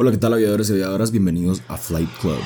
Hola, 0.00 0.12
¿qué 0.12 0.18
tal 0.18 0.32
aviadores 0.32 0.70
y 0.70 0.74
aviadoras? 0.74 1.10
Bienvenidos 1.10 1.60
a 1.66 1.76
Flight 1.76 2.08
Club. 2.20 2.38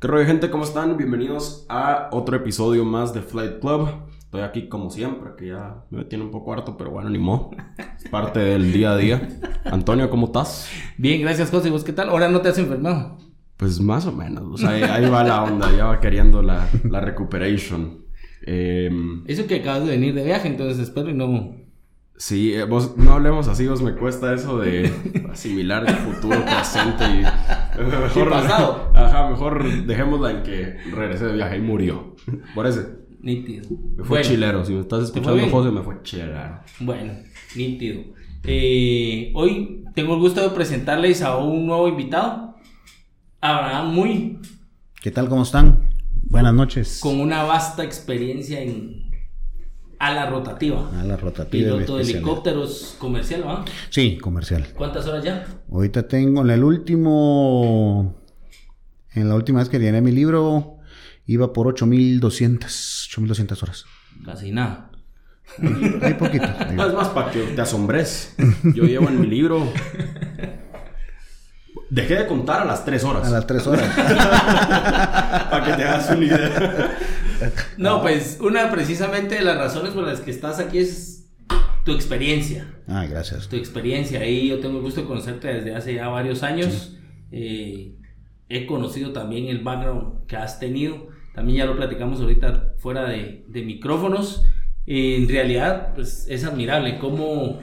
¿Qué 0.00 0.08
rollo 0.08 0.24
gente? 0.24 0.48
¿Cómo 0.48 0.64
están? 0.64 0.96
Bienvenidos 0.96 1.66
a 1.68 2.08
otro 2.12 2.34
episodio 2.34 2.86
más 2.86 3.12
de 3.12 3.20
Flight 3.20 3.60
Club. 3.60 3.90
Estoy 4.20 4.40
aquí 4.40 4.70
como 4.70 4.88
siempre, 4.88 5.32
que 5.36 5.48
ya 5.48 5.84
me 5.90 6.06
tiene 6.06 6.24
un 6.24 6.30
poco 6.30 6.54
harto, 6.54 6.78
pero 6.78 6.92
bueno, 6.92 7.10
ni 7.10 7.18
modo. 7.18 7.50
Es 8.02 8.08
parte 8.08 8.40
del 8.40 8.72
día 8.72 8.92
a 8.92 8.96
día. 8.96 9.28
Antonio, 9.66 10.08
¿cómo 10.08 10.28
estás? 10.28 10.66
Bien, 10.96 11.20
gracias 11.20 11.50
José. 11.50 11.68
¿Vos 11.68 11.84
qué 11.84 11.92
tal? 11.92 12.08
¿Ahora 12.08 12.30
no 12.30 12.40
te 12.40 12.48
has 12.48 12.56
enfermado? 12.56 13.18
Pues 13.62 13.80
más 13.80 14.06
o 14.06 14.12
menos. 14.12 14.42
O 14.50 14.56
sea, 14.56 14.70
ahí, 14.70 15.08
va 15.08 15.22
la 15.22 15.44
onda. 15.44 15.70
Ya 15.70 15.84
va 15.84 16.00
queriendo 16.00 16.42
la, 16.42 16.68
la 16.90 17.00
recuperation. 17.00 17.98
Em, 18.44 19.22
Eso 19.28 19.46
que 19.46 19.60
acabas 19.60 19.84
de 19.84 19.92
venir 19.92 20.14
de 20.14 20.24
viaje, 20.24 20.48
entonces 20.48 20.80
espero 20.80 21.10
y 21.10 21.14
no... 21.14 21.54
Sí, 22.16 22.54
eh, 22.54 22.64
vos 22.64 22.96
no 22.96 23.12
hablemos 23.12 23.46
así, 23.46 23.68
vos 23.68 23.80
me 23.80 23.94
cuesta 23.94 24.34
eso 24.34 24.58
de 24.58 24.92
asimilar 25.30 25.88
el 25.88 25.94
futuro, 25.94 26.44
presente 26.44 27.04
y 27.04 27.18
mejor, 27.84 28.30
pasado. 28.30 28.90
Ajá, 28.96 29.30
mejor 29.30 29.86
dejémosla 29.86 30.32
en 30.32 30.42
que 30.42 30.78
regresé 30.90 31.26
de 31.26 31.34
viaje 31.34 31.58
y 31.58 31.60
murió. 31.60 32.16
Por 32.56 32.66
ese. 32.66 32.84
Nítido. 33.20 33.64
Me 33.96 34.02
fue 34.02 34.18
Bueno, 34.18 34.24
chilero. 34.24 34.64
Si 34.64 34.72
me 34.72 34.80
estás 34.80 35.04
escuchando? 35.04 35.48
José, 35.48 35.70
me 35.70 35.82
fue 35.82 36.02
chilero. 36.02 36.58
Bueno, 36.80 37.12
nítido. 37.54 38.02
Eh, 38.42 39.30
hoy 39.36 39.84
tengo 39.94 40.14
el 40.14 40.20
gusto 40.20 40.42
de 40.42 40.48
presentarles 40.52 41.22
a 41.22 41.36
un 41.36 41.64
nuevo 41.64 41.86
invitado. 41.86 42.51
Abraham 43.46 43.92
Muy, 43.94 44.38
¿Qué 45.02 45.10
tal? 45.10 45.28
¿Cómo 45.28 45.42
están? 45.42 45.88
Buenas 46.22 46.54
noches. 46.54 47.00
con 47.02 47.20
una 47.20 47.42
vasta 47.42 47.82
experiencia 47.82 48.60
en 48.60 49.10
ala 49.98 50.30
rotativa. 50.30 50.88
A 51.00 51.02
la 51.04 51.16
rotativa. 51.16 51.72
Piloto 51.74 51.96
de 51.96 52.02
helicópteros 52.04 52.94
comercial, 52.98 53.44
¿va? 53.46 53.64
Sí, 53.90 54.16
comercial. 54.18 54.68
¿Cuántas 54.76 55.06
horas 55.06 55.24
ya? 55.24 55.44
Ahorita 55.72 56.06
tengo 56.06 56.42
en 56.42 56.50
el 56.50 56.62
último. 56.62 58.22
En 59.14 59.28
la 59.28 59.34
última 59.34 59.58
vez 59.58 59.68
que 59.68 59.78
llené 59.80 60.00
mi 60.00 60.12
libro, 60.12 60.76
iba 61.26 61.52
por 61.52 61.66
8200. 61.66 63.08
8200 63.12 63.62
horas. 63.64 63.84
Casi 64.24 64.52
nada. 64.52 64.90
Hay 66.02 66.14
poquito. 66.14 66.46
hay- 66.60 66.78
Es 66.78 66.94
más 66.94 67.08
para 67.08 67.30
que 67.32 67.40
te 67.42 67.60
asombres. 67.60 68.36
Yo 68.74 68.84
llevo 68.84 69.08
en 69.08 69.20
mi 69.20 69.26
libro. 69.26 69.68
Dejé 71.90 72.16
de 72.16 72.26
contar 72.26 72.62
a 72.62 72.64
las 72.64 72.84
3 72.84 73.04
horas. 73.04 73.26
A 73.26 73.30
las 73.30 73.46
3 73.46 73.66
horas. 73.66 73.88
para 75.50 75.64
que 75.64 75.72
te 75.72 75.84
hagas 75.84 76.10
una 76.10 76.24
idea. 76.24 76.98
No, 77.76 78.02
pues 78.02 78.38
una 78.40 78.70
precisamente 78.70 79.34
de 79.36 79.42
las 79.42 79.56
razones 79.56 79.92
por 79.92 80.06
las 80.06 80.20
que 80.20 80.30
estás 80.30 80.58
aquí 80.58 80.78
es 80.78 81.30
tu 81.84 81.92
experiencia. 81.92 82.66
Ah, 82.86 83.04
gracias. 83.08 83.48
tu 83.48 83.56
experiencia 83.56 84.20
ahí. 84.20 84.48
Yo 84.48 84.60
tengo 84.60 84.78
el 84.78 84.82
gusto 84.82 85.02
de 85.02 85.06
conocerte 85.06 85.48
desde 85.48 85.74
hace 85.74 85.94
ya 85.94 86.08
varios 86.08 86.42
años. 86.42 86.96
Eh, 87.30 87.96
he 88.48 88.66
conocido 88.66 89.12
también 89.12 89.46
el 89.46 89.60
background 89.60 90.26
que 90.26 90.36
has 90.36 90.60
tenido. 90.60 91.08
También 91.34 91.58
ya 91.58 91.66
lo 91.66 91.76
platicamos 91.76 92.20
ahorita 92.20 92.74
fuera 92.78 93.04
de, 93.04 93.44
de 93.48 93.62
micrófonos. 93.62 94.44
en 94.86 95.28
realidad, 95.28 95.94
pues 95.94 96.26
es 96.28 96.44
admirable 96.44 96.98
cómo, 96.98 97.60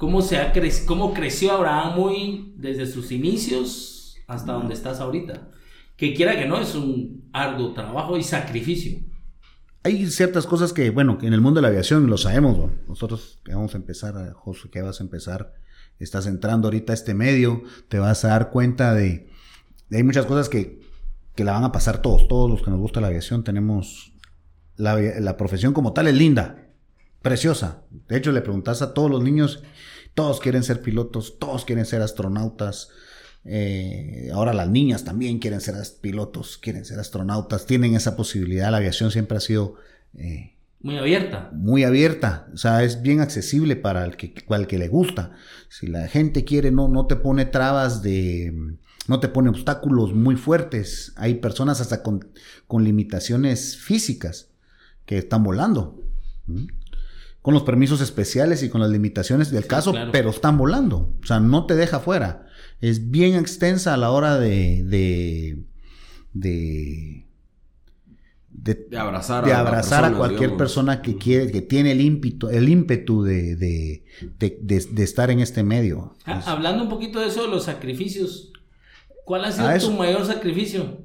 cómo, 0.00 0.22
se 0.22 0.38
ha 0.38 0.52
cre- 0.52 0.84
cómo 0.86 1.12
creció 1.12 1.52
Abraham 1.52 1.94
muy 1.94 2.54
desde 2.56 2.86
sus 2.86 3.12
inicios 3.12 4.16
hasta 4.26 4.52
donde 4.54 4.72
estás 4.74 4.98
ahorita. 4.98 5.48
Que 5.96 6.14
quiera 6.14 6.38
que 6.38 6.46
no, 6.46 6.58
es 6.58 6.74
un 6.74 7.28
arduo 7.32 7.74
trabajo 7.74 8.16
y 8.16 8.22
sacrificio. 8.22 8.98
Hay 9.82 10.06
ciertas 10.06 10.46
cosas 10.46 10.72
que, 10.72 10.88
bueno, 10.88 11.18
que 11.18 11.26
en 11.26 11.34
el 11.34 11.42
mundo 11.42 11.58
de 11.58 11.62
la 11.62 11.68
aviación 11.68 12.06
lo 12.06 12.16
sabemos. 12.16 12.56
¿no? 12.56 12.72
Nosotros 12.88 13.38
que 13.44 13.54
vamos 13.54 13.74
a 13.74 13.76
empezar, 13.76 14.32
Josué, 14.32 14.70
que 14.70 14.80
vas 14.80 15.00
a 15.00 15.04
empezar, 15.04 15.52
estás 15.98 16.26
entrando 16.26 16.68
ahorita 16.68 16.92
a 16.92 16.94
este 16.94 17.12
medio, 17.12 17.62
te 17.88 17.98
vas 17.98 18.24
a 18.24 18.28
dar 18.28 18.50
cuenta 18.50 18.94
de, 18.94 19.28
de 19.90 19.96
hay 19.98 20.02
muchas 20.02 20.24
cosas 20.24 20.48
que, 20.48 20.80
que 21.34 21.44
la 21.44 21.52
van 21.52 21.64
a 21.64 21.72
pasar 21.72 22.00
todos, 22.00 22.26
todos 22.26 22.50
los 22.50 22.62
que 22.62 22.70
nos 22.70 22.80
gusta 22.80 23.02
la 23.02 23.08
aviación 23.08 23.44
tenemos, 23.44 24.14
la, 24.76 24.98
la 24.98 25.36
profesión 25.36 25.74
como 25.74 25.92
tal 25.92 26.08
es 26.08 26.14
linda, 26.14 26.59
preciosa. 27.22 27.82
De 28.08 28.16
hecho, 28.16 28.32
le 28.32 28.40
preguntas 28.40 28.82
a 28.82 28.94
todos 28.94 29.10
los 29.10 29.22
niños, 29.22 29.62
todos 30.14 30.40
quieren 30.40 30.62
ser 30.62 30.82
pilotos, 30.82 31.38
todos 31.38 31.64
quieren 31.64 31.86
ser 31.86 32.02
astronautas. 32.02 32.88
Eh, 33.44 34.30
ahora 34.34 34.52
las 34.52 34.68
niñas 34.68 35.04
también 35.04 35.38
quieren 35.38 35.60
ser 35.60 35.74
pilotos, 36.00 36.58
quieren 36.58 36.84
ser 36.84 36.98
astronautas, 36.98 37.66
tienen 37.66 37.94
esa 37.94 38.16
posibilidad. 38.16 38.70
La 38.70 38.78
aviación 38.78 39.10
siempre 39.10 39.38
ha 39.38 39.40
sido 39.40 39.76
eh, 40.16 40.52
Muy 40.80 40.98
abierta. 40.98 41.50
muy 41.52 41.84
abierta, 41.84 42.48
o 42.52 42.56
sea, 42.56 42.82
es 42.84 43.02
bien 43.02 43.20
accesible 43.20 43.76
para 43.76 44.04
el 44.04 44.16
que, 44.16 44.34
para 44.46 44.60
el 44.62 44.66
que 44.66 44.78
le 44.78 44.88
gusta. 44.88 45.32
Si 45.68 45.86
la 45.86 46.06
gente 46.08 46.44
quiere, 46.44 46.70
no, 46.70 46.88
no 46.88 47.06
te 47.06 47.16
pone 47.16 47.44
trabas 47.46 48.02
de, 48.02 48.52
no 49.08 49.20
te 49.20 49.28
pone 49.28 49.50
obstáculos 49.50 50.12
muy 50.14 50.36
fuertes. 50.36 51.12
Hay 51.16 51.34
personas 51.36 51.80
hasta 51.80 52.02
con, 52.02 52.28
con 52.66 52.84
limitaciones 52.84 53.76
físicas 53.78 54.50
que 55.06 55.18
están 55.18 55.42
volando. 55.44 56.02
¿m? 56.48 56.66
Con 57.42 57.54
los 57.54 57.62
permisos 57.62 58.00
especiales 58.02 58.62
y 58.62 58.68
con 58.68 58.80
las 58.82 58.90
limitaciones 58.90 59.50
del 59.50 59.62
Sí, 59.62 59.68
caso, 59.68 59.92
claro. 59.92 60.12
pero 60.12 60.30
están 60.30 60.58
volando. 60.58 61.14
O 61.22 61.26
sea, 61.26 61.40
no 61.40 61.64
te 61.66 61.74
deja 61.74 61.98
fuera. 62.00 62.46
Es 62.80 63.10
bien 63.10 63.34
extensa 63.34 63.94
a 63.94 63.96
la 63.96 64.10
hora 64.10 64.38
de, 64.38 64.82
de, 64.84 65.64
de, 66.34 67.26
de, 68.50 68.74
De 68.90 68.98
abrazar 68.98 69.44
de 69.44 69.52
a 69.54 69.60
abrazar 69.60 70.04
a 70.04 70.12
cualquier 70.12 70.40
digamos. 70.40 70.58
persona 70.58 71.00
que 71.02 71.16
quiere, 71.16 71.50
que 71.50 71.62
tiene 71.62 71.92
el 71.92 72.00
ímpetu, 72.02 72.48
el 72.48 72.68
ímpetu 72.68 73.22
de, 73.22 73.56
de, 73.56 75.02
estar 75.02 75.30
en 75.30 75.40
este 75.40 75.62
medio. 75.62 76.14
Ah, 76.26 76.42
hablando 76.46 76.82
un 76.82 76.90
poquito 76.90 77.20
de 77.20 77.28
eso, 77.28 77.42
de 77.42 77.48
los 77.48 77.64
sacrificios, 77.64 78.52
¿cuál 79.24 79.46
ha 79.46 79.52
sido 79.52 79.66
Ah, 79.68 79.78
tu 79.78 79.92
mayor 79.92 80.26
sacrificio? 80.26 80.98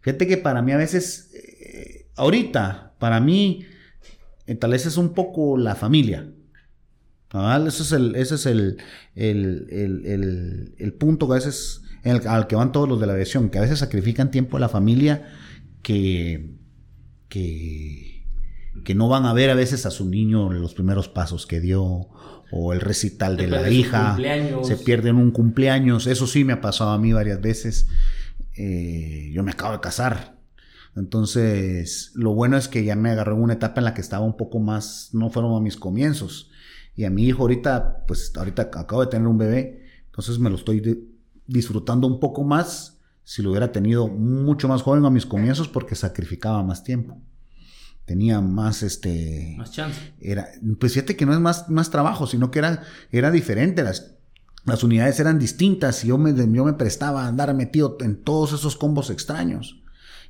Fíjate 0.00 0.26
que 0.26 0.36
para 0.36 0.62
mí 0.62 0.72
a 0.72 0.76
veces, 0.76 1.30
eh, 1.34 2.06
ahorita, 2.16 2.94
para 2.98 3.20
mí, 3.20 3.66
tal 4.54 4.70
vez 4.72 4.86
es 4.86 4.96
un 4.96 5.10
poco 5.14 5.56
la 5.58 5.74
familia. 5.74 6.28
Ese 7.66 7.82
es 7.82 7.92
el, 7.92 8.14
ese 8.16 8.36
es 8.36 8.46
el, 8.46 8.78
el, 9.14 10.74
el- 10.78 10.92
punto 10.94 11.26
que 11.28 11.32
a 11.32 11.36
veces 11.36 11.82
en 12.02 12.16
el- 12.16 12.26
al 12.28 12.46
que 12.46 12.56
van 12.56 12.72
todos 12.72 12.88
los 12.88 12.98
de 13.00 13.06
la 13.06 13.12
aviación, 13.12 13.50
que 13.50 13.58
a 13.58 13.62
veces 13.62 13.80
sacrifican 13.80 14.30
tiempo 14.30 14.56
a 14.56 14.60
la 14.60 14.68
familia 14.70 15.28
que, 15.82 16.54
que, 17.28 18.24
que 18.84 18.94
no 18.94 19.08
van 19.08 19.26
a 19.26 19.32
ver 19.34 19.50
a 19.50 19.54
veces 19.54 19.84
a 19.86 19.90
su 19.90 20.08
niño 20.08 20.50
los 20.52 20.74
primeros 20.74 21.08
pasos 21.08 21.46
que 21.46 21.60
dio 21.60 22.08
o 22.50 22.72
el 22.72 22.80
recital 22.80 23.36
de 23.36 23.46
la 23.46 23.58
hija, 23.70 24.16
se 24.64 24.76
pierden 24.78 25.16
un 25.16 25.30
cumpleaños, 25.32 26.06
eso 26.06 26.26
sí 26.26 26.44
me 26.44 26.54
ha 26.54 26.60
pasado 26.62 26.90
a 26.90 26.98
mí 26.98 27.12
varias 27.12 27.42
veces. 27.42 27.88
Eh, 28.56 29.30
yo 29.34 29.42
me 29.42 29.50
acabo 29.52 29.74
de 29.74 29.80
casar. 29.80 30.37
Entonces, 30.96 32.12
lo 32.14 32.34
bueno 32.34 32.56
es 32.56 32.68
que 32.68 32.84
ya 32.84 32.94
me 32.96 33.10
agarré 33.10 33.32
en 33.34 33.42
una 33.42 33.54
etapa 33.54 33.80
en 33.80 33.84
la 33.86 33.94
que 33.94 34.00
estaba 34.00 34.24
un 34.24 34.36
poco 34.36 34.58
más, 34.58 35.10
no 35.12 35.30
fueron 35.30 35.54
a 35.56 35.60
mis 35.60 35.76
comienzos. 35.76 36.50
Y 36.94 37.04
a 37.04 37.10
mi 37.10 37.24
hijo 37.24 37.42
ahorita, 37.42 38.04
pues 38.06 38.32
ahorita 38.36 38.62
acabo 38.74 39.00
de 39.02 39.08
tener 39.10 39.26
un 39.28 39.38
bebé, 39.38 39.84
entonces 40.06 40.38
me 40.38 40.50
lo 40.50 40.56
estoy 40.56 40.80
de- 40.80 41.00
disfrutando 41.46 42.06
un 42.06 42.20
poco 42.20 42.44
más 42.44 42.98
si 43.24 43.42
lo 43.42 43.50
hubiera 43.50 43.72
tenido 43.72 44.08
mucho 44.08 44.68
más 44.68 44.82
joven 44.82 45.04
a 45.04 45.10
mis 45.10 45.26
comienzos 45.26 45.68
porque 45.68 45.94
sacrificaba 45.94 46.62
más 46.62 46.82
tiempo. 46.82 47.20
Tenía 48.04 48.40
más 48.40 48.82
este 48.82 49.54
Más 49.58 49.70
chance. 49.70 50.00
era, 50.18 50.48
pues 50.80 50.94
fíjate 50.94 51.14
que 51.14 51.26
no 51.26 51.34
es 51.34 51.40
más, 51.40 51.68
más 51.68 51.90
trabajo, 51.90 52.26
sino 52.26 52.50
que 52.50 52.58
era, 52.60 52.82
era 53.12 53.30
diferente. 53.30 53.82
Las, 53.84 54.14
las 54.64 54.82
unidades 54.82 55.20
eran 55.20 55.38
distintas 55.38 56.04
y 56.04 56.08
yo 56.08 56.16
me, 56.18 56.34
yo 56.34 56.64
me 56.64 56.72
prestaba 56.72 57.24
a 57.24 57.28
andar 57.28 57.52
metido 57.54 57.98
en 58.00 58.16
todos 58.22 58.54
esos 58.54 58.76
combos 58.76 59.10
extraños. 59.10 59.82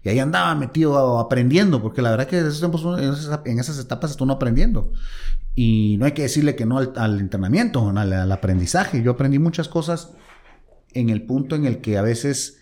Y 0.09 0.13
ahí 0.13 0.19
andaba 0.21 0.55
metido 0.55 1.19
aprendiendo, 1.19 1.83
porque 1.83 2.01
la 2.01 2.11
verdad 2.11 2.27
que 2.27 2.39
en 2.39 2.47
esos 2.47 2.61
tiempos 2.61 2.83
en 2.99 3.13
esas, 3.13 3.41
en 3.45 3.59
esas 3.59 3.79
etapas 3.79 4.13
está 4.13 4.25
uno 4.25 4.33
aprendiendo. 4.33 4.91
Y 5.55 5.97
no 5.99 6.07
hay 6.07 6.13
que 6.13 6.23
decirle 6.23 6.57
que 6.57 6.65
no 6.65 6.79
al, 6.79 6.95
al 6.97 7.21
entrenamiento, 7.21 7.91
al, 7.91 8.13
al 8.15 8.33
aprendizaje. 8.33 9.03
Yo 9.03 9.11
aprendí 9.11 9.39
muchas 9.39 9.69
cosas 9.69 10.15
en 10.95 11.11
el 11.11 11.27
punto 11.27 11.57
en 11.57 11.67
el 11.67 11.83
que 11.83 11.99
a 11.99 12.03
veces 12.03 12.59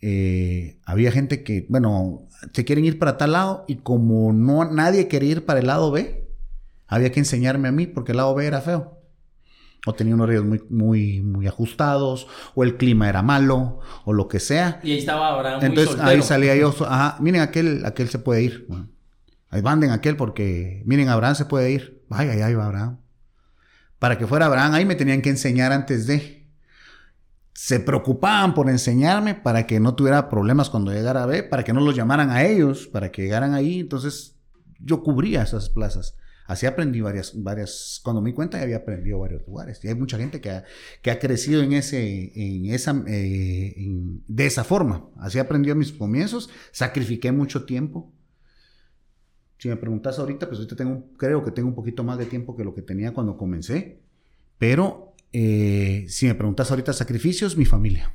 eh, 0.00 0.78
había 0.86 1.12
gente 1.12 1.44
que, 1.44 1.66
bueno, 1.68 2.28
se 2.54 2.64
quieren 2.64 2.86
ir 2.86 2.98
para 2.98 3.18
tal 3.18 3.32
lado 3.32 3.66
y 3.68 3.76
como 3.76 4.32
no 4.32 4.64
nadie 4.64 5.06
quería 5.06 5.32
ir 5.32 5.44
para 5.44 5.60
el 5.60 5.66
lado 5.66 5.90
B, 5.90 6.30
había 6.86 7.12
que 7.12 7.20
enseñarme 7.20 7.68
a 7.68 7.72
mí 7.72 7.86
porque 7.86 8.12
el 8.12 8.16
lado 8.16 8.34
B 8.34 8.46
era 8.46 8.62
feo. 8.62 8.95
O 9.88 9.94
tenía 9.94 10.14
unos 10.14 10.28
ríos 10.28 10.44
muy, 10.44 10.62
muy, 10.68 11.20
muy 11.22 11.46
ajustados, 11.46 12.26
o 12.54 12.64
el 12.64 12.76
clima 12.76 13.08
era 13.08 13.22
malo, 13.22 13.78
o 14.04 14.12
lo 14.12 14.26
que 14.26 14.40
sea. 14.40 14.80
Y 14.82 14.90
ahí 14.90 14.98
estaba 14.98 15.28
Abraham 15.28 15.60
muy 15.60 15.66
Entonces 15.66 15.94
soltero. 15.94 16.10
ahí 16.10 16.22
salía 16.22 16.56
yo, 16.56 16.74
ajá, 16.86 17.16
miren 17.20 17.40
aquel, 17.40 17.86
aquel 17.86 18.08
se 18.08 18.18
puede 18.18 18.42
ir. 18.42 18.66
Bueno, 18.68 18.88
ahí 19.48 19.62
manden 19.62 19.92
aquel 19.92 20.16
porque, 20.16 20.82
miren, 20.86 21.08
Abraham 21.08 21.36
se 21.36 21.44
puede 21.44 21.70
ir. 21.70 22.04
Vaya, 22.08 22.32
ahí 22.44 22.54
va 22.54 22.66
Abraham. 22.66 22.98
Para 24.00 24.18
que 24.18 24.26
fuera 24.26 24.46
Abraham, 24.46 24.74
ahí 24.74 24.84
me 24.84 24.96
tenían 24.96 25.22
que 25.22 25.30
enseñar 25.30 25.72
antes 25.72 26.06
de. 26.06 26.48
se 27.54 27.80
preocupaban 27.80 28.54
por 28.54 28.68
enseñarme 28.68 29.34
para 29.34 29.66
que 29.66 29.80
no 29.80 29.94
tuviera 29.94 30.28
problemas 30.28 30.68
cuando 30.68 30.92
llegara 30.92 31.22
a 31.22 31.26
B, 31.26 31.44
para 31.44 31.62
que 31.62 31.72
no 31.72 31.80
los 31.80 31.94
llamaran 31.94 32.30
a 32.30 32.42
ellos, 32.44 32.88
para 32.88 33.10
que 33.10 33.22
llegaran 33.22 33.54
ahí. 33.54 33.80
Entonces 33.80 34.36
yo 34.80 35.02
cubría 35.02 35.42
esas 35.42 35.70
plazas. 35.70 36.16
Así 36.46 36.66
aprendí 36.66 37.00
varias, 37.00 37.32
varias, 37.42 38.00
cuando 38.04 38.22
me 38.22 38.30
di 38.30 38.34
cuenta 38.34 38.58
ya 38.58 38.64
había 38.64 38.76
aprendido 38.78 39.18
varios 39.18 39.46
lugares. 39.46 39.84
Y 39.84 39.88
hay 39.88 39.94
mucha 39.94 40.16
gente 40.16 40.40
que 40.40 40.50
ha, 40.50 40.64
que 41.02 41.10
ha 41.10 41.18
crecido 41.18 41.62
en 41.62 41.72
ese, 41.72 42.32
en 42.34 42.66
esa, 42.66 43.02
eh, 43.08 43.74
en- 43.76 44.22
de 44.28 44.46
esa 44.46 44.62
forma. 44.64 45.08
Así 45.16 45.38
aprendí 45.38 45.70
a 45.70 45.74
mis 45.74 45.92
comienzos, 45.92 46.48
sacrifiqué 46.72 47.32
mucho 47.32 47.64
tiempo. 47.64 48.12
Si 49.58 49.68
me 49.68 49.76
preguntas 49.76 50.18
ahorita, 50.18 50.46
pues 50.46 50.58
ahorita 50.60 50.76
tengo, 50.76 51.04
creo 51.16 51.42
que 51.42 51.50
tengo 51.50 51.68
un 51.68 51.74
poquito 51.74 52.04
más 52.04 52.18
de 52.18 52.26
tiempo 52.26 52.56
que 52.56 52.62
lo 52.64 52.74
que 52.74 52.82
tenía 52.82 53.12
cuando 53.12 53.36
comencé. 53.36 54.00
Pero 54.58 55.14
eh, 55.32 56.04
si 56.08 56.26
me 56.26 56.34
preguntas 56.34 56.70
ahorita 56.70 56.92
sacrificios, 56.92 57.56
mi 57.56 57.64
familia. 57.64 58.14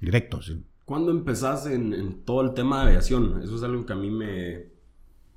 Directo, 0.00 0.42
sí. 0.42 0.62
¿Cuándo 0.84 1.10
empezás 1.12 1.66
en, 1.66 1.94
en 1.94 2.24
todo 2.24 2.42
el 2.42 2.52
tema 2.52 2.82
de 2.82 2.88
aviación? 2.90 3.42
Eso 3.42 3.56
es 3.56 3.62
algo 3.62 3.86
que 3.86 3.92
a 3.94 3.96
mí 3.96 4.10
me... 4.10 4.73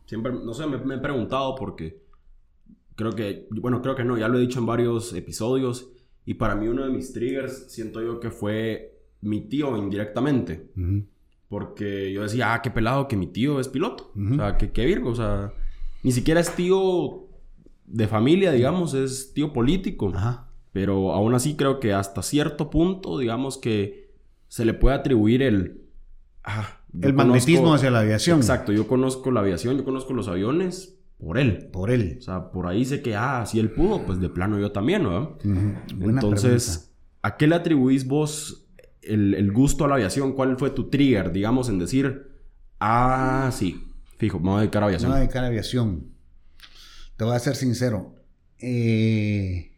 Siempre, 0.08 0.34
no 0.34 0.54
sé, 0.56 0.66
me, 0.66 0.78
me 0.80 0.96
he 0.96 1.00
preguntado 1.00 1.54
porque 1.54 2.02
creo 2.96 3.12
que, 3.12 3.48
bueno, 3.52 3.82
creo 3.84 3.96
que 3.96 4.04
no, 4.04 4.18
ya 4.18 4.28
lo 4.28 4.40
he 4.40 4.42
dicho 4.42 4.60
en 4.60 4.66
varios 4.66 5.14
episodios 5.14 5.92
y 6.26 6.34
para 6.34 6.56
mí 6.56 6.68
uno 6.68 6.84
de 6.84 6.90
mis 6.90 7.14
triggers 7.14 7.72
siento 7.72 8.02
yo 8.02 8.20
que 8.20 8.32
fue 8.32 9.00
mi 9.22 9.42
tío 9.42 9.78
indirectamente. 9.78 10.72
Ujú. 10.76 11.06
Porque 11.48 12.12
yo 12.12 12.24
decía, 12.24 12.54
ah, 12.54 12.62
qué 12.62 12.70
pelado 12.70 13.08
que 13.08 13.16
mi 13.16 13.28
tío 13.28 13.60
es 13.62 13.70
piloto. 13.70 14.12
O 14.14 14.36
sea, 14.36 14.58
que 14.58 14.72
qué 14.72 14.86
virgo. 14.86 15.12
O 15.12 15.16
sea, 15.16 15.54
ni 16.04 16.12
siquiera 16.12 16.42
es 16.42 16.54
tío 16.54 17.28
de 17.86 18.08
familia, 18.08 18.52
digamos, 18.52 18.94
es 18.94 19.34
tío 19.34 19.54
político. 19.54 20.12
Ajá. 20.14 20.50
Pero 20.74 21.14
aún 21.14 21.34
así 21.34 21.56
creo 21.56 21.80
que 21.80 21.94
hasta 21.94 22.22
cierto 22.22 22.70
punto, 22.70 23.18
digamos 23.18 23.58
que 23.58 24.12
se 24.50 24.66
le 24.66 24.74
puede 24.74 24.98
atribuir 24.98 25.42
el... 25.42 25.82
ah, 26.44 26.77
yo 26.94 27.10
El 27.10 27.14
magnetismo 27.16 27.64
conozco- 27.64 27.76
hacia 27.76 27.92
la 27.92 28.00
aviación. 28.00 28.38
Exacto, 28.40 28.72
yo 28.72 28.88
conozco 28.88 29.32
la 29.32 29.42
aviación, 29.42 29.78
yo 29.78 29.84
conozco 29.84 30.14
los 30.14 30.28
aviones 30.28 30.98
por 31.18 31.38
él. 31.38 31.68
Por 31.72 31.92
él. 31.92 32.18
O 32.20 32.22
sea, 32.22 32.52
por 32.52 32.68
ahí 32.68 32.86
sé 32.86 33.02
que, 33.02 33.16
ah, 33.16 33.46
si 33.46 33.60
él 33.60 33.72
pudo, 33.72 34.06
pues 34.06 34.20
de 34.20 34.30
plano 34.30 34.60
yo 34.60 34.72
también, 34.72 35.04
¿no? 35.04 35.38
Buena 35.44 36.22
Entonces, 36.22 36.94
¿a 37.24 37.38
qué 37.38 37.48
le 37.48 37.56
atribuís 37.56 38.08
vos 38.08 38.68
el, 39.02 39.34
el 39.34 39.52
gusto 39.52 39.86
a 39.86 39.88
la 39.88 39.96
aviación? 39.96 40.34
¿Cuál 40.34 40.58
fue 40.58 40.70
tu 40.70 40.90
trigger, 40.90 41.32
digamos, 41.32 41.70
en 41.70 41.80
decir, 41.80 42.28
ah, 42.80 43.50
sí, 43.54 43.84
fijo, 44.18 44.40
me 44.40 44.50
voy 44.50 44.58
a 44.58 44.62
dedicar 44.62 44.84
a 44.84 44.86
aviación? 44.88 45.12
No 45.12 45.18
dedicar 45.18 45.44
a 45.44 45.48
aviación. 45.48 46.08
Te 47.16 47.24
voy 47.26 47.36
a 47.36 47.40
ser 47.40 47.56
sincero. 47.56 48.14
Eh, 48.60 49.72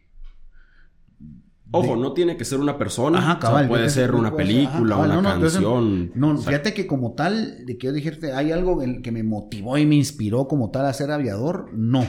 Ojo, 1.72 1.94
no 1.96 2.12
tiene 2.12 2.36
que 2.36 2.44
ser 2.44 2.58
una 2.58 2.76
persona, 2.78 3.18
Ajá, 3.18 3.28
o 3.28 3.32
sea, 3.32 3.38
cabal, 3.40 3.68
puede 3.68 3.88
ser 3.90 4.14
una 4.14 4.34
película, 4.34 4.96
ajá, 4.96 5.04
cabal, 5.04 5.06
una 5.10 5.14
no, 5.16 5.22
no, 5.22 5.34
entonces, 5.34 5.60
canción. 5.60 6.12
No, 6.16 6.30
O 6.32 6.36
sea, 6.38 6.46
fíjate 6.52 6.74
que 6.74 6.86
como 6.86 7.12
tal, 7.12 7.64
de 7.64 7.78
que 7.78 7.86
yo 7.86 7.92
dijiste, 7.92 8.32
hay 8.32 8.50
algo 8.50 8.82
en- 8.82 9.02
que 9.02 9.12
me 9.12 9.22
motivó 9.22 9.78
y 9.78 9.86
me 9.86 9.94
inspiró 9.94 10.48
como 10.48 10.70
tal 10.70 10.86
a 10.86 10.92
ser 10.92 11.10
aviador, 11.12 11.70
no. 11.72 12.04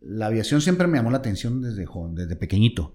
La 0.00 0.26
aviación 0.26 0.60
siempre 0.60 0.86
me 0.88 0.98
llamó 0.98 1.10
la 1.10 1.18
atención 1.18 1.60
desde, 1.62 1.86
joven, 1.86 2.14
desde 2.16 2.34
pequeñito. 2.34 2.94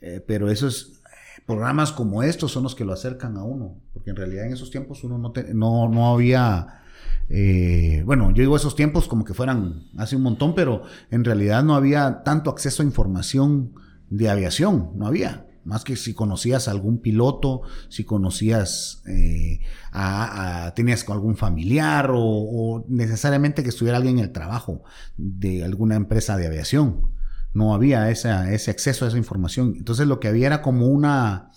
Eh, 0.00 0.24
pero 0.26 0.48
esos 0.50 0.92
eh, 1.04 1.42
programas 1.44 1.92
como 1.92 2.22
estos 2.22 2.50
son 2.52 2.62
los 2.62 2.74
que 2.74 2.84
lo 2.86 2.92
acercan 2.94 3.36
a 3.36 3.42
uno. 3.44 3.74
Porque 3.92 4.10
en 4.10 4.16
realidad 4.16 4.46
en 4.46 4.52
esos 4.54 4.70
tiempos 4.70 5.04
uno 5.04 5.18
no, 5.18 5.32
te- 5.32 5.52
no, 5.52 5.88
no 5.88 6.14
había... 6.14 6.82
eh, 7.28 8.02
bueno, 8.06 8.30
yo 8.30 8.42
digo 8.42 8.56
esos 8.56 8.74
tiempos 8.76 9.06
como 9.08 9.24
que 9.24 9.34
fueran 9.34 9.84
hace 9.98 10.16
un 10.16 10.22
montón, 10.22 10.54
pero 10.54 10.82
en 11.10 11.24
realidad 11.24 11.62
no 11.62 11.74
había 11.74 12.22
tanto 12.22 12.48
acceso 12.48 12.82
a 12.82 12.86
información 12.86 13.72
de 14.10 14.28
aviación, 14.28 14.90
no 14.96 15.06
había. 15.06 15.46
Más 15.64 15.84
que 15.84 15.94
si 15.96 16.14
conocías 16.14 16.68
a 16.68 16.70
algún 16.70 16.98
piloto, 17.00 17.62
si 17.88 18.04
conocías 18.04 19.02
eh, 19.06 19.60
a, 19.92 20.66
a- 20.66 20.74
tenías 20.74 21.08
algún 21.08 21.36
familiar 21.36 22.10
o, 22.14 22.84
necesariamente 22.88 23.62
que 23.62 23.68
estuviera 23.68 23.98
alguien 23.98 24.18
en 24.18 24.24
el 24.24 24.32
trabajo 24.32 24.82
de 25.16 25.64
alguna 25.64 25.96
empresa 25.96 26.36
de 26.36 26.46
aviación. 26.46 27.10
No 27.52 27.74
había 27.74 28.10
esa- 28.10 28.52
ese 28.52 28.70
acceso 28.70 29.04
a 29.04 29.08
esa 29.08 29.18
información. 29.18 29.74
Entonces 29.76 30.06
lo 30.06 30.18
que 30.20 30.28
había 30.28 30.46
era 30.46 30.62
como 30.62 30.86
una, 30.86 31.50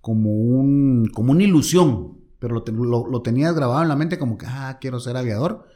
como 0.00 0.30
un, 0.32 1.10
como 1.12 1.32
una 1.32 1.42
ilusión, 1.44 2.18
pero 2.38 2.54
lo, 2.66 2.84
lo- 2.84 3.06
lo 3.06 3.22
tenías 3.22 3.54
grabado 3.54 3.82
en 3.82 3.88
la 3.88 3.96
mente 3.96 4.18
como 4.18 4.38
que, 4.38 4.46
ah, 4.48 4.78
quiero 4.80 4.98
ser 4.98 5.16
aviador, 5.16 5.66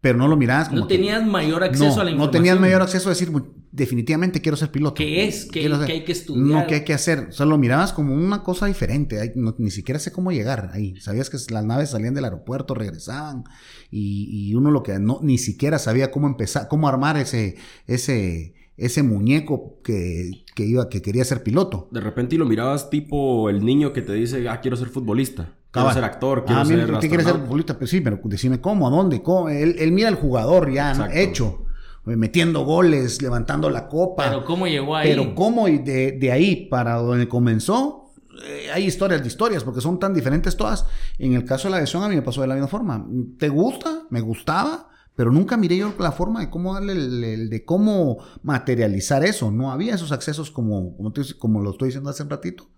pero 0.00 0.16
no 0.18 0.28
lo 0.28 0.36
mirabas 0.36 0.68
como 0.68 0.80
No 0.82 0.86
que- 0.88 0.94
tenías 0.96 1.26
mayor 1.26 1.64
acceso 1.64 1.84
no, 1.96 2.00
a 2.00 2.04
la 2.04 2.10
información. 2.10 2.18
no 2.18 2.30
tenías 2.30 2.60
mayor 2.60 2.82
acceso 2.82 3.08
a 3.08 3.12
decir, 3.12 3.30
"Mu- 3.30 3.58
definitivamente 3.70 4.40
quiero 4.40 4.56
ser 4.56 4.70
piloto. 4.70 4.94
¿Qué 4.94 5.26
es? 5.28 5.44
¿Qué- 5.46 5.68
ser- 5.68 5.86
qué 5.86 5.92
hay 5.92 6.04
que 6.04 6.12
estudiar? 6.12 6.46
No, 6.46 6.66
¿qué 6.66 6.76
hay 6.76 6.84
que 6.84 6.94
hacer? 6.94 7.26
O 7.28 7.32
sea, 7.32 7.46
lo 7.46 7.58
mirabas 7.58 7.92
como 7.92 8.14
una 8.14 8.42
cosa 8.42 8.66
diferente. 8.66 9.20
Ay, 9.20 9.32
no- 9.34 9.54
ni 9.58 9.70
siquiera 9.70 9.98
sé 10.00 10.10
cómo 10.12 10.32
llegar 10.32 10.70
ahí. 10.72 10.96
Sabías 11.00 11.30
que 11.30 11.36
las 11.52 11.64
naves 11.64 11.90
salían 11.90 12.14
del 12.14 12.24
aeropuerto, 12.24 12.74
regresaban. 12.74 13.44
Y, 13.90 14.28
y 14.50 14.54
uno 14.54 14.70
lo 14.70 14.82
que 14.82 14.98
no, 14.98 15.18
ni 15.22 15.36
siquiera 15.38 15.78
sabía 15.78 16.10
cómo 16.10 16.26
empezar, 16.26 16.68
cómo 16.68 16.88
armar 16.88 17.16
ese, 17.16 17.56
ese, 17.86 18.54
ese 18.76 19.02
muñeco 19.02 19.80
que, 19.82 20.30
que 20.54 20.64
iba, 20.64 20.88
que 20.88 21.02
quería 21.02 21.24
ser 21.24 21.42
piloto. 21.42 21.88
De 21.90 22.00
repente 22.00 22.36
y 22.36 22.38
lo 22.38 22.46
mirabas 22.46 22.90
tipo 22.90 23.50
el 23.50 23.64
niño 23.64 23.92
que 23.92 24.02
te 24.02 24.12
dice, 24.14 24.48
ah, 24.48 24.60
quiero 24.60 24.76
ser 24.76 24.88
futbolista, 24.88 25.54
quiero 25.70 25.92
ser 25.92 26.04
actor, 26.04 26.44
quiero 26.44 26.60
Ah, 26.60 26.64
ser 26.64 26.76
mira, 26.76 26.84
¿usted 26.94 27.00
quiere 27.08 27.10
ser 27.10 27.18
astronauta". 27.32 27.46
futbolista? 27.46 27.78
Pues 27.78 27.90
sí, 27.90 28.00
pero 28.00 28.20
decime 28.24 28.60
cómo, 28.60 28.86
a 28.86 28.90
dónde, 28.90 29.22
cómo. 29.22 29.48
Él, 29.48 29.76
él 29.78 29.92
mira 29.92 30.08
al 30.08 30.14
jugador 30.16 30.70
ya 30.72 31.10
hecho, 31.12 31.64
eh, 32.06 32.16
metiendo 32.16 32.64
goles, 32.64 33.20
levantando 33.22 33.68
la 33.70 33.86
copa. 33.88 34.24
Pero 34.28 34.44
¿cómo 34.44 34.66
llegó 34.66 34.96
ahí? 34.96 35.08
Pero 35.10 35.34
cómo 35.34 35.68
y 35.68 35.78
de, 35.78 36.12
de 36.12 36.32
ahí 36.32 36.66
para 36.70 36.94
donde 36.96 37.28
comenzó, 37.28 38.12
eh, 38.46 38.70
hay 38.72 38.84
historias 38.84 39.20
de 39.20 39.28
historias, 39.28 39.64
porque 39.64 39.80
son 39.80 39.98
tan 39.98 40.14
diferentes 40.14 40.56
todas. 40.56 40.86
En 41.18 41.34
el 41.34 41.44
caso 41.44 41.68
de 41.68 41.70
la 41.72 41.76
aviación, 41.78 42.02
a 42.02 42.08
mí 42.08 42.14
me 42.14 42.22
pasó 42.22 42.40
de 42.40 42.46
la 42.46 42.54
misma 42.54 42.68
forma. 42.68 43.06
¿Te 43.38 43.48
gusta? 43.48 44.04
Me 44.10 44.20
gustaba, 44.20 44.88
pero 45.16 45.32
nunca 45.32 45.56
miré 45.56 45.76
yo 45.76 45.92
la 45.98 46.12
forma 46.12 46.40
de 46.40 46.48
cómo 46.48 46.72
darle 46.74 46.92
el, 46.92 47.24
el- 47.24 47.50
de 47.50 47.64
cómo 47.64 48.18
materializar 48.42 49.24
eso. 49.24 49.50
No 49.50 49.70
había 49.72 49.94
esos 49.96 50.12
accesos 50.12 50.50
como, 50.50 50.96
como, 50.96 51.12
te- 51.12 51.34
como 51.36 51.60
lo 51.60 51.70
estoy 51.72 51.88
diciendo 51.88 52.10
hace 52.10 52.22
un 52.22 52.30
ratito. 52.30 52.68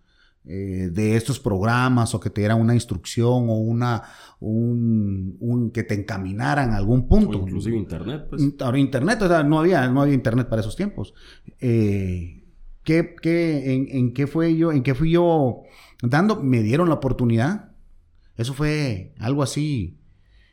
Eh, 0.46 0.88
de 0.92 1.16
estos 1.16 1.38
programas 1.38 2.14
o 2.14 2.20
que 2.20 2.30
te 2.30 2.40
dieran 2.40 2.60
una 2.60 2.74
instrucción 2.74 3.48
o 3.50 3.54
una 3.58 4.02
un, 4.40 5.36
un- 5.40 5.70
que 5.70 5.82
te 5.82 5.94
encaminaran 5.94 6.70
a 6.70 6.76
algún 6.76 7.00
O 7.00 7.06
punto 7.08 7.38
inclusive 7.38 7.76
internet, 7.76 8.26
pues. 8.30 8.42
Ahora 8.60 8.78
internet, 8.78 9.20
o 9.22 9.28
sea, 9.28 9.42
no 9.42 9.58
había, 9.58 9.86
no 9.88 10.02
había 10.02 10.14
internet 10.14 10.48
para 10.48 10.60
esos 10.60 10.76
tiempos. 10.76 11.12
Eh, 11.60 12.42
¿qué, 12.84 13.14
qué- 13.20 13.74
en, 13.74 13.88
en 13.90 14.12
qué 14.14 14.26
fue 14.26 14.56
yo, 14.56 14.72
en 14.72 14.82
qué 14.82 14.94
fui 14.94 15.10
yo 15.10 15.62
dando? 16.02 16.42
Me 16.42 16.62
dieron 16.62 16.88
la 16.88 16.94
oportunidad. 16.96 17.72
Eso 18.36 18.54
fue 18.54 19.12
algo 19.18 19.42
así 19.42 19.98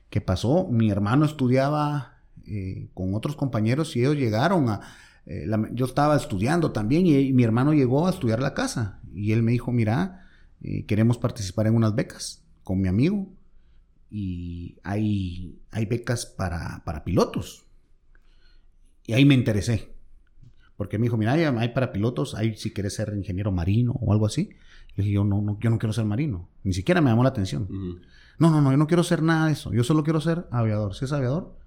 que 0.09 0.19
pasó. 0.19 0.67
Mi 0.69 0.89
hermano 0.91 1.25
estudiaba 1.25 2.19
eh, 2.45 2.89
con 2.93 3.13
otros 3.15 3.35
compañeros 3.37 3.95
y 3.95 4.01
ellos 4.01 4.17
llegaron 4.17 4.67
a. 4.69 4.81
eh, 5.27 5.45
la- 5.45 5.69
yo 5.73 5.85
estaba 5.85 6.15
estudiando 6.15 6.71
también 6.71 7.05
y, 7.05 7.15
y 7.17 7.33
mi 7.33 7.43
hermano 7.43 7.73
llegó 7.73 8.07
a 8.07 8.09
estudiar 8.09 8.41
la 8.41 8.53
casa 8.53 8.99
y 9.13 9.31
él 9.33 9.43
me 9.43 9.51
dijo, 9.51 9.71
mira, 9.71 10.25
eh, 10.61 10.85
queremos 10.85 11.17
participar 11.17 11.67
en 11.67 11.75
unas 11.75 11.93
becas 11.93 12.43
con 12.63 12.79
mi 12.81 12.87
amigo 12.87 13.27
y 14.09 14.77
hay, 14.83 15.59
hay 15.71 15.85
becas 15.85 16.25
para, 16.25 16.81
para 16.85 17.03
pilotos. 17.03 17.65
Y 19.05 19.13
ahí 19.13 19.25
me 19.25 19.35
interesé. 19.35 19.93
Porque 20.75 20.97
me 20.99 21.03
dijo, 21.03 21.17
mira, 21.17 21.33
hay, 21.33 21.43
hay 21.43 21.69
para 21.69 21.91
pilotos, 21.91 22.35
hay 22.35 22.55
si 22.55 22.71
quieres 22.71 22.93
ser 22.95 23.13
ingeniero 23.15 23.51
marino 23.51 23.93
o 23.99 24.13
algo 24.13 24.25
así. 24.27 24.49
Le 24.95 25.03
dije, 25.03 25.15
yo 25.15 25.23
no, 25.23 25.41
no, 25.41 25.57
yo 25.59 25.69
no 25.69 25.79
quiero 25.79 25.93
ser 25.93 26.05
marino. 26.05 26.49
Ni 26.63 26.73
siquiera 26.73 27.01
me 27.01 27.09
llamó 27.09 27.23
la 27.23 27.29
atención. 27.29 27.67
No, 28.39 28.51
no, 28.51 28.61
no, 28.61 28.71
yo 28.71 28.77
no 28.77 28.85
quiero 28.87 29.03
ser 29.03 29.23
nada 29.23 29.47
de 29.47 29.53
eso. 29.53 29.73
Yo 29.73 29.83
solo 29.83 30.03
quiero 30.03 30.21
ser 30.21 30.45
aviador. 30.51 30.93
Si 30.95 31.05
es 31.05 31.11
aviador, 31.11 31.57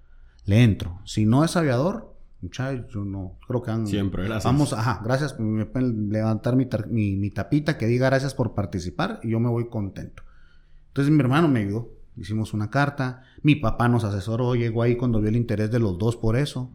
le 0.45 0.63
entro. 0.63 1.01
Si 1.05 1.25
no 1.25 1.43
es 1.43 1.57
aviador, 1.57 2.10
muchachos, 2.41 2.85
yo 2.93 3.05
no 3.05 3.37
creo 3.47 3.61
que 3.61 3.71
han... 3.71 3.87
Siempre, 3.87 4.23
gracias. 4.23 4.43
Vamos, 4.43 4.73
ajá, 4.73 5.01
gracias. 5.03 5.39
Me 5.39 5.65
pueden 5.65 6.09
levantar 6.09 6.55
mi, 6.55 6.67
mi, 6.89 7.15
mi 7.15 7.29
tapita 7.29 7.77
que 7.77 7.87
diga 7.87 8.07
gracias 8.07 8.33
por 8.33 8.53
participar 8.53 9.19
y 9.23 9.29
yo 9.29 9.39
me 9.39 9.49
voy 9.49 9.69
contento. 9.69 10.23
Entonces 10.87 11.13
mi 11.13 11.19
hermano 11.19 11.47
me 11.47 11.61
ayudó. 11.61 11.89
Hicimos 12.17 12.53
una 12.53 12.69
carta. 12.69 13.23
Mi 13.43 13.55
papá 13.55 13.87
nos 13.87 14.03
asesoró. 14.03 14.55
Llegó 14.55 14.83
ahí 14.83 14.97
cuando 14.97 15.19
vio 15.21 15.29
el 15.29 15.35
interés 15.37 15.71
de 15.71 15.79
los 15.79 15.97
dos 15.97 16.17
por 16.17 16.35
eso. 16.35 16.71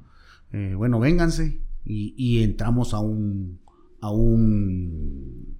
Eh, 0.53 0.75
bueno, 0.77 0.99
vénganse. 1.01 1.61
Y, 1.85 2.15
y 2.17 2.43
entramos 2.43 2.95
a 2.95 3.01
un, 3.01 3.61
a 4.01 4.11
un, 4.11 5.57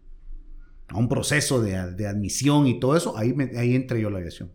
a 0.89 0.97
un 0.99 1.09
proceso 1.09 1.61
de, 1.61 1.93
de 1.95 2.07
admisión 2.07 2.67
y 2.67 2.81
todo 2.81 2.97
eso. 2.97 3.17
Ahí, 3.19 3.33
me- 3.35 3.57
ahí 3.59 3.75
entré 3.75 4.01
yo 4.01 4.09
a 4.09 4.11
la 4.11 4.19
aviación. 4.19 4.51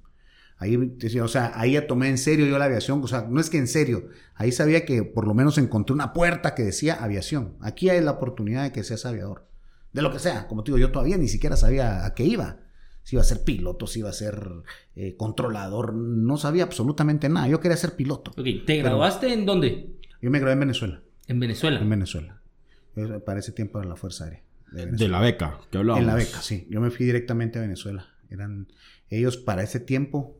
Ahí, 0.62 0.78
o 1.20 1.28
sea, 1.28 1.54
ahí 1.56 1.72
ya 1.72 1.88
tomé 1.88 2.08
en 2.08 2.20
serio 2.20 2.46
yo 2.46 2.60
la 2.60 2.66
aviación. 2.66 3.04
O 3.04 3.08
sea, 3.08 3.26
no 3.28 3.42
es 3.42 3.50
que 3.50 3.58
en 3.58 3.68
serio. 3.68 4.10
Ahí 4.36 4.52
sabía 4.52 4.86
que 4.86 5.02
por 5.02 5.26
lo 5.26 5.34
menos 5.34 5.58
encontré 5.58 5.92
una 5.92 6.14
puerta 6.14 6.54
que 6.54 6.62
decía 6.62 7.04
aviación. 7.04 7.56
Aquí 7.62 7.90
hay 7.90 8.00
la 8.00 8.12
oportunidad 8.12 8.62
de 8.62 8.72
que 8.72 8.84
seas 8.84 9.08
aviador. 9.08 9.48
De 9.92 10.04
lo 10.04 10.12
que 10.12 10.20
sea. 10.20 10.48
Como 10.48 10.64
te 10.64 10.70
digo, 10.70 10.78
yo 10.78 10.92
todavía 10.92 11.18
ni 11.18 11.28
siquiera 11.28 11.56
sabía 11.56 12.06
a 12.06 12.14
qué 12.14 12.26
iba. 12.26 12.60
Si 13.02 13.16
iba 13.16 13.22
a 13.24 13.26
ser 13.26 13.44
piloto, 13.44 13.88
si 13.88 14.02
iba 14.02 14.10
a 14.12 14.14
ser 14.14 14.50
eh, 14.96 15.16
controlador. 15.18 15.96
No 15.96 16.38
sabía 16.38 16.62
absolutamente 16.62 17.28
nada. 17.28 17.48
Yo 17.48 17.60
quería 17.60 17.76
ser 17.76 17.96
piloto. 17.96 18.30
Ok, 18.30 18.46
¿te 18.68 18.78
graduaste 18.78 19.34
en 19.34 19.48
dónde? 19.48 19.96
Yo 20.22 20.30
me 20.30 20.38
gradué 20.38 20.54
en 20.54 20.60
Venezuela. 20.60 21.02
En 21.26 21.40
Venezuela. 21.40 21.80
En 21.80 21.90
Venezuela. 21.90 22.40
Para 23.26 23.40
ese 23.40 23.52
tiempo 23.52 23.80
era 23.80 23.90
la 23.90 23.96
Fuerza 23.96 24.26
Aérea. 24.26 24.44
de 24.72 25.08
la 25.08 25.22
beca, 25.22 25.60
que 25.72 25.80
hablábamos. 25.80 26.04
En 26.04 26.08
la 26.08 26.14
beca, 26.14 26.40
sí. 26.44 26.68
Yo 26.70 26.82
me 26.82 26.92
fui 26.92 27.08
directamente 27.08 27.58
a 27.58 27.64
Venezuela. 27.64 28.10
Eran 28.30 28.68
ellos 29.10 29.38
para 29.38 29.64
ese 29.64 29.80
tiempo 29.80 30.38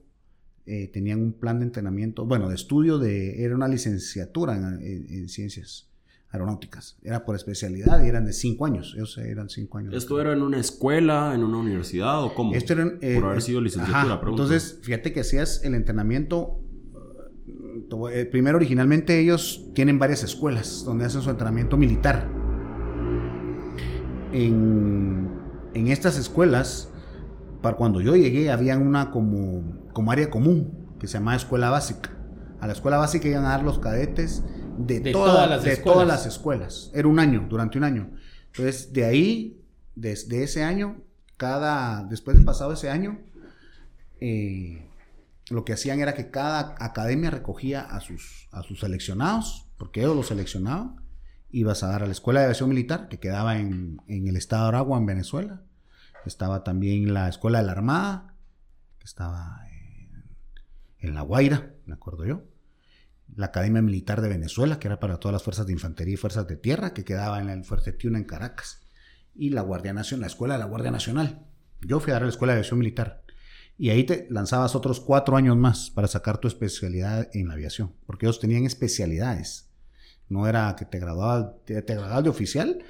eh, 0.74 0.88
tenían 0.88 1.20
un 1.22 1.34
plan 1.34 1.60
de 1.60 1.66
entrenamiento, 1.66 2.26
bueno, 2.26 2.48
de 2.50 2.56
estudio 2.56 2.98
de 2.98 3.44
era 3.44 3.54
una 3.56 3.68
licenciatura 3.68 4.56
en, 4.56 4.64
en- 4.82 5.06
en 5.10 5.28
ciencias 5.30 5.88
aeronáuticas. 6.30 6.96
Era 7.04 7.26
por 7.26 7.36
especialidad 7.36 8.02
y 8.04 8.08
eran 8.08 8.24
de 8.26 8.32
cinco 8.32 8.66
años. 8.66 8.94
Ellos 8.96 9.18
eran 9.18 9.50
cinco 9.50 9.80
años. 9.80 9.94
¿Esto 9.94 10.22
era 10.22 10.32
en 10.32 10.42
una 10.42 10.60
escuela, 10.60 11.34
en 11.36 11.44
una 11.44 11.58
universidad 11.58 12.24
o 12.24 12.34
cómo? 12.34 12.54
Esto 12.56 12.72
era, 12.74 12.86
eh, 13.02 13.16
Por 13.16 13.26
haber 13.32 13.42
sido 13.42 13.60
licenciatura, 13.60 14.14
ajá. 14.16 14.30
Entonces, 14.30 14.80
fíjate 14.82 15.12
que 15.12 15.20
hacías 15.20 15.62
el 15.66 15.76
entrenamiento. 15.76 16.58
eh, 18.10 18.22
eh, 18.22 18.26
Primero, 18.26 18.56
originalmente 18.58 19.20
ellos 19.20 19.66
tienen 19.76 20.00
varias 20.00 20.24
escuelas 20.24 20.84
donde 20.86 21.04
hacen 21.04 21.22
su 21.22 21.30
entrenamiento 21.30 21.76
militar. 21.76 22.30
En, 24.32 25.28
en 25.74 25.88
estas 25.90 26.18
escuelas, 26.18 26.90
para 27.62 27.76
cuando 27.76 28.00
yo 28.00 28.16
llegué, 28.16 28.50
había 28.52 28.78
una 28.78 29.12
como, 29.12 29.81
como 29.94 30.12
área 30.12 30.30
común 30.30 30.96
que 31.00 31.08
se 31.08 31.14
llamaba 31.14 31.38
escuela 31.38 31.70
básica. 31.70 32.12
A 32.60 32.68
la 32.68 32.74
escuela 32.74 32.98
básica 32.98 33.28
iban 33.28 33.46
a 33.46 33.50
dar 33.50 33.64
los 33.64 33.80
cadetes 33.80 34.44
de, 34.78 35.00
De 35.00 35.12
toda- 35.12 35.34
todas 35.34 35.50
las 35.50 35.64
de 35.64 35.74
escuelas. 35.74 35.94
todas 35.94 36.08
las 36.08 36.26
escuelas. 36.26 36.92
Era 36.94 37.08
un 37.08 37.20
año, 37.20 37.48
durante 37.50 37.78
un 37.78 37.84
año. 37.84 38.12
Entonces, 38.48 38.94
de 38.94 39.06
ahí, 39.06 39.62
desde 39.96 40.44
ese 40.44 40.64
año, 40.64 41.02
cada, 41.38 42.04
después 42.04 42.38
de 42.38 42.44
pasado 42.44 42.74
ese 42.74 42.90
año, 42.90 43.20
eh, 44.20 44.88
lo 45.50 45.66
que 45.66 45.74
hacían 45.74 46.00
era 46.00 46.14
que 46.14 46.30
cada 46.30 46.76
academia 46.80 47.30
recogía 47.32 47.82
a 47.82 48.00
sus, 48.00 48.48
a 48.52 48.64
sus 48.64 48.80
seleccionados, 48.80 49.68
porque 49.78 50.02
ellos 50.02 50.16
los 50.16 50.28
seleccionaban, 50.28 50.98
ibas 51.50 51.84
a 51.84 51.88
dar 51.88 52.04
a 52.04 52.06
la 52.06 52.12
Escuela 52.12 52.40
de 52.42 52.46
Aviación 52.46 52.70
Militar, 52.70 53.10
que 53.10 53.20
quedaba 53.20 53.58
en, 53.58 54.02
en 54.08 54.28
el 54.28 54.38
estado 54.38 54.64
de 54.64 54.68
Aragua, 54.70 54.98
en 54.98 55.06
Venezuela. 55.06 55.62
Estaba 56.26 56.64
también 56.64 57.14
la 57.14 57.28
Escuela 57.28 57.60
de 57.60 57.66
la 57.66 57.72
Armada, 57.74 58.36
que 59.00 59.06
estaba 59.06 59.66
en 61.02 61.16
La 61.16 61.22
Guaira, 61.22 61.74
me 61.86 61.94
acuerdo 61.94 62.26
yo. 62.26 62.44
La 63.36 63.48
Academia 63.48 63.82
Militar 63.82 64.22
de 64.22 64.30
Venezuela, 64.30 64.80
que 64.80 64.88
era 64.88 65.00
para 65.00 65.18
todas 65.18 65.34
las 65.34 65.44
fuerzas 65.44 65.66
de 65.66 65.74
infantería 65.74 66.14
y 66.14 66.18
fuerzas 66.18 66.48
de 66.48 66.58
tierra, 66.58 66.94
que 66.94 67.04
quedaba 67.04 67.42
en 67.42 67.50
el 67.50 67.64
Fuerte 67.64 67.92
Tiuna, 67.92 68.18
en 68.18 68.26
Caracas. 68.26 68.82
Y 69.34 69.50
la 69.50 69.62
Guardia 69.62 69.94
Nacional, 69.94 70.22
la 70.22 70.28
Escuela 70.28 70.54
de 70.56 70.60
la 70.60 70.66
Guardia 70.66 70.92
Nacional. 70.92 71.46
Yo 71.82 72.00
fui 72.00 72.12
a 72.12 72.14
dar 72.14 72.24
a 72.24 72.26
la 72.26 72.32
Escuela 72.32 72.54
de 72.54 72.60
Aviación 72.60 72.80
Militar. 72.80 73.24
Y 73.78 73.90
ahí 73.90 74.04
te 74.04 74.28
lanzabas 74.30 74.76
otros 74.76 75.00
cuatro 75.00 75.38
años 75.38 75.58
más 75.58 75.90
para 75.90 76.08
sacar 76.08 76.38
tu 76.38 76.48
especialidad 76.48 77.30
en 77.34 77.48
la 77.48 77.56
aviación, 77.56 77.94
porque 78.06 78.26
ellos 78.26 78.40
tenían 78.40 78.66
especialidades. 78.66 79.72
No 80.30 80.48
era 80.48 80.76
que 80.78 80.86
te 80.86 81.00
graduabas, 81.00 81.56
te, 81.66 81.82
te 81.82 81.94
graduabas 81.94 82.24
de 82.24 82.30
oficial, 82.30 82.84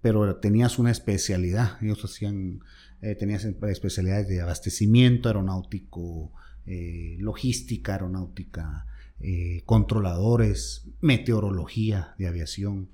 pero 0.00 0.36
tenías 0.36 0.78
una 0.78 0.90
especialidad. 0.90 1.78
Ellos 1.80 2.04
hacían, 2.04 2.60
eh, 3.02 3.14
tenías 3.14 3.44
especialidades 3.44 4.26
de 4.26 4.40
abastecimiento 4.40 5.28
aeronáutico, 5.28 6.32
eh, 6.66 7.16
logística 7.18 7.92
aeronáutica, 7.92 8.86
eh, 9.20 9.62
controladores, 9.66 10.88
meteorología 11.00 12.14
de 12.18 12.28
aviación, 12.28 12.90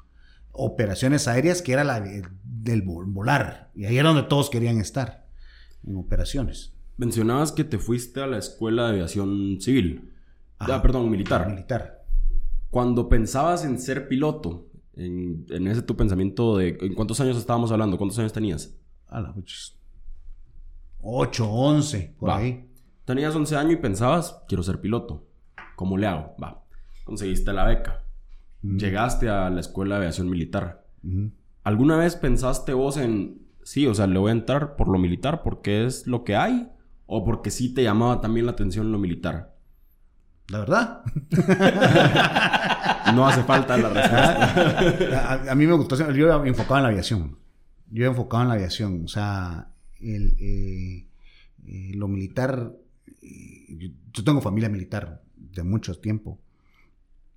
operaciones 0.52 1.28
aéreas, 1.28 1.62
que 1.62 1.72
era 1.72 1.84
la 1.84 2.00
del 2.00 2.82
volar. 2.82 3.70
Y 3.74 3.84
ahí 3.84 3.96
era 3.96 4.08
donde 4.08 4.24
todos 4.28 4.50
querían 4.50 4.80
estar, 4.80 5.26
en 5.86 5.96
operaciones. 5.96 6.72
Mencionabas 6.96 7.52
que 7.52 7.64
te 7.64 7.78
fuiste 7.78 8.20
a 8.20 8.26
la 8.26 8.38
escuela 8.38 8.86
de 8.86 8.94
aviación 8.94 9.60
civil. 9.60 10.12
Ajá. 10.58 10.76
Ah, 10.76 10.82
perdón, 10.82 11.10
militar. 11.10 11.48
Militar. 11.48 12.04
Cuando 12.70 13.08
pensabas 13.08 13.64
en 13.64 13.78
ser 13.78 14.08
piloto, 14.08 14.68
en, 14.96 15.46
en 15.50 15.68
ese 15.68 15.82
tu 15.82 15.96
pensamiento 15.96 16.56
de... 16.56 16.76
¿En 16.80 16.94
cuántos 16.94 17.20
años 17.20 17.36
estábamos 17.36 17.70
hablando? 17.70 17.96
¿Cuántos 17.96 18.18
años 18.18 18.32
tenías? 18.32 18.74
A 19.06 19.20
la 19.20 19.34
8, 21.00 21.50
11, 21.50 22.14
por 22.18 22.28
Va. 22.28 22.38
ahí. 22.38 22.67
Tenías 23.08 23.34
11 23.34 23.56
años 23.56 23.72
y 23.72 23.76
pensabas, 23.76 24.42
quiero 24.48 24.62
ser 24.62 24.82
piloto. 24.82 25.26
¿Cómo 25.76 25.96
le 25.96 26.06
hago? 26.06 26.36
Va. 26.42 26.62
Conseguiste 27.04 27.54
la 27.54 27.64
beca. 27.64 28.04
Llegaste 28.60 29.30
a 29.30 29.48
la 29.48 29.60
escuela 29.60 29.94
de 29.94 30.02
aviación 30.02 30.28
militar. 30.28 30.84
¿Alguna 31.64 31.96
vez 31.96 32.16
pensaste 32.16 32.74
vos 32.74 32.98
en, 32.98 33.46
sí, 33.62 33.86
o 33.86 33.94
sea, 33.94 34.06
le 34.06 34.18
voy 34.18 34.28
a 34.28 34.32
entrar 34.32 34.76
por 34.76 34.88
lo 34.88 34.98
militar 34.98 35.40
porque 35.42 35.86
es 35.86 36.06
lo 36.06 36.22
que 36.22 36.36
hay? 36.36 36.68
¿O 37.06 37.24
porque 37.24 37.50
sí 37.50 37.72
te 37.72 37.82
llamaba 37.82 38.20
también 38.20 38.44
la 38.44 38.52
atención 38.52 38.92
lo 38.92 38.98
militar? 38.98 39.56
La 40.48 40.58
verdad. 40.58 41.00
No 43.14 43.26
hace 43.26 43.42
falta 43.42 43.78
la 43.78 43.88
respuesta. 43.88 45.48
a, 45.48 45.52
a 45.52 45.54
mí 45.54 45.66
me 45.66 45.72
gustó, 45.72 45.96
yo 45.96 46.26
iba 46.26 46.46
enfocado 46.46 46.76
en 46.76 46.82
la 46.82 46.88
aviación. 46.90 47.38
Yo 47.90 48.02
iba 48.02 48.10
enfocado 48.10 48.42
en 48.42 48.48
la 48.50 48.54
aviación. 48.56 49.02
O 49.06 49.08
sea, 49.08 49.68
el, 49.98 50.36
eh, 50.38 51.06
eh, 51.66 51.92
lo 51.94 52.06
militar. 52.06 52.74
Yo, 54.12 54.24
tengo 54.24 54.40
familia 54.40 54.68
militar 54.68 55.22
de 55.36 55.62
mucho 55.62 55.94
tiempo. 55.98 56.40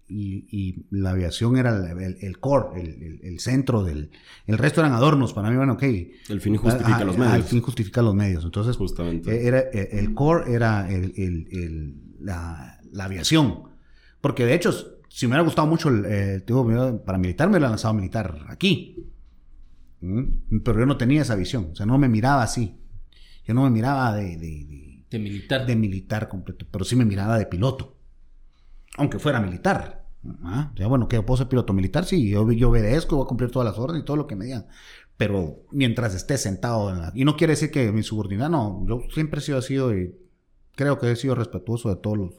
Y, 0.07 0.45
y 0.51 0.85
la 0.89 1.11
aviación 1.11 1.55
era 1.55 1.69
el, 1.91 1.97
el- 2.01 2.17
el 2.19 2.39
core, 2.39 2.81
el, 2.81 3.19
el- 3.23 3.39
centro 3.39 3.81
del. 3.83 4.11
El 4.45 4.57
resto 4.57 4.81
eran 4.81 4.91
adornos. 4.91 5.31
Para 5.33 5.49
mí, 5.49 5.55
bueno, 5.55 5.73
ok. 5.73 5.83
El 5.83 6.41
fin 6.41 6.57
justifica 6.57 6.95
Ajá, 6.97 7.05
los 7.05 7.17
medios. 7.17 7.35
El 7.35 7.43
fin 7.43 7.61
justifica 7.61 8.01
los 8.01 8.13
medios. 8.13 8.43
Entonces, 8.43 8.75
Justamente. 8.75 9.31
eh, 9.33 9.47
Era, 9.47 9.59
eh, 9.59 9.89
el 9.93 10.13
core 10.13 10.53
era 10.53 10.91
el- 10.91 11.13
el- 11.15 11.47
el- 11.51 11.95
la, 12.19 12.77
la 12.91 13.05
aviación. 13.05 13.63
Porque 14.19 14.45
de 14.45 14.53
hecho, 14.53 14.73
si 15.07 15.27
me 15.27 15.31
hubiera 15.31 15.43
gustado 15.43 15.67
mucho 15.67 15.87
el, 15.87 16.03
eh, 16.05 16.43
digo, 16.45 16.65
me 16.65 16.73
hubiera- 16.77 17.03
para 17.05 17.17
militar, 17.17 17.47
me 17.47 17.53
hubiera 17.53 17.69
lanzado 17.69 17.93
a 17.93 17.97
militar 17.97 18.45
aquí. 18.49 19.05
¿Mm? 20.01 20.59
Pero 20.63 20.79
yo 20.79 20.85
no 20.85 20.97
tenía 20.97 21.21
esa 21.21 21.35
visión. 21.35 21.69
O 21.71 21.75
sea, 21.75 21.85
no 21.85 21.97
me 21.97 22.09
miraba 22.09 22.43
así. 22.43 22.75
Yo 23.45 23.53
no 23.53 23.63
me 23.63 23.69
miraba 23.69 24.15
de, 24.15 24.37
de- 24.37 24.65
de- 24.65 25.05
De 25.09 25.19
militar. 25.19 25.65
de 25.65 25.75
militar 25.75 26.29
completo, 26.29 26.65
pero 26.71 26.85
sí 26.85 26.95
me 26.95 27.05
miraba 27.05 27.37
de 27.37 27.45
piloto. 27.45 27.95
Aunque 28.97 29.19
fuera 29.19 29.39
militar. 29.39 30.05
Ah, 30.43 30.71
bueno, 30.87 31.07
que 31.07 31.15
yo 31.15 31.25
puedo 31.25 31.37
ser 31.37 31.47
piloto 31.47 31.73
militar, 31.73 32.05
sí, 32.05 32.29
yo, 32.29 32.49
yo 32.51 32.69
obedezco, 32.69 33.15
voy 33.15 33.25
a 33.25 33.27
cumplir 33.27 33.49
todas 33.49 33.65
las 33.67 33.79
órdenes 33.79 34.03
y 34.03 34.05
todo 34.05 34.17
lo 34.17 34.27
que 34.27 34.35
me 34.35 34.45
digan. 34.45 34.67
Pero 35.17 35.63
mientras 35.71 36.13
esté 36.13 36.37
sentado 36.37 36.91
en 36.91 36.99
la... 37.01 37.11
Y 37.15 37.25
no 37.25 37.35
quiere 37.35 37.53
decir 37.53 37.71
que 37.71 37.91
mi 37.91 38.03
subordinado, 38.03 38.51
no, 38.51 38.85
yo 38.87 39.01
siempre 39.13 39.39
he 39.39 39.43
sido 39.43 39.57
así 39.59 39.75
y 39.75 40.15
creo 40.75 40.99
que 40.99 41.11
he 41.11 41.15
sido 41.15 41.35
respetuoso 41.35 41.89
de 41.89 41.95
todos 41.95 42.17
los... 42.17 42.33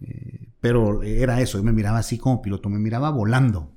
eh, 0.00 0.48
pero 0.60 1.02
era 1.02 1.40
eso, 1.40 1.58
yo 1.58 1.64
me 1.64 1.72
miraba 1.72 1.98
así 1.98 2.18
como 2.18 2.42
piloto, 2.42 2.68
me 2.68 2.78
miraba 2.78 3.10
volando. 3.10 3.72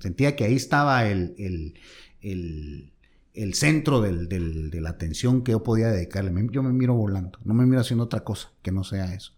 Sentía 0.00 0.36
que 0.36 0.44
ahí 0.44 0.54
estaba 0.54 1.06
el, 1.06 1.34
el, 1.38 1.74
el, 2.22 2.92
el 3.36 3.54
centro 3.54 4.00
del- 4.00 4.28
de 4.28 4.80
la 4.80 4.90
atención 4.90 5.42
que 5.42 5.52
yo 5.52 5.62
podía 5.62 5.88
dedicarle. 5.88 6.32
Yo 6.50 6.62
me 6.62 6.72
miro 6.72 6.94
volando, 6.94 7.38
no 7.44 7.54
me 7.54 7.66
miro 7.66 7.80
haciendo 7.80 8.04
otra 8.04 8.24
cosa 8.24 8.50
que 8.62 8.72
no 8.72 8.82
sea 8.84 9.14
eso. 9.14 9.32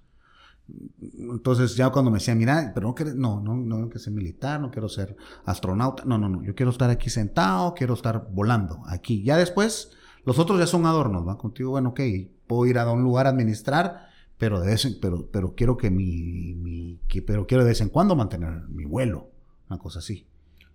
Entonces 1.18 1.76
ya 1.76 1.90
cuando 1.90 2.10
me 2.10 2.18
decían, 2.18 2.38
mira, 2.38 2.72
pero 2.74 2.88
no 2.88 2.94
quiero, 2.94 3.14
no, 3.14 3.40
no, 3.40 3.56
no 3.56 3.86
quiero 3.88 3.98
ser 4.00 4.12
militar, 4.12 4.60
no 4.60 4.70
quiero 4.70 4.88
ser 4.88 5.16
astronauta, 5.44 6.04
no, 6.04 6.18
no, 6.18 6.28
no, 6.28 6.42
yo 6.42 6.54
quiero 6.54 6.70
estar 6.70 6.90
aquí 6.90 7.10
sentado, 7.10 7.74
quiero 7.74 7.94
estar 7.94 8.28
volando 8.30 8.82
aquí. 8.86 9.22
Ya 9.22 9.36
después, 9.36 9.90
los 10.24 10.38
otros 10.38 10.58
ya 10.58 10.66
son 10.66 10.84
adornos, 10.86 11.26
¿va? 11.26 11.38
Contigo, 11.38 11.70
bueno, 11.70 11.90
ok, 11.90 12.00
puedo 12.46 12.66
ir 12.66 12.78
a 12.78 12.90
un 12.92 13.02
lugar 13.02 13.26
a 13.26 13.30
administrar, 13.30 14.08
pero 14.36 14.60
de 14.60 14.68
vez 14.68 14.98
pero, 15.00 15.26
pero 15.32 15.54
quiero 15.54 15.76
que 15.76 15.90
mi, 15.90 16.54
mi- 16.54 17.00
que, 17.08 17.22
pero 17.22 17.46
quiero 17.46 17.64
de 17.64 17.70
vez 17.70 17.80
en 17.80 17.88
cuando 17.88 18.14
mantener 18.14 18.68
mi 18.68 18.84
vuelo, 18.84 19.30
una 19.68 19.78
cosa 19.78 20.00
así. 20.00 20.26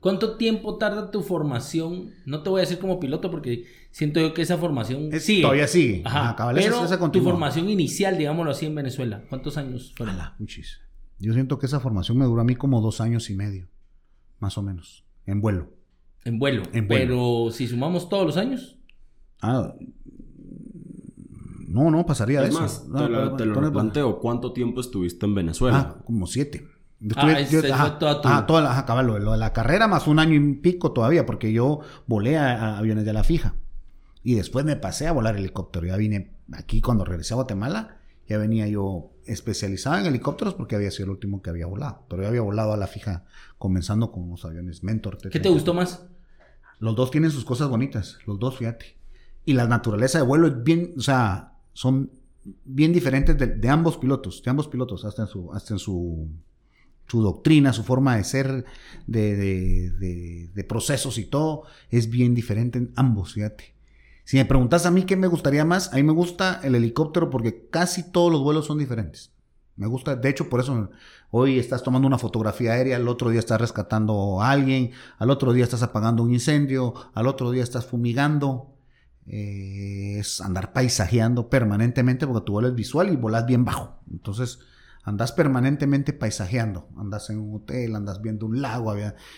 ¿Cuánto 0.03 0.36
tiempo 0.36 0.77
tarda 0.77 1.10
tu 1.12 1.22
formación? 1.22 2.12
No 2.25 2.43
te 2.43 2.50
voy 2.50 2.60
a 2.60 2.62
decir 2.65 2.77
como 2.77 3.00
piloto 3.00 3.31
porque 3.31 3.65
siento 3.89 4.19
yo 4.19 4.33
que 4.33 4.41
esa 4.41 4.57
formación 4.57 5.10
Es- 5.13 5.24
sigue. 5.24 5.41
todavía 5.43 5.65
sigue. 5.67 6.01
Ajá. 6.03 6.19
Ajá, 6.25 6.36
cabal, 6.36 6.57
esa- 6.57 6.69
pero 6.72 6.86
esa 6.86 7.12
tu 7.12 7.22
formación 7.22 7.69
inicial, 7.69 8.17
digámoslo 8.17 8.51
así, 8.51 8.65
en 8.65 8.75
Venezuela, 8.75 9.24
¿cuántos 9.29 9.55
años 9.57 9.93
fueron? 9.95 10.15
Ala, 10.15 10.36
muchis. 10.39 10.81
Yo 11.19 11.31
siento 11.33 11.57
que 11.57 11.67
esa 11.67 11.79
formación 11.79 12.17
me 12.17 12.25
duró 12.25 12.41
a 12.41 12.43
mí 12.43 12.55
como 12.55 12.81
dos 12.81 13.00
años 13.00 13.29
y 13.29 13.36
medio, 13.36 13.69
más 14.39 14.57
o 14.57 14.62
menos, 14.62 15.05
en 15.25 15.39
vuelo. 15.39 15.69
En 16.25 16.38
vuelo. 16.38 16.63
En 16.74 16.88
vuelo. 16.88 17.05
Pero 17.05 17.51
si 17.51 17.67
sumamos 17.67 18.10
todos 18.10 18.25
los 18.25 18.36
años, 18.38 18.77
Ah, 19.41 19.74
no, 21.67 21.89
no, 21.91 22.05
pasaría 22.05 22.41
de 22.41 22.48
Es 22.48 22.53
eso. 22.53 22.62
más, 22.62 22.83
te, 22.91 23.38
te 23.38 23.45
lo 23.45 23.72
planteo. 23.72 24.19
¿Cuánto 24.19 24.53
tiempo 24.53 24.79
estuviste 24.81 25.25
en 25.25 25.36
Venezuela? 25.36 25.95
Ah, 25.98 26.03
como 26.05 26.27
siete. 26.27 26.67
Ah, 27.15 27.39
estuve- 27.41 27.62
fue 27.62 27.72
ajá, 27.72 28.00
toda 28.00 28.22
tu- 28.22 28.27
ajá, 28.27 28.45
toda 28.45 28.62
la, 28.62 28.72
ajá, 28.72 28.86
cabal, 28.86 29.07
lo, 29.07 29.31
de 29.31 29.38
la 29.38 29.51
carrera 29.53 29.88
más 29.88 30.07
un 30.07 30.19
año 30.19 30.36
y 30.36 30.53
pico 30.55 30.91
todavía, 30.93 31.25
porque 31.25 31.51
yo 31.51 31.81
volé 32.07 32.38
a, 32.38 32.53
a 32.75 32.77
aviones 32.77 33.05
de 33.05 33.13
la 33.13 33.24
fija. 33.24 33.55
Y 34.24 34.36
después 34.36 34.63
me 34.65 34.75
pasé 34.77 35.07
a 35.07 35.12
volar 35.12 35.36
helicóptero. 35.36 35.86
Ya 35.86 35.98
vine 35.98 36.31
aquí 36.53 36.79
cuando 36.81 37.03
regresé 37.03 37.33
a 37.33 37.36
Guatemala, 37.36 37.98
ya 38.27 38.38
venía 38.38 38.67
yo 38.67 39.10
especializado 39.25 39.98
en 39.98 40.05
helicópteros 40.05 40.53
porque 40.53 40.75
había 40.77 40.91
sido 40.91 41.05
el 41.05 41.10
último 41.12 41.41
que 41.41 41.50
había 41.50 41.65
volado. 41.65 42.03
Pero 42.10 42.22
yo 42.24 42.29
había 42.29 42.41
volado 42.41 42.72
a 42.74 42.77
la 42.77 42.88
fija 42.88 43.25
comenzando 43.57 44.12
con 44.12 44.29
los 44.29 44.45
aviones 44.45 44.83
Mentor. 44.83 45.17
¿qué 45.29 45.39
te 45.41 45.50
gustó 45.50 45.74
más? 45.74 46.05
Los 46.79 46.95
dos 46.95 47.12
tienen 47.12 47.31
sus 47.31 47.43
cosas 47.45 47.67
bonitas, 47.69 48.17
los 48.25 48.39
dos, 48.39 48.57
fíjate. 48.57 48.95
Y 49.45 49.53
la 49.53 49.67
naturaleza 49.67 50.19
de 50.19 50.24
vuelo 50.25 50.48
es 50.48 50.63
bien, 50.63 50.93
o 50.98 51.01
sea, 51.01 51.53
son 51.74 52.10
bien 52.65 52.91
diferentes 52.93 53.38
de, 53.38 53.48
de 53.48 53.69
ambos 53.69 53.98
pilotos, 53.98 54.41
de 54.43 54.50
ambos 54.51 54.67
pilotos, 54.69 55.03
hasta 55.05 55.24
en 55.24 55.27
su, 55.27 55.51
hasta 55.53 55.74
en 55.74 55.79
su, 55.79 56.27
su 57.07 57.22
doctrina, 57.22 57.74
su 57.74 57.83
forma 57.83 58.17
de 58.17 58.24
ser, 58.24 58.65
de, 59.07 59.36
de, 59.36 60.50
de, 60.53 60.63
procesos 60.63 61.17
y 61.17 61.25
todo, 61.25 61.63
es 61.89 62.10
bien 62.10 62.33
diferente 62.33 62.79
en 62.79 62.91
ambos, 62.95 63.33
fíjate. 63.33 63.74
Si 64.24 64.38
me 64.38 64.45
preguntas 64.45 64.86
a 64.86 64.91
mí 64.91 65.03
qué 65.03 65.15
me 65.15 65.27
gustaría 65.27 65.65
más, 65.65 65.93
a 65.93 65.98
mí 65.98 66.03
me 66.03 66.13
gusta 66.13 66.62
el 66.63 66.75
helicóptero 66.75 67.29
porque 67.29 67.67
casi 67.69 68.12
todos 68.12 68.31
los 68.31 68.41
vuelos 68.41 68.65
son 68.65 68.77
diferentes. 68.77 69.31
Me 69.75 69.88
gusta, 69.88 70.15
de 70.15 70.29
hecho, 70.29 70.50
por 70.50 70.60
eso 70.60 70.91
hoy 71.31 71.57
estás 71.57 71.83
tomando 71.83 72.07
una 72.07 72.19
fotografía 72.19 72.74
aérea, 72.74 72.98
al 72.98 73.07
otro 73.07 73.31
día 73.31 73.39
estás 73.39 73.60
rescatando 73.60 74.41
a 74.41 74.51
alguien, 74.51 74.91
al 75.17 75.31
otro 75.31 75.51
día 75.51 75.63
estás 75.63 75.81
apagando 75.83 76.24
un 76.24 76.31
incendio, 76.31 76.93
al 77.13 77.27
otro 77.27 77.51
día 77.51 77.63
estás 77.63 77.86
fumigando. 77.86 78.69
Eh, 79.25 80.17
es 80.19 80.41
andar 80.41 80.74
paisajeando 80.74 81.50
permanentemente 81.50 82.27
porque 82.27 82.45
tu 82.45 82.51
vuelo 82.53 82.67
es 82.67 82.75
visual 82.75 83.12
y 83.12 83.15
volas 83.15 83.45
bien 83.45 83.65
bajo. 83.65 84.00
Entonces, 84.12 84.60
andas 85.03 85.31
permanentemente 85.31 86.13
paisajeando. 86.13 86.89
Andas 86.98 87.29
en 87.29 87.39
un 87.39 87.55
hotel, 87.55 87.95
andas 87.95 88.22
viendo 88.22 88.45
un 88.45 88.62
lago, 88.62 88.95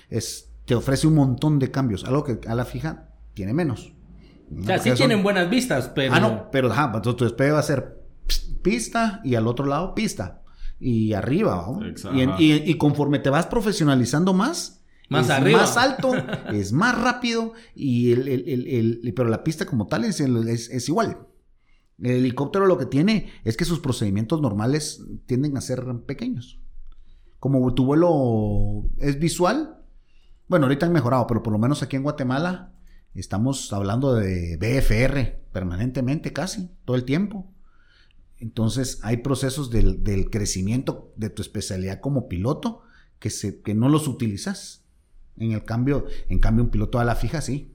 es, 0.09 0.51
te 0.65 0.75
ofrece 0.75 1.07
un 1.07 1.15
montón 1.15 1.59
de 1.59 1.71
cambios. 1.71 2.05
Algo 2.05 2.23
que 2.23 2.39
a 2.47 2.55
la 2.55 2.65
fija 2.65 3.09
tiene 3.33 3.53
menos. 3.53 3.93
O 4.57 4.63
sea, 4.63 4.79
sí 4.79 4.91
tienen 4.91 5.23
buenas 5.23 5.49
vistas, 5.49 5.91
pero. 5.93 6.13
Ah, 6.13 6.19
no, 6.19 6.51
pero 6.51 6.71
ajá, 6.71 6.85
entonces 6.85 7.15
tu 7.15 7.23
despegue 7.25 7.51
va 7.51 7.59
a 7.59 7.63
ser 7.63 8.03
pista 8.61 9.21
y 9.23 9.35
al 9.35 9.47
otro 9.47 9.65
lado 9.65 9.95
pista. 9.95 10.41
Y 10.79 11.13
arriba, 11.13 11.65
¿no? 11.67 11.79
y, 12.37 12.51
y, 12.69 12.77
conforme 12.77 13.19
te 13.19 13.29
vas 13.29 13.45
profesionalizando 13.45 14.33
más, 14.33 14.83
más 15.09 15.25
es 15.25 15.31
arriba. 15.31 15.59
más 15.59 15.77
alto, 15.77 16.11
es 16.53 16.73
más 16.73 16.99
rápido, 16.99 17.53
y 17.73 18.11
el, 18.11 18.27
el, 18.27 18.67
el, 18.67 19.13
pero 19.15 19.29
la 19.29 19.43
pista 19.43 19.65
como 19.65 19.87
tal 19.87 20.03
es, 20.03 20.19
es, 20.19 20.89
igual. 20.89 21.19
El 21.99 22.11
helicóptero 22.11 22.65
lo 22.65 22.77
que 22.77 22.85
tiene 22.85 23.29
es 23.43 23.55
que 23.57 23.65
sus 23.65 23.79
procedimientos 23.79 24.41
normales 24.41 25.03
tienden 25.25 25.57
a 25.57 25.61
ser 25.61 25.85
pequeños. 26.05 26.59
Como 27.39 27.73
tu 27.73 27.85
vuelo 27.85 28.89
es 28.97 29.19
visual, 29.19 29.81
bueno, 30.47 30.65
ahorita 30.65 30.85
han 30.85 30.93
mejorado, 30.93 31.25
pero 31.27 31.41
por 31.41 31.53
lo 31.53 31.59
menos 31.59 31.81
aquí 31.81 31.95
en 31.95 32.03
Guatemala 32.03 32.73
estamos 33.13 33.71
hablando 33.71 34.13
de 34.13 34.57
BFR 34.57 35.43
permanentemente, 35.51 36.33
casi, 36.33 36.69
todo 36.85 36.95
el 36.95 37.05
tiempo. 37.05 37.51
Entonces 38.37 38.99
hay 39.03 39.17
procesos 39.17 39.69
del, 39.69 40.29
crecimiento 40.29 41.13
de 41.15 41.29
tu 41.29 41.41
especialidad 41.41 42.01
como 42.01 42.27
piloto 42.27 42.81
que, 43.19 43.29
se, 43.29 43.61
que 43.61 43.73
no 43.73 43.89
los 43.89 44.07
utilizas. 44.07 44.83
En 45.37 45.51
el 45.51 45.63
cambio, 45.63 46.05
en 46.29 46.39
cambio, 46.39 46.63
un 46.63 46.69
piloto 46.69 46.99
a 46.99 47.05
la 47.05 47.15
fija, 47.15 47.41
sí. 47.41 47.74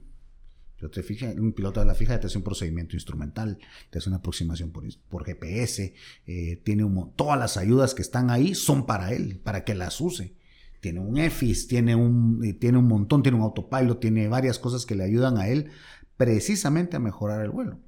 Te 0.89 1.03
fija, 1.03 1.27
un 1.37 1.53
piloto 1.53 1.81
a 1.81 1.85
la 1.85 1.93
fija 1.93 2.19
te 2.19 2.27
hace 2.27 2.37
un 2.37 2.43
procedimiento 2.43 2.95
instrumental, 2.95 3.57
te 3.89 3.99
hace 3.99 4.09
una 4.09 4.17
aproximación 4.17 4.71
por, 4.71 4.83
por 5.09 5.25
GPS, 5.25 5.93
eh, 6.25 6.61
tiene 6.63 6.83
un, 6.83 7.13
todas 7.15 7.37
las 7.37 7.57
ayudas 7.57 7.93
que 7.93 8.01
están 8.01 8.29
ahí 8.29 8.55
son 8.55 8.85
para 8.85 9.13
él, 9.13 9.39
para 9.43 9.63
que 9.63 9.75
las 9.75 10.01
use. 10.01 10.35
Tiene 10.79 10.99
un 10.99 11.17
EFIS, 11.17 11.67
tiene 11.67 11.95
un, 11.95 12.43
eh, 12.43 12.53
tiene 12.53 12.79
un 12.79 12.87
montón, 12.87 13.21
tiene 13.21 13.37
un 13.37 13.43
autopilot, 13.43 13.99
tiene 13.99 14.27
varias 14.27 14.57
cosas 14.57 14.85
que 14.85 14.95
le 14.95 15.03
ayudan 15.03 15.37
a 15.37 15.47
él 15.47 15.69
precisamente 16.17 16.97
a 16.97 16.99
mejorar 16.99 17.41
el 17.43 17.51
vuelo. 17.51 17.79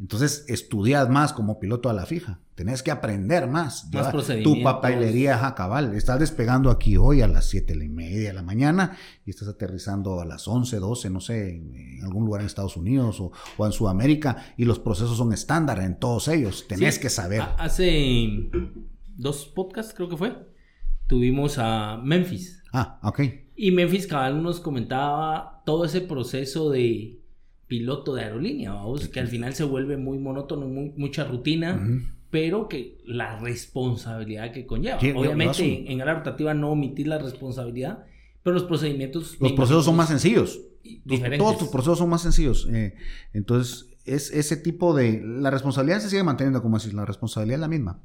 Entonces, 0.00 0.44
estudias 0.48 1.08
más 1.08 1.32
como 1.32 1.60
piloto 1.60 1.88
a 1.88 1.92
la 1.92 2.04
fija. 2.04 2.40
Tenés 2.56 2.82
que 2.82 2.90
aprender 2.90 3.46
más. 3.46 3.88
Más 3.92 4.12
Tu 4.42 4.62
papelería 4.62 5.46
a 5.46 5.54
cabal. 5.54 5.94
Estás 5.94 6.18
despegando 6.18 6.70
aquí 6.70 6.96
hoy 6.96 7.20
a 7.20 7.28
las 7.28 7.46
7 7.46 7.74
y 7.74 7.88
media 7.88 8.28
de 8.28 8.34
la 8.34 8.42
mañana 8.42 8.96
y 9.24 9.30
estás 9.30 9.48
aterrizando 9.48 10.20
a 10.20 10.24
las 10.24 10.48
11, 10.48 10.78
12, 10.78 11.10
no 11.10 11.20
sé, 11.20 11.56
en 11.56 12.00
algún 12.02 12.24
lugar 12.24 12.40
en 12.40 12.46
Estados 12.46 12.76
Unidos 12.76 13.20
o, 13.20 13.32
en 13.64 13.72
Sudamérica 13.72 14.54
y 14.56 14.64
los 14.64 14.80
procesos 14.80 15.16
son 15.16 15.32
estándar 15.32 15.78
en 15.80 15.98
todos 15.98 16.26
ellos. 16.28 16.66
Tenés 16.68 16.98
que 16.98 17.10
saber. 17.10 17.42
Hace 17.58 18.50
dos 19.16 19.46
podcasts, 19.46 19.94
creo 19.94 20.08
que 20.08 20.16
fue, 20.16 20.36
tuvimos 21.06 21.58
a 21.58 21.98
Memphis. 22.02 22.62
Ah, 22.72 22.98
ok. 23.02 23.20
Y 23.56 23.70
Memphis 23.70 24.08
cabal 24.08 24.42
nos 24.42 24.58
comentaba 24.58 25.62
todo 25.64 25.84
ese 25.84 26.00
proceso 26.00 26.70
de 26.70 27.20
piloto 27.74 28.14
de 28.14 28.22
aerolínea, 28.22 28.72
vamos, 28.72 29.08
que 29.08 29.18
al 29.18 29.26
final 29.26 29.52
se 29.52 29.64
vuelve 29.64 29.96
muy 29.96 30.16
monótono, 30.16 30.68
mucha 30.68 31.24
rutina, 31.24 31.84
pero 32.30 32.68
que 32.68 32.98
la 33.04 33.40
responsabilidad 33.40 34.52
que 34.52 34.64
conlleva. 34.64 34.98
Obviamente, 34.98 35.90
en 35.90 35.98
la 35.98 36.14
rotativa 36.14 36.54
no 36.54 36.70
omitir 36.70 37.08
la 37.08 37.18
responsabilidad, 37.18 38.04
pero 38.44 38.54
los 38.54 38.62
procedimientos... 38.62 39.36
Los 39.40 39.52
procesos 39.54 39.86
son 39.86 39.96
más 39.96 40.08
sencillos. 40.08 40.60
Diferentes. 41.04 41.40
Todos 41.40 41.58
tus 41.58 41.68
procesos 41.68 41.98
son 41.98 42.10
más 42.10 42.22
sencillos. 42.22 42.68
Eh, 42.70 42.94
entonces, 43.32 43.88
es 44.04 44.30
ese 44.30 44.56
tipo 44.56 44.94
de... 44.94 45.20
La 45.24 45.50
responsabilidad 45.50 45.98
se 45.98 46.10
sigue 46.10 46.22
manteniendo, 46.22 46.62
como 46.62 46.78
decís, 46.78 46.94
la 46.94 47.04
responsabilidad 47.04 47.56
es 47.56 47.60
la 47.60 47.68
misma. 47.68 48.02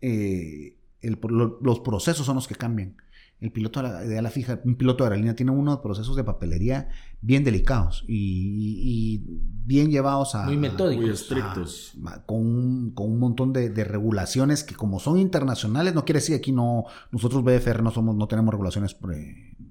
Eh, 0.00 0.76
los 1.00 1.80
procesos 1.80 2.24
son 2.24 2.36
los 2.36 2.46
que 2.46 2.54
cambian 2.54 2.96
el 3.40 3.52
piloto 3.52 3.82
de 3.82 4.18
ala 4.18 4.30
fija, 4.30 4.60
un 4.64 4.74
piloto 4.74 5.04
de 5.04 5.08
aerolínea 5.08 5.36
tiene 5.36 5.52
unos 5.52 5.78
procesos 5.78 6.16
de 6.16 6.24
papelería 6.24 6.88
bien 7.20 7.44
delicados 7.44 8.04
y, 8.08 9.22
bien 9.64 9.90
llevados 9.90 10.34
a... 10.34 10.44
Muy 10.44 10.56
metódicos. 10.56 11.04
Muy 11.04 11.12
estrictos. 11.12 11.94
con, 12.26 12.38
un, 12.38 12.90
con, 12.92 13.12
un, 13.12 13.18
montón 13.20 13.52
de, 13.52 13.84
regulaciones 13.84 14.64
que 14.64 14.74
como 14.74 14.98
son 14.98 15.18
internacionales, 15.18 15.94
no 15.94 16.04
quiere 16.04 16.18
decir 16.18 16.34
aquí 16.34 16.50
no, 16.50 16.84
nosotros 17.12 17.44
BFR 17.44 17.82
no 17.82 17.90
somos, 17.92 18.16
no 18.16 18.26
tenemos 18.26 18.50
regulaciones, 18.50 18.96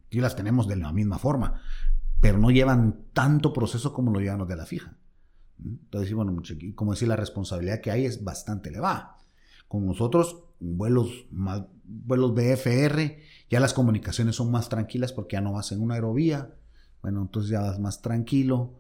y 0.10 0.20
las 0.22 0.36
tenemos 0.36 0.68
de 0.68 0.78
la 0.78 0.94
misma 0.94 1.18
forma, 1.18 1.62
pero 2.22 2.38
no 2.38 2.52
llevan 2.52 3.00
tanto 3.14 3.52
proceso 3.52 3.92
como 3.92 4.12
lo 4.12 4.20
llevan 4.20 4.40
los 4.40 4.48
de 4.48 4.56
la 4.56 4.66
fija. 4.66 4.98
Entonces, 5.64 6.14
bueno, 6.14 6.42
como 6.76 6.92
decir, 6.92 7.08
la 7.08 7.16
responsabilidad 7.16 7.82
que 7.82 7.92
hay 7.92 8.06
es 8.06 8.24
bastante 8.24 8.70
elevada. 8.70 9.18
Con 9.68 9.86
nosotros, 9.86 10.38
vuelos, 10.60 11.26
vuelos 11.84 12.34
BFR, 12.34 13.18
ya 13.50 13.60
las 13.60 13.74
comunicaciones 13.74 14.36
son 14.36 14.52
más 14.52 14.70
tranquilas 14.70 15.14
porque 15.14 15.36
ya 15.36 15.42
no 15.42 15.54
vas 15.54 15.72
en 15.72 15.82
una 15.82 15.96
aerovía. 15.96 16.56
Bueno, 17.02 17.22
entonces 17.22 17.52
ya 17.52 17.62
vas 17.62 17.80
más 17.80 18.02
tranquilo. 18.02 18.74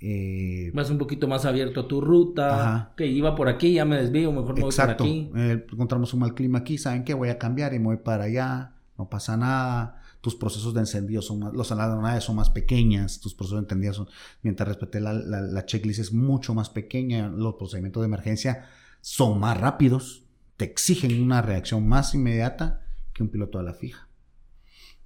Eh, 0.00 0.70
vas 0.74 0.90
un 0.90 0.98
poquito 0.98 1.28
más 1.28 1.44
abierto 1.44 1.80
a 1.80 1.88
tu 1.88 2.00
ruta. 2.00 2.92
Que 2.96 3.06
iba 3.06 3.34
por 3.34 3.48
aquí, 3.48 3.74
ya 3.74 3.84
me 3.84 3.96
desvío, 3.96 4.32
mejor 4.32 4.54
me 4.54 4.62
voy 4.62 4.74
por 4.74 4.90
aquí. 4.90 5.30
Eh, 5.34 5.66
encontramos 5.70 6.12
un 6.14 6.20
mal 6.20 6.34
clima 6.34 6.58
aquí, 6.58 6.78
¿saben 6.78 7.04
qué? 7.04 7.14
Voy 7.14 7.28
a 7.28 7.38
cambiar 7.38 7.74
y 7.74 7.78
me 7.78 7.86
voy 7.86 7.96
para 7.98 8.24
allá. 8.24 8.74
No 8.96 9.08
pasa 9.08 9.36
nada. 9.36 10.00
Tus 10.20 10.36
procesos 10.36 10.72
de 10.72 10.80
encendido 10.80 11.20
son 11.20 11.40
más, 11.40 11.52
los 11.52 11.70
aeronaves 11.70 12.24
son 12.24 12.36
más 12.36 12.48
pequeñas, 12.48 13.20
tus 13.20 13.34
procesos 13.34 13.58
de 13.58 13.64
encendido 13.64 13.92
son, 13.92 14.08
mientras 14.40 14.66
respeté 14.66 14.98
la, 14.98 15.12
la, 15.12 15.42
la 15.42 15.66
checklist 15.66 16.00
es 16.00 16.14
mucho 16.14 16.54
más 16.54 16.70
pequeña, 16.70 17.28
los 17.28 17.56
procedimientos 17.56 18.00
de 18.00 18.06
emergencia 18.06 18.64
son 19.02 19.38
más 19.38 19.60
rápidos, 19.60 20.24
te 20.56 20.64
exigen 20.64 21.22
una 21.22 21.42
reacción 21.42 21.86
más 21.86 22.14
inmediata 22.14 22.86
que 23.12 23.22
un 23.22 23.28
piloto 23.28 23.58
a 23.58 23.62
la 23.62 23.74
fija. 23.74 24.08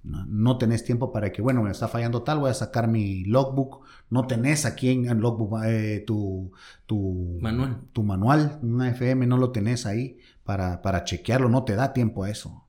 No, 0.03 0.57
tenés 0.57 0.85
tiempo 0.85 1.11
para 1.11 1.31
que, 1.31 1.41
bueno, 1.41 1.61
me 1.61 1.71
está 1.71 1.89
fallando 1.89 2.23
tal, 2.23 2.39
voy 2.39 2.49
a 2.49 2.53
sacar 2.53 2.87
mi 2.87 3.25
logbook. 3.25 3.83
No 4.09 4.27
tenés 4.27 4.65
aquí 4.65 4.89
en 4.89 5.05
el 5.07 5.17
logbook 5.17 5.61
eh, 5.65 6.03
tu, 6.07 6.51
tu, 6.85 7.37
manual. 7.41 7.81
Tu 7.91 8.03
manual, 8.03 8.59
una 8.63 8.89
FM, 8.89 9.27
no 9.27 9.37
lo 9.37 9.51
tenés 9.51 9.85
ahí 9.85 10.17
para, 10.43 10.81
para 10.81 11.03
chequearlo, 11.03 11.49
no 11.49 11.65
te 11.65 11.75
da 11.75 11.91
tiempo 11.91 12.23
a 12.23 12.29
eso. 12.29 12.63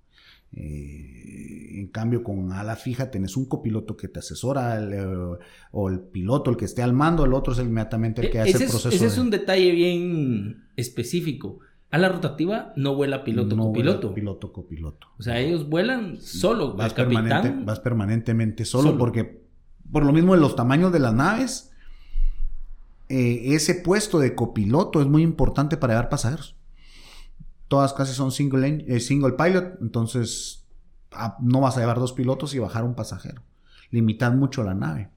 Eh, 0.52 1.78
en 1.78 1.86
cambio, 1.86 2.24
con 2.24 2.52
ala 2.52 2.74
fija 2.74 3.10
tenés 3.10 3.36
un 3.36 3.44
copiloto 3.44 3.96
que 3.96 4.08
te 4.08 4.18
asesora 4.18 4.82
eh, 4.82 5.38
o 5.70 5.88
el 5.88 6.00
piloto, 6.00 6.50
el 6.50 6.56
que 6.56 6.64
esté 6.64 6.82
al 6.82 6.92
mando, 6.92 7.24
el 7.24 7.32
otro 7.32 7.52
es 7.52 7.60
inmediatamente 7.60 8.22
el 8.22 8.30
que 8.30 8.40
hace 8.40 8.64
el 8.64 8.68
proceso. 8.68 8.88
ese 8.88 9.06
es 9.06 9.18
un 9.18 9.30
detalle 9.30 9.70
bien 9.70 10.64
específico. 10.76 11.60
A 11.90 11.98
la 11.98 12.08
rotativa 12.08 12.72
no 12.76 12.94
vuela 12.94 13.24
piloto 13.24 13.56
no 13.56 13.64
copiloto. 13.64 14.14
piloto 14.14 14.52
copiloto. 14.52 15.08
O 15.18 15.22
sea, 15.22 15.38
ellos 15.40 15.68
vuelan 15.68 16.20
solo. 16.20 16.74
Vas, 16.74 16.94
capitán. 16.94 17.64
vas 17.66 17.80
permanentemente 17.80 18.64
solo, 18.64 18.96
porque 18.96 19.44
por 19.90 20.04
lo 20.04 20.12
mismo 20.12 20.34
de 20.34 20.40
los 20.40 20.54
tamaños 20.54 20.92
de 20.92 21.00
las 21.00 21.14
naves, 21.14 21.72
eh, 23.08 23.54
ese 23.54 23.74
puesto 23.74 24.20
de 24.20 24.36
copiloto 24.36 25.00
es 25.00 25.08
muy 25.08 25.22
importante 25.22 25.76
para 25.76 25.94
llevar 25.94 26.08
pasajeros. 26.08 26.54
Todas 27.66 27.92
casi 27.92 28.12
son 28.12 28.30
single, 28.30 28.84
eh, 28.86 29.00
single 29.00 29.32
pilot, 29.32 29.80
entonces 29.80 30.68
ah, 31.10 31.36
no 31.40 31.60
vas 31.60 31.76
a 31.76 31.80
llevar 31.80 31.98
dos 31.98 32.12
pilotos 32.12 32.54
y 32.54 32.60
bajar 32.60 32.84
un 32.84 32.94
pasajero. 32.94 33.42
Limitar 33.90 34.36
mucho 34.36 34.62
la 34.62 34.74
nave 34.74 35.10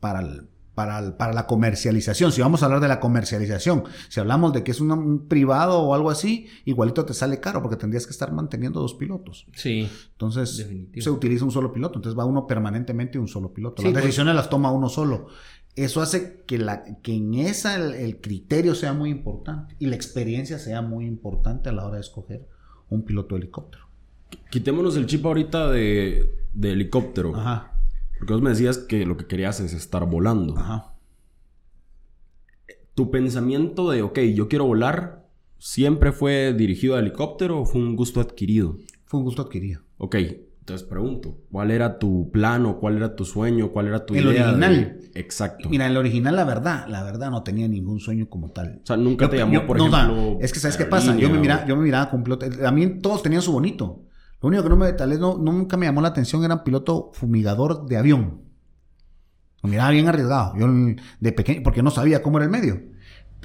para 0.00 0.20
el, 0.20 0.48
para, 0.76 1.16
para, 1.16 1.32
la 1.32 1.46
comercialización. 1.46 2.30
Si 2.32 2.42
vamos 2.42 2.62
a 2.62 2.66
hablar 2.66 2.80
de 2.80 2.88
la 2.88 3.00
comercialización, 3.00 3.84
si 4.10 4.20
hablamos 4.20 4.52
de 4.52 4.62
que 4.62 4.72
es 4.72 4.80
un, 4.80 5.26
privado 5.26 5.80
o 5.80 5.94
algo 5.94 6.10
así, 6.10 6.48
igualito 6.66 7.06
te 7.06 7.14
sale 7.14 7.40
caro 7.40 7.62
porque 7.62 7.76
tendrías 7.76 8.06
que 8.06 8.12
estar 8.12 8.30
manteniendo 8.30 8.78
dos 8.80 8.92
pilotos. 8.92 9.46
Sí. 9.54 9.88
Entonces 10.12 10.68
se 10.94 11.10
utiliza 11.10 11.46
un 11.46 11.50
solo 11.50 11.72
piloto, 11.72 11.96
entonces 11.96 12.16
va 12.16 12.26
uno 12.26 12.46
permanentemente 12.46 13.18
un 13.18 13.26
solo 13.26 13.54
piloto. 13.54 13.82
las 13.82 13.90
pues. 13.90 14.04
decisiones 14.04 14.34
las 14.34 14.50
toma 14.50 14.70
uno 14.70 14.90
solo. 14.90 15.28
Eso 15.76 16.02
hace 16.02 16.42
que, 16.46 16.58
la, 16.58 16.84
que 17.02 17.14
en 17.14 17.34
esa 17.34 17.74
el, 17.76 18.20
criterio 18.20 18.74
sea 18.74 18.92
muy 18.92 19.08
importante 19.08 19.76
y 19.78 19.86
la 19.86 19.96
experiencia 19.96 20.58
sea 20.58 20.82
muy 20.82 21.06
importante 21.06 21.70
a 21.70 21.72
la 21.72 21.86
hora 21.86 21.94
de 21.94 22.02
escoger 22.02 22.46
un 22.90 23.02
piloto 23.02 23.34
de 23.34 23.40
helicóptero. 23.40 23.86
Quitémonos 24.50 24.94
el 24.96 25.06
chip 25.06 25.24
ahorita 25.24 25.70
de, 25.70 26.34
de 26.52 26.72
helicóptero. 26.72 27.34
Ajá. 27.34 27.75
Porque 28.18 28.32
vos 28.32 28.42
me 28.42 28.50
decías 28.50 28.78
que 28.78 29.04
lo 29.06 29.16
que 29.16 29.26
querías 29.26 29.60
es 29.60 29.72
estar 29.72 30.06
volando. 30.08 30.56
Ajá. 30.56 30.92
¿Tu 32.94 33.10
pensamiento 33.10 33.90
de, 33.90 34.02
ok, 34.02 34.18
yo 34.34 34.48
quiero 34.48 34.64
volar, 34.66 35.26
siempre 35.58 36.12
fue 36.12 36.54
dirigido 36.54 36.96
a 36.96 37.00
helicóptero 37.00 37.60
o 37.60 37.66
fue 37.66 37.80
un 37.80 37.94
gusto 37.94 38.20
adquirido? 38.20 38.78
Fue 39.04 39.18
un 39.20 39.24
gusto 39.24 39.42
adquirido. 39.42 39.82
Ok, 39.98 40.14
entonces 40.60 40.86
pregunto, 40.88 41.36
¿cuál 41.52 41.70
era 41.70 41.98
tu 41.98 42.30
plano, 42.32 42.78
cuál 42.80 42.96
era 42.96 43.14
tu 43.14 43.24
sueño, 43.26 43.70
cuál 43.70 43.88
era 43.88 44.06
tu 44.06 44.14
El 44.14 44.24
idea? 44.24 44.46
de- 44.46 44.50
original. 44.66 45.00
Exacto. 45.14 45.68
Mira, 45.68 45.86
el 45.86 45.96
original, 45.96 46.34
la 46.36 46.44
verdad, 46.44 46.86
la 46.88 47.02
verdad 47.04 47.30
no 47.30 47.42
tenía 47.42 47.68
ningún 47.68 48.00
sueño 48.00 48.28
como 48.30 48.50
tal. 48.50 48.80
o 48.82 48.86
sea, 48.86 48.96
nunca 48.96 49.26
Yo- 49.26 49.30
te 49.30 49.36
llamó, 49.36 49.52
yo- 49.52 49.66
por 49.66 49.76
no, 49.76 49.86
ejemplo. 49.88 50.38
es 50.40 50.52
que 50.54 50.58
sabes 50.58 50.76
qué 50.78 50.86
pasa, 50.86 51.14
yo 51.16 51.28
me 51.28 51.38
miraba, 51.38 51.66
yo 51.66 51.76
me 51.76 51.82
miraba 51.82 52.10
con 52.10 52.22
piloto, 52.24 52.46
a 52.64 52.72
mí 52.72 52.98
todos 53.00 53.22
tenían 53.22 53.42
su 53.42 53.52
bonito. 53.52 54.00
Lo 54.40 54.48
único 54.48 54.62
que 54.62 54.68
no 54.68 54.76
me, 54.76 54.92
tal 54.92 55.10
vez 55.10 55.18
no, 55.18 55.38
nunca 55.38 55.76
me 55.76 55.86
llamó 55.86 56.00
la 56.00 56.08
atención 56.08 56.44
era 56.44 56.56
un 56.56 56.64
piloto 56.64 57.10
fumigador 57.14 57.86
de 57.86 57.96
avión. 57.96 58.42
Lo 59.62 59.68
miraba 59.68 59.90
bien 59.90 60.08
arriesgado. 60.08 60.54
Yo 60.56 60.66
de 61.20 61.32
pequeño, 61.32 61.62
porque 61.62 61.82
no 61.82 61.90
sabía 61.90 62.22
cómo 62.22 62.38
era 62.38 62.44
el 62.44 62.50
medio. 62.50 62.95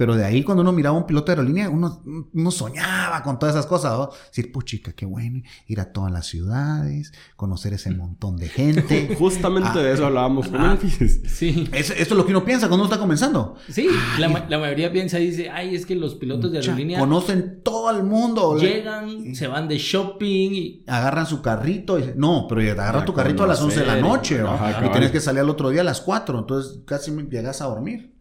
Pero 0.02 0.16
de 0.16 0.24
ahí, 0.24 0.42
cuando 0.42 0.62
uno 0.62 0.72
miraba 0.72 0.96
a 0.96 0.98
un 1.00 1.06
piloto 1.06 1.26
de 1.26 1.38
aerolínea, 1.38 1.70
uno, 1.70 2.02
uno 2.34 2.50
soñaba 2.50 3.22
con 3.22 3.38
todas 3.38 3.54
esas 3.54 3.66
cosas. 3.66 3.92
¿no? 3.92 4.10
Decir, 4.26 4.50
puchica, 4.50 4.92
qué 4.94 5.06
bueno, 5.06 5.42
ir 5.68 5.78
a 5.78 5.92
todas 5.92 6.10
las 6.10 6.26
ciudades, 6.26 7.12
conocer 7.36 7.72
ese 7.74 7.92
montón 7.92 8.36
de 8.36 8.48
gente. 8.48 9.14
Justamente 9.18 9.68
Ah. 9.74 9.78
de 9.80 9.92
eso 9.92 10.04
hablábamos 10.06 10.48
con 10.48 10.60
Ah. 10.60 10.76
Sí. 11.28 11.68
Eso, 11.72 11.92
esto 11.92 12.14
es 12.14 12.18
lo 12.18 12.26
que 12.26 12.32
uno 12.32 12.44
piensa 12.44 12.66
cuando 12.66 12.82
uno 12.84 12.92
está 12.92 12.98
comenzando. 13.00 13.54
Sí, 13.68 13.86
la, 14.18 14.44
la 14.48 14.58
mayoría 14.58 14.90
piensa 14.90 15.20
y 15.20 15.26
dice, 15.28 15.50
ay, 15.50 15.76
es 15.76 15.86
que 15.86 15.94
los 15.94 16.16
pilotos 16.16 16.50
de 16.50 16.58
aerolínea 16.58 16.98
Conocen 16.98 17.60
todo 17.62 17.88
el 17.96 18.02
mundo. 18.02 18.58
llegan, 18.58 19.36
se 19.36 19.46
van 19.46 19.68
de 19.68 19.78
shopping 19.78 20.50
y... 20.52 20.84
Agarran 20.88 21.26
su 21.26 21.40
carrito. 21.42 21.96
Y, 22.00 22.12
no, 22.16 22.46
pero 22.48 22.60
agarras 22.72 23.02
Ya 23.02 23.06
tu 23.06 23.14
carrito 23.14 23.44
a 23.44 23.46
las 23.46 23.60
11 23.62 23.78
de 23.78 23.86
la 23.86 23.96
noche. 24.00 24.38
¿no? 24.40 24.48
ajá, 24.50 24.84
y 24.84 24.90
tienes 24.90 25.12
que 25.12 25.20
salir 25.20 25.42
al 25.42 25.48
otro 25.50 25.68
día 25.70 25.82
a 25.82 25.84
las 25.84 26.00
4. 26.00 26.40
Entonces 26.40 26.80
casi 26.84 27.12
me- 27.12 27.22
llegas 27.22 27.60
a 27.62 27.66
dormir. 27.66 28.16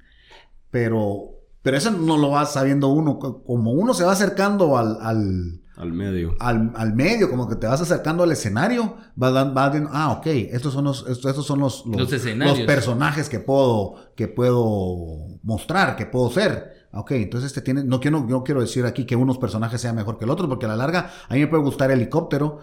Pero, 0.69 1.40
pero 1.61 1.77
eso 1.77 1.91
no 1.91 2.17
lo 2.17 2.29
va 2.31 2.45
sabiendo 2.45 2.87
uno. 2.89 3.19
Co- 3.19 3.43
Como 3.43 3.71
uno 3.71 3.93
se 3.93 4.03
va 4.03 4.11
acercando 4.13 4.77
al, 4.77 4.97
al, 5.01 5.61
Al 5.77 5.93
medio. 5.93 6.35
al, 6.39 6.71
al 6.75 6.93
medio, 6.93 7.29
como 7.29 7.47
que 7.47 7.55
te 7.55 7.67
vas 7.67 7.81
acercando 7.81 8.23
al 8.23 8.31
escenario, 8.31 8.95
vas 9.15 9.53
vas 9.53 9.71
viendo, 9.71 9.89
ah, 9.93 10.11
ok, 10.13 10.25
estos 10.27 10.73
son 10.73 10.85
los, 10.85 11.05
estos, 11.07 11.25
estos 11.25 11.45
son 11.45 11.59
los, 11.59 11.83
Los 11.85 12.11
escenarios. 12.11 12.57
los 12.59 12.67
personajes 12.67 13.29
que 13.29 13.39
puedo, 13.39 13.95
que 14.15 14.27
puedo 14.27 15.39
mostrar, 15.43 15.95
que 15.95 16.05
puedo 16.05 16.29
ser. 16.29 16.81
Ok, 16.93 17.11
entonces 17.11 17.47
este 17.47 17.61
tiene, 17.61 17.85
no 17.85 18.01
quiero, 18.01 18.19
no 18.27 18.43
quiero 18.43 18.59
decir 18.59 18.85
aquí 18.85 19.05
que 19.05 19.15
unos 19.15 19.37
personajes 19.37 19.79
sean 19.79 19.95
mejor 19.95 20.17
que 20.17 20.25
el 20.25 20.29
otro, 20.31 20.49
porque 20.49 20.65
a 20.65 20.69
la 20.69 20.75
larga 20.75 21.09
a 21.29 21.33
mí 21.35 21.39
me 21.39 21.47
puede 21.47 21.63
gustar 21.63 21.89
helicóptero, 21.89 22.59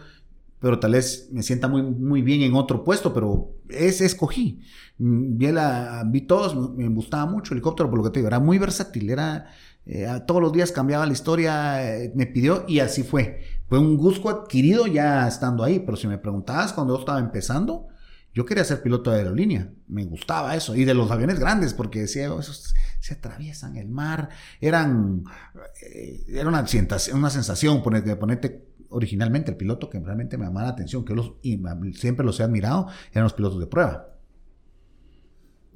pero 0.61 0.79
tal 0.81 0.93
vez 0.93 1.29
me 1.33 1.43
sienta 1.43 1.69
muy, 1.69 1.83
muy 1.83 2.23
bien 2.23 2.43
en 2.43 2.55
otro 2.55 2.85
puesto, 2.85 3.15
pero 3.15 3.55
ese 3.69 4.07
escogí. 4.07 4.61
Mm, 4.99 5.37
Vi, 5.39 5.53
la, 5.53 6.05
vi 6.07 6.23
todos, 6.23 6.75
me, 6.77 6.89
gustaba 6.89 7.27
mucho 7.27 7.53
el 7.53 7.59
helicóptero, 7.59 7.89
por 7.91 7.99
lo 7.99 8.05
que 8.05 8.11
te 8.11 8.19
digo, 8.21 8.29
era 8.29 8.41
muy 8.41 8.59
versátil, 8.59 9.11
era, 9.11 9.47
eh, 9.87 10.09
todos 10.27 10.43
los 10.43 10.53
días 10.53 10.73
cambiaba 10.73 11.07
la 11.07 11.13
historia, 11.13 11.97
eh, 11.97 12.13
me 12.15 12.27
pidió 12.27 12.65
y 12.67 12.81
así 12.81 13.03
fue. 13.03 13.43
Fue 13.69 13.79
un 13.79 13.97
gusto 13.97 14.29
adquirido 14.29 14.87
ya 14.87 15.29
estando 15.29 15.63
ahí, 15.63 15.79
pero 15.81 15.97
si 15.97 16.07
me 16.09 16.19
preguntabas 16.19 16.73
cuando 16.73 16.95
yo 16.95 17.01
estaba 17.01 17.21
empezando, 17.21 17.89
yo 18.35 18.45
quería 18.45 18.65
ser 18.65 18.83
piloto 18.83 19.11
de 19.11 19.19
aerolínea, 19.19 19.73
me 19.89 20.05
gustaba 20.05 20.55
eso, 20.55 20.75
y 20.75 20.85
de 20.85 20.95
los 20.95 21.11
aviones 21.11 21.39
grandes, 21.39 21.75
porque 21.75 22.01
decía, 22.01 22.33
"Oh, 22.33 22.41
esos 22.41 22.75
se 23.01 23.15
atraviesan 23.15 23.77
el 23.77 23.89
mar, 23.89 24.29
eran, 24.61 25.25
eh, 25.83 26.25
era 26.29 26.49
una, 26.49 26.65
una 27.15 27.31
sensación 27.31 27.83
ponerte, 27.83 28.17
ponerte 28.17 28.68
originalmente 28.91 29.51
el 29.51 29.57
piloto 29.57 29.91
que 29.91 30.01
realmente 30.01 30.39
me 30.39 30.45
llamaba 30.45 30.67
la 30.67 30.73
atención, 30.73 31.05
que 31.05 31.15
los, 31.15 31.35
y 31.43 31.61
siempre 31.95 32.25
los 32.25 32.41
he 32.41 32.43
admirado, 32.43 32.89
eran 33.11 33.25
los 33.25 33.35
pilotos 33.35 33.61
de 33.61 33.67
prueba. 33.67 34.15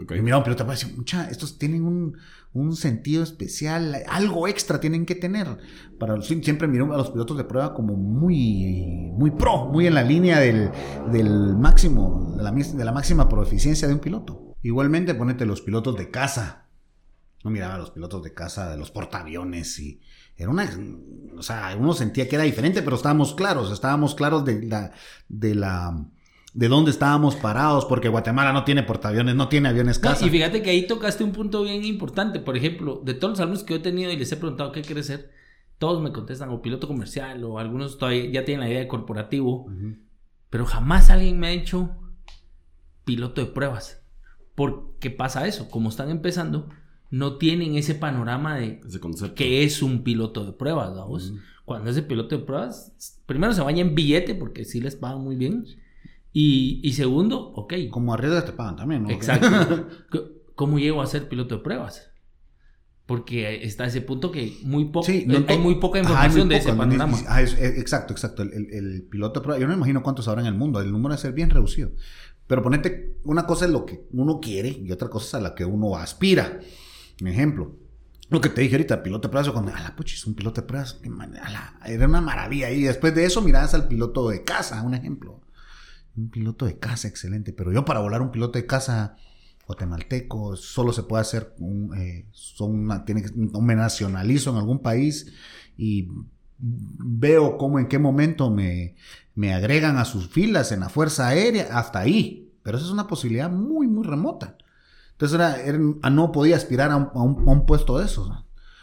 Ok. 0.01 0.13
Y 0.13 0.23
miraba 0.23 0.39
un 0.39 0.45
piloto 0.45 0.65
de 0.65 0.67
prueba 0.67 0.81
y 0.81 0.83
decía, 0.83 0.97
mucha, 0.97 1.31
estos 1.31 1.59
tienen 1.59 1.85
un, 1.85 2.17
un 2.55 2.75
sentido 2.77 3.23
especial, 3.23 4.03
algo 4.09 4.49
extra 4.49 4.81
tienen 4.81 5.07
que 5.07 5.15
tener. 5.15 5.59
Para, 5.99 6.21
siempre 6.23 6.67
miré 6.67 6.85
a 6.85 6.97
los 6.97 7.11
pilotos 7.11 7.37
de 7.37 7.45
prueba 7.45 7.75
como 7.75 7.95
muy, 7.95 9.11
muy 9.13 9.31
pro, 9.31 9.67
muy 9.67 9.87
en 9.87 9.95
la 9.95 10.03
línea 10.03 10.39
del, 10.41 10.71
del 11.11 11.57
máximo, 11.57 12.35
de 12.37 12.43
la, 12.43 12.51
de 12.53 12.85
la 12.85 12.93
máxima 12.93 13.29
proeficiencia 13.29 13.87
de 13.87 13.95
un 13.95 14.01
piloto. 14.01 14.55
Igualmente, 14.63 15.15
ponete 15.15 15.45
los 15.45 15.61
pilotos 15.61 15.97
de 15.97 16.11
casa. 16.11 16.69
No 17.45 17.51
miraba 17.51 17.75
a 17.75 17.79
los 17.79 17.91
pilotos 17.91 18.23
de 18.23 18.33
casa, 18.33 18.71
de 18.71 18.79
los 18.79 18.93
portaaviones 18.93 19.79
y 19.81 20.01
era 20.37 20.51
una, 20.51 20.69
o 21.37 21.43
sea, 21.43 21.75
uno 21.79 21.93
sentía 21.93 22.29
que 22.29 22.37
era 22.37 22.45
diferente, 22.45 22.83
pero 22.83 22.97
estábamos 22.97 23.35
claros, 23.35 23.71
estábamos 23.73 24.15
claros 24.15 24.45
de 24.45 24.63
la, 24.63 24.93
de 25.29 25.55
la, 25.55 26.07
de 26.55 26.69
dónde 26.69 26.91
estábamos 26.91 27.37
parados, 27.37 27.85
porque 27.85 28.09
Guatemala 28.09 28.53
no 28.53 28.65
tiene 28.65 28.83
portaaviones, 28.83 29.35
no 29.35 29.49
tiene 29.49 29.69
aviones 29.69 30.03
No, 30.03 30.11
casa. 30.11 30.27
y 30.27 30.31
fíjate 30.31 30.63
que 30.63 30.71
ahí 30.71 30.87
tocaste 30.87 31.25
un 31.25 31.33
punto 31.33 31.63
bien 31.63 31.85
importante. 31.85 32.41
Por 32.41 32.57
ejemplo, 32.57 33.01
de 33.05 33.15
todos 33.15 33.33
los 33.33 33.41
alumnos 33.41 33.65
que 33.65 33.75
yo 33.75 33.81
he 33.81 33.83
tenido 33.83 34.11
y 34.11 34.17
les 34.17 34.31
he 34.33 34.37
preguntado 34.37 34.73
qué 34.73 34.83
quieres 34.83 35.07
ser, 35.07 35.31
todos 35.79 36.03
me 36.03 36.13
contestan 36.13 36.51
o 36.51 36.63
piloto 36.63 36.87
comercial 36.87 37.43
o 37.45 37.59
algunos 37.59 37.99
todavía 37.99 38.31
ya 38.31 38.45
tienen 38.45 38.61
la 38.61 38.69
idea 38.71 38.81
de 38.81 38.89
corporativo. 38.89 39.65
Ujú. 39.65 39.97
Pero 40.51 40.67
jamás 40.67 41.11
alguien 41.11 41.41
me 41.41 41.49
ha 41.49 41.51
dicho 41.51 41.97
piloto 43.05 43.41
de 43.41 43.49
pruebas. 43.49 44.03
Porque 44.55 45.11
pasa 45.11 45.47
eso, 45.47 45.71
como 45.71 45.89
están 45.89 46.11
empezando, 46.11 46.69
no 47.13 47.37
tienen 47.37 47.77
ese 47.77 47.95
panorama 47.95 48.57
de 48.57 48.81
Ese 48.89 48.99
concepto. 48.99 49.35
qué 49.37 49.63
es 49.65 49.83
un 49.83 50.03
piloto 50.03 50.45
de 50.45 50.53
pruebas, 50.53 50.95
vamos. 50.97 51.35
Cuando 51.65 51.91
ese 51.91 52.03
piloto 52.03 52.37
de 52.39 52.45
pruebas, 52.45 53.21
primero 53.27 53.53
se 53.53 53.61
baña 53.61 53.83
en 53.83 53.95
billete 53.95 54.35
porque 54.35 54.65
sí 54.65 54.81
les 54.81 54.97
pagan 54.97 55.21
muy 55.23 55.37
bien. 55.37 55.65
Y, 56.33 56.81
y 56.83 56.95
segundo, 56.95 57.39
ok, 57.53 57.75
Como 57.91 58.15
arriesgas 58.15 58.47
te 58.47 58.53
pagan 58.53 58.77
también, 58.77 59.03
¿no? 59.05 59.11
exacto. 59.11 59.87
¿Cómo 60.55 60.79
llego 60.79 61.03
a 61.03 61.07
ser 61.07 61.29
piloto 61.29 61.57
de 61.59 61.63
pruebas? 61.63 62.09
Porque 63.05 63.63
está 63.65 63.85
ese 63.85 64.01
punto 64.01 64.31
que 64.33 64.57
muy 64.63 64.87
poco, 64.87 65.05
Sí, 65.07 65.25
no, 65.27 65.45
hay 65.49 65.59
muy 65.59 65.75
poca 65.75 65.99
Ajá, 66.01 66.09
información 66.09 66.47
muy 66.47 66.55
de 66.55 66.61
ese 66.61 66.73
panorama. 66.73 67.19
Ah, 67.29 67.43
es- 67.43 67.53
es- 67.59 67.79
exacto, 67.79 68.15
exacto. 68.15 68.43
El, 68.43 68.53
el- 68.55 68.73
el 68.73 69.03
piloto 69.03 69.41
de 69.41 69.45
prueba, 69.45 69.61
yo 69.61 69.67
no 69.67 69.73
me 69.73 69.77
imagino 69.77 70.03
cuántos 70.03 70.29
habrá 70.29 70.41
en 70.41 70.47
el 70.47 70.55
mundo. 70.55 70.81
El 70.81 70.91
número 70.93 71.11
debe 71.15 71.21
ser 71.21 71.33
bien 71.35 71.51
reducido. 71.51 71.91
Pero 72.47 72.63
ponete, 72.63 73.17
una 73.25 73.45
cosa 73.47 73.67
es 73.67 73.71
lo 73.71 73.85
que 73.85 74.07
uno 74.13 74.41
quiere 74.41 74.69
y 74.71 74.91
otra 74.93 75.09
cosa 75.11 75.27
es 75.27 75.35
a 75.35 75.41
la 75.41 75.55
que 75.55 75.65
uno 75.65 75.97
aspira. 75.97 76.61
Un 77.23 77.29
ejemplo. 77.29 77.77
Lo 78.31 78.41
que 78.41 78.49
te 78.49 78.63
dije 78.63 78.75
ahorita, 78.75 79.03
piloto 79.03 79.29
de 79.29 79.45
yo 79.45 79.53
cuando, 79.53 79.73
a 79.73 79.81
la 79.81 79.95
puchis, 79.95 80.27
un 80.27 80.35
piloto 80.35 80.61
de 80.61 80.67
pruebas, 80.67 80.95
qué 80.95 81.09
man- 81.09 81.37
a 81.37 81.51
la- 81.51 81.79
era 81.87 82.07
una 82.09 82.21
maravilla. 82.21 82.69
Y 82.71 82.83
después 82.83 83.15
de 83.15 83.25
eso 83.25 83.43
mirabas 83.43 83.75
al 83.75 83.87
piloto 83.87 84.29
de 84.29 84.43
casa, 84.43 84.83
un 84.83 84.95
ejemplo. 84.95 85.41
Un 86.17 86.31
piloto 86.31 86.67
de 86.67 86.79
casa, 86.79 87.07
excelente. 87.07 87.53
Pero 87.53 87.71
yo 87.73 87.85
para 87.85 88.01
volar 88.01 88.23
un 88.23 88.33
piloto 88.33 88.59
de 88.59 88.67
casa 88.67 89.17
guatemalteco 89.67 90.57
solo 90.57 90.93
se 90.93 91.05
puede 91.05 91.21
hacer 91.23 91.55
un, 91.59 91.95
eh, 91.97 92.27
son 92.33 92.75
una- 92.75 93.05
tiene 93.05 93.23
me 93.37 93.77
nacionalizo 93.77 94.51
en 94.51 94.57
algún 94.57 94.81
país 94.81 95.33
y 95.77 96.09
veo 96.59 97.57
cómo 97.57 97.79
en 97.79 97.87
qué 97.87 97.99
momento 98.01 98.51
me, 98.51 98.97
me 99.37 99.55
agregan 99.55 99.97
a 99.99 100.05
sus 100.05 100.29
filas 100.29 100.73
en 100.73 100.81
la 100.81 100.89
Fuerza 100.89 101.29
Aérea, 101.29 101.79
hasta 101.79 102.01
ahí. 102.01 102.51
Pero 102.65 102.77
esa 102.79 102.87
es 102.87 102.93
una 102.93 103.07
posibilidad 103.07 103.51
muy, 103.51 103.87
muy 103.87 104.05
remota. 104.05 104.57
Entonces 105.23 105.37
era, 105.37 105.63
era- 105.63 105.79
ah, 106.03 106.11
no 106.11 106.33
podía 106.33 106.57
aspirar 106.57 106.91
a 106.91 106.97
un, 106.97 107.65
puesto 107.65 107.97
de 107.99 108.07
esos. 108.07 108.29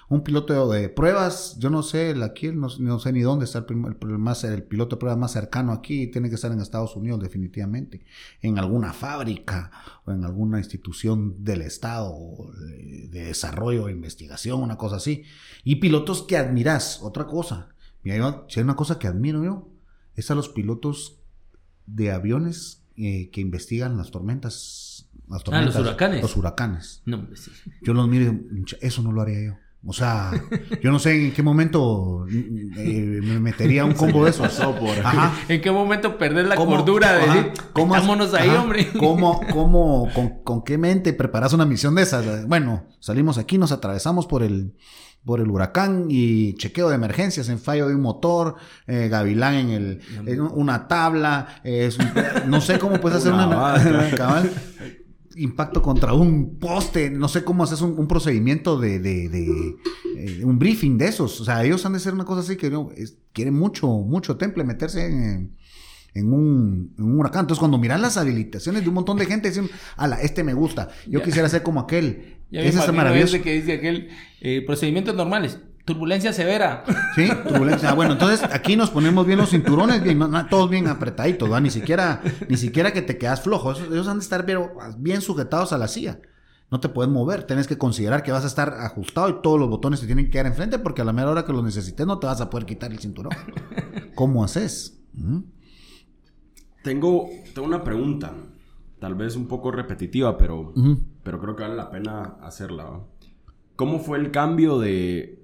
Un 0.07 0.23
piloto 0.23 0.69
de 0.71 0.87
pruebas, 0.87 1.57
yo 1.59 1.69
no 1.69 1.83
sé, 1.83 2.15
aquí 2.23 2.47
no, 2.53 2.69
sé 2.69 3.11
ni 3.11 3.19
dónde 3.19 3.43
está 3.43 3.65
el, 3.67 3.97
el 4.09 4.17
más, 4.17 4.45
el 4.45 4.63
piloto 4.63 4.95
de 4.95 4.99
pruebas 5.01 5.19
más 5.19 5.33
cercano 5.33 5.73
aquí, 5.73 6.07
tiene 6.07 6.29
que 6.29 6.35
estar 6.35 6.49
en 6.53 6.61
Estados 6.61 6.95
Unidos 6.95 7.19
definitivamente, 7.19 8.05
en 8.41 8.57
alguna 8.57 8.93
fábrica 8.93 9.69
o 10.05 10.11
en 10.11 10.23
alguna 10.23 10.59
institución 10.59 11.43
del 11.43 11.61
Estado 11.61 12.13
de, 12.57 13.09
de 13.09 13.25
desarrollo 13.25 13.83
o 13.83 13.89
investigación, 13.89 14.63
una 14.63 14.77
cosa 14.77 14.95
así. 14.95 15.23
Y 15.65 15.75
pilotos 15.75 16.23
que 16.23 16.37
admiras, 16.37 17.01
otra 17.03 17.27
cosa. 17.27 17.67
Mira, 18.01 18.15
yo- 18.15 18.45
si 18.47 18.61
hay 18.61 18.63
una 18.63 18.77
cosa 18.77 18.97
que 18.97 19.07
admiro 19.07 19.43
yo, 19.43 19.67
es 20.15 20.31
a 20.31 20.35
los 20.35 20.47
pilotos 20.47 21.19
de 21.85 22.11
aviones 22.13 22.85
eh, 22.95 23.29
que 23.29 23.41
investigan 23.41 23.97
las 23.97 24.09
tormentas. 24.09 24.88
Las 25.27 25.43
Ah, 25.51 25.61
los 25.61 25.75
huracanes. 25.75 26.21
Los 26.21 26.37
huracanes. 26.37 27.01
No, 27.05 27.17
hombre, 27.17 27.35
sí. 27.35 27.51
Yo 27.81 27.93
los 27.93 28.07
miro 28.07 28.23
y 28.25 28.27
digo, 28.29 28.43
"Mucha- 28.51 28.77
eso 28.81 29.01
no 29.01 29.11
lo 29.11 29.21
haría 29.21 29.41
yo. 29.47 29.53
O 29.85 29.93
sea, 29.93 30.31
yo 30.83 30.91
no 30.91 30.99
sé 30.99 31.27
en 31.27 31.31
qué 31.33 31.41
momento 31.41 32.25
eh, 32.29 33.19
me 33.23 33.39
metería 33.39 33.85
un 33.85 33.93
combo 33.93 34.25
de 34.25 34.31
esos. 34.31 34.59
Ajá. 35.03 35.33
¿En 35.47 35.61
qué 35.61 35.71
momento 35.71 36.17
perder 36.17 36.47
la 36.47 36.55
¿Cómo- 36.55 36.75
cordura 36.75 37.13
de 37.13 37.23
ajá, 37.23 37.35
decir, 37.35 37.51
cómo- 37.73 37.93
vámonos 37.93 38.33
ahí, 38.33 38.49
ajá, 38.49 38.61
hombre? 38.61 38.89
¿Cómo, 38.99 39.39
cómo, 39.53 40.09
con, 40.13 40.43
con 40.43 40.63
qué 40.63 40.77
mente 40.77 41.13
preparas 41.13 41.53
una 41.53 41.65
misión 41.65 41.95
de 41.95 42.01
esas? 42.01 42.45
Bueno, 42.47 42.87
salimos 42.99 43.37
aquí, 43.37 43.57
nos 43.57 43.71
atravesamos 43.71 44.27
por 44.27 44.43
el, 44.43 44.75
por 45.23 45.39
el 45.39 45.49
huracán 45.49 46.07
y 46.09 46.55
chequeo 46.55 46.89
de 46.89 46.95
emergencias 46.95 47.47
en 47.47 47.59
fallo 47.59 47.87
de 47.87 47.95
un 47.95 48.01
motor, 48.01 48.55
eh, 48.85 49.07
gavilán 49.09 49.53
en 49.55 49.69
el, 49.69 50.01
en 50.25 50.41
una 50.41 50.89
tabla, 50.89 51.61
eh, 51.63 51.85
es 51.85 51.97
un- 51.97 52.09
no 52.47 52.59
sé 52.59 52.79
cómo 52.79 52.99
puedes 52.99 53.19
hacer 53.19 53.31
Una 53.31 53.47
una, 53.47 54.09
cabal, 54.17 54.51
impacto 55.35 55.81
contra 55.81 56.13
un 56.13 56.57
poste, 56.59 57.09
no 57.09 57.27
sé 57.27 57.43
cómo 57.43 57.63
haces 57.63 57.81
un, 57.81 57.97
un 57.97 58.07
procedimiento 58.07 58.79
de, 58.79 58.99
de, 58.99 59.29
de, 59.29 59.75
eh, 60.17 60.41
un 60.43 60.57
briefing 60.59 60.97
de 60.97 61.07
esos, 61.07 61.39
o 61.41 61.45
sea, 61.45 61.63
ellos 61.63 61.85
han 61.85 61.93
de 61.93 61.99
ser 61.99 62.13
una 62.13 62.25
cosa 62.25 62.41
así 62.41 62.55
que 62.57 62.69
no, 62.69 62.89
es- 62.95 63.17
quieren 63.33 63.53
mucho, 63.53 63.87
mucho 63.87 64.37
temple 64.37 64.63
meterse 64.63 65.05
en, 65.05 65.55
en 66.15 66.33
un, 66.33 66.93
en 66.97 67.03
un 67.05 67.19
huracán. 67.19 67.41
Entonces, 67.41 67.59
cuando 67.59 67.77
miras 67.77 68.01
las 68.01 68.17
habilitaciones 68.17 68.81
de 68.83 68.89
un 68.89 68.95
montón 68.95 69.17
de 69.17 69.25
gente, 69.27 69.49
dicen, 69.49 69.69
ala, 69.95 70.19
este 70.21 70.43
me 70.43 70.53
gusta, 70.53 70.89
yo 71.07 71.19
Ya. 71.19 71.25
quisiera 71.25 71.47
ser 71.49 71.61
como 71.63 71.79
aquel. 71.81 72.37
Ya 72.51 72.61
Ese 72.61 72.79
es 72.79 72.91
maravilloso. 72.93 73.39
que 73.43 73.53
dice 73.53 73.73
aquel 73.73 74.09
eh, 74.41 74.63
procedimientos 74.65 75.15
normales. 75.15 75.59
Turbulencia 75.89 76.31
severa. 76.33 76.83
Sí, 77.15 77.27
turbulencia. 77.47 77.95
Bueno, 77.95 78.13
entonces 78.13 78.43
aquí 78.53 78.75
nos 78.75 78.91
ponemos 78.91 79.25
bien 79.25 79.39
los 79.39 79.49
cinturones, 79.49 80.03
bien, 80.03 80.19
todos 80.47 80.69
bien 80.69 80.85
apretaditos, 80.85 81.51
¿va? 81.51 81.59
Ni 81.59 81.71
siquiera, 81.71 82.21
ni 82.47 82.57
siquiera 82.57 82.93
que 82.93 83.01
te 83.01 83.17
quedas 83.17 83.41
flojo. 83.41 83.71
Ellos, 83.71 84.07
han 84.07 84.19
de 84.19 84.23
estar 84.23 84.45
bien, 84.99 85.21
sujetados 85.21 85.73
a 85.73 85.79
la 85.79 85.87
silla. 85.87 86.19
No 86.69 86.79
te 86.79 86.89
puedes 86.89 87.11
mover. 87.11 87.45
Tienes 87.45 87.65
que 87.65 87.79
considerar 87.79 88.21
que 88.21 88.31
vas 88.31 88.43
a 88.43 88.47
estar 88.47 88.75
ajustado 88.81 89.29
y 89.29 89.41
todos 89.41 89.59
los 89.59 89.67
botones 89.67 89.99
te 89.99 90.05
tienen 90.05 90.25
que 90.25 90.31
quedar 90.31 90.45
enfrente 90.45 90.77
porque 90.77 91.01
a 91.01 91.05
la 91.05 91.11
mera 91.11 91.31
hora 91.31 91.43
que 91.43 91.53
los 91.53 91.63
necesites 91.63 92.05
no 92.05 92.19
te 92.19 92.27
vas 92.27 92.39
a 92.39 92.51
poder 92.51 92.67
quitar 92.67 92.91
el 92.91 92.99
cinturón. 92.99 93.33
¿Cómo 94.13 94.43
haces? 94.43 95.01
¿Mm? 95.13 95.39
Tengo, 96.83 97.29
tengo 97.55 97.67
una 97.67 97.83
pregunta. 97.83 98.31
Tal 98.99 99.15
vez 99.15 99.35
un 99.35 99.47
poco 99.47 99.71
repetitiva, 99.71 100.37
pero, 100.37 100.71
pero 101.23 101.39
creo 101.41 101.55
que 101.55 101.63
vale 101.63 101.75
la 101.75 101.89
pena 101.89 102.35
hacerla. 102.43 102.99
¿Cómo 103.75 103.97
fue 103.97 104.19
el 104.19 104.29
cambio 104.29 104.77
de 104.77 105.39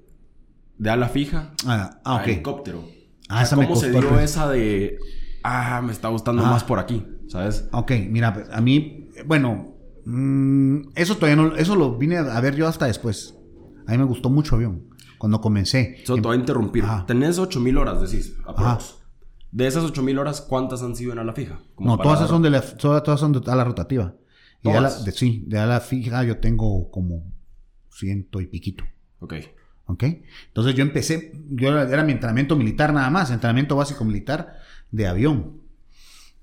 de 0.78 0.90
ala 0.90 1.10
fija 1.10 1.54
ah, 1.66 2.00
ah, 2.04 2.20
a 2.20 2.24
helicóptero. 2.24 2.84
Ah, 3.30 3.44
esa 3.44 3.56
¿Cómo 3.56 3.76
se 3.76 3.92
dio 3.92 4.20
esa 4.20 4.50
de, 4.50 5.00
ah, 5.44 5.82
me 5.84 5.92
está 5.92 6.10
gustando 6.10 6.44
más 6.44 6.64
por 6.64 6.80
aquí, 6.80 7.06
¿sabes? 7.28 7.68
Ok, 7.72 7.92
mira, 8.10 8.34
pues, 8.34 8.50
a 8.52 8.62
mí, 8.62 9.10
bueno, 9.26 9.76
mm, 10.06 10.90
eso 10.96 11.16
todavía 11.16 11.36
no, 11.36 11.56
eso 11.56 11.76
lo 11.76 11.98
vine 11.98 12.18
a 12.18 12.40
ver 12.40 12.56
yo 12.56 12.68
hasta 12.68 12.86
después. 12.86 13.36
A 13.88 13.92
mí 13.92 13.98
me 13.98 14.04
gustó 14.04 14.30
mucho 14.30 14.56
avión, 14.56 14.90
cuando 15.18 15.42
comencé. 15.42 15.98
Solo 16.06 16.22
te 16.22 16.28
voy 16.28 16.38
a 16.38 16.40
interrumpir. 16.40 16.84
Tenés 17.08 17.40
8000 17.40 17.78
horas, 17.78 18.02
decís. 18.02 18.36
De 19.52 19.68
esas 19.68 19.84
8000 19.86 20.20
horas, 20.20 20.42
¿cuántas 20.42 20.84
han 20.84 20.96
sido 20.96 21.14
en 21.14 21.20
ala 21.20 21.34
fija? 21.34 21.62
no, 21.80 21.98
todas, 21.98 22.28
son 22.28 22.42
de 22.42 22.50
la, 22.50 22.62
todas, 22.62 23.20
son 23.20 23.32
de 23.32 23.52
ala 23.52 23.64
rotativa. 23.64 24.16
Y 24.62 24.70
de 24.70 24.78
ala, 24.78 24.90
sí, 24.90 25.44
de 25.48 25.60
ala 25.60 25.80
fija 25.80 26.24
yo 26.24 26.40
tengo 26.40 26.90
como 26.92 27.24
ciento 27.90 28.42
y 28.42 28.48
piquito. 28.48 28.84
Ok. 29.20 29.36
¿Ok? 29.88 30.04
Entonces 30.48 30.76
yo 30.76 30.84
empecé, 30.84 31.32
yo 31.50 31.80
era, 31.80 32.04
mi 32.04 32.14
entrenamiento 32.14 32.56
militar 32.56 32.94
nada 32.94 33.10
más, 33.10 33.32
entrenamiento 33.32 33.76
básico 33.76 34.04
militar 34.04 34.56
de 34.92 35.08
avión. 35.08 35.62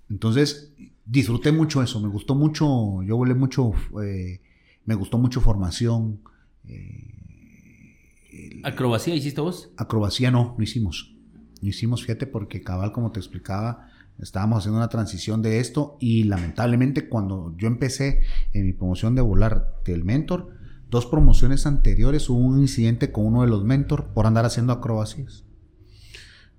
Entonces 0.09 0.73
disfruté 1.05 1.53
mucho 1.53 1.83
eso, 1.83 2.01
me 2.01 2.09
gustó 2.09 2.35
mucho, 2.35 3.03
yo 3.03 3.17
volé 3.17 3.35
mucho, 3.35 3.73
eh, 4.05 4.41
me 4.85 4.95
gustó 4.95 5.19
mucho 5.19 5.41
formación. 5.41 6.21
Eh, 6.69 8.61
¿Acrobacía 8.63 9.15
hiciste 9.15 9.41
vos? 9.41 9.71
Acrobacía 9.77 10.31
no, 10.31 10.55
no 10.57 10.63
hicimos. 10.63 11.15
No 11.61 11.69
hicimos, 11.69 12.03
fíjate, 12.03 12.27
porque 12.27 12.63
cabal, 12.63 12.93
como 12.93 13.13
te 13.13 13.21
explicaba, 13.21 13.89
estábamos 14.19 14.59
haciendo 14.59 14.79
una 14.79 14.89
transición 14.89 15.43
de 15.43 15.59
esto 15.59 15.97
y 16.01 16.25
lamentablemente 16.25 17.09
cuando 17.09 17.55
yo 17.57 17.67
empecé 17.67 18.23
en 18.53 18.67
mi 18.67 18.73
promoción 18.73 19.15
de 19.15 19.23
volar 19.23 19.77
del 19.85 20.05
mentor, 20.05 20.57
dos 20.93 21.07
promociones 21.07 21.65
anteriores 21.65 22.29
hubo 22.29 22.39
un 22.39 22.61
incidente 22.61 23.11
con 23.11 23.25
uno 23.25 23.41
de 23.41 23.49
los 23.49 23.65
mentors 23.65 24.05
por 24.13 24.27
andar 24.27 24.45
haciendo 24.45 24.75
acrobacias. 24.75 25.43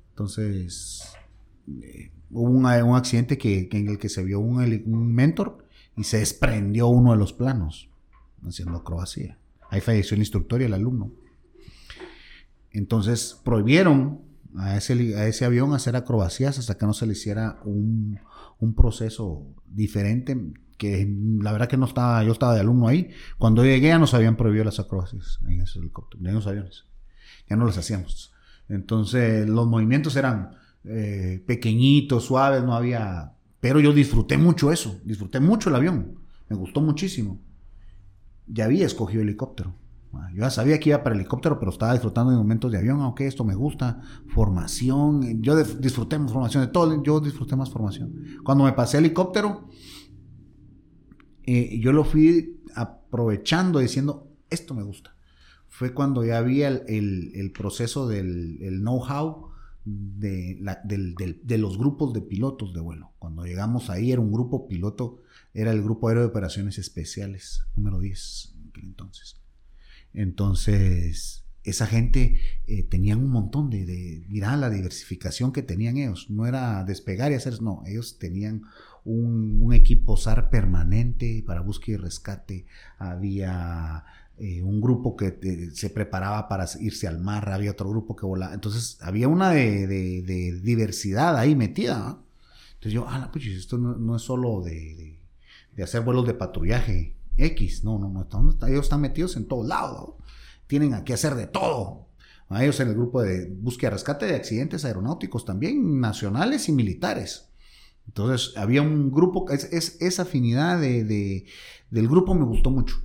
Entonces, 0.10 1.04
eh, 1.84 2.12
hubo 2.32 2.50
un, 2.50 2.66
accidente 2.66 3.38
que, 3.38 3.70
en 3.72 3.90
el 3.90 4.00
que 4.00 4.10
se 4.10 4.24
vio 4.24 4.40
un, 4.40 4.58
un, 4.88 5.14
mentor 5.14 5.68
y 5.96 6.06
se 6.06 6.18
desprendió 6.18 6.88
uno 6.88 7.12
de 7.12 7.18
los 7.18 7.32
planos 7.32 7.92
haciendo 8.44 8.76
acrobacía. 8.76 9.38
Ahí 9.70 9.82
falleció 9.82 10.16
el 10.16 10.22
instructor 10.22 10.64
y 10.64 10.66
el 10.66 10.74
alumno. 10.74 11.12
Entonces, 12.72 13.40
prohibieron 13.46 14.22
a 14.56 14.78
ese, 14.78 15.16
a 15.16 15.28
ese 15.28 15.46
avión 15.46 15.76
hacer 15.76 15.96
acrobacías 15.96 16.58
hasta 16.58 16.76
que 16.76 16.88
no 16.88 16.94
se 16.94 17.06
le 17.06 17.12
hiciera 17.14 17.60
un, 17.66 18.20
un 18.60 18.74
proceso 18.74 19.46
diferente 19.68 20.36
que 20.84 21.08
la 21.42 21.54
verdad 21.54 21.70
que 21.70 21.78
no 21.78 21.86
estaba, 21.86 22.22
yo 22.26 22.34
estaba 22.34 22.54
de 22.54 22.60
alumno 22.60 22.90
ahí. 22.90 23.10
Cuando 23.38 23.64
llegué 23.64 23.88
ya 23.88 23.98
nos 23.98 24.14
habían 24.14 24.36
prohibido 24.36 24.66
las 24.66 24.82
acrobacias 24.82 25.40
en 25.48 25.62
esos 25.62 25.78
helicópteros, 25.78 26.28
en 26.28 26.36
los 26.36 26.46
aviones. 26.46 26.86
Ya 27.50 27.56
no 27.56 27.66
las 27.66 27.78
hacíamos. 27.78 28.34
Entonces 28.68 29.48
los 29.48 29.66
movimientos 29.66 30.18
eran 30.18 30.58
eh, 30.84 31.42
pequeñitos, 31.48 32.26
suaves, 32.26 32.64
no 32.64 32.76
había... 32.76 33.32
Pero 33.62 33.80
yo 33.80 33.94
disfruté 33.94 34.38
mucho 34.38 34.74
eso, 34.74 35.00
disfruté 35.06 35.40
mucho 35.40 35.70
el 35.70 35.76
avión, 35.76 36.20
me 36.50 36.58
gustó 36.58 36.82
muchísimo. 36.82 37.40
Ya 38.46 38.66
había 38.66 38.86
escogido 38.86 39.22
helicóptero. 39.22 39.74
Ah, 40.12 40.30
yo 40.34 40.42
ya 40.42 40.50
sabía 40.50 40.80
que 40.82 40.90
iba 40.90 41.02
para 41.02 41.16
helicóptero, 41.16 41.58
pero 41.60 41.72
estaba 41.72 41.94
disfrutando 41.94 42.32
de 42.32 42.38
momentos 42.38 42.70
de 42.70 42.78
avión. 42.78 43.00
aunque 43.00 43.26
esto 43.26 43.46
me 43.46 43.56
gusta. 43.56 44.02
Formación. 44.28 45.42
Yo 45.42 45.56
disfruté 45.56 46.20
formación 46.20 46.66
de 46.66 46.72
todo. 46.72 47.02
Yo 47.02 47.22
disfruté 47.22 47.56
más 47.56 47.70
formación. 47.70 48.14
Cuando 48.44 48.66
me 48.66 48.74
pasé 48.74 48.98
helicóptero, 48.98 49.70
eh, 51.46 51.80
yo 51.80 51.92
lo 51.92 52.04
fui 52.04 52.62
aprovechando 52.76 53.80
diciendo, 53.80 54.32
esto 54.50 54.74
me 54.74 54.84
gusta. 54.84 55.16
Fue 55.70 55.94
cuando 55.94 56.24
ya 56.24 56.38
había 56.38 56.68
el, 56.68 57.52
proceso 57.54 58.08
del 58.08 58.80
know-how 58.82 59.54
de, 59.86 60.60
de, 61.44 61.58
los 61.58 61.78
grupos 61.78 62.14
de 62.14 62.22
pilotos 62.22 62.74
de 62.74 62.80
vuelo. 62.80 63.12
Cuando 63.20 63.46
llegamos 63.46 63.90
ahí 63.90 64.12
era 64.12 64.22
un 64.22 64.32
grupo 64.32 64.68
piloto, 64.68 65.22
era 65.54 65.72
el 65.72 65.84
Grupo 65.84 66.08
Aéreo 66.08 66.24
de 66.24 66.30
Operaciones 66.30 66.78
Especiales, 66.78 67.64
número 67.76 68.00
10 68.00 68.56
en 68.56 68.70
aquel 68.70 68.86
entonces. 68.86 69.42
Entonces, 70.14 71.46
esa 71.64 71.88
gente 71.88 72.40
eh, 72.68 72.84
tenían 72.84 73.20
un 73.20 73.30
montón 73.30 73.70
de, 73.70 73.86
de, 73.86 74.26
mira 74.30 74.56
la 74.58 74.70
diversificación 74.70 75.52
que 75.52 75.64
tenían 75.64 75.98
ellos, 75.98 76.30
no 76.30 76.46
era 76.46 76.84
despegar 76.84 77.32
y 77.32 77.36
hacer, 77.36 77.62
no, 77.62 77.84
ellos 77.86 78.18
tenían 78.20 78.64
un, 79.06 79.74
equipo 79.74 80.18
SAR 80.18 80.50
permanente 80.50 81.44
para 81.46 81.62
búsqueda 81.62 81.96
y 81.96 81.98
rescate, 81.98 82.66
había 82.98 84.06
eh, 84.38 84.62
un 84.64 84.82
grupo 84.82 85.16
que 85.16 85.72
se 85.74 85.90
preparaba 85.90 86.48
para 86.48 86.66
irse 86.80 87.08
al 87.08 87.20
mar, 87.20 87.50
había 87.50 87.72
otro 87.72 87.90
grupo 87.90 88.16
que 88.16 88.26
volaba, 88.26 88.54
entonces 88.54 88.98
había 89.02 89.28
una 89.28 89.52
de, 89.52 90.60
diversidad 90.64 91.38
ahí 91.38 91.56
metida. 91.56 92.20
Entonces 92.74 92.94
yo, 92.94 93.06
ah, 93.08 93.30
pues 93.32 93.46
esto 93.46 93.78
no, 93.78 94.16
es 94.16 94.22
solo 94.22 94.62
de, 94.62 95.20
hacer 95.82 96.02
vuelos 96.02 96.28
de 96.28 96.34
patrullaje 96.34 97.16
X, 97.38 97.84
no, 97.84 97.98
no, 97.98 98.10
no, 98.10 98.68
ellos 98.68 98.84
están 98.84 99.02
metidos 99.02 99.36
en 99.38 99.48
todos 99.48 99.68
lados, 99.68 100.16
tienen 100.68 101.04
que 101.04 101.14
hacer 101.14 101.36
de 101.36 101.48
todo. 101.48 102.08
Ellos 102.52 102.80
en 102.80 102.90
el 102.90 102.94
grupo 102.94 103.22
de 103.24 103.48
búsqueda 103.48 103.90
y 103.90 103.94
rescate 103.94 104.28
de 104.28 104.36
accidentes 104.36 104.86
aeronáuticos 104.86 105.44
también, 105.44 106.00
nacionales 106.00 106.70
y 106.70 106.72
militares. 106.72 107.53
Entonces 108.08 108.56
había 108.58 108.82
un 108.82 109.12
grupo, 109.12 109.50
es, 109.50 109.98
esa 110.02 110.22
afinidad 110.24 110.80
de, 110.80 111.46
del 111.90 112.08
grupo 112.08 112.36
me 112.36 112.46
gustó 112.46 112.70
mucho. 112.70 113.02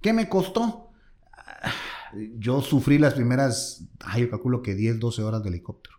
¿Qué 0.00 0.12
me 0.12 0.28
costó? 0.28 0.90
Yo 2.38 2.60
sufrí 2.60 2.98
las 2.98 3.14
primeras, 3.14 3.88
yo 4.18 4.30
calculo 4.30 4.62
que 4.62 4.74
10, 4.74 4.98
12 5.00 5.22
horas 5.22 5.42
de 5.42 5.48
helicóptero. 5.48 5.96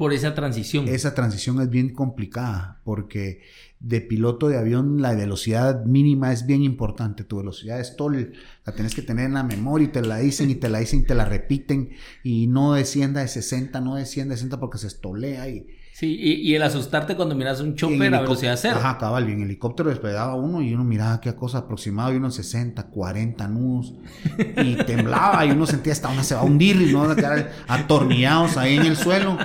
Por 0.00 0.14
esa 0.14 0.34
transición. 0.34 0.88
Esa 0.88 1.14
transición 1.14 1.60
es 1.60 1.68
bien 1.68 1.92
complicada 1.92 2.80
porque 2.84 3.42
de 3.80 4.00
piloto 4.00 4.48
de 4.48 4.56
avión 4.56 5.02
la 5.02 5.14
velocidad 5.14 5.84
mínima 5.84 6.32
es 6.32 6.46
bien 6.46 6.62
importante. 6.62 7.22
Tu 7.22 7.36
velocidad 7.36 7.78
es 7.78 7.96
todo, 7.96 8.08
la 8.10 8.74
tienes 8.74 8.94
que 8.94 9.02
tener 9.02 9.26
en 9.26 9.34
la 9.34 9.42
memoria 9.42 9.88
y 9.88 9.92
te 9.92 10.00
la 10.00 10.16
dicen 10.16 10.48
y 10.48 10.54
te 10.54 10.70
la 10.70 10.78
dicen 10.78 11.00
y 11.00 11.02
te 11.04 11.14
la 11.14 11.26
repiten 11.26 11.90
y 12.24 12.46
no 12.46 12.72
descienda 12.72 13.20
de 13.20 13.28
60, 13.28 13.78
no 13.82 13.96
descienda 13.96 14.32
de 14.32 14.38
60 14.38 14.58
porque 14.58 14.78
se 14.78 14.86
estolea 14.86 15.50
y 15.50 15.66
Sí, 16.00 16.16
y, 16.18 16.54
el 16.54 16.62
asustarte 16.62 17.14
cuando 17.14 17.34
miras 17.34 17.60
un 17.60 17.74
chopper 17.74 18.14
a 18.14 18.22
velocidad 18.22 18.58
cero. 18.58 18.76
Ajá, 18.78 18.96
cabal, 18.96 19.28
en 19.28 19.42
helicóptero 19.42 19.90
despegaba 19.90 20.34
uno 20.34 20.62
y 20.62 20.72
uno 20.72 20.82
miraba 20.82 21.20
qué 21.20 21.34
cosa 21.34 21.58
aproximada 21.58 22.10
y 22.10 22.16
uno 22.16 22.28
en 22.28 22.32
60, 22.32 22.84
40 22.84 23.46
nudos 23.48 23.92
y 24.64 24.76
temblaba 24.86 25.44
y 25.44 25.50
uno 25.50 25.66
sentía 25.66 25.92
hasta 25.92 26.08
una 26.08 26.24
se 26.24 26.34
va 26.34 26.40
a 26.40 26.44
hundir 26.44 26.80
y 26.80 26.90
no 26.90 27.06
atornillados 27.68 28.56
ahí 28.56 28.78
en 28.78 28.86
el 28.86 28.96
suelo. 28.96 29.36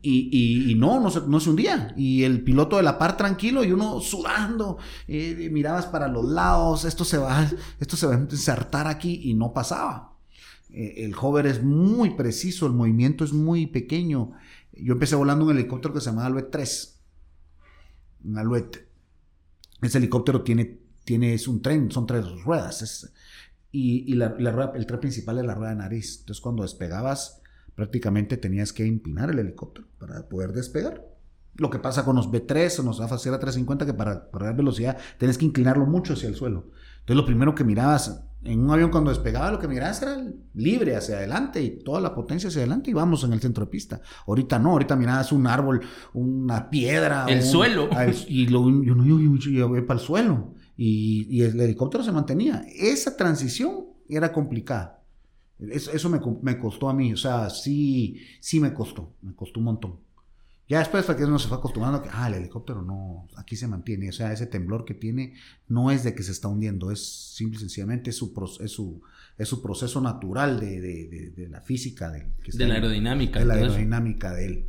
Y, 0.00 0.70
y, 0.70 0.74
no, 0.74 1.00
no 1.00 1.10
se, 1.10 1.20
no 1.26 1.38
se 1.38 1.50
hundía. 1.50 1.92
Y 1.98 2.22
el 2.22 2.44
piloto 2.44 2.78
de 2.78 2.82
la 2.82 2.96
par 2.96 3.18
tranquilo 3.18 3.62
y 3.62 3.70
uno 3.70 4.00
sudando, 4.00 4.78
eh, 5.06 5.50
mirabas 5.52 5.84
para 5.84 6.08
los 6.08 6.24
lados, 6.24 6.86
esto 6.86 7.04
se 7.04 7.18
va, 7.18 7.46
esto 7.78 7.98
se 7.98 8.06
va 8.06 8.14
a 8.14 8.18
insertar 8.18 8.86
aquí 8.86 9.20
y 9.24 9.34
no 9.34 9.52
pasaba. 9.52 10.14
Eh, 10.72 11.04
el 11.04 11.14
hover 11.20 11.46
es 11.46 11.62
muy 11.62 12.14
preciso, 12.14 12.66
el 12.66 12.72
movimiento 12.72 13.22
es 13.22 13.34
muy 13.34 13.66
pequeño. 13.66 14.32
Yo 14.82 14.94
empecé 14.94 15.16
volando 15.16 15.44
un 15.44 15.52
helicóptero 15.52 15.94
que 15.94 16.00
se 16.00 16.10
llama 16.10 16.26
Alouette 16.26 16.50
3. 16.50 17.00
Un 18.24 18.38
Alouette. 18.38 18.88
Ese 19.82 19.98
helicóptero 19.98 20.42
tiene, 20.42 20.78
tiene, 21.04 21.34
es 21.34 21.48
un 21.48 21.62
tren, 21.62 21.90
son 21.90 22.06
tres 22.06 22.24
ruedas. 22.44 23.12
y, 23.72 24.14
la, 24.14 24.28
rueda, 24.28 24.72
el 24.74 24.86
tren 24.86 25.00
principal 25.00 25.38
es 25.38 25.44
la 25.44 25.54
rueda 25.54 25.70
de 25.70 25.76
nariz. 25.76 26.20
Entonces 26.20 26.40
cuando 26.40 26.62
despegabas, 26.62 27.40
prácticamente 27.74 28.36
tenías 28.36 28.72
que 28.72 28.84
empinar 28.84 29.30
el 29.30 29.38
helicóptero 29.38 29.86
para 29.98 30.28
poder 30.28 30.52
despegar. 30.52 31.06
Lo 31.54 31.70
que 31.70 31.78
pasa 31.78 32.04
con 32.04 32.16
los 32.16 32.30
B3 32.30 32.78
o 32.78 32.82
los 32.82 33.00
AFA 33.00 33.16
350 33.16 33.86
que 33.86 33.94
para, 33.94 34.30
para 34.30 34.46
dar 34.46 34.56
velocidad 34.56 34.98
tienes 35.18 35.36
que 35.36 35.44
inclinarlo 35.44 35.86
mucho 35.86 36.12
hacia 36.12 36.28
el 36.28 36.34
suelo. 36.34 36.70
Entonces 37.00 37.16
lo 37.16 37.26
primero 37.26 37.54
que 37.54 37.64
mirabas 37.64 38.22
en 38.42 38.60
un 38.64 38.70
avión 38.70 38.90
cuando 38.90 39.10
despegaba 39.10 39.50
lo 39.50 39.58
que 39.58 39.68
mirabas 39.68 40.00
era 40.02 40.16
libre 40.54 40.96
hacia 40.96 41.16
adelante 41.16 41.62
y 41.62 41.82
toda 41.82 42.00
la 42.00 42.14
potencia 42.14 42.48
hacia 42.48 42.60
adelante 42.60 42.90
y 42.90 42.94
vamos 42.94 43.22
en 43.24 43.32
el 43.32 43.40
centro 43.40 43.64
de 43.66 43.70
pista. 43.70 44.00
Ahorita 44.26 44.58
no, 44.58 44.70
ahorita 44.70 44.96
mirabas 44.96 45.32
un 45.32 45.46
árbol, 45.46 45.80
una 46.14 46.70
piedra. 46.70 47.26
El 47.28 47.42
suelo. 47.42 47.88
y 48.28 48.46
lo, 48.46 48.62
yo 48.82 48.94
no 48.94 49.04
yo, 49.06 49.36
yo 49.36 49.68
voy 49.68 49.82
para 49.82 50.00
el 50.00 50.06
suelo. 50.06 50.54
Y, 50.76 51.26
y, 51.28 51.42
el 51.42 51.60
helicóptero 51.60 52.02
se 52.02 52.12
mantenía. 52.12 52.64
Esa 52.74 53.14
transición 53.16 53.84
era 54.08 54.32
complicada. 54.32 55.02
Eso, 55.58 55.92
eso 55.92 56.08
me, 56.08 56.20
co- 56.20 56.38
me 56.42 56.58
costó 56.58 56.88
a 56.88 56.94
mí, 56.94 57.12
o 57.12 57.18
sea, 57.18 57.50
sí, 57.50 58.16
sí 58.40 58.60
me 58.60 58.72
costó, 58.72 59.12
me 59.20 59.34
costó 59.34 59.60
un 59.60 59.66
montón. 59.66 60.00
Ya 60.70 60.78
después 60.78 61.04
fue 61.04 61.16
que 61.16 61.24
uno 61.24 61.38
se 61.38 61.48
fue 61.48 61.58
acostumbrando 61.58 61.98
a 61.98 62.02
que, 62.02 62.08
ah, 62.12 62.28
el 62.28 62.34
helicóptero 62.34 62.80
no, 62.82 63.26
aquí 63.36 63.56
se 63.56 63.66
mantiene, 63.66 64.08
o 64.08 64.12
sea, 64.12 64.32
ese 64.32 64.46
temblor 64.46 64.84
que 64.84 64.94
tiene 64.94 65.34
no 65.68 65.90
es 65.90 66.04
de 66.04 66.14
que 66.14 66.22
se 66.22 66.30
está 66.32 66.46
hundiendo, 66.48 66.90
es 66.92 67.34
simple 67.34 67.56
y 67.56 67.60
sencillamente 67.60 68.10
es 68.10 68.16
su, 68.16 68.32
es 68.60 68.70
su, 68.70 69.02
es 69.36 69.48
su 69.48 69.60
proceso 69.62 70.00
natural 70.00 70.60
de, 70.60 70.80
de- 70.80 71.08
de- 71.08 71.30
de 71.30 71.48
la 71.48 71.60
física 71.60 72.10
del, 72.10 72.32
que 72.42 72.50
está 72.52 72.62
De 72.62 72.68
la 72.68 72.74
aerodinámica. 72.76 73.40
de 73.40 73.44
la 73.46 73.54
aerodinámica 73.54 74.32
de 74.32 74.46
él. 74.46 74.66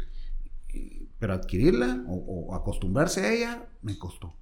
Pero 1.19 1.33
adquirirla 1.33 2.03
o, 2.07 2.15
o 2.49 2.55
acostumbrarse 2.55 3.21
a 3.21 3.31
ella 3.33 3.65
me 3.83 3.95
costó. 3.97 4.33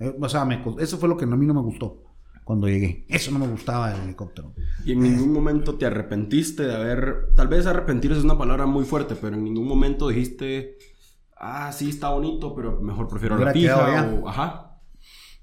Eh, 0.00 0.12
o 0.20 0.28
sea, 0.28 0.44
me 0.44 0.62
cos- 0.64 0.80
eso 0.82 0.98
fue 0.98 1.08
lo 1.08 1.16
que 1.16 1.24
a 1.24 1.28
mí 1.28 1.46
no 1.46 1.54
me 1.54 1.60
gustó 1.60 2.02
cuando 2.42 2.66
llegué. 2.68 3.04
Eso 3.08 3.30
no 3.30 3.38
me 3.38 3.46
gustaba 3.46 3.92
del 3.92 4.02
helicóptero. 4.02 4.52
¿Y 4.84 4.92
en 4.92 5.00
ningún 5.02 5.32
momento 5.32 5.76
te 5.76 5.86
arrepentiste 5.86 6.64
de 6.64 6.74
haber... 6.74 7.32
Tal 7.36 7.46
vez 7.48 7.66
arrepentirse 7.66 8.18
es 8.18 8.24
una 8.24 8.36
palabra 8.38 8.66
muy 8.66 8.84
fuerte, 8.84 9.14
pero 9.14 9.36
en 9.36 9.44
ningún 9.44 9.68
momento 9.68 10.08
dijiste... 10.08 10.76
Ah, 11.36 11.70
sí, 11.72 11.90
está 11.90 12.10
bonito, 12.10 12.54
pero 12.54 12.80
mejor 12.80 13.08
prefiero 13.08 13.36
la 13.36 13.52
pija 13.52 13.76
o... 14.22 14.28
Ajá. 14.28 14.78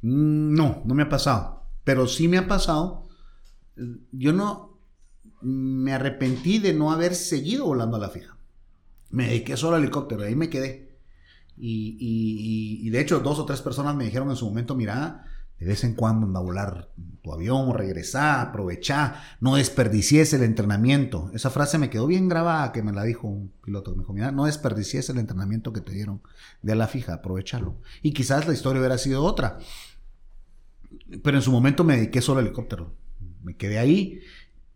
Mm, 0.02 0.54
No, 0.56 0.82
no 0.86 0.96
me 0.96 1.04
ha 1.04 1.10
pasado. 1.10 1.64
Pero 1.84 2.08
sí 2.08 2.28
me 2.28 2.38
ha 2.38 2.48
pasado. 2.48 3.04
Yo 4.12 4.34
no 4.34 4.80
me 5.42 5.94
arrepentí 5.94 6.60
de 6.60 6.74
no 6.74 6.92
haber 6.92 7.16
seguido 7.16 7.66
volando 7.66 7.98
a 7.98 8.00
la 8.00 8.10
fija. 8.10 8.38
Me 9.10 9.28
dediqué 9.28 9.58
solo 9.58 9.76
al 9.76 9.84
helicóptero, 9.84 10.24
ahí 10.24 10.36
me 10.36 10.50
quedé. 10.50 10.98
Y, 11.58 11.98
y- 12.00 12.82
y- 12.84 12.88
y 12.88 12.90
de 12.90 13.00
hecho, 13.02 13.20
dos 13.20 13.38
o 13.40 13.46
tres 13.46 13.62
personas 13.62 13.96
me 13.96 14.06
dijeron 14.06 14.30
en 14.30 14.36
su 14.36 14.46
momento: 14.48 14.74
Mira, 14.76 15.26
de 15.64 15.70
vez 15.70 15.84
en 15.86 15.94
cuando 15.94 16.28
anda 16.28 16.40
a 16.40 16.44
volar 16.44 16.90
tu 17.22 17.32
avión, 17.32 17.74
regresá, 17.74 18.42
aprovechá, 18.42 19.24
no 19.40 19.56
desperdicies 19.56 20.34
el 20.34 20.44
entrenamiento. 20.44 21.32
Esa 21.34 21.50
frase 21.50 21.78
me 21.78 21.90
quedó 21.90 22.06
bien 22.06 22.28
grabada 22.28 22.74
que 22.74 22.84
me 22.84 22.92
la 22.92 23.04
dijo 23.04 23.30
un 23.30 23.54
piloto. 23.64 23.96
Me 23.96 24.04
dijo: 24.04 24.32
no 24.34 24.46
desperdicies 24.46 25.10
el 25.10 25.20
entrenamiento 25.20 25.72
que 25.72 25.80
te 25.80 25.94
dieron 25.94 26.22
de 26.62 26.76
la 26.76 26.88
fija, 26.88 27.14
aprovechalo. 27.14 27.78
Y 28.02 28.12
quizás 28.12 28.46
la 28.46 28.54
historia 28.54 28.82
hubiera 28.82 28.98
sido 28.98 29.24
otra. 29.24 29.58
Pero 31.24 31.38
en 31.38 31.44
su 31.44 31.52
momento 31.52 31.86
me 31.86 31.96
dediqué 31.96 32.22
solo 32.22 32.40
al 32.40 32.48
helicóptero. 32.48 32.94
Me 33.42 33.56
quedé 33.56 33.80
ahí. 33.80 34.20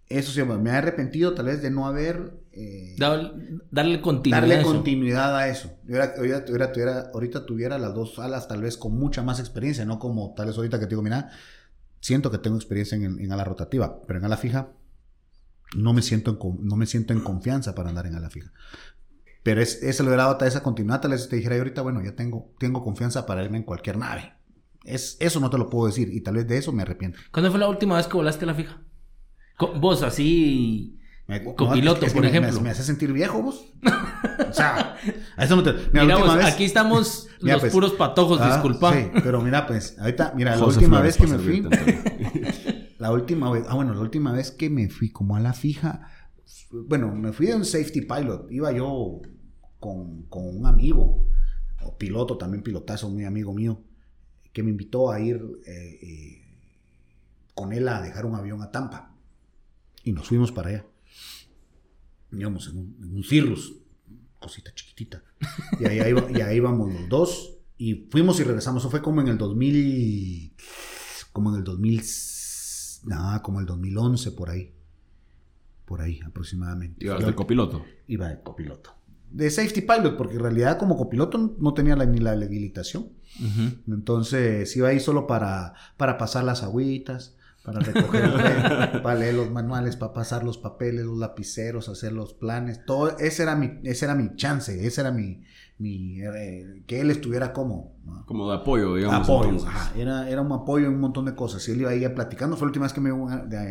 Eso 0.10 0.32
sí, 0.32 0.42
me 0.44 0.70
he 0.70 0.74
arrepentido 0.74 1.34
tal 1.34 1.48
vez 1.48 1.62
de 1.62 1.70
no 1.70 1.86
haber... 1.86 2.34
eh, 2.54 2.96
Dar- 2.98 3.34
darle 3.72 4.00
continuidad. 4.02 4.38
a 4.44 4.48
darle 4.48 4.62
eso. 4.62 4.72
continuidad 4.74 5.36
a 5.38 5.48
eso. 5.50 5.72
Yo 5.86 5.96
era- 5.98 6.14
ahorita, 6.18 6.46
tuviera, 6.46 6.72
tuviera- 6.72 7.10
ahorita 7.14 7.46
tuviera 7.46 7.78
las 7.78 7.94
dos 7.94 8.18
alas 8.20 8.48
tal 8.48 8.62
vez 8.62 8.78
con 8.78 8.98
mucha 8.98 9.22
más 9.22 9.40
experiencia, 9.42 9.84
no 9.86 10.00
como 10.00 10.34
tal 10.34 10.48
vez 10.48 10.56
ahorita 10.58 10.80
que 10.80 10.86
te 10.86 10.92
digo, 10.92 11.02
mira, 11.02 11.30
siento 12.00 12.32
que 12.32 12.38
tengo 12.38 12.56
experiencia 12.56 12.96
en, 12.96 13.20
en 13.20 13.32
ala 13.32 13.44
rotativa, 13.44 14.02
pero 14.08 14.20
en 14.20 14.26
ala 14.26 14.38
fija 14.38 14.70
no 15.76 15.92
me 15.92 16.02
siento 16.02 16.32
en, 16.32 16.66
no 16.68 16.78
me 16.78 16.86
siento 16.86 17.12
en 17.12 17.20
confianza 17.20 17.76
para 17.76 17.90
andar 17.90 18.08
en 18.08 18.16
ala 18.16 18.30
fija. 18.30 18.54
Pero 19.44 19.62
es, 19.62 19.80
hubiera 20.00 20.24
dado 20.24 20.46
esa 20.46 20.64
continuidad, 20.64 21.02
tal 21.02 21.12
vez 21.12 21.28
te 21.28 21.36
dijera 21.36 21.56
yo 21.56 21.62
ahorita, 21.64 21.82
bueno, 21.82 22.02
ya 22.04 22.16
tengo, 22.16 22.54
tengo 22.60 22.82
confianza 22.84 23.26
para 23.26 23.44
irme 23.44 23.58
en 23.58 23.64
cualquier 23.64 23.98
nave. 23.98 24.34
Es, 24.86 25.18
eso 25.20 25.42
no 25.42 25.50
te 25.50 25.58
lo 25.58 25.70
puedo 25.70 25.88
decir 25.88 26.08
y 26.14 26.22
tal 26.22 26.36
vez 26.36 26.48
de 26.48 26.58
eso 26.58 26.72
me 26.72 26.82
arrepiento. 26.84 27.20
¿Cuándo 27.32 27.52
fue 27.52 27.60
la 27.60 27.68
última 27.68 27.98
vez 27.98 28.08
que 28.08 28.16
volaste 28.16 28.46
a 28.46 28.48
la 28.48 28.54
fija? 28.56 28.82
Vos, 29.80 30.04
así. 30.04 30.94
Me- 31.28 31.44
Copiloto, 31.44 32.06
es 32.06 32.14
que 32.14 32.16
por 32.16 32.24
me- 32.26 32.32
me- 32.32 32.38
ejemplo. 32.38 32.62
Me, 32.62 32.70
hace 32.70 32.84
sentir 32.84 33.12
viejo 33.12 33.42
vos. 33.42 33.66
o 34.50 34.54
sea, 34.54 34.96
a 35.36 35.44
eso 35.44 35.56
no 35.58 35.64
te. 35.64 35.74
Mira, 35.74 36.04
Mira, 36.04 36.04
última 36.18 36.36
vos, 36.36 36.36
vez- 36.38 36.54
aquí 36.54 36.64
estamos 36.64 37.28
Mira, 37.42 37.56
los 37.56 37.62
pues. 37.64 37.74
puros 37.74 37.94
patojos, 37.94 38.40
Ah, 38.42 38.54
disculpa. 38.54 38.94
Sí, 38.94 39.10
pero 39.24 39.42
mira, 39.42 39.66
pues, 39.68 39.98
ahorita, 40.00 40.34
mira, 40.36 40.56
la 40.56 40.64
última 40.66 41.00
Flores 41.00 41.18
vez 41.18 41.28
que 41.28 41.28
me 41.28 41.40
fui, 41.40 41.68
la 43.00 43.12
última 43.12 43.52
vez, 43.52 43.66
ah, 43.68 43.76
bueno, 43.76 43.94
la 43.94 44.00
última 44.02 44.32
vez 44.32 44.52
que 44.52 44.70
me 44.70 44.88
fui 44.90 45.10
como 45.12 45.36
a 45.36 45.40
la 45.42 45.54
fija, 45.54 46.10
bueno, 46.72 47.14
me 47.14 47.34
fui 47.34 47.48
de 47.48 47.56
un 47.56 47.66
safety 47.66 48.02
pilot, 48.02 48.50
iba 48.52 48.72
yo 48.72 49.22
con, 49.80 50.24
con 50.24 50.48
un 50.48 50.66
amigo, 50.66 51.28
o 51.84 51.98
piloto, 51.98 52.38
también 52.38 52.64
pilotazo, 52.64 53.10
muy 53.10 53.26
amigo 53.26 53.54
mío, 53.54 53.82
que 54.54 54.64
me 54.64 54.70
invitó 54.72 55.12
a 55.12 55.20
ir 55.20 55.36
eh, 55.66 56.00
eh, 56.02 56.42
con 57.54 57.74
él 57.74 57.88
a 57.90 58.02
dejar 58.02 58.26
un 58.26 58.36
avión 58.36 58.62
a 58.62 58.72
Tampa. 58.72 59.14
Y 60.08 60.14
nos 60.14 60.28
fuimos 60.28 60.52
para 60.52 60.70
allá. 60.70 60.86
Íbamos 62.32 62.68
en 62.70 62.78
un, 62.78 62.98
en 63.02 63.16
un 63.16 63.24
Cirrus, 63.24 63.74
cosita 64.40 64.72
chiquitita. 64.74 65.22
Y 65.80 65.86
ahí, 65.86 66.10
iba- 66.10 66.32
y 66.32 66.42
ahí 66.42 66.58
íbamos 66.58 66.94
los 66.94 67.10
dos. 67.10 67.58
Y 67.78 68.08
fuimos 68.10 68.40
y 68.40 68.44
regresamos. 68.44 68.82
Eso 68.84 68.90
fue 68.90 69.02
como 69.02 69.22
en 69.22 69.28
el 69.28 69.38
2000. 69.38 70.54
Como 71.34 71.52
en 71.52 71.58
el 71.58 71.64
2000. 71.64 72.02
Nada, 73.06 73.42
como 73.42 73.60
el 73.60 73.66
2011, 73.66 74.32
por 74.32 74.50
ahí. 74.50 74.74
Por 75.86 76.02
ahí 76.02 76.20
aproximadamente. 76.26 77.06
Ibas 77.06 77.26
de 77.26 77.36
copiloto. 77.36 77.86
iba 78.08 78.28
de 78.30 78.42
copiloto. 78.42 78.94
De 79.32 79.50
safety 79.52 79.82
pilot, 79.82 80.16
porque 80.18 80.36
en 80.36 80.40
realidad 80.42 80.78
como 80.78 80.96
copiloto 80.98 81.56
no 81.60 81.74
tenía 81.74 81.96
la- 81.98 82.06
ni 82.06 82.20
la 82.20 82.32
habilitación. 82.32 83.10
Entonces 83.88 84.76
iba 84.78 84.88
ahí 84.90 85.00
solo 85.00 85.28
para, 85.28 85.74
para 85.98 86.18
pasar 86.18 86.44
las 86.44 86.64
agüitas, 86.64 87.37
para 87.68 87.82
recoger, 87.82 89.02
para 89.04 89.20
leer 89.20 89.36
los 89.36 89.52
manuales, 89.52 89.98
para 89.98 90.14
pasar 90.14 90.46
los 90.46 90.58
papeles, 90.58 91.04
los 91.06 91.18
lapiceros, 91.18 91.90
hacer 91.90 92.14
los 92.14 92.34
planes. 92.34 92.86
Todo, 92.86 93.18
ese 93.18 93.44
era 93.44 93.58
mi, 93.58 93.80
ese 93.84 94.06
era 94.06 94.16
mi 94.16 94.36
chance, 94.38 94.88
ese 94.88 95.02
era 95.02 95.12
mi, 95.12 95.44
mi 95.78 96.22
eh, 96.22 96.84
que 96.88 97.02
él 97.02 97.12
estuviera 97.12 97.52
como 97.52 97.98
¿no? 98.06 98.26
Como 98.26 98.50
de 98.50 98.56
apoyo, 98.56 98.96
digamos. 98.96 99.28
apoyo. 99.30 99.68
ajá, 99.68 99.92
era, 100.00 100.30
era 100.30 100.42
un 100.42 100.52
apoyo 100.54 100.88
en 100.88 100.94
un 100.94 101.02
montón 101.02 101.26
de 101.26 101.36
cosas. 101.36 101.68
Y 101.68 101.72
él 101.74 101.82
iba 101.82 101.90
ahí 101.90 102.08
platicando. 102.08 102.56
Fue 102.56 102.66
la 102.66 102.70
última 102.70 102.86
vez 102.86 102.94
que 102.94 103.02
me 103.02 103.10
iba 103.10 103.18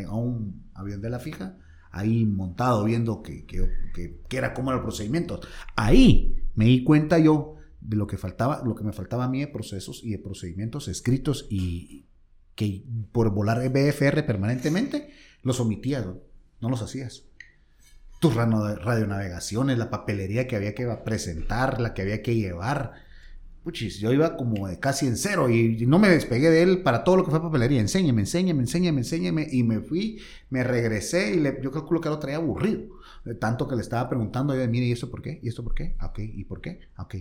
a, 0.07 0.15
un 0.15 0.67
avión 0.75 1.01
de 1.01 1.09
la 1.09 1.19
fija, 1.19 1.57
ahí 1.91 2.27
montado, 2.27 2.85
viendo 2.85 3.23
que, 3.23 3.47
que, 3.47 3.67
que- 3.95 4.21
que 4.29 4.37
era 4.37 4.53
cómo 4.53 4.71
era 4.73 4.77
el 4.79 4.83
procedimiento. 4.85 5.41
Ahí 5.75 6.37
me 6.55 6.67
di 6.67 6.85
cuenta 6.85 7.19
yo 7.19 7.55
de 7.81 7.97
lo 7.97 8.07
que 8.07 8.19
faltaba, 8.19 8.63
lo 8.63 8.75
que 8.75 8.85
me 8.85 8.93
faltaba 8.93 9.25
a 9.25 9.29
mí 9.29 9.41
de 9.41 9.47
procesos 9.49 10.03
y 10.05 10.11
de 10.11 10.19
procedimientos 10.19 10.89
escritos 10.89 11.47
y 11.51 12.05
que 12.57 12.85
por 13.13 13.31
volar 13.31 13.69
BFR 13.69 14.25
permanentemente 14.27 15.11
los 15.43 15.61
omitías, 15.61 16.05
¿no? 16.05 16.69
los 16.69 16.83
hacías. 16.83 17.25
Tus 18.19 18.35
radionavegaciones, 18.35 19.79
la 19.79 19.91
papelería 19.91 20.49
que 20.49 20.57
había 20.57 20.75
que 20.75 20.87
presentar, 21.05 21.81
la 21.81 21.95
que 21.95 22.03
había 22.03 22.23
que 22.23 22.35
llevar. 22.35 22.95
Puchis, 23.63 23.99
yo 23.99 24.13
iba 24.13 24.37
como 24.37 24.67
casi 24.81 25.07
en 25.07 25.17
cero 25.17 25.51
y 25.51 25.87
no 25.87 25.99
me 25.99 26.09
despegué 26.09 26.51
de 26.51 26.63
él 26.63 26.83
para 26.83 27.05
todo 27.05 27.17
lo 27.17 27.25
que 27.25 27.31
fue 27.31 27.43
papelería. 27.43 27.81
Enséñeme, 27.81 28.23
enséñeme, 28.23 28.63
enséñeme, 28.63 29.01
enséñeme. 29.01 29.47
Y 29.51 29.65
me 29.65 29.81
fui, 29.81 30.21
me 30.51 30.65
regresé 30.65 31.35
y 31.35 31.63
yo 31.63 31.71
calculo 31.71 32.01
que 32.01 32.09
lo 32.09 32.19
traía 32.19 32.39
aburrido. 32.39 32.85
Tanto 33.41 33.69
que 33.69 33.77
le 33.77 33.83
estaba 33.83 34.09
preguntando, 34.09 34.57
yo 34.57 34.67
mire, 34.69 34.87
¿y 34.87 34.93
esto 34.93 35.11
por 35.11 35.21
qué? 35.21 35.41
¿Y 35.43 35.49
esto 35.49 35.63
por 35.63 35.75
qué? 35.75 35.97
Ah, 35.99 36.07
Ok, 36.07 36.21
¿y 36.21 36.45
por 36.45 36.61
qué? 36.61 36.81
Ah, 36.95 37.03
Ok. 37.03 37.17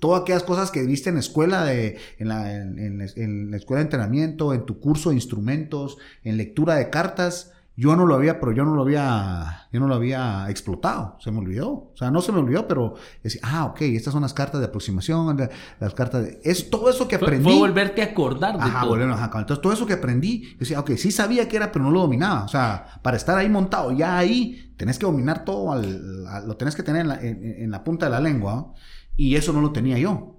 Todas 0.00 0.22
aquellas 0.22 0.42
cosas 0.42 0.70
que 0.70 0.82
viste 0.82 1.10
en 1.10 1.18
escuela, 1.18 1.64
de, 1.64 1.98
en, 2.18 2.28
la, 2.28 2.52
en- 2.56 2.78
en- 2.78 3.08
en 3.16 3.50
la 3.50 3.56
escuela 3.58 3.78
de 3.78 3.84
entrenamiento, 3.84 4.52
en 4.54 4.64
tu 4.66 4.80
curso 4.80 5.10
de 5.10 5.16
instrumentos, 5.16 5.96
en 6.24 6.36
lectura 6.36 6.74
de 6.74 6.90
cartas, 6.90 7.52
yo 7.76 7.96
no 7.96 8.04
lo 8.04 8.14
había, 8.14 8.40
pero 8.40 8.52
yo 8.52 8.64
no 8.66 8.74
lo 8.74 8.82
había, 8.82 9.68
yo 9.72 9.80
no 9.80 9.86
lo 9.88 9.94
había 9.94 10.46
explotado, 10.50 11.16
se 11.18 11.30
me 11.30 11.38
olvidó. 11.38 11.68
O 11.70 11.92
sea, 11.94 12.10
no 12.10 12.20
se 12.20 12.30
me 12.30 12.38
olvidó, 12.40 12.68
pero 12.68 12.94
decía, 13.22 13.40
ah, 13.44 13.64
ok, 13.66 13.80
estas 13.82 14.12
son 14.12 14.20
las 14.20 14.34
cartas 14.34 14.60
de 14.60 14.66
aproximación, 14.66 15.34
la- 15.38 15.48
las 15.78 15.94
cartas 15.94 16.24
de... 16.24 16.40
Es 16.44 16.68
todo 16.68 16.90
eso 16.90 17.08
que 17.08 17.16
Fue, 17.18 17.28
aprendí. 17.28 17.44
fue 17.44 17.56
volverte 17.58 18.02
a 18.02 18.06
acordar 18.06 18.56
de 18.58 18.62
Ajá, 18.64 18.80
todo. 18.80 18.90
volvieron, 18.90 19.14
ajá. 19.14 19.30
Entonces, 19.38 19.62
todo 19.62 19.72
eso 19.72 19.86
que 19.86 19.94
aprendí, 19.94 20.42
yo 20.52 20.58
decía, 20.58 20.80
ok, 20.80 20.90
sí 20.96 21.10
sabía 21.10 21.48
que 21.48 21.56
era, 21.56 21.72
pero 21.72 21.84
no 21.84 21.90
lo 21.90 22.00
dominaba. 22.00 22.44
O 22.44 22.48
sea, 22.48 22.84
para 23.02 23.16
estar 23.16 23.38
ahí 23.38 23.48
montado, 23.48 23.92
ya 23.92 24.18
ahí, 24.18 24.74
tenés 24.76 24.98
que 24.98 25.06
dominar 25.06 25.44
todo, 25.46 25.72
al- 25.72 26.46
lo 26.46 26.56
tenés 26.56 26.74
que 26.74 26.82
tener 26.82 27.02
en 27.02 27.08
la, 27.08 27.20
en- 27.22 27.44
en 27.62 27.70
la 27.70 27.82
punta 27.82 28.06
de 28.06 28.10
la 28.12 28.20
lengua, 28.20 28.54
¿no? 28.56 28.74
Y 29.16 29.36
eso 29.36 29.52
no 29.52 29.60
lo 29.60 29.72
tenía 29.72 29.98
yo. 29.98 30.36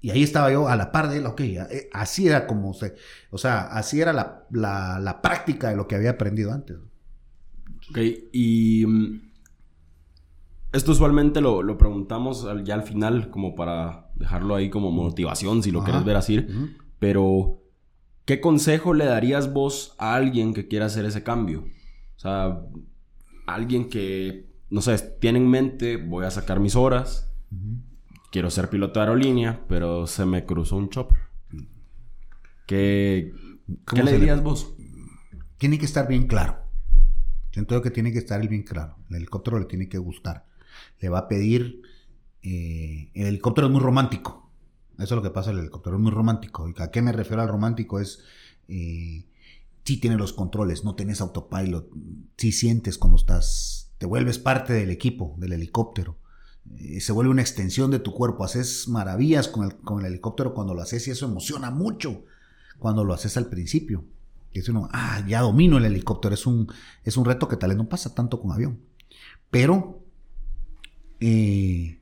Y 0.00 0.10
ahí 0.10 0.22
estaba 0.22 0.52
yo 0.52 0.68
a 0.68 0.76
la 0.76 0.92
par 0.92 1.08
de 1.08 1.18
él, 1.18 1.26
ok, 1.26 1.40
eh, 1.40 1.88
así 1.92 2.28
era 2.28 2.46
como 2.46 2.74
se, 2.74 2.94
o 3.30 3.38
sea, 3.38 3.62
así 3.62 4.00
era 4.00 4.12
la, 4.12 4.46
la- 4.50 5.00
la 5.00 5.20
práctica 5.22 5.70
de 5.70 5.76
lo 5.76 5.88
que 5.88 5.96
había 5.96 6.10
aprendido 6.10 6.52
antes. 6.52 6.76
Ok, 7.90 7.98
y 8.32 8.84
mm, 8.86 9.20
esto 10.72 10.92
usualmente 10.92 11.40
lo, 11.40 11.62
lo 11.62 11.78
preguntamos 11.78 12.46
ya 12.64 12.74
al 12.74 12.82
final, 12.82 13.30
como 13.30 13.54
para 13.54 14.10
dejarlo 14.16 14.54
ahí 14.54 14.68
como 14.70 14.90
motivación, 14.90 15.62
si 15.62 15.70
lo 15.70 15.78
Ajá. 15.80 15.86
quieres 15.86 16.04
ver 16.04 16.16
así. 16.16 16.46
Pero, 16.98 17.62
¿qué 18.24 18.40
consejo 18.40 18.92
le 18.94 19.06
darías 19.06 19.52
vos 19.52 19.94
a 19.98 20.14
alguien 20.14 20.52
que 20.54 20.68
quiera 20.68 20.86
hacer 20.86 21.04
ese 21.04 21.22
cambio? 21.22 21.60
O 22.16 22.18
sea, 22.18 22.60
alguien 23.46 23.88
que, 23.88 24.50
no 24.70 24.82
sé, 24.82 24.98
tiene 24.98 25.38
en 25.38 25.48
mente, 25.48 25.96
voy 25.96 26.26
a 26.26 26.30
sacar 26.30 26.60
mis 26.60 26.76
horas. 26.76 27.32
Quiero 28.36 28.50
ser 28.50 28.68
piloto 28.70 29.00
de 29.00 29.06
aerolínea, 29.06 29.64
pero 29.68 30.06
se 30.06 30.26
me 30.26 30.44
cruzó 30.44 30.76
un 30.76 30.90
chopper. 30.90 31.18
¿Qué, 32.66 33.32
¿Cómo 33.84 34.02
¿qué 34.02 34.02
le 34.04 34.12
dirías 34.12 34.42
vos? 34.42 34.74
tiene 35.58 35.78
que 35.78 35.86
estar 35.86 36.08
bien 36.08 36.26
claro. 36.26 36.58
Siento 37.52 37.80
que 37.82 37.90
tiene 37.90 38.12
que 38.12 38.18
estar 38.18 38.46
bien 38.48 38.62
claro. 38.62 38.96
El 39.10 39.16
helicóptero 39.16 39.58
le 39.58 39.64
tiene 39.66 39.88
que 39.88 39.98
gustar. 39.98 40.46
Le 41.00 41.08
va 41.08 41.20
a 41.20 41.28
pedir. 41.28 41.82
eh, 42.42 43.10
el 43.14 43.26
helicóptero 43.28 43.66
es 43.68 43.72
muy 43.72 43.80
romántico. 43.82 44.50
Eso 44.98 45.04
es 45.04 45.10
lo 45.12 45.22
que 45.22 45.30
pasa. 45.30 45.50
El 45.52 45.58
helicóptero 45.60 45.96
es 45.96 46.02
muy 46.02 46.12
romántico. 46.12 46.68
¿Y 46.68 46.74
¿A 46.82 46.90
qué 46.90 47.02
me 47.02 47.12
refiero 47.12 47.42
al 47.42 47.48
romántico? 47.48 48.00
Es. 48.00 48.20
eh, 48.68 49.26
sí 49.84 49.98
tienes 49.98 50.18
los 50.18 50.32
controles, 50.32 50.84
no 50.84 50.94
tienes 50.96 51.20
autopilot, 51.20 51.88
sí 52.36 52.52
sientes 52.52 52.98
cuando 52.98 53.16
estás, 53.18 53.92
te 53.98 54.06
vuelves 54.06 54.38
parte 54.38 54.72
del 54.74 54.90
equipo, 54.90 55.34
del 55.38 55.54
helicóptero. 55.54 56.18
Se 57.00 57.12
vuelve 57.12 57.30
una 57.30 57.42
extensión 57.42 57.90
de 57.90 57.98
tu 57.98 58.12
cuerpo, 58.12 58.44
haces 58.44 58.88
maravillas 58.88 59.48
con 59.48 59.64
el, 59.64 59.76
con 59.76 60.00
el 60.00 60.06
helicóptero 60.06 60.54
cuando 60.54 60.74
lo 60.74 60.82
haces 60.82 61.06
y 61.08 61.10
eso 61.10 61.26
emociona 61.26 61.70
mucho 61.70 62.24
cuando 62.78 63.04
lo 63.04 63.14
haces 63.14 63.36
al 63.36 63.46
principio. 63.46 64.04
Es 64.52 64.68
uno, 64.68 64.88
ah, 64.92 65.22
ya 65.26 65.40
domino 65.42 65.76
el 65.78 65.84
helicóptero, 65.84 66.34
es 66.34 66.46
un, 66.46 66.72
es 67.04 67.16
un 67.16 67.24
reto 67.24 67.48
que 67.48 67.56
tal 67.56 67.70
vez 67.70 67.78
no 67.78 67.88
pasa 67.88 68.14
tanto 68.14 68.40
con 68.40 68.52
avión. 68.52 68.80
Pero 69.50 70.02
eh, 71.20 71.98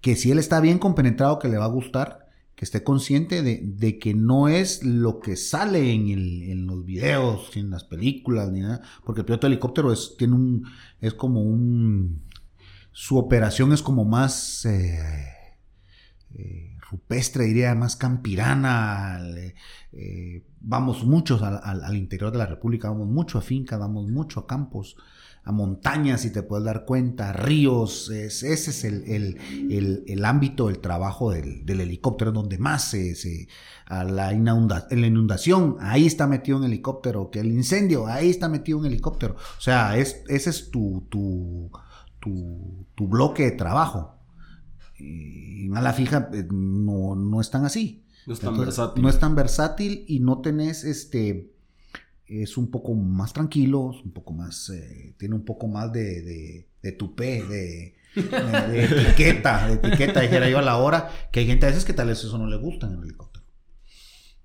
que 0.00 0.16
si 0.16 0.30
él 0.30 0.38
está 0.38 0.60
bien 0.60 0.78
compenetrado, 0.78 1.38
que 1.38 1.48
le 1.48 1.58
va 1.58 1.64
a 1.64 1.68
gustar, 1.68 2.28
que 2.54 2.64
esté 2.66 2.84
consciente 2.84 3.42
de, 3.42 3.98
que 3.98 4.12
no 4.12 4.48
es 4.48 4.84
lo 4.84 5.20
que 5.20 5.36
sale 5.36 5.92
en, 5.92 6.66
los 6.66 6.84
videos, 6.84 7.56
en 7.56 7.70
las 7.70 7.84
películas, 7.84 8.50
ni 8.50 8.60
nada, 8.60 8.82
porque 9.04 9.22
el 9.22 9.24
piloto 9.24 9.46
de 9.46 9.54
helicóptero 9.54 9.92
es, 9.92 10.14
tiene 10.18 10.34
un, 10.34 10.66
es 11.00 11.14
como 11.14 11.40
un, 11.40 12.20
su 12.92 13.18
operación 13.18 13.72
es 13.72 13.82
como 13.82 14.04
más 14.04 14.64
eh, 14.64 14.98
eh, 16.34 16.76
rupestre, 16.90 17.44
diría, 17.44 17.74
más 17.74 17.96
campirana, 17.96 19.20
vamos 20.60 21.04
muchos 21.04 21.42
al, 21.42 21.96
interior 21.96 22.32
de 22.32 22.38
la 22.38 22.46
República, 22.46 22.90
vamos 22.90 23.08
mucho 23.08 23.38
a 23.38 23.42
finca, 23.42 23.76
vamos 23.76 24.08
mucho 24.08 24.40
a 24.40 24.46
campos, 24.46 24.96
a 25.42 25.52
montañas, 25.52 26.20
si 26.20 26.30
te 26.30 26.42
puedes 26.42 26.64
dar 26.66 26.84
cuenta, 26.84 27.32
ríos, 27.32 28.10
ese 28.10 28.52
es 28.52 28.84
el, 28.84 30.24
ámbito 30.24 30.66
del 30.66 30.80
trabajo 30.80 31.30
del, 31.30 31.64
helicóptero, 31.66 32.32
donde 32.32 32.58
más 32.58 32.90
se, 32.90 33.48
a 33.86 34.04
la, 34.04 34.32
la 34.32 35.06
inundación, 35.06 35.76
ahí 35.80 36.06
está 36.06 36.26
metido 36.26 36.58
un 36.58 36.64
helicóptero, 36.64 37.30
que 37.30 37.40
el 37.40 37.52
incendio, 37.52 38.06
ahí 38.06 38.28
está 38.28 38.48
metido 38.48 38.78
un 38.78 38.86
helicóptero. 38.86 39.36
O 39.36 39.60
sea, 39.60 39.96
es, 39.96 40.22
ese 40.28 40.50
es 40.50 40.70
tu, 40.70 41.06
tu, 42.20 42.86
bloque 42.98 43.44
de 43.44 43.52
trabajo. 43.52 44.16
Y 44.98 45.66
en 45.66 45.76
ala 45.76 45.92
fija 45.92 46.28
eh, 46.32 46.46
no, 46.50 47.16
no 47.16 47.40
es 47.40 47.50
tan 47.50 47.64
así. 47.64 48.04
No 48.26 48.34
es 48.34 48.40
tan 48.40 48.58
versátil. 48.58 49.02
No 49.02 49.08
es 49.08 49.18
tan 49.18 49.34
versátil 49.34 50.04
y 50.06 50.20
no 50.20 50.40
tenés 50.40 50.84
este 50.84 51.50
es 52.30 52.56
un 52.56 52.70
poco 52.70 52.94
más 52.94 53.32
tranquilo, 53.32 53.80
un 54.04 54.12
poco 54.12 54.32
más, 54.32 54.70
eh, 54.70 55.14
tiene 55.18 55.34
un 55.34 55.44
poco 55.44 55.66
más 55.66 55.92
de, 55.92 56.22
de, 56.22 56.68
de 56.80 56.92
tupé, 56.92 57.42
de, 57.42 57.96
de, 58.14 58.84
etiqueta, 58.84 59.66
de 59.66 59.74
etiqueta, 59.74 60.20
dijera 60.20 60.48
yo 60.48 60.58
a 60.58 60.62
la 60.62 60.76
hora, 60.76 61.10
que 61.32 61.40
hay 61.40 61.46
gente 61.46 61.66
a 61.66 61.70
veces 61.70 61.84
que 61.84 61.92
tal 61.92 62.06
vez 62.06 62.22
eso 62.22 62.38
no 62.38 62.46
le 62.46 62.56
gusta 62.56 62.86
en 62.86 62.94
el 62.94 63.02
helicóptero. 63.02 63.29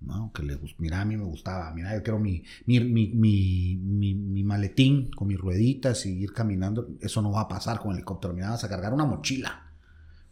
¿No? 0.06 0.32
Que 0.34 0.44
le 0.44 0.56
gusta, 0.56 0.76
mira, 0.80 1.02
a 1.02 1.06
mí 1.06 1.18
me 1.18 1.24
gustaba, 1.24 1.74
mira, 1.74 1.96
yo 1.96 2.04
quiero 2.04 2.20
mi, 2.20 2.44
mi, 2.66 2.80
mi, 2.80 3.08
mi, 3.78 4.14
mi 4.16 4.44
maletín 4.44 5.10
con 5.12 5.28
mis 5.28 5.40
rueditas 5.40 6.06
y 6.06 6.20
ir 6.20 6.34
caminando, 6.34 6.90
eso 7.02 7.22
no 7.22 7.32
va 7.32 7.42
a 7.42 7.48
pasar 7.48 7.80
con 7.80 7.92
el 7.92 7.98
helicóptero, 7.98 8.34
mira, 8.34 8.52
vas 8.52 8.64
a 8.64 8.70
cargar 8.70 8.94
una 8.94 9.06
mochila. 9.06 9.66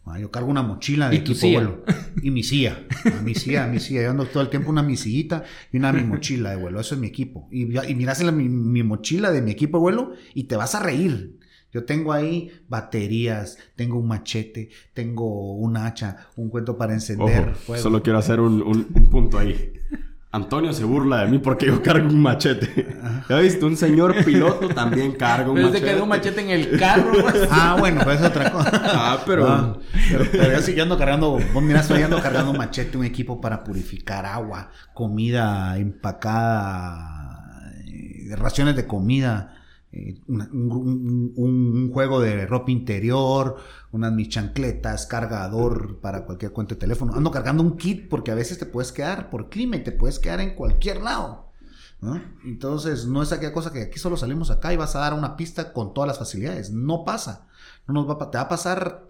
Ah, 0.05 0.19
yo 0.19 0.29
cargo 0.31 0.49
una 0.49 0.63
mochila 0.63 1.09
de 1.09 1.17
equipo 1.17 1.47
vuelo. 1.47 1.85
Y 2.21 2.29
mi 2.29 2.43
silla. 2.43 2.77
mi 3.23 3.35
silla, 3.35 3.67
mi 3.67 3.79
silla. 3.79 4.03
Yo 4.03 4.09
ando 4.09 4.25
todo 4.25 4.43
el 4.43 4.49
tiempo 4.49 4.69
una 4.69 4.83
misillita 4.83 5.43
y 5.71 5.77
una 5.77 5.93
mi 5.93 6.03
mochila 6.03 6.49
de 6.49 6.57
vuelo. 6.57 6.79
Eso 6.81 6.95
es 6.95 7.01
mi 7.01 7.07
equipo. 7.07 7.47
Y, 7.51 7.77
y 7.77 7.95
miras 7.95 8.21
la, 8.21 8.33
mi, 8.33 8.83
mochila 8.83 9.31
de 9.31 9.41
mi 9.41 9.51
equipo 9.51 9.77
de 9.77 9.81
vuelo 9.81 10.13
y 10.33 10.43
te 10.43 10.57
vas 10.57 10.75
a 10.75 10.81
reír. 10.81 11.39
Yo 11.73 11.85
tengo 11.85 12.13
ahí 12.13 12.51
baterías, 12.67 13.57
tengo 13.75 13.97
un 13.97 14.07
machete, 14.07 14.69
tengo 14.93 15.53
un 15.53 15.75
hacha, 15.75 16.27
un 16.35 16.49
cuento 16.49 16.77
para 16.77 16.93
encender. 16.93 17.55
Solo 17.77 18.03
quiero 18.03 18.19
hacer 18.19 18.39
un, 18.39 18.61
un 18.61 19.09
punto 19.09 19.39
ahí. 19.39 19.73
Antonio 20.33 20.73
se 20.73 20.83
burla 20.83 21.23
de 21.23 21.31
mí 21.31 21.37
porque 21.37 21.67
yo 21.67 21.81
cargo 21.83 22.09
un 22.09 22.19
machete. 22.19 22.87
¿Ya 23.29 23.37
viste? 23.37 23.63
Un 23.65 23.77
señor 23.77 24.23
piloto 24.25 24.67
también 24.67 25.11
carga 25.11 25.51
un 25.51 25.61
machete. 25.61 25.85
carga 25.85 26.03
un 26.03 26.09
machete 26.09 26.41
en 26.41 26.49
el 26.49 26.79
carro. 26.79 27.11
Pues. 27.21 27.47
ah, 27.51 27.75
bueno, 27.79 28.01
pues 28.03 28.19
es 28.19 28.25
otra 28.27 28.51
cosa. 28.51 28.81
Ah, 28.83 29.23
pero... 29.27 29.47
Ah, 29.47 29.77
pero, 30.31 30.51
yo 30.53 30.61
sí 30.61 30.79
ando 30.79 30.97
cargando... 30.97 31.39
Vos 31.53 31.63
mirá, 31.63 31.81
estoy 31.81 32.01
ando 32.01 32.19
cargando 32.19 32.49
un 32.49 32.57
machete, 32.57 32.97
un 32.97 33.05
equipo 33.05 33.39
para 33.39 33.63
purificar 33.63 34.25
agua, 34.25 34.71
comida 34.95 35.77
empacada, 35.77 37.71
eh, 37.85 38.35
raciones 38.35 38.75
de 38.75 38.87
comida 38.87 39.62
un, 40.27 41.91
juego 41.93 42.19
de 42.19 42.45
ropa 42.45 42.71
interior, 42.71 43.57
unas 43.91 44.11
mis 44.11 44.29
chancletas, 44.29 45.05
cargador 45.05 45.99
para 45.99 46.25
cualquier 46.25 46.51
cuenta 46.51 46.75
de 46.75 46.79
teléfono. 46.79 47.13
Ando 47.13 47.31
cargando 47.31 47.63
un 47.63 47.77
kit 47.77 48.09
porque 48.09 48.31
a 48.31 48.35
veces 48.35 48.57
te 48.57 48.65
puedes 48.65 48.91
quedar 48.91 49.29
por 49.29 49.49
clima 49.49 49.75
y 49.75 49.83
te 49.83 49.91
puedes 49.91 50.19
quedar 50.19 50.41
en 50.41 50.55
cualquier 50.55 51.01
lado. 51.01 51.51
Entonces, 52.43 53.05
no 53.05 53.23
es 53.23 53.31
aquella 53.31 53.53
cosa 53.53 53.71
que 53.71 53.83
aquí 53.83 53.97
solo 53.97 54.17
salimos 54.17 54.51
acá 54.51 54.73
y 54.73 54.77
vas 54.77 54.95
a 54.95 54.99
dar 54.99 55.13
una 55.13 55.37
pista 55.37 55.71
con 55.71 55.93
todas 55.93 56.07
las 56.09 56.19
facilidades. 56.19 56.71
No 56.71 57.05
pasa. 57.05 57.47
No 57.87 57.93
nos 57.93 58.09
va, 58.09 58.29
te 58.29 58.37
va 58.37 58.43
a 58.43 58.49
pasar 58.49 59.05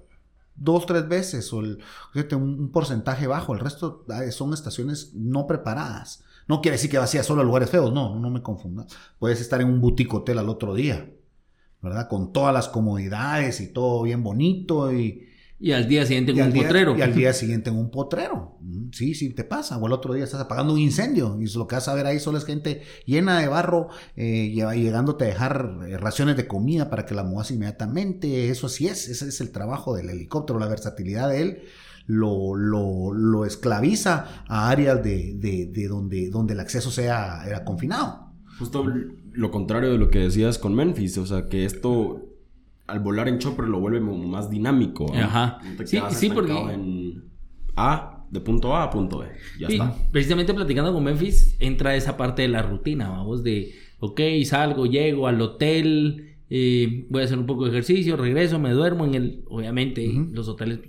dos, 0.55 0.85
tres 0.85 1.07
veces 1.07 1.51
o 1.53 1.57
un 1.57 2.69
porcentaje 2.71 3.25
bajo. 3.25 3.53
El 3.53 3.61
resto 3.61 4.05
ah, 4.09 4.29
son 4.31 4.53
estaciones 4.53 5.13
no 5.15 5.47
preparadas. 5.47 6.23
No 6.47 6.61
quiere 6.61 6.75
decir 6.75 6.89
que 6.89 6.97
vacía 6.97 7.23
solo 7.23 7.41
a 7.41 7.45
lugares 7.45 7.69
feos, 7.69 7.93
no, 7.93 8.19
no 8.19 8.29
me 8.29 8.41
confundas. 8.41 8.87
Puedes 9.19 9.41
estar 9.41 9.61
en 9.61 9.67
un 9.67 9.81
boutique 9.81 10.13
hotel 10.13 10.39
al 10.39 10.49
otro 10.49 10.73
día, 10.73 11.09
¿verdad? 11.81 12.07
Con 12.09 12.33
todas 12.33 12.53
las 12.53 12.67
comodidades 12.67 13.61
y 13.61 13.67
todo 13.67 14.03
bien 14.03 14.23
bonito 14.23 14.93
y... 14.93 15.29
Y 15.59 15.71
al 15.71 15.87
día 15.87 16.05
siguiente 16.05 16.33
en 16.33 16.41
un 16.41 16.51
potrero. 16.51 16.97
Y 16.97 17.01
al 17.01 17.15
día 17.15 17.31
siguiente 17.33 17.69
en 17.69 17.77
un 17.77 17.89
potrero. 17.89 18.57
Mm, 18.59 18.89
sí, 18.91 19.15
sí, 19.15 19.29
te 19.29 19.45
pasa. 19.45 19.77
O 19.77 19.87
el 19.87 19.93
otro 19.93 20.13
día 20.13 20.25
estás 20.25 20.41
apagando 20.41 20.73
un 20.73 20.79
incendio. 20.79 21.37
Y 21.39 21.45
lo 21.53 21.67
que 21.67 21.75
vas 21.75 21.87
a 21.87 21.93
ver 21.93 22.05
ahí 22.05 22.19
solo 22.19 22.37
es 22.37 22.43
gente 22.43 22.81
llena 23.05 23.39
de 23.39 23.47
barro, 23.47 23.87
eh, 24.17 24.51
llegándote 24.53 25.23
a 25.23 25.27
dejar 25.27 25.77
eh, 25.87 25.97
raciones 25.97 26.35
de 26.35 26.47
comida 26.47 26.89
para 26.89 27.05
que 27.05 27.15
la 27.15 27.23
muevas 27.23 27.49
inmediatamente. 27.49 28.49
Eso 28.49 28.67
sí 28.67 28.87
es, 28.87 29.07
ese 29.07 29.29
es 29.29 29.39
el 29.39 29.53
trabajo 29.53 29.95
del 29.95 30.09
helicóptero, 30.09 30.59
la 30.59 30.67
versatilidad 30.67 31.29
de 31.29 31.41
él 31.41 31.63
lo, 32.05 32.55
lo, 32.55 33.13
lo 33.13 33.45
esclaviza 33.45 34.43
a 34.47 34.69
áreas 34.69 35.03
de, 35.03 35.33
de, 35.35 35.87
donde, 35.87 36.29
donde 36.29 36.53
el 36.53 36.59
acceso 36.59 36.91
sea 36.91 37.45
era 37.45 37.63
confinado. 37.63 38.31
Justo 38.59 38.85
lo 39.33 39.51
contrario 39.51 39.91
de 39.91 39.97
lo 39.97 40.09
que 40.09 40.19
decías 40.19 40.59
con 40.59 40.75
Memphis, 40.75 41.17
o 41.17 41.25
sea, 41.25 41.47
que 41.49 41.65
esto 41.65 42.29
al 42.85 42.99
volar 42.99 43.27
en 43.27 43.39
chopper 43.39 43.65
lo 43.65 43.79
vuelve 43.79 43.99
más 44.01 44.49
dinámico. 44.49 45.11
Ajá. 45.15 45.59
sí, 45.85 45.99
sí, 46.11 46.29
porque... 46.29 46.51
En 46.51 47.23
A, 47.75 48.25
de 48.29 48.39
punto 48.41 48.75
A 48.75 48.83
a 48.83 48.89
punto 48.89 49.19
B. 49.19 49.27
Ya 49.59 49.67
está. 49.67 49.95
Precisamente 50.11 50.53
platicando 50.53 50.93
con 50.93 51.03
Memphis, 51.03 51.55
entra 51.59 51.95
esa 51.95 52.17
parte 52.17 52.43
de 52.43 52.49
la 52.49 52.61
rutina, 52.61 53.09
vamos, 53.09 53.43
de, 53.43 53.73
ok, 53.99 54.19
salgo, 54.45 54.85
llego 54.85 55.27
al 55.27 55.41
hotel, 55.41 56.35
eh, 56.49 57.07
voy 57.09 57.21
a 57.21 57.25
hacer 57.25 57.39
un 57.39 57.45
poco 57.45 57.63
de 57.63 57.71
ejercicio, 57.71 58.17
regreso, 58.17 58.59
me 58.59 58.71
duermo 58.71 59.05
en 59.05 59.15
el... 59.15 59.43
Obviamente, 59.47 60.11
los 60.31 60.47
hoteles 60.47 60.79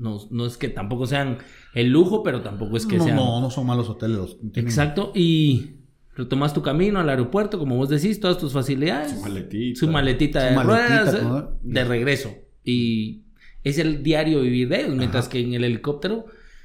no, 0.00 0.46
es 0.46 0.56
que 0.56 0.68
tampoco 0.68 1.06
sean 1.06 1.38
el 1.74 1.88
lujo, 1.88 2.22
pero 2.22 2.42
tampoco 2.42 2.76
es 2.76 2.86
que 2.86 2.98
sean. 2.98 3.16
No, 3.16 3.40
no 3.40 3.50
son 3.50 3.66
malos 3.66 3.88
hoteles. 3.88 4.36
Exacto. 4.54 5.12
Y 5.14 5.76
retomas 6.16 6.54
tu 6.54 6.62
camino 6.62 7.00
al 7.00 7.08
aeropuerto, 7.08 7.58
como 7.58 7.76
vos 7.76 7.90
decís, 7.90 8.18
todas 8.18 8.38
tus 8.38 8.52
facilidades. 8.52 9.12
Su 9.12 9.20
maletita. 9.20 9.80
Su 9.80 9.88
maletita 9.88 10.44
de 10.44 10.62
ruedas, 10.62 11.18
de 11.62 11.84
regreso. 11.84 12.34
Y 12.64 13.24
es 13.62 13.78
el 13.78 14.02
diario 14.02 14.40
vivir 14.40 14.68
de 14.70 14.80
ellos. 14.80 14.96
Mientras 14.96 15.28
que 15.28 15.40
en 15.40 15.52
el 15.52 15.64
helicóptero. 15.64 16.24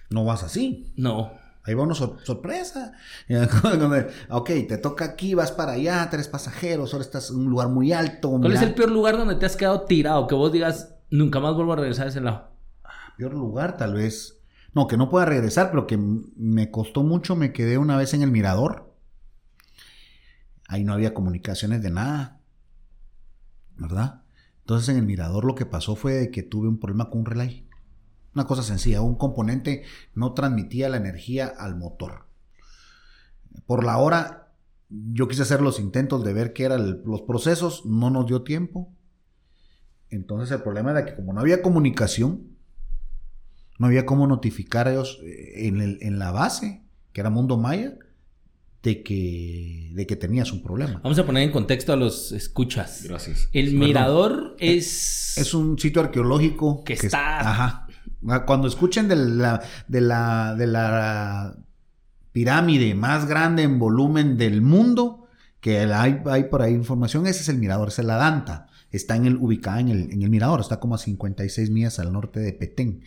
No 0.09 0.23
vas 0.23 0.43
así. 0.43 0.93
No. 0.95 1.33
Ahí 1.63 1.73
va 1.73 1.83
una 1.83 1.95
sorpresa. 1.95 2.93
ok, 4.29 4.49
te 4.67 4.77
toca 4.77 5.03
aquí, 5.03 5.33
vas 5.33 5.51
para 5.51 5.73
allá, 5.73 6.07
tres 6.11 6.27
pasajeros, 6.27 6.93
ahora 6.93 7.03
estás 7.03 7.31
en 7.31 7.38
un 7.38 7.49
lugar 7.49 7.69
muy 7.69 7.91
alto. 7.91 8.29
¿Cuál 8.39 8.53
es 8.53 8.61
el 8.61 8.75
peor 8.75 8.91
lugar 8.91 9.17
donde 9.17 9.33
te 9.33 9.47
has 9.47 9.55
quedado 9.57 9.81
tirado? 9.81 10.27
Que 10.27 10.36
vos 10.36 10.51
digas, 10.51 10.93
nunca 11.09 11.39
más 11.39 11.55
vuelvo 11.55 11.73
a 11.73 11.77
regresar 11.77 12.05
a 12.05 12.09
ese 12.09 12.21
lado 12.21 12.54
peor 13.18 13.34
lugar, 13.34 13.78
tal 13.78 13.93
vez. 13.93 14.41
No, 14.74 14.88
que 14.88 14.97
no 14.97 15.09
pueda 15.09 15.26
regresar, 15.26 15.70
pero 15.70 15.88
que 15.88 15.97
me 15.97 16.70
costó 16.72 17.03
mucho. 17.03 17.36
Me 17.36 17.53
quedé 17.53 17.78
una 17.78 17.97
vez 17.97 18.13
en 18.13 18.22
el 18.22 18.32
mirador. 18.32 18.93
Ahí 20.68 20.84
no 20.84 20.93
había 20.93 21.13
comunicaciones 21.13 21.82
de 21.82 21.91
nada. 21.91 22.41
¿Verdad? 23.78 24.24
Entonces 24.59 24.89
en 24.89 24.97
el 24.97 25.05
mirador 25.05 25.45
lo 25.45 25.53
que 25.53 25.66
pasó 25.66 25.95
fue 25.95 26.32
que 26.32 26.43
tuve 26.43 26.68
un 26.68 26.80
problema 26.80 27.09
con 27.09 27.20
un 27.20 27.26
relay. 27.26 27.70
Una 28.34 28.45
cosa 28.45 28.63
sencilla, 28.63 29.01
un 29.01 29.16
componente 29.16 29.84
no 30.13 30.34
transmitía 30.34 30.89
la 30.89 30.97
energía 30.97 31.47
al 31.47 31.78
motor. 31.78 32.26
Por 33.66 33.84
la 33.84 33.97
hora, 33.97 34.53
yo 34.89 35.28
quise 35.28 35.43
hacer 35.43 35.61
los 35.61 35.80
intentos 35.80 36.24
de 36.24 36.34
ver 36.34 36.51
qué 36.51 36.66
eran 36.66 37.03
los 37.05 37.22
procesos, 37.22 37.86
no 37.86 38.09
nos 38.09 38.26
dio 38.26 38.41
tiempo. 38.41 38.91
Entonces 40.09 40.51
el 40.51 40.63
problema 40.63 40.91
era 40.91 41.05
que 41.05 41.16
como 41.16 41.32
no 41.32 41.41
había 41.41 41.61
comunicación, 41.61 42.54
no 43.78 43.88
había 43.88 44.05
cómo 44.05 44.28
notificar 44.28 44.88
a 44.88 44.93
ellos 44.93 45.19
eh, 45.23 45.67
en, 45.67 46.19
la 46.19 46.32
base, 46.32 46.84
que 47.11 47.21
era 47.21 47.30
Mundo 47.30 47.57
Maya, 47.57 47.97
de 48.84 49.03
que, 49.03 49.91
de 49.93 50.05
que 50.05 50.15
tenías 50.15 50.51
un 50.51 50.61
problema. 50.61 51.01
Vamos 51.03 51.17
a 51.17 51.26
poner 51.26 51.43
en 51.43 51.51
contexto 51.51 51.91
a 51.91 51.95
los 51.95 52.32
escuchas. 52.32 53.03
Gracias. 53.03 53.49
El 53.51 53.73
mirador 53.73 54.55
es... 54.59 55.38
Es 55.38 55.53
un 55.53 55.78
sitio 55.80 56.01
arqueológico. 56.01 56.84
Que, 56.84 56.93
está... 56.93 57.39
Ajá. 57.39 57.88
Cuando 58.45 58.67
escuchen 58.67 59.07
de 59.07 59.15
la, 59.15 59.61
de 59.88 60.01
la, 60.01 60.55
de 60.55 60.67
la 60.67 61.55
pirámide 62.32 62.95
más 62.95 63.28
grande 63.28 63.63
en 63.63 63.78
volumen 63.80 64.38
del 64.38 64.61
mundo, 64.61 65.28
que 65.59 65.80
hay, 65.80 66.21
hay 66.26 66.43
por 66.45 66.61
ahí 66.61 66.73
información, 66.73 67.28
ese 67.28 67.41
es 67.41 67.49
el 67.49 67.57
mirador, 67.57 67.89
esa 67.89 68.01
es 68.01 68.07
la 68.07 68.17
Danta. 68.17 68.67
Está 68.91 69.15
en 69.15 69.26
el, 69.26 69.36
ubicada 69.36 69.80
en 69.80 69.89
el, 69.89 70.11
en 70.11 70.21
el 70.21 70.30
mirador, 70.30 70.59
está 70.61 70.80
como 70.80 70.95
a 70.95 70.97
56 70.97 71.69
millas 71.69 71.99
al 71.99 72.13
norte 72.13 72.39
de 72.39 72.53
Petén. 72.53 73.03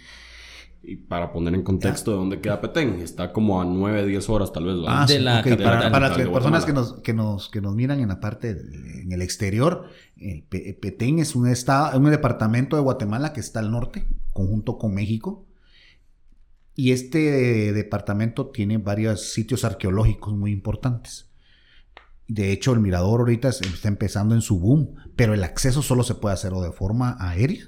Y 0.83 0.97
para 0.97 1.33
poner 1.33 1.55
en 1.55 1.62
contexto 1.62 2.12
de 2.12 2.16
dónde 2.16 2.41
queda 2.41 2.61
Petén, 2.61 3.01
está 3.01 3.33
como 3.33 3.61
a 3.61 3.64
9, 3.64 4.07
10 4.07 4.29
horas 4.31 4.53
tal 4.53 4.64
vez. 4.64 4.76
¿verdad? 4.76 5.03
Ah, 5.03 5.07
De 5.07 5.18
la 5.20 5.41
ok, 5.41 5.45
capital. 5.49 5.64
para, 5.79 5.91
para 5.91 6.09
las 6.09 6.16
de 6.18 6.26
personas 6.29 6.64
que 6.64 6.72
nos, 6.72 6.93
que, 7.01 7.12
nos, 7.12 7.49
que 7.51 7.61
nos 7.61 7.74
miran 7.74 8.01
en 8.01 8.09
la 8.09 8.20
parte, 8.20 8.55
de- 8.55 9.03
en 9.03 9.12
el 9.12 9.20
exterior, 9.20 9.87
el 10.16 10.45
Pe- 10.45 10.79
Petén 10.81 11.18
es 11.18 11.35
un 11.35 11.47
estado, 11.49 11.99
un 11.99 12.09
departamento 12.11 12.76
de 12.76 12.83
Guatemala 12.83 13.33
que 13.33 13.41
está 13.41 13.59
al 13.61 13.70
norte, 13.70 14.07
conjunto 14.33 14.79
con 14.79 14.95
México. 14.95 15.45
Y 16.74 16.93
este 16.93 17.72
departamento 17.72 18.47
tiene 18.47 18.79
varios 18.79 19.33
sitios 19.33 19.64
arqueológicos 19.64 20.33
muy 20.35 20.53
importantes. 20.53 21.29
De 22.29 22.53
hecho, 22.53 22.72
el 22.72 22.79
mirador 22.81 23.20
ahorita 23.20 23.49
está 23.49 23.89
empezando 23.89 24.35
en 24.35 24.43
su 24.43 24.61
boom, 24.61 24.95
pero 25.16 25.35
el 25.35 25.43
acceso 25.43 25.83
solo 25.83 26.05
se 26.05 26.14
puede 26.14 26.35
hacer 26.35 26.53
o 26.55 26.62
de 26.62 26.70
forma 26.72 27.16
aérea 27.18 27.64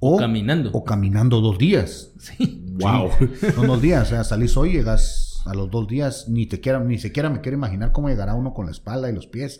o, 0.00 0.16
Caminando. 0.16 0.70
o 0.72 0.84
caminando 0.84 1.40
dos 1.40 1.58
días. 1.58 2.12
Sí. 2.18 2.64
Wow. 2.78 3.10
Son 3.56 3.66
dos 3.66 3.82
días, 3.82 4.06
o 4.06 4.10
sea, 4.10 4.22
salís 4.22 4.56
hoy, 4.56 4.74
llegas 4.74 5.42
a 5.46 5.52
los 5.52 5.68
dos 5.68 5.88
días, 5.88 6.28
ni 6.28 6.46
te 6.46 6.60
quiera, 6.60 6.78
ni 6.78 6.96
siquiera 6.96 7.28
me 7.28 7.40
quiero 7.40 7.58
imaginar 7.58 7.90
cómo 7.90 8.08
llegará 8.08 8.34
uno 8.34 8.54
con 8.54 8.66
la 8.66 8.70
espalda 8.70 9.10
y 9.10 9.12
los 9.12 9.26
pies, 9.26 9.58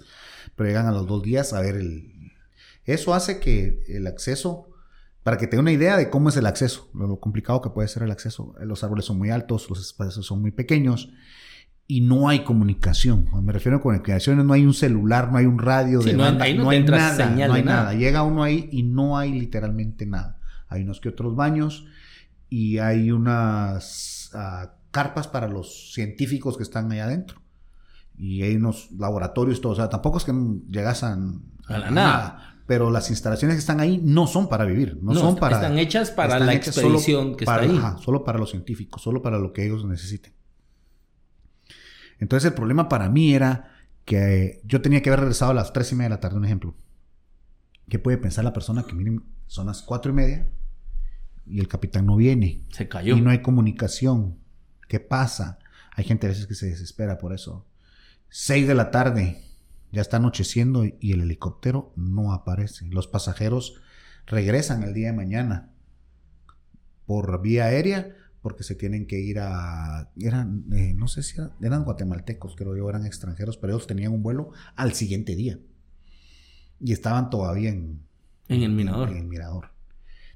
pero 0.54 0.68
llegan 0.68 0.86
a 0.86 0.92
los 0.92 1.08
dos 1.08 1.24
días 1.24 1.52
a 1.52 1.60
ver 1.60 1.74
el... 1.74 2.12
Eso 2.84 3.14
hace 3.14 3.40
que 3.40 3.82
el 3.88 4.06
acceso, 4.06 4.68
para 5.24 5.36
que 5.36 5.48
tenga 5.48 5.62
una 5.62 5.72
idea 5.72 5.96
de 5.96 6.10
cómo 6.10 6.28
es 6.28 6.36
el 6.36 6.46
acceso, 6.46 6.88
lo, 6.94 7.08
lo 7.08 7.18
complicado 7.18 7.60
que 7.60 7.70
puede 7.70 7.88
ser 7.88 8.04
el 8.04 8.12
acceso, 8.12 8.54
los 8.60 8.84
árboles 8.84 9.06
son 9.06 9.18
muy 9.18 9.30
altos, 9.30 9.68
los 9.68 9.80
espacios 9.80 10.24
son 10.24 10.40
muy 10.40 10.52
pequeños 10.52 11.10
y 11.90 12.02
no 12.02 12.28
hay 12.28 12.44
comunicación. 12.44 13.26
Me 13.42 13.50
refiero 13.52 13.78
a 13.78 13.80
comunicaciones, 13.80 14.44
no 14.44 14.52
hay 14.52 14.64
un 14.66 14.74
celular, 14.74 15.32
no 15.32 15.38
hay 15.38 15.46
un 15.46 15.58
radio 15.58 16.02
Sí, 16.02 16.10
de 16.10 16.16
no 16.18 16.22
banda, 16.24 16.44
ahí 16.44 16.56
no 16.56 16.64
no 16.64 16.70
hay 16.70 16.78
entra 16.78 16.98
nada, 16.98 17.16
señal 17.28 17.48
no 17.48 17.54
hay 17.54 17.62
nada. 17.64 17.82
nada. 17.84 17.94
Llega 17.94 18.22
uno 18.22 18.42
ahí 18.42 18.68
y 18.70 18.82
no 18.82 19.16
hay 19.16 19.32
literalmente 19.32 20.04
nada. 20.04 20.38
Hay 20.68 20.82
unos 20.82 21.00
que 21.00 21.08
otros 21.08 21.34
baños 21.34 21.86
y 22.50 22.76
hay 22.78 23.10
unas 23.10 24.30
ah, 24.34 24.74
carpas 24.90 25.28
para 25.28 25.48
los 25.48 25.92
científicos 25.94 26.56
que 26.56 26.62
están 26.62 26.92
ahí 26.92 26.98
adentro. 26.98 27.40
Y 28.16 28.42
hay 28.42 28.56
unos 28.56 28.90
laboratorios, 28.98 29.60
todo. 29.60 29.72
O 29.72 29.76
sea, 29.76 29.88
tampoco 29.88 30.18
es 30.18 30.24
que 30.24 30.32
llegas 30.68 31.02
a, 31.04 31.14
A 31.14 31.78
la 31.78 31.90
nada. 31.90 32.54
Pero 32.66 32.90
las 32.90 33.08
instalaciones 33.08 33.56
que 33.56 33.60
están 33.60 33.80
ahí 33.80 33.98
no 34.04 34.26
son 34.26 34.46
para 34.50 34.66
vivir, 34.66 34.98
no, 35.00 35.14
No, 35.14 35.20
son 35.20 35.36
para... 35.36 35.56
están 35.56 35.78
hechas 35.78 36.10
para 36.10 36.34
están 36.34 36.46
la 36.48 36.52
expedición 36.54 37.34
que 37.34 37.46
para- 37.46 37.62
está 37.62 37.72
ahí. 37.72 37.78
ajá, 37.78 37.96
solo 37.98 38.24
para 38.24 38.38
los 38.38 38.50
científicos, 38.50 39.00
solo 39.00 39.22
para 39.22 39.38
lo 39.38 39.54
que 39.54 39.64
ellos 39.64 39.86
necesiten. 39.86 40.34
Entonces 42.18 42.50
el 42.50 42.54
problema 42.54 42.88
para 42.88 43.08
mí 43.08 43.34
era 43.34 43.72
que 44.04 44.60
yo 44.64 44.80
tenía 44.80 45.02
que 45.02 45.10
haber 45.10 45.20
regresado 45.20 45.50
a 45.50 45.54
las 45.54 45.72
tres 45.72 45.92
y 45.92 45.94
media 45.94 46.08
de 46.08 46.14
la 46.16 46.20
tarde, 46.20 46.36
un 46.36 46.44
ejemplo. 46.44 46.74
¿Qué 47.88 47.98
puede 47.98 48.18
pensar 48.18 48.44
la 48.44 48.52
persona 48.52 48.84
que 48.84 48.94
miren, 48.94 49.22
son 49.46 49.66
las 49.66 49.82
cuatro 49.82 50.12
y 50.12 50.14
media 50.14 50.48
y 51.46 51.60
el 51.60 51.68
capitán 51.68 52.06
no 52.06 52.16
viene? 52.16 52.64
Se 52.70 52.88
cayó. 52.88 53.16
Y 53.16 53.20
no 53.20 53.30
hay 53.30 53.42
comunicación. 53.42 54.38
¿Qué 54.88 55.00
pasa? 55.00 55.58
Hay 55.94 56.04
gente 56.04 56.26
a 56.26 56.30
veces 56.30 56.46
que 56.46 56.54
se 56.54 56.66
desespera 56.66 57.18
por 57.18 57.32
eso. 57.32 57.66
Seis 58.30 58.66
de 58.66 58.74
la 58.74 58.90
tarde, 58.90 59.42
ya 59.90 60.00
está 60.00 60.18
anocheciendo 60.18 60.84
y 60.84 61.12
el 61.12 61.22
helicóptero 61.22 61.92
no 61.96 62.32
aparece. 62.32 62.86
Los 62.88 63.08
pasajeros 63.08 63.80
regresan 64.26 64.82
el 64.82 64.94
día 64.94 65.08
de 65.08 65.16
mañana 65.16 65.70
por 67.06 67.40
vía 67.40 67.64
aérea 67.64 68.14
porque 68.40 68.62
se 68.62 68.74
tienen 68.74 69.06
que 69.06 69.18
ir 69.18 69.38
a... 69.40 70.10
Eran, 70.20 70.64
eh, 70.72 70.94
no 70.94 71.08
sé 71.08 71.22
si 71.22 71.36
eran, 71.38 71.52
eran 71.60 71.84
guatemaltecos, 71.84 72.54
creo 72.56 72.76
yo, 72.76 72.88
eran 72.88 73.06
extranjeros, 73.06 73.56
pero 73.56 73.74
ellos 73.74 73.86
tenían 73.86 74.12
un 74.12 74.22
vuelo 74.22 74.52
al 74.76 74.94
siguiente 74.94 75.34
día. 75.34 75.58
Y 76.80 76.92
estaban 76.92 77.30
todavía 77.30 77.70
en, 77.70 78.02
En 78.48 78.62
el 78.62 78.72
mirador. 78.72 79.10
en 79.10 79.16
el 79.16 79.24
mirador. 79.24 79.70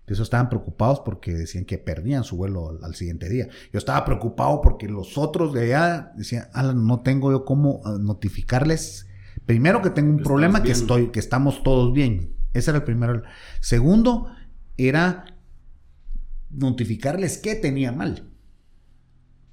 De 0.06 0.14
eso 0.14 0.24
estaban 0.24 0.48
preocupados 0.48 1.00
porque 1.00 1.32
decían 1.32 1.64
que 1.64 1.78
perdían 1.78 2.24
su 2.24 2.36
vuelo 2.36 2.70
al, 2.70 2.84
al 2.84 2.94
siguiente 2.96 3.28
día. 3.28 3.48
Yo 3.72 3.78
estaba 3.78 4.04
preocupado 4.04 4.60
porque 4.60 4.88
los 4.88 5.16
otros 5.16 5.52
de 5.52 5.62
allá 5.74 6.12
decían, 6.16 6.48
Alan, 6.52 6.84
no 6.86 7.02
tengo 7.02 7.30
yo 7.30 7.44
cómo 7.44 7.80
eh, 7.86 7.98
notificarles. 8.00 9.06
Primero 9.46 9.80
que 9.80 9.90
tengo 9.90 10.10
un 10.10 10.22
problema 10.22 10.62
que 10.62 10.72
estoy, 10.72 11.10
que 11.12 11.20
estamos 11.20 11.62
todos 11.62 11.92
bien. 11.92 12.34
Ese 12.52 12.70
era 12.70 12.78
el 12.78 12.84
primero. 12.84 13.22
Segundo, 13.60 14.26
era 14.76 15.24
notificarles 16.52 17.38
que 17.38 17.54
tenía 17.54 17.92
mal. 17.92 18.28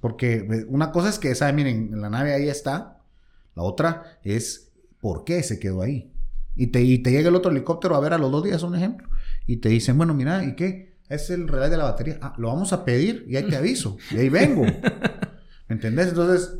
Porque 0.00 0.64
una 0.68 0.92
cosa 0.92 1.10
es 1.10 1.18
que, 1.18 1.34
¿saben? 1.34 1.56
Miren, 1.56 2.00
la 2.00 2.08
nave 2.10 2.32
ahí 2.32 2.48
está. 2.48 3.02
La 3.54 3.62
otra 3.62 4.18
es 4.22 4.72
por 5.00 5.24
qué 5.24 5.42
se 5.42 5.58
quedó 5.58 5.82
ahí. 5.82 6.12
Y 6.56 6.68
te, 6.68 6.82
y 6.82 6.98
te 6.98 7.10
llega 7.10 7.28
el 7.28 7.34
otro 7.36 7.50
helicóptero 7.50 7.94
a 7.96 8.00
ver 8.00 8.12
a 8.14 8.18
los 8.18 8.30
dos 8.32 8.42
días, 8.44 8.62
un 8.62 8.74
ejemplo. 8.74 9.08
Y 9.46 9.58
te 9.58 9.68
dicen, 9.68 9.96
bueno, 9.98 10.14
mira, 10.14 10.44
¿y 10.44 10.54
qué? 10.56 10.96
Es 11.08 11.28
el 11.30 11.48
relay 11.48 11.68
de 11.70 11.76
la 11.76 11.84
batería. 11.84 12.18
Ah, 12.22 12.34
lo 12.38 12.48
vamos 12.48 12.72
a 12.72 12.84
pedir 12.84 13.24
y 13.28 13.36
ahí 13.36 13.48
te 13.48 13.56
aviso. 13.56 13.96
Y 14.10 14.18
ahí 14.18 14.28
vengo. 14.28 14.62
¿Me 15.68 15.74
entendés? 15.74 16.08
Entonces, 16.08 16.54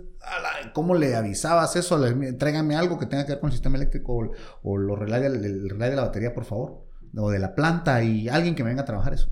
¿cómo 0.73 0.95
le 0.95 1.15
avisabas 1.15 1.77
eso? 1.77 1.99
Le- 1.99 2.33
Tráigame 2.35 2.77
algo 2.77 2.99
que 2.99 3.07
tenga 3.07 3.25
que 3.25 3.33
ver 3.33 3.41
con 3.41 3.49
el 3.49 3.53
sistema 3.53 3.77
eléctrico 3.77 4.13
o, 4.15 4.33
o 4.63 4.77
los 4.77 4.99
del, 5.01 5.45
el 5.45 5.71
relay 5.71 5.91
de 5.91 5.97
la 5.97 6.03
batería, 6.03 6.35
por 6.35 6.45
favor. 6.45 6.85
O 7.17 7.31
de 7.31 7.39
la 7.39 7.55
planta 7.55 8.03
y 8.03 8.29
alguien 8.29 8.55
que 8.55 8.63
me 8.65 8.71
venga 8.71 8.83
a 8.83 8.87
trabajar 8.87 9.15
eso. 9.15 9.31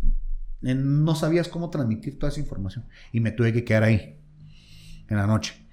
Eh, 0.63 0.75
No 0.75 1.15
sabías 1.15 1.49
cómo 1.49 1.71
transmitir 1.71 2.19
toda 2.19 2.31
esa 2.33 2.41
información. 2.41 2.87
Y 3.13 3.21
me 3.21 3.33
tuve 3.33 3.53
que 3.53 3.65
quedar 3.65 3.85
ahí 3.85 4.19
en 5.09 5.17
la 5.17 5.27
noche. 5.27 5.67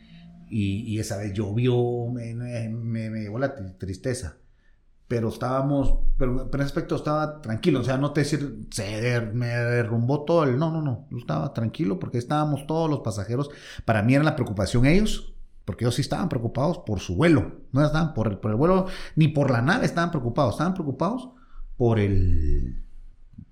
Y, 0.49 0.99
esa 0.99 1.17
vez 1.17 1.33
llovió, 1.33 1.75
me, 2.11 2.33
me, 2.35 2.69
me- 2.69 3.09
la 3.39 3.55
tri- 3.55 3.77
tristeza. 3.77 4.37
Pero 5.07 5.29
estábamos, 5.29 5.99
pero, 6.17 6.49
pero 6.51 6.63
en 6.63 6.67
aspecto 6.67 6.95
estaba 6.95 7.41
tranquilo. 7.41 7.81
O 7.81 7.83
sea, 7.83 7.97
no 7.97 8.11
te 8.13 8.21
decir, 8.21 8.67
se 8.71 8.83
der- 9.01 9.33
me 9.33 9.47
derrumbó 9.47 10.25
todo 10.25 10.43
el. 10.45 10.57
No, 10.57 10.71
no, 10.71 10.81
no. 10.81 11.07
Estaba 11.17 11.53
tranquilo 11.53 11.99
porque 11.99 12.17
estábamos 12.17 12.67
todos 12.67 12.89
los 12.89 13.01
pasajeros. 13.01 13.49
Para 13.85 14.03
mí 14.03 14.15
era 14.15 14.23
la 14.23 14.35
preocupación 14.35 14.85
ellos, 14.85 15.35
porque 15.65 15.85
ellos 15.85 15.95
sí 15.95 16.01
estaban 16.01 16.29
preocupados 16.29 16.79
por 16.79 16.99
su 17.01 17.15
vuelo. 17.15 17.61
No 17.71 17.85
estaban 17.85 18.13
por 18.15 18.27
el, 18.27 18.37
por 18.39 18.51
el 18.51 18.57
vuelo, 18.57 18.87
ni 19.15 19.27
por 19.29 19.51
la 19.51 19.61
nave 19.61 19.85
estaban 19.85 20.11
preocupados. 20.11 20.55
Estaban 20.55 20.73
preocupados 20.73 21.29
por 21.77 21.99
el. 21.99 22.84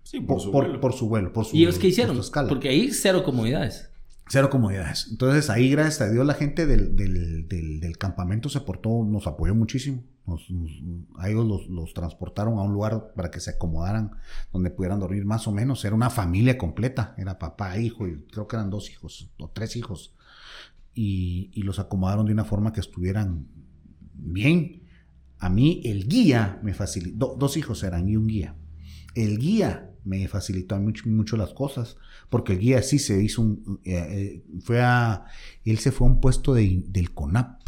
Sí, 0.03 0.19
Por, 0.19 0.27
por 0.35 0.41
su 0.41 0.51
por- 0.51 0.63
vuelo. 0.65 0.79
por 0.81 0.93
su 0.93 1.07
vuelo, 1.09 1.33
por 1.33 1.45
su 1.45 1.55
¿Y 1.55 1.63
ellos 1.63 1.79
qué 1.79 1.87
hicieron? 1.87 2.19
Porque 2.49 2.69
ahí 2.69 2.91
cero 2.91 3.23
comodidades. 3.23 3.89
Cero 4.29 4.49
comodidades. 4.49 5.07
Entonces 5.11 5.49
ahí, 5.49 5.69
gracias 5.69 6.01
a 6.01 6.11
Dios, 6.11 6.25
la 6.25 6.33
gente 6.33 6.65
del, 6.65 6.95
del, 6.95 7.47
del, 7.47 7.79
del 7.79 7.97
campamento 7.97 8.47
se 8.49 8.61
portó, 8.61 9.03
nos 9.05 9.27
apoyó 9.27 9.53
muchísimo. 9.55 10.03
Nos- 10.25 10.49
nos- 10.49 10.71
a 11.17 11.29
ellos 11.29 11.45
los, 11.45 11.67
los 11.67 11.93
transportaron 11.93 12.57
a 12.57 12.61
un 12.61 12.73
lugar 12.73 13.11
para 13.15 13.31
que 13.31 13.39
se 13.41 13.51
acomodaran, 13.51 14.11
donde 14.53 14.69
pudieran 14.69 14.99
dormir 14.99 15.25
más 15.25 15.47
o 15.47 15.51
menos. 15.51 15.83
Era 15.83 15.95
una 15.95 16.09
familia 16.09 16.57
completa, 16.57 17.15
era 17.17 17.37
papá, 17.39 17.77
hijo, 17.77 18.07
y 18.07 18.23
creo 18.31 18.47
que 18.47 18.55
eran 18.55 18.69
dos 18.69 18.89
hijos, 18.89 19.29
o 19.37 19.49
tres 19.49 19.75
hijos. 19.75 20.13
Y, 20.93 21.49
y 21.53 21.63
los 21.63 21.79
acomodaron 21.79 22.25
de 22.25 22.33
una 22.33 22.45
forma 22.45 22.71
que 22.71 22.79
estuvieran 22.79 23.47
bien. 24.13 24.83
A 25.39 25.49
mí 25.49 25.81
el 25.85 26.07
guía 26.07 26.59
me 26.63 26.73
facilitó, 26.73 27.35
dos 27.37 27.57
hijos 27.57 27.83
eran 27.83 28.07
y 28.07 28.15
un 28.15 28.27
guía. 28.27 28.55
El 29.15 29.37
guía 29.39 29.89
me 30.05 30.27
facilitó 30.27 30.77
mucho, 30.79 31.07
mucho 31.09 31.37
las 31.37 31.53
cosas, 31.53 31.97
porque 32.29 32.53
el 32.53 32.59
guía 32.59 32.81
sí 32.81 32.99
se 32.99 33.21
hizo 33.23 33.41
un, 33.41 33.79
eh, 33.83 33.95
eh, 33.95 34.43
fue 34.61 34.81
a, 34.81 35.25
él 35.63 35.77
se 35.79 35.91
fue 35.91 36.07
a 36.07 36.11
un 36.11 36.19
puesto 36.21 36.53
de- 36.53 36.83
del 36.87 37.13
CONAP, 37.13 37.61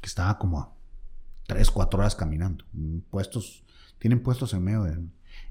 que 0.00 0.06
estaba 0.06 0.38
como 0.38 0.60
a 0.60 0.72
tres, 1.46 1.70
cuatro 1.70 2.00
horas 2.00 2.14
caminando, 2.14 2.64
Mm, 2.72 2.98
puestos, 3.10 3.64
tienen 3.98 4.22
puestos 4.22 4.54
en 4.54 4.62
medio 4.64 4.84
de, 4.84 4.98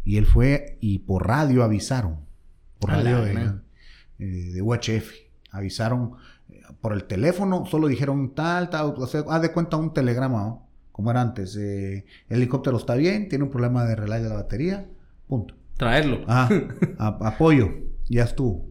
y 0.04 0.18
él 0.18 0.26
fue 0.26 0.78
y 0.82 1.00
por 1.00 1.28
radio 1.28 1.64
avisaron, 1.64 2.20
por 2.80 2.90
radio 2.92 3.18
de, 3.26 3.32
eh, 4.20 4.52
de 4.54 4.62
UHF, 4.62 5.12
avisaron 5.52 6.14
por 6.82 6.94
el 6.94 7.06
teléfono, 7.06 7.66
solo 7.66 7.88
dijeron 7.88 8.34
tal, 8.36 8.70
tal, 8.70 8.94
o 8.98 9.08
sea, 9.08 9.24
haz 9.30 9.42
de 9.42 9.52
cuenta 9.52 9.78
un 9.78 9.94
telegrama, 9.94 10.42
¿no? 10.44 10.68
como 10.92 11.10
era 11.10 11.22
antes, 11.22 11.56
eh, 11.56 12.06
el 12.30 12.38
helicóptero 12.38 12.78
está 12.78 12.94
bien, 12.96 13.28
tiene 13.28 13.44
un 13.46 13.50
problema 13.50 13.84
de 13.86 13.96
relay 13.96 14.22
de 14.22 14.30
la 14.30 14.36
batería, 14.36 14.88
punto. 15.28 15.56
Traerlo. 15.78 16.20
Ah, 16.28 16.50
a- 17.00 17.28
apoyo, 17.28 17.70
ya 18.10 18.24
estuvo. 18.24 18.70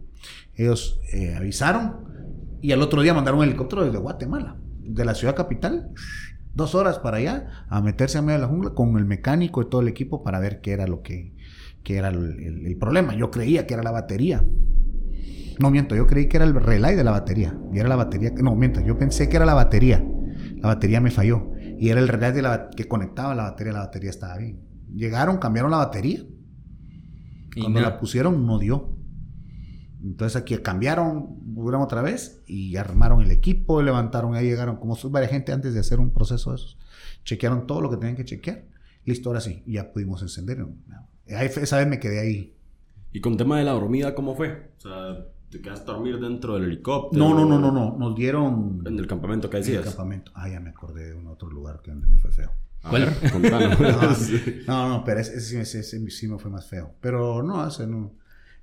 Ellos 0.55 1.01
eh, 1.13 1.35
avisaron 1.35 1.97
y 2.61 2.73
al 2.73 2.83
otro 2.83 3.03
día 3.03 3.15
mandaron 3.15 3.41
un 3.41 3.47
helicóptero 3.47 3.85
desde 3.85 3.99
Guatemala, 3.99 4.57
de 4.81 5.05
la 5.05 5.15
ciudad 5.15 5.35
capital, 5.35 5.91
dos 6.55 6.75
horas 6.75 6.99
para 6.99 7.17
allá, 7.17 7.65
a 7.69 7.81
meterse 7.81 8.19
a 8.19 8.23
medio 8.23 8.39
de 8.39 8.43
la 8.43 8.49
jungla 8.49 8.71
con 8.75 8.97
el 8.99 9.05
mecánico 9.05 9.63
y 9.63 9.69
todo 9.69 9.81
el 9.81 9.89
equipo 9.89 10.23
para 10.23 10.39
ver 10.39 10.61
qué 10.61 10.73
era 10.73 10.87
lo 10.87 11.03
que, 11.03 11.35
qué 11.83 11.97
era 11.97 12.09
el, 12.09 12.39
el- 12.41 12.67
el 12.67 12.77
problema. 12.77 13.15
Yo 13.17 13.31
creía 13.31 13.67
que 13.67 13.75
era 13.75 13.83
la 13.83 13.91
batería. 13.91 14.45
No 15.59 15.71
miento, 15.71 15.95
yo 15.95 16.07
creí 16.07 16.27
que 16.29 16.37
era 16.39 16.47
el 16.47 16.55
relay 16.55 16.97
de 16.97 17.05
la 17.05 17.11
batería. 17.11 17.57
Y 17.73 17.79
era 17.79 17.89
la 17.89 17.97
batería. 17.97 18.33
No, 18.43 18.55
miento, 18.55 18.81
yo 18.81 18.99
pensé 18.99 19.29
que 19.29 19.37
era 19.37 19.45
la 19.47 19.55
batería. 19.55 20.03
La 20.57 20.69
batería 20.69 21.01
me 21.01 21.11
falló. 21.11 21.51
Y 21.79 21.91
era 21.91 22.01
el 22.01 22.09
relay 22.09 22.33
de 22.33 22.43
la, 22.43 22.71
que 22.71 22.87
conectaba 22.89 23.35
la 23.35 23.45
batería. 23.45 23.73
La 23.75 23.81
batería 23.81 24.11
estaba 24.11 24.39
bien. 24.39 24.61
Llegaron, 24.95 25.39
cambiaron 25.39 25.71
la 25.71 25.77
batería. 25.79 26.25
Y 27.55 27.61
Cuando 27.61 27.81
nada. 27.81 27.93
la 27.93 28.01
pusieron, 28.01 28.47
no 28.47 28.59
dio. 28.59 28.97
Entonces 30.03 30.41
aquí 30.41 30.57
cambiaron, 30.59 31.55
volvieron 31.55 31.83
otra 31.83 32.03
vez 32.03 32.43
y 32.47 32.77
armaron 32.77 33.21
el 33.23 33.31
equipo, 33.31 33.83
levantaron, 33.83 34.35
ahí 34.35 34.47
llegaron 34.47 34.77
como 34.77 34.97
varias 35.11 35.31
gente 35.31 35.53
antes 35.53 35.75
de 35.75 35.81
hacer 35.81 36.01
un 36.01 36.11
proceso 36.11 36.51
de 36.51 36.57
esos. 36.57 36.79
Chequearon 37.25 37.67
todo 37.67 37.81
lo 37.81 37.89
que 37.91 37.97
tenían 37.97 38.17
que 38.17 38.25
chequear. 38.25 38.65
Listo, 39.05 39.29
ahora 39.29 39.41
sí, 39.41 39.63
ya 39.67 39.93
pudimos 39.93 40.23
encender. 40.23 40.67
Esa 41.27 41.79
vez 41.79 41.87
me 41.87 42.01
quedé 42.01 42.21
ahí. 42.21 42.57
¿Y 43.13 43.21
con 43.21 43.37
tema 43.37 43.59
de 43.59 43.65
la 43.65 43.73
dormida 43.73 44.15
cómo 44.15 44.35
fue? 44.35 44.73
O 44.79 44.81
sea, 44.81 45.27
¿te 45.51 45.61
quedaste 45.61 45.91
a 45.91 45.95
dormir 45.95 46.19
dentro 46.19 46.55
del 46.55 46.65
helicóptero? 46.65 47.23
No, 47.23 47.35
no, 47.35 47.45
no, 47.47 47.59
no, 47.61 47.71
no. 47.71 47.97
Nos 47.97 48.17
dieron... 48.17 48.83
En 48.87 48.99
el 48.99 49.07
campamento 49.07 49.51
que 49.51 49.59
decías. 49.59 49.83
En 49.83 49.83
el 49.83 49.89
campamento. 49.89 50.33
Ah, 50.35 50.49
ya 50.49 50.59
me 50.61 50.71
acordé 50.71 51.11
de 51.11 51.15
un 51.15 51.27
otro 51.29 51.49
lugar 51.49 51.81
que 51.83 51.91
donde 51.91 52.07
me 52.09 52.19
fue 52.19 52.33
feo. 52.33 52.51
¿Cuál? 52.89 53.17
no, 54.67 54.89
no, 54.89 55.05
pero 55.05 55.21
ese, 55.21 55.61
ese, 55.61 55.83
sí 55.83 56.29
me 56.29 56.39
fue 56.39 56.51
más 56.51 56.67
feo. 56.67 56.95
Pero 57.01 57.43
no, 57.43 57.67
ese 57.67 57.87
no. 57.87 58.13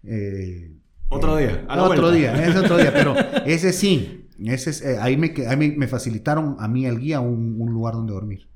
Eh, 0.04 0.76
otro 1.10 1.38
día. 1.38 1.66
A 1.68 1.84
otro 1.84 2.12
día, 2.12 2.34
ese 2.46 2.60
otro 2.60 2.78
día, 2.78 2.94
pero 2.94 3.16
ese 3.46 3.74
sí. 3.74 4.28
Ese 4.40 4.94
eh, 4.94 4.98
ahí 5.00 5.18
me, 5.18 5.34
ahí 5.48 5.58
me, 5.58 5.88
facilitaron 5.88 6.56
a 6.60 6.68
mí 6.68 6.86
el 6.86 7.00
guía 7.00 7.20
un, 7.20 7.60
un, 7.60 7.72
lugar 7.72 7.96
donde 7.96 8.14
dormir. 8.14 8.48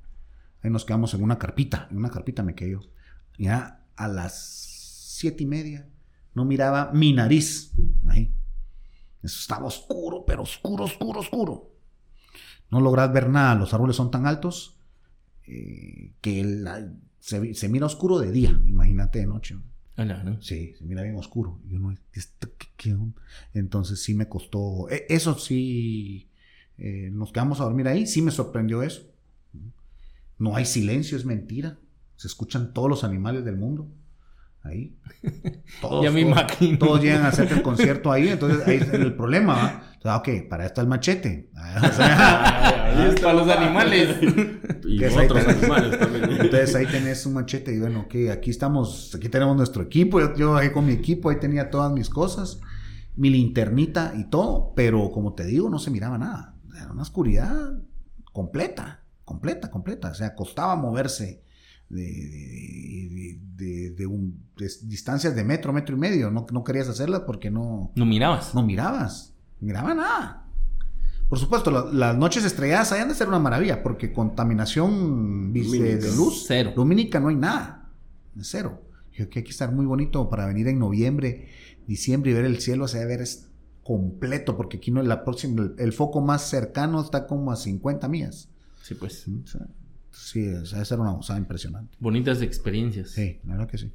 Ahí 0.62 0.70
nos 0.70 0.86
quedamos 0.86 1.14
en 1.14 1.24
una 1.24 1.38
carpita. 1.38 1.88
En 1.92 1.98
una 1.98 2.10
carpita 2.10 2.44
me 2.44 2.56
quedé 2.56 2.72
yo. 2.72 2.82
Ya 3.38 3.86
a 3.96 4.08
las 4.08 4.34
siete 5.18 5.44
y 5.44 5.46
media 5.46 5.88
no 6.34 6.46
miraba 6.46 6.92
mi 6.94 7.12
nariz. 7.14 7.72
Ahí. 8.08 8.34
Eso 9.22 9.40
estaba 9.40 9.66
oscuro, 9.66 10.24
pero 10.26 10.44
oscuro, 10.44 10.86
oscuro, 10.86 11.20
oscuro. 11.20 11.72
No 12.70 12.80
logras 12.80 13.12
ver 13.12 13.30
nada. 13.30 13.56
Los 13.56 13.74
árboles 13.74 13.96
son 13.96 14.12
tan 14.12 14.26
altos 14.26 14.78
eh, 15.46 16.12
que 16.22 16.64
se, 17.20 17.54
se, 17.54 17.70
mira 17.70 17.86
oscuro 17.86 18.20
de 18.20 18.32
día. 18.32 18.60
Imagínate 18.66 19.20
de 19.20 19.26
noche. 19.26 19.58
Sí, 20.42 20.74
se 20.78 20.86
mira 20.86 21.04
bien 21.04 21.16
oscuro. 21.16 21.60
Yo 21.68 21.80
no, 21.80 21.96
Entonces 23.54 24.02
sí 24.02 24.14
me 24.14 24.28
costó. 24.28 24.90
E, 24.90 25.06
eso 25.10 25.38
sí, 25.38 26.30
eh, 26.78 27.10
nos 27.12 27.32
quedamos 27.32 27.62
a 27.62 27.66
dormir 27.66 27.88
ahí. 27.88 28.08
Sí 28.08 28.22
me 28.22 28.32
sorprendió 28.32 28.84
eso. 28.84 29.04
No 30.40 30.56
hay 30.56 30.66
silencio, 30.66 31.18
es 31.18 31.26
mentira. 31.26 31.78
Se 32.16 32.28
escuchan 32.28 32.74
todos 32.74 32.90
los 32.90 33.04
animales 33.04 33.46
del 33.46 33.58
mundo. 33.58 33.88
Ahí. 34.64 34.96
Todos, 35.82 36.04
ya 36.04 36.12
me 36.12 36.22
imagino. 36.22 36.78
Todos 36.78 37.02
llegan 37.02 37.24
a 37.24 37.30
hacer 37.30 37.52
el 37.52 37.62
concierto 37.62 38.12
ahí. 38.12 38.30
Entonces 38.30 38.66
ahí 38.68 38.78
es 38.78 38.94
el 38.94 39.14
problema. 39.16 39.84
¿va? 40.06 40.18
ok, 40.18 40.30
para 40.50 40.66
esto 40.66 40.82
el 40.82 40.88
machete. 40.88 41.50
para 41.54 43.34
los 43.34 43.50
animales. 43.50 44.18
y 44.86 45.04
otros 45.06 45.48
animales 45.48 46.00
también. 46.00 46.24
Entonces 46.32 46.76
ahí 46.76 46.86
tenés 46.86 47.26
un 47.26 47.34
machete 47.34 47.74
y 47.74 47.80
bueno, 47.80 48.02
ok, 48.02 48.16
aquí 48.32 48.50
estamos, 48.50 49.14
aquí 49.16 49.30
tenemos 49.30 49.56
nuestro 49.56 49.84
equipo. 49.84 50.20
Yo, 50.20 50.36
yo 50.36 50.56
ahí 50.56 50.72
con 50.72 50.86
mi 50.86 50.94
equipo, 50.94 51.30
ahí 51.30 51.40
tenía 51.40 51.70
todas 51.70 51.92
mis 51.92 52.10
cosas, 52.10 52.60
mi 53.16 53.30
linternita 53.30 54.14
y 54.18 54.26
todo, 54.26 54.74
pero 54.76 55.12
como 55.12 55.34
te 55.34 55.46
digo, 55.46 55.70
no 55.70 55.80
se 55.80 55.92
miraba 55.92 56.18
nada. 56.18 56.56
Era 56.76 56.92
una 56.92 57.04
oscuridad 57.04 57.74
completa, 58.32 59.04
completa, 59.24 59.70
completa. 59.70 60.10
O 60.10 60.14
sea, 60.14 60.36
costaba 60.36 60.76
moverse. 60.76 61.43
De, 61.94 63.40
de, 63.96 64.06
un, 64.06 64.44
distancias 64.84 65.36
de 65.36 65.44
metro, 65.44 65.72
metro 65.72 65.96
y 65.96 66.00
medio. 66.00 66.32
No, 66.32 66.46
no 66.52 66.64
querías 66.64 66.90
hacerlas 66.90 67.22
porque 67.22 67.52
no... 67.52 67.92
No 67.96 68.06
mirabas. 68.06 68.54
No 68.54 68.64
mirabas 68.64 69.34
miraba 69.64 69.94
nada. 69.94 70.46
Por 71.30 71.40
supuesto, 71.40 71.72
las 71.92 72.16
noches 72.16 72.44
estrelladas 72.44 72.92
hayan 72.92 73.08
de 73.08 73.16
ser 73.16 73.28
una 73.28 73.40
maravilla, 73.40 73.82
porque 73.82 74.14
contaminación 74.14 75.52
de, 75.52 76.00
luz 76.16 76.44
cero. 76.48 76.74
lumínica 76.76 77.20
no 77.20 77.30
hay 77.30 77.36
nada. 77.36 77.90
Cero. 78.42 78.84
Yo 79.14 79.30
que 79.30 79.40
hay 79.40 79.44
que 79.44 79.52
estar 79.52 79.72
muy 79.72 79.86
bonito 79.86 80.30
para 80.30 80.46
venir 80.46 80.68
en 80.68 80.80
noviembre, 80.80 81.48
diciembre 81.88 82.32
y 82.32 82.34
ver 82.34 82.46
el 82.46 82.60
cielo, 82.60 82.86
o 82.86 82.88
sea, 82.88 83.06
ver 83.06 83.22
es 83.22 83.48
completo, 83.84 84.58
porque 84.58 84.78
aquí 84.78 84.92
no 84.92 85.02
es 85.02 85.08
la 85.08 85.24
próxima, 85.24 85.72
el, 85.78 85.94
foco 85.94 86.22
más 86.22 86.50
cercano 86.50 87.02
está 87.02 87.26
como 87.26 87.52
a 87.52 87.56
50 87.56 88.08
millas. 88.08 88.50
Sí, 88.82 88.96
pues. 88.96 89.28
o 89.28 89.48
sea, 89.48 89.68
esa 90.14 90.82
era 90.82 91.02
una 91.02 91.16
cosa 91.16 91.38
impresionante. 91.38 91.98
Bonitas 92.00 92.42
experiencias. 92.42 93.12
Sí, 93.12 93.40
la 93.46 93.54
verdad 93.54 93.70
que 93.70 93.78
sí. 93.78 93.92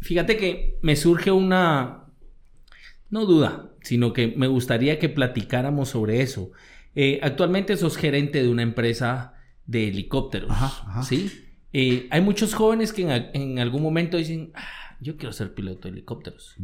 Fíjate 0.00 0.36
que 0.36 0.78
me 0.82 0.96
surge 0.96 1.30
una, 1.30 2.04
no 3.10 3.24
duda, 3.24 3.70
sino 3.82 4.12
que 4.12 4.28
me 4.36 4.46
gustaría 4.46 4.98
que 4.98 5.08
platicáramos 5.08 5.88
sobre 5.90 6.20
eso. 6.20 6.50
Eh, 6.94 7.18
actualmente 7.22 7.76
sos 7.76 7.96
gerente 7.96 8.42
de 8.42 8.48
una 8.48 8.62
empresa 8.62 9.34
de 9.66 9.88
helicópteros, 9.88 10.52
¿sí? 11.06 11.30
Eh, 11.72 12.06
hay 12.10 12.20
muchos 12.20 12.54
jóvenes 12.54 12.92
que 12.92 13.02
en, 13.34 13.58
algún 13.58 13.82
momento 13.82 14.16
dicen, 14.16 14.50
ah, 14.54 14.96
yo 15.00 15.16
quiero 15.16 15.32
ser 15.32 15.54
piloto 15.54 15.88
de 15.88 15.92
helicópteros. 15.92 16.56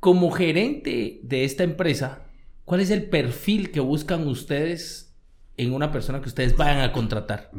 Como 0.00 0.30
gerente 0.30 1.20
de 1.22 1.44
esta 1.44 1.64
empresa, 1.64 2.26
¿cuál 2.64 2.80
es 2.80 2.90
el 2.90 3.04
perfil 3.04 3.70
que 3.70 3.80
buscan 3.80 4.26
ustedes 4.26 5.11
en 5.64 5.72
una 5.72 5.92
persona 5.92 6.20
que 6.20 6.28
ustedes 6.28 6.56
vayan 6.56 6.80
a 6.80 6.92
contratar? 6.92 7.50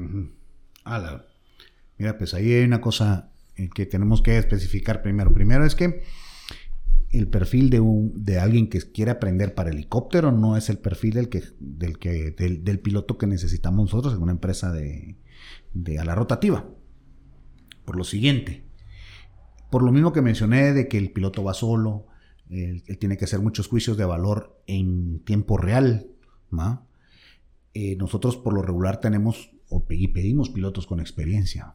Mira, 1.97 2.17
pues 2.17 2.33
ahí 2.33 2.51
hay 2.53 2.63
una 2.63 2.81
cosa 2.81 3.31
que 3.73 3.85
tenemos 3.85 4.21
que 4.21 4.37
especificar 4.37 5.01
primero. 5.01 5.33
Primero 5.33 5.65
es 5.65 5.75
que 5.75 6.03
el 7.11 7.27
perfil 7.27 7.69
de, 7.69 7.79
un, 7.79 8.25
de 8.25 8.39
alguien 8.39 8.67
que 8.67 8.79
quiere 8.79 9.11
aprender 9.11 9.53
para 9.53 9.69
helicóptero 9.69 10.31
no 10.31 10.57
es 10.57 10.69
el 10.69 10.79
perfil 10.79 11.13
del, 11.13 11.29
que, 11.29 11.43
del, 11.59 11.99
que, 11.99 12.31
del, 12.31 12.79
piloto 12.79 13.19
que 13.19 13.27
necesitamos 13.27 13.85
nosotros 13.85 14.15
en 14.15 14.21
una 14.23 14.31
empresa 14.31 14.71
de, 14.71 15.15
de 15.73 15.99
a 15.99 16.05
la 16.05 16.15
rotativa. 16.15 16.67
Por 17.85 17.97
lo 17.97 18.03
siguiente, 18.03 18.63
por 19.69 19.83
lo 19.83 19.91
mismo 19.91 20.11
que 20.11 20.21
mencioné 20.21 20.73
de 20.73 20.87
que 20.87 20.97
el 20.97 21.11
piloto 21.11 21.43
va 21.43 21.53
solo, 21.53 22.07
él, 22.49 22.83
tiene 22.99 23.17
que 23.17 23.25
hacer 23.25 23.39
muchos 23.39 23.67
juicios 23.67 23.95
de 23.95 24.05
valor 24.05 24.59
en 24.65 25.19
tiempo 25.19 25.57
real, 25.57 26.07
eh, 27.73 27.95
nosotros 27.95 28.37
por 28.37 28.53
lo 28.53 28.61
regular 28.61 28.99
tenemos 28.99 29.51
y 29.89 30.07
pedimos 30.09 30.49
pilotos 30.49 30.85
con 30.85 30.99
experiencia, 30.99 31.73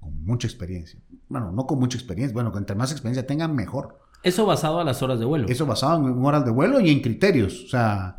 con 0.00 0.24
mucha 0.24 0.48
experiencia. 0.48 1.00
Bueno, 1.28 1.52
no 1.52 1.66
con 1.66 1.78
mucha 1.78 1.96
experiencia, 1.96 2.34
bueno, 2.34 2.52
entre 2.56 2.74
más 2.74 2.90
experiencia 2.90 3.26
tengan, 3.26 3.54
mejor. 3.54 4.00
Eso 4.22 4.46
basado 4.46 4.80
a 4.80 4.84
las 4.84 5.00
horas 5.02 5.20
de 5.20 5.24
vuelo. 5.24 5.46
Eso 5.48 5.66
basado 5.66 6.08
en 6.08 6.24
horas 6.24 6.44
de 6.44 6.50
vuelo 6.50 6.80
y 6.80 6.90
en 6.90 7.00
criterios. 7.00 7.64
O 7.64 7.68
sea, 7.68 8.18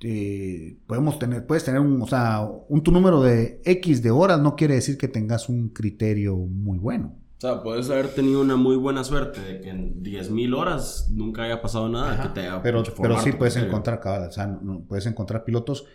eh, 0.00 0.78
podemos 0.86 1.18
tener, 1.18 1.46
puedes 1.46 1.64
tener 1.64 1.80
un, 1.80 2.00
o 2.00 2.06
sea, 2.06 2.48
un 2.68 2.82
tu 2.82 2.92
número 2.92 3.20
de 3.20 3.60
X 3.64 4.02
de 4.02 4.12
horas 4.12 4.40
no 4.40 4.54
quiere 4.54 4.74
decir 4.74 4.96
que 4.96 5.08
tengas 5.08 5.48
un 5.48 5.70
criterio 5.70 6.36
muy 6.36 6.78
bueno. 6.78 7.16
O 7.38 7.40
sea, 7.40 7.62
puedes 7.62 7.88
haber 7.88 8.08
tenido 8.08 8.40
una 8.40 8.56
muy 8.56 8.76
buena 8.76 9.04
suerte 9.04 9.40
de 9.40 9.60
que 9.60 9.70
en 9.70 10.02
10.000 10.02 10.56
horas 10.56 11.08
nunca 11.10 11.44
haya 11.44 11.62
pasado 11.62 11.88
nada 11.88 12.20
que 12.20 12.28
te 12.30 12.40
haya 12.40 12.60
Pero, 12.62 12.82
pero 13.00 13.20
sí 13.20 13.32
puedes 13.32 13.56
encontrar, 13.56 14.00
o 14.04 14.32
sea, 14.32 14.58
puedes 14.88 15.06
encontrar 15.06 15.44
pilotos 15.44 15.86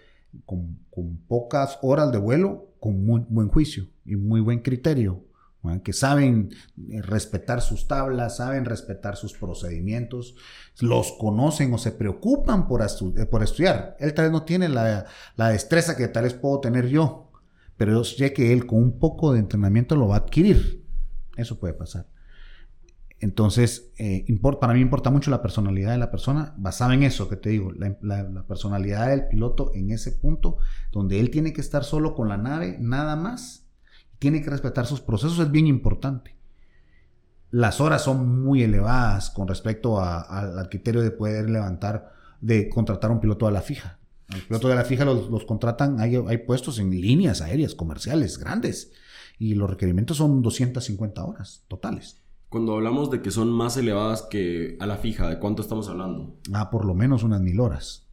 con, 0.45 0.79
con, 0.89 1.17
pocas 1.27 1.77
horas 1.81 2.11
de 2.11 2.17
vuelo, 2.17 2.69
con 2.79 3.05
muy 3.05 3.25
buen 3.27 3.49
juicio 3.49 3.87
y 4.05 4.15
muy 4.15 4.39
buen 4.39 4.59
criterio 4.59 5.23
que 5.83 5.93
saben 5.93 6.49
eh, 6.89 7.01
respetar 7.01 7.61
sus 7.61 7.87
tablas, 7.87 8.37
saben 8.37 8.65
respetar 8.65 9.15
sus 9.15 9.33
procedimientos, 9.33 10.35
los 10.81 11.13
conocen 11.13 11.73
o 11.73 11.77
se 11.77 11.91
preocupan 11.91 12.67
por, 12.67 12.81
eh, 12.81 13.25
por 13.25 13.43
estudiar. 13.43 13.95
Él 13.99 14.13
tal 14.13 14.25
vez 14.25 14.31
no 14.33 14.43
tiene 14.43 14.67
la, 14.67 15.05
destreza 15.37 15.95
que 15.95 16.09
tal 16.09 16.23
vez 16.23 16.33
puedo 16.33 16.59
tener 16.59 16.87
yo, 16.87 17.31
pero 17.77 17.93
yo 17.93 18.03
sé 18.03 18.33
que 18.33 18.51
él 18.51 18.65
con 18.65 18.79
un 18.79 18.99
poco 18.99 19.33
de 19.33 19.39
entrenamiento 19.39 19.95
lo 19.95 20.09
va 20.09 20.15
a 20.15 20.19
adquirir. 20.19 20.82
Eso 21.35 21.59
puede 21.59 21.73
pasar. 21.73 22.07
Entonces, 23.23 23.93
eh, 23.97 24.25
para 24.59 24.73
mí 24.73 24.81
importa 24.81 25.09
mucho 25.09 25.31
la 25.31 25.41
personalidad 25.41 25.93
de 25.93 25.97
la 25.97 26.11
persona, 26.11 26.53
basada 26.57 26.93
en 26.93 27.03
eso 27.03 27.29
que 27.29 27.37
te 27.37 27.51
digo, 27.51 27.71
la, 27.71 28.43
personalidad 28.45 29.07
del 29.07 29.27
piloto 29.27 29.71
en 29.73 29.91
ese 29.91 30.11
punto, 30.11 30.57
donde 30.91 31.21
él 31.21 31.29
tiene 31.29 31.53
que 31.53 31.61
estar 31.61 31.85
solo 31.85 32.15
con 32.15 32.27
la 32.27 32.35
nave, 32.35 32.75
nada 32.81 33.15
más, 33.15 33.65
tiene 34.19 34.41
que 34.41 34.49
respetar 34.49 34.85
sus 34.85 34.99
procesos, 34.99 35.39
es 35.39 35.51
bien 35.51 35.67
importante. 35.67 36.35
Las 37.49 37.79
horas 37.79 38.01
son 38.01 38.43
muy 38.43 38.61
elevadas 38.61 39.29
con 39.29 39.47
respecto 39.47 40.01
al 40.01 40.67
criterio 40.67 41.01
de 41.01 41.11
poder 41.11 41.49
levantar, 41.49 42.11
de 42.41 42.67
contratar 42.67 43.09
un 43.09 43.21
piloto 43.21 43.47
a 43.47 43.51
la 43.51 43.61
fija. 43.61 43.99
El 44.35 44.41
piloto 44.41 44.67
de 44.67 44.75
la 44.75 44.83
fija 44.83 45.05
los, 45.05 45.45
contratan, 45.45 46.01
hay, 46.01 46.17
hay, 46.27 46.39
puestos 46.39 46.77
en 46.77 46.89
líneas 46.89 47.39
aéreas 47.39 47.73
comerciales 47.73 48.37
grandes 48.37 48.91
y 49.43 49.55
los 49.55 49.69
requerimientos 49.69 50.15
son 50.15 50.41
250 50.41 51.25
horas 51.25 51.65
totales. 51.67 52.21
Cuando 52.47 52.75
hablamos 52.75 53.11
de 53.11 53.21
que 53.21 53.29
son 53.29 53.51
más 53.51 53.75
elevadas 53.75 54.21
que 54.29 54.77
a 54.79 54.85
la 54.85 54.95
fija, 54.95 55.27
¿de 55.27 55.37
cuánto 55.37 55.61
estamos 55.61 55.89
hablando? 55.89 56.37
Ah, 56.53 56.69
por 56.69 56.85
lo 56.85 56.93
menos 56.93 57.23
unas 57.23 57.41
mil 57.41 57.59
horas. 57.59 58.07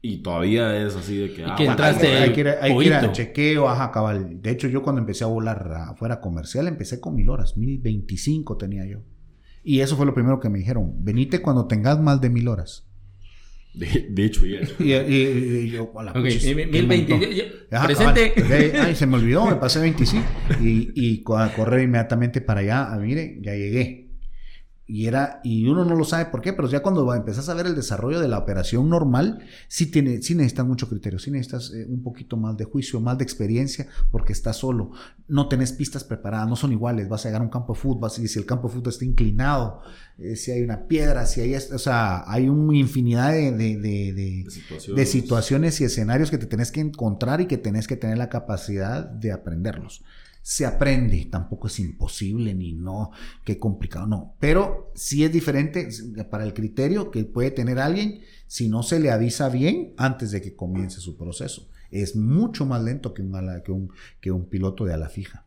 Y 0.00 0.22
todavía 0.22 0.74
es 0.80 0.96
así 0.96 1.18
de 1.18 1.34
que... 1.34 1.44
Ah, 1.44 1.56
entraste 1.58 2.06
hay, 2.06 2.32
que 2.32 2.40
ir, 2.40 2.48
hay 2.48 2.78
que 2.78 2.84
ir 2.84 2.94
a 2.94 3.12
chequeo, 3.12 3.68
ajá, 3.68 3.90
cabal. 3.90 4.40
De 4.40 4.50
hecho, 4.50 4.68
yo 4.68 4.82
cuando 4.82 5.00
empecé 5.00 5.24
a 5.24 5.26
volar 5.26 5.70
afuera 5.72 6.20
comercial, 6.22 6.66
empecé 6.66 6.98
con 6.98 7.14
mil 7.14 7.28
horas. 7.28 7.58
Mil 7.58 7.78
veinticinco 7.78 8.56
tenía 8.56 8.86
yo. 8.86 9.00
Y 9.62 9.80
eso 9.80 9.96
fue 9.96 10.06
lo 10.06 10.14
primero 10.14 10.40
que 10.40 10.48
me 10.48 10.60
dijeron. 10.60 11.04
Venite 11.04 11.42
cuando 11.42 11.66
tengas 11.66 12.00
más 12.00 12.22
de 12.22 12.30
mil 12.30 12.48
horas. 12.48 12.85
De, 13.76 14.24
hecho, 14.24 14.46
ya. 14.46 14.60
Y, 14.78 14.94
y, 14.94 15.70
yo, 15.70 15.90
hola, 15.92 16.12
okay. 16.12 16.54
mil 16.54 16.86
veinte. 16.86 17.68
Presente. 17.84 18.32
Ay, 18.80 18.94
se 18.94 19.06
me 19.06 19.16
olvidó, 19.16 19.44
me 19.44 19.56
pasé 19.56 19.80
25. 19.80 20.24
Y, 20.62 20.92
y 20.94 21.22
a 21.36 21.52
correr 21.52 21.82
inmediatamente 21.82 22.40
para 22.40 22.60
allá, 22.60 22.84
a, 22.84 22.94
ah, 22.94 22.98
mire, 22.98 23.38
ya 23.42 23.54
llegué. 23.54 24.05
Y 24.88 25.06
era, 25.06 25.40
y 25.42 25.66
uno 25.66 25.84
no 25.84 25.96
lo 25.96 26.04
sabe 26.04 26.26
por 26.26 26.40
qué, 26.40 26.52
pero 26.52 26.68
ya 26.68 26.80
cuando 26.80 27.12
empezás 27.12 27.48
a 27.48 27.54
ver 27.54 27.66
el 27.66 27.74
desarrollo 27.74 28.20
de 28.20 28.28
la 28.28 28.38
operación 28.38 28.88
normal, 28.88 29.40
sí, 29.66 29.90
tiene, 29.90 30.22
sí 30.22 30.36
necesitas 30.36 30.64
mucho 30.64 30.88
criterio, 30.88 31.18
sí 31.18 31.32
necesitas 31.32 31.72
eh, 31.74 31.86
un 31.88 32.04
poquito 32.04 32.36
más 32.36 32.56
de 32.56 32.66
juicio, 32.66 33.00
más 33.00 33.18
de 33.18 33.24
experiencia, 33.24 33.88
porque 34.12 34.32
estás 34.32 34.58
solo. 34.58 34.92
No 35.26 35.48
tenés 35.48 35.72
pistas 35.72 36.04
preparadas, 36.04 36.48
no 36.48 36.54
son 36.54 36.70
iguales. 36.72 37.08
Vas 37.08 37.24
a 37.24 37.28
llegar 37.28 37.40
a 37.40 37.44
un 37.44 37.50
campo 37.50 37.72
de 37.74 37.80
fútbol, 37.80 38.10
y 38.22 38.28
si 38.28 38.38
el 38.38 38.46
campo 38.46 38.68
de 38.68 38.74
fútbol 38.74 38.92
está 38.92 39.04
inclinado, 39.04 39.80
eh, 40.18 40.36
si 40.36 40.52
hay 40.52 40.62
una 40.62 40.86
piedra, 40.86 41.26
si 41.26 41.40
hay, 41.40 41.54
o 41.56 41.78
sea, 41.78 42.22
hay 42.30 42.48
una 42.48 42.76
infinidad 42.76 43.32
de, 43.32 43.50
de, 43.50 43.76
de, 43.76 44.12
de 44.12 44.50
situaciones. 44.50 45.10
situaciones 45.10 45.80
y 45.80 45.84
escenarios 45.84 46.30
que 46.30 46.38
te 46.38 46.46
tenés 46.46 46.70
que 46.70 46.80
encontrar 46.80 47.40
y 47.40 47.46
que 47.46 47.58
tenés 47.58 47.88
que 47.88 47.96
tener 47.96 48.18
la 48.18 48.28
capacidad 48.28 49.04
de 49.04 49.32
aprenderlos 49.32 50.04
se 50.46 50.64
aprende, 50.64 51.26
tampoco 51.28 51.66
es 51.66 51.80
imposible 51.80 52.54
ni 52.54 52.72
no, 52.72 53.10
qué 53.42 53.58
complicado, 53.58 54.06
no, 54.06 54.36
pero 54.38 54.92
sí 54.94 55.24
es 55.24 55.32
diferente 55.32 55.88
para 56.30 56.44
el 56.44 56.54
criterio 56.54 57.10
que 57.10 57.24
puede 57.24 57.50
tener 57.50 57.80
alguien 57.80 58.20
si 58.46 58.68
no 58.68 58.84
se 58.84 59.00
le 59.00 59.10
avisa 59.10 59.48
bien 59.48 59.92
antes 59.96 60.30
de 60.30 60.40
que 60.40 60.54
comience 60.54 61.00
su 61.00 61.16
proceso. 61.16 61.68
Es 61.90 62.14
mucho 62.14 62.64
más 62.64 62.80
lento 62.80 63.12
que 63.12 63.22
un, 63.22 63.32
que 63.64 63.72
un, 63.72 63.90
que 64.20 64.30
un 64.30 64.48
piloto 64.48 64.84
de 64.84 64.94
ala 64.94 65.08
fija. 65.08 65.46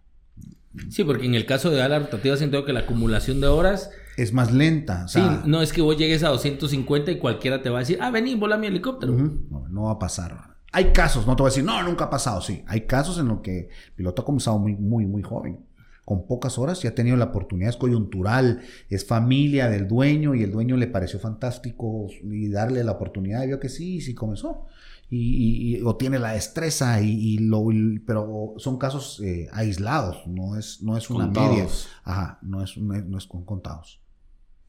Sí, 0.89 1.06
porque 1.06 1.28
en 1.28 1.36
el 1.36 1.45
caso 1.45 1.70
de 1.70 1.82
ala 1.82 2.00
rotativa 2.00 2.36
siento 2.36 2.66
que 2.66 2.74
la 2.74 2.82
acumulación 2.82 3.39
de 3.39 3.47
horas 3.47 3.91
es 4.18 4.34
más 4.34 4.52
lenta. 4.52 5.08
sí, 5.08 5.22
no 5.45 5.62
es 5.62 5.72
que 5.72 5.82
vos 5.82 5.95
llegues 5.95 6.24
a 6.24 6.28
250 6.28 7.12
y 7.12 7.20
cualquiera 7.20 7.62
te 7.62 7.70
va 7.70 7.78
a 7.78 7.80
decir, 7.80 8.00
ah, 8.02 8.12
vení, 8.12 8.36
vola 8.36 8.58
mi 8.58 8.68
helicóptero. 8.68 9.14
no, 9.14 9.66
no 9.70 9.84
va 9.84 9.91
a 9.91 10.00
pasar. 10.00 10.49
Hay 10.72 10.92
casos, 10.94 11.26
no 11.26 11.36
te 11.36 11.42
voy 11.42 11.50
a 11.50 11.52
decir, 11.52 11.64
no, 11.64 11.82
nunca 11.84 12.06
ha 12.06 12.10
pasado, 12.10 12.42
sí. 12.42 12.64
Hay 12.68 12.82
casos 12.82 13.18
en 13.18 13.28
los 13.28 13.42
que 13.42 13.60
el 13.60 13.94
piloto 13.96 14.22
ha 14.22 14.26
comenzado 14.26 14.60
muy, 14.60 14.76
muy, 14.76 15.06
muy 15.06 15.24
joven. 15.24 15.66
Con 16.06 16.26
pocas 16.26 16.58
horas 16.58 16.82
ya 16.82 16.90
ha 16.90 16.96
tenido 16.96 17.18
la 17.18 17.26
oportunidad, 17.26 17.70
es 17.70 17.78
coyuntural, 17.78 18.62
es 18.90 19.06
familia 19.06 19.70
del 19.70 19.88
dueño 19.88 20.34
y 20.34 20.42
el 20.42 20.52
dueño 20.52 20.76
le 20.76 20.88
pareció 20.88 21.20
fantástico 21.20 22.08
y 22.24 22.50
darle 22.50 22.84
la 22.84 22.94
oportunidad 22.94 23.44
y 23.44 23.48
vio 23.48 23.60
que 23.60 23.70
sí, 23.70 24.02
sí 24.02 24.16
comenzó. 24.16 24.66
Y, 25.12 25.82
o 25.84 25.96
tiene 25.98 26.20
la 26.20 26.34
destreza 26.34 27.02
y, 27.02 27.40
lo 27.40 27.66
pero 28.06 28.54
son 28.58 28.78
casos 28.78 29.20
eh, 29.24 29.50
aislados 29.52 30.28
no 30.28 30.56
es 30.56 30.84
no 30.84 30.98
es 30.98 31.10
una 31.10 31.26
media. 31.26 31.68
Ajá 32.04 32.38
no 32.44 32.64
es 32.64 32.78
no 32.78 33.18
es 33.18 33.26
con 33.26 33.44
contados. 33.44 34.00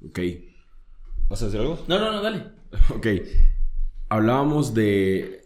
Ok. 0.02 0.18
Vas 1.28 1.42
a 1.42 1.46
decir 1.46 1.60
algo 1.60 1.78
no 1.88 1.98
no 1.98 2.12
no 2.12 2.22
dale. 2.22 2.52
Ok. 2.94 3.06
Hablábamos 4.08 4.74
de 4.74 5.39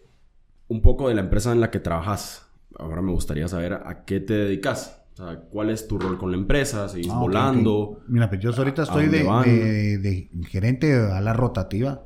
un 0.68 0.82
poco 0.82 1.08
de 1.08 1.14
la 1.14 1.20
empresa 1.20 1.52
en 1.52 1.60
la 1.60 1.70
que 1.70 1.80
trabajas. 1.80 2.46
Ahora 2.78 3.02
me 3.02 3.12
gustaría 3.12 3.48
saber 3.48 3.74
a 3.74 4.04
qué 4.04 4.20
te 4.20 4.34
dedicas. 4.34 5.02
O 5.14 5.16
sea, 5.16 5.40
¿cuál 5.48 5.70
es 5.70 5.86
tu 5.86 5.98
rol 5.98 6.18
con 6.18 6.32
la 6.32 6.36
empresa? 6.36 6.88
¿Seguís 6.88 7.10
ah, 7.10 7.18
volando? 7.18 8.02
Mira, 8.08 8.28
pues 8.28 8.40
yo 8.40 8.50
ahorita 8.50 8.82
estoy 8.82 9.06
de, 9.06 10.28
gerente 10.48 10.92
a 10.94 11.20
la 11.20 11.32
rotativa 11.32 12.02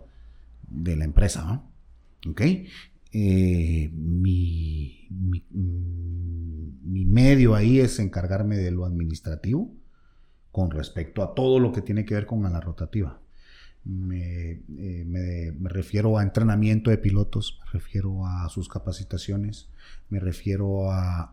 de 0.69 0.97
la 0.97 1.05
empresa, 1.05 1.45
¿no? 1.45 2.31
¿Ok? 2.31 2.43
Eh, 3.11 3.91
mi, 3.95 5.09
mi, 5.09 5.43
mi, 6.85 7.07
medio 7.07 7.55
ahí 7.55 7.81
es 7.81 7.99
encargarme 7.99 8.59
de 8.59 8.71
lo 8.71 8.85
administrativo 8.85 9.73
con 10.53 10.71
respecto 10.71 11.23
a 11.23 11.35
todo 11.35 11.59
lo 11.59 11.73
que 11.73 11.81
tiene 11.81 12.05
que 12.05 12.15
ver 12.15 12.27
con 12.27 12.43
la 12.43 12.61
rotativa. 12.61 13.21
Eh, 13.89 14.61
me, 15.07 15.53
me, 15.53 15.69
refiero 15.71 16.19
a 16.19 16.23
entrenamiento 16.23 16.91
de 16.91 16.99
pilotos, 16.99 17.59
me 17.65 17.71
refiero 17.73 18.27
a 18.27 18.47
sus 18.51 18.69
capacitaciones, 18.69 19.71
me 20.11 20.21
refiero 20.21 20.93
a, 20.93 21.33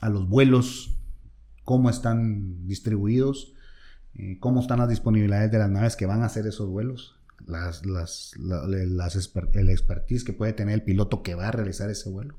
a, 0.00 0.08
los 0.08 0.28
vuelos, 0.28 0.96
cómo 1.62 1.88
están 1.88 2.66
distribuidos, 2.66 3.52
eh, 4.14 4.38
cómo 4.40 4.60
están 4.60 4.80
las 4.80 4.88
disponibilidades 4.88 5.52
de 5.52 5.58
las 5.58 5.70
naves 5.70 5.94
que 5.94 6.06
van 6.06 6.22
a 6.22 6.26
hacer 6.26 6.48
esos 6.48 6.68
vuelos, 6.68 7.14
las, 7.46 7.86
las, 7.86 8.34
el 9.54 9.70
expertise 9.70 10.24
que 10.24 10.32
puede 10.32 10.54
tener 10.54 10.74
el 10.74 10.82
piloto 10.82 11.22
que 11.22 11.36
va 11.36 11.46
a 11.46 11.52
realizar 11.52 11.88
ese 11.90 12.10
vuelo. 12.10 12.38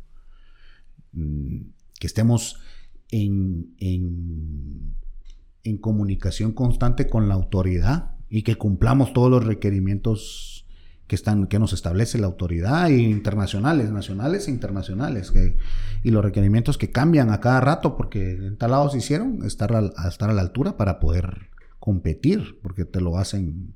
Mm, 1.13 1.61
que 1.97 2.07
estemos 2.07 2.59
en, 3.09 3.73
en, 3.77 4.95
en 5.63 5.77
comunicación 5.77 6.51
constante 6.51 7.07
con 7.07 7.29
la 7.29 7.35
autoridad 7.35 8.13
y 8.35 8.41
que 8.41 8.55
cumplamos 8.55 9.13
todos 9.13 9.29
los 9.29 9.45
requerimientos 9.45 10.65
que 11.05 11.13
están 11.13 11.45
que 11.45 11.59
nos 11.59 11.71
establece 11.71 12.17
la 12.17 12.25
autoridad 12.25 12.89
internacionales, 12.89 13.91
nacionales 13.91 14.47
e 14.47 14.51
internacionales, 14.51 15.31
y 16.01 16.09
los 16.09 16.25
requerimientos 16.25 16.79
que 16.79 16.89
cambian 16.89 17.29
a 17.29 17.39
cada 17.39 17.61
rato 17.61 17.95
porque 17.95 18.31
en 18.31 18.57
tal 18.57 18.71
lado 18.71 18.89
se 18.89 18.97
hicieron 18.97 19.45
estar 19.45 19.75
a, 19.75 20.09
estar 20.09 20.31
a 20.31 20.33
la 20.33 20.41
altura 20.41 20.77
para 20.77 20.99
poder 20.99 21.51
competir, 21.79 22.59
porque 22.63 22.85
te 22.85 23.01
lo 23.01 23.19
hacen. 23.19 23.75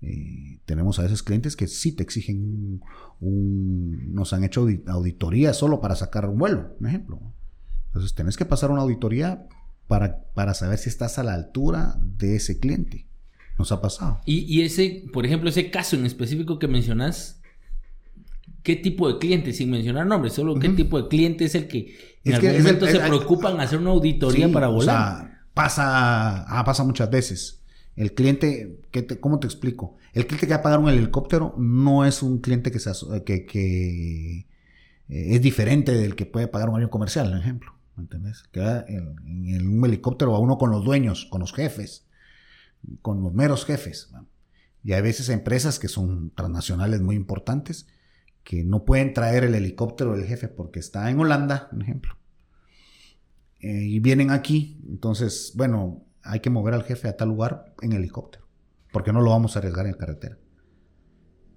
Eh, 0.00 0.60
tenemos 0.64 0.98
a 0.98 1.02
veces 1.02 1.22
clientes 1.22 1.54
que 1.54 1.68
sí 1.68 1.92
te 1.92 2.02
exigen 2.02 2.80
nos 3.20 4.32
han 4.32 4.42
hecho 4.42 4.66
auditoría 4.86 5.52
solo 5.52 5.82
para 5.82 5.96
sacar 5.96 6.26
un 6.30 6.38
vuelo, 6.38 6.74
un 6.80 6.86
ejemplo. 6.86 7.20
Entonces 7.88 8.14
tenés 8.14 8.38
que 8.38 8.46
pasar 8.46 8.70
una 8.70 8.80
auditoría 8.80 9.46
para, 9.86 10.22
para 10.32 10.54
saber 10.54 10.78
si 10.78 10.88
estás 10.88 11.18
a 11.18 11.24
la 11.24 11.34
altura 11.34 11.96
de 12.00 12.36
ese 12.36 12.58
cliente. 12.58 13.07
Nos 13.58 13.72
ha 13.72 13.82
pasado. 13.82 14.20
Y, 14.24 14.62
ese, 14.62 15.04
por 15.12 15.26
ejemplo, 15.26 15.50
ese 15.50 15.68
caso 15.70 15.96
en 15.96 16.06
específico 16.06 16.60
que 16.60 16.68
mencionas, 16.68 17.40
¿qué 18.62 18.76
tipo 18.76 19.12
de 19.12 19.18
cliente? 19.18 19.52
Sin 19.52 19.70
mencionar 19.70 20.06
nombres, 20.06 20.34
solo 20.34 20.54
qué 20.60 20.68
tipo 20.68 21.02
de 21.02 21.08
cliente 21.08 21.44
es 21.44 21.56
el 21.56 21.66
que 21.66 21.96
en 22.24 22.34
algún 22.34 22.58
momento 22.58 22.86
se 22.86 23.00
preocupan 23.00 23.60
hacer 23.60 23.80
una 23.80 23.90
auditoría 23.90 24.50
para 24.52 24.68
volar. 24.68 24.96
O 24.96 25.18
sea, 25.18 25.44
pasa, 25.54 26.44
ah, 26.44 26.64
pasa 26.64 26.84
muchas 26.84 27.10
veces. 27.10 27.62
El 27.96 28.14
cliente, 28.14 28.80
¿cómo 29.20 29.40
te 29.40 29.48
explico? 29.48 29.96
El 30.12 30.28
cliente 30.28 30.46
que 30.46 30.52
va 30.52 30.60
a 30.60 30.62
pagar 30.62 30.78
un 30.78 30.88
helicóptero 30.88 31.54
no 31.58 32.04
es 32.04 32.22
un 32.22 32.38
cliente 32.38 32.70
que, 32.70 32.78
se, 32.78 32.92
que, 33.24 33.44
que 33.44 34.38
eh, 34.38 34.46
es 35.08 35.42
diferente 35.42 35.92
del 35.92 36.14
que 36.14 36.26
puede 36.26 36.46
pagar 36.46 36.68
un 36.68 36.76
avión 36.76 36.90
comercial, 36.90 37.30
por 37.30 37.40
ejemplo. 37.40 37.72
¿Me 37.96 38.04
entiendes? 38.04 38.44
Que 38.52 38.60
va 38.60 38.84
en, 38.86 39.16
en, 39.48 39.66
un 39.66 39.84
helicóptero 39.84 40.36
a 40.36 40.38
uno 40.38 40.58
con 40.58 40.70
los 40.70 40.84
dueños, 40.84 41.26
con 41.28 41.40
los 41.40 41.52
jefes 41.52 42.07
con 43.02 43.22
los 43.22 43.32
meros 43.34 43.64
jefes. 43.64 44.10
Y 44.82 44.92
hay 44.92 45.02
veces 45.02 45.28
empresas 45.28 45.78
que 45.78 45.88
son 45.88 46.30
transnacionales 46.34 47.00
muy 47.00 47.16
importantes 47.16 47.86
que 48.48 48.64
no 48.64 48.84
pueden 48.84 49.12
traer 49.12 49.44
el 49.44 49.54
helicóptero 49.54 50.16
del 50.16 50.24
jefe 50.24 50.48
porque 50.48 50.80
está 50.80 51.10
en 51.10 51.20
Holanda, 51.20 51.68
por 51.70 51.82
ejemplo. 51.82 52.16
Eh, 53.60 53.84
y 53.84 54.00
vienen 54.00 54.30
aquí, 54.30 54.80
entonces, 54.88 55.52
bueno, 55.54 56.04
hay 56.22 56.40
que 56.40 56.48
mover 56.48 56.74
al 56.74 56.84
jefe 56.84 57.08
a 57.08 57.16
tal 57.16 57.28
lugar 57.28 57.74
en 57.82 57.92
helicóptero, 57.92 58.46
porque 58.92 59.12
no 59.12 59.20
lo 59.20 59.30
vamos 59.30 59.54
a 59.54 59.58
arriesgar 59.58 59.86
en 59.86 59.94
carretera. 59.94 60.38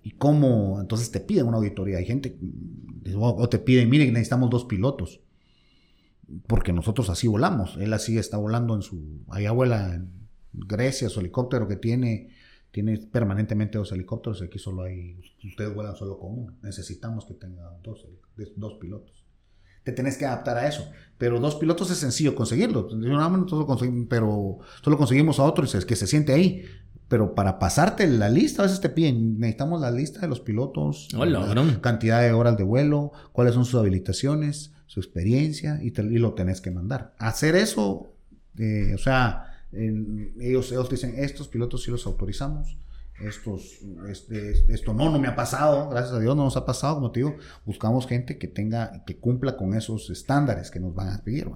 ¿Y 0.04 0.12
cómo? 0.12 0.82
Entonces 0.82 1.12
te 1.12 1.20
piden 1.20 1.46
una 1.46 1.58
auditoría. 1.58 2.00
Hay 2.00 2.06
gente, 2.06 2.38
o 3.16 3.48
te 3.50 3.60
piden, 3.60 3.90
miren, 3.90 4.12
necesitamos 4.14 4.50
dos 4.50 4.66
pilotos, 4.66 5.22
porque 6.48 6.74
nosotros 6.74 7.10
así 7.10 7.28
volamos. 7.28 7.78
Él 7.80 7.94
así 7.94 8.18
está 8.18 8.38
volando 8.38 8.76
en 8.76 8.82
su, 8.82 9.24
vuela 9.26 9.96
en 9.96 10.21
Grecia, 10.54 11.10
su 11.10 11.20
helicóptero 11.20 11.68
que 11.68 11.76
tiene, 11.76 12.30
tiene 12.72 12.98
permanentemente 12.98 13.78
dos 13.78 13.92
helicópteros, 13.92 14.42
aquí 14.42 14.60
solo 14.60 14.84
hay, 14.84 15.20
ustedes 15.44 15.74
vuelan 15.74 15.96
solo 15.96 16.20
con 16.20 16.40
uno, 16.40 16.58
necesitamos 16.62 17.26
que 17.26 17.34
tenga 17.34 17.72
dos, 17.84 18.08
dos 18.56 18.74
pilotos. 18.80 19.26
Te 19.84 19.92
tenés 19.92 20.16
que 20.16 20.26
adaptar 20.26 20.58
a 20.58 20.68
eso, 20.68 20.88
pero 21.18 21.40
dos 21.40 21.56
pilotos 21.56 21.90
es 21.90 21.98
sencillo 21.98 22.36
conseguirlo, 22.36 22.88
pero 24.08 24.60
solo 24.84 24.98
conseguimos 24.98 25.40
a 25.40 25.44
otro 25.44 25.66
que 25.88 25.96
se 25.96 26.08
siente 26.08 26.34
ahí, 26.34 26.66
pero 27.08 27.36
para 27.36 27.60
pasarte 27.60 28.08
la 28.08 28.30
lista, 28.30 28.62
a 28.62 28.66
veces 28.66 28.80
te 28.80 28.90
piden, 28.90 29.40
necesitamos 29.40 29.82
la 29.82 29.92
lista 29.92 30.22
de 30.22 30.30
los 30.30 30.40
pilotos, 30.40 31.10
cantidad 31.82 32.22
de 32.22 32.32
horas 32.32 32.58
de 32.58 32.64
vuelo, 32.64 33.12
cuáles 33.34 33.54
son 33.54 33.66
sus 33.66 33.80
habilitaciones, 33.80 34.72
su 34.86 35.00
experiencia, 35.00 35.82
y, 35.84 35.92
lo 35.92 36.36
tenés 36.36 36.62
que 36.62 36.72
mandar. 36.72 37.14
Hacer 37.18 37.56
eso, 37.56 38.14
eh, 38.58 38.94
o 38.96 38.98
sea, 38.98 39.51
ellos, 39.74 40.72
ellos 40.72 40.90
dicen, 40.90 41.14
estos 41.18 41.48
pilotos 41.48 41.84
sí 41.84 41.92
los 41.92 42.06
autorizamos, 42.06 42.78
estos, 43.20 43.80
este, 44.10 44.52
esto 44.74 44.94
no, 44.94 45.12
no 45.12 45.20
me 45.20 45.28
ha 45.28 45.36
pasado, 45.36 45.90
gracias 45.90 46.14
a 46.14 46.20
Dios 46.20 46.36
no 46.36 46.44
nos 46.44 46.58
ha 46.58 46.66
pasado, 46.66 46.96
como 46.96 47.12
te 47.12 47.20
digo, 47.20 47.38
buscamos 47.66 48.08
gente 48.08 48.38
que 48.38 48.48
tenga, 48.48 49.04
que 49.06 49.18
cumpla 49.18 49.58
con 49.58 49.74
esos 49.74 50.10
estándares 50.10 50.72
que 50.72 50.80
nos 50.80 50.94
van 50.94 51.10
a 51.10 51.24
pedir, 51.24 51.48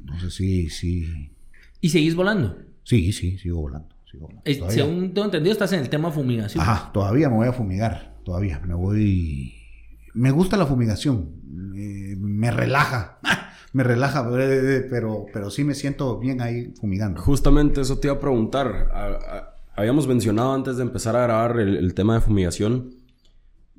Entonces 0.00 0.34
sí, 0.34 0.68
sí. 0.68 1.32
¿Y 1.80 1.88
seguís 1.88 2.14
volando? 2.14 2.58
Sí, 2.84 3.12
sí, 3.12 3.38
sigo 3.38 3.60
volando. 3.60 3.94
Sigo 4.10 4.26
volando. 4.26 4.42
Eh, 4.44 4.60
según 4.70 5.14
tengo 5.14 5.26
entendido, 5.26 5.52
estás 5.52 5.72
en 5.72 5.80
el 5.80 5.88
tema 5.88 6.10
fumigación. 6.10 6.62
Ajá, 6.62 6.90
todavía 6.92 7.28
me 7.28 7.36
voy 7.36 7.48
a 7.48 7.52
fumigar, 7.52 8.20
todavía, 8.24 8.60
me 8.60 8.74
voy... 8.74 9.54
Me 10.14 10.30
gusta 10.30 10.58
la 10.58 10.66
fumigación, 10.66 11.30
eh, 11.74 12.16
me 12.18 12.50
relaja. 12.50 13.18
me 13.72 13.82
relaja, 13.82 14.28
pero, 14.90 15.26
pero 15.32 15.50
sí 15.50 15.64
me 15.64 15.74
siento 15.74 16.18
bien 16.18 16.40
ahí 16.40 16.72
fumigando. 16.78 17.20
Justamente 17.20 17.80
eso 17.80 17.98
te 17.98 18.08
iba 18.08 18.16
a 18.16 18.20
preguntar. 18.20 19.48
habíamos 19.74 20.06
mencionado 20.06 20.52
antes 20.52 20.76
de 20.76 20.82
empezar 20.82 21.16
a 21.16 21.22
grabar 21.22 21.58
el, 21.58 21.94
tema 21.94 22.14
de 22.14 22.20
fumigación 22.20 22.90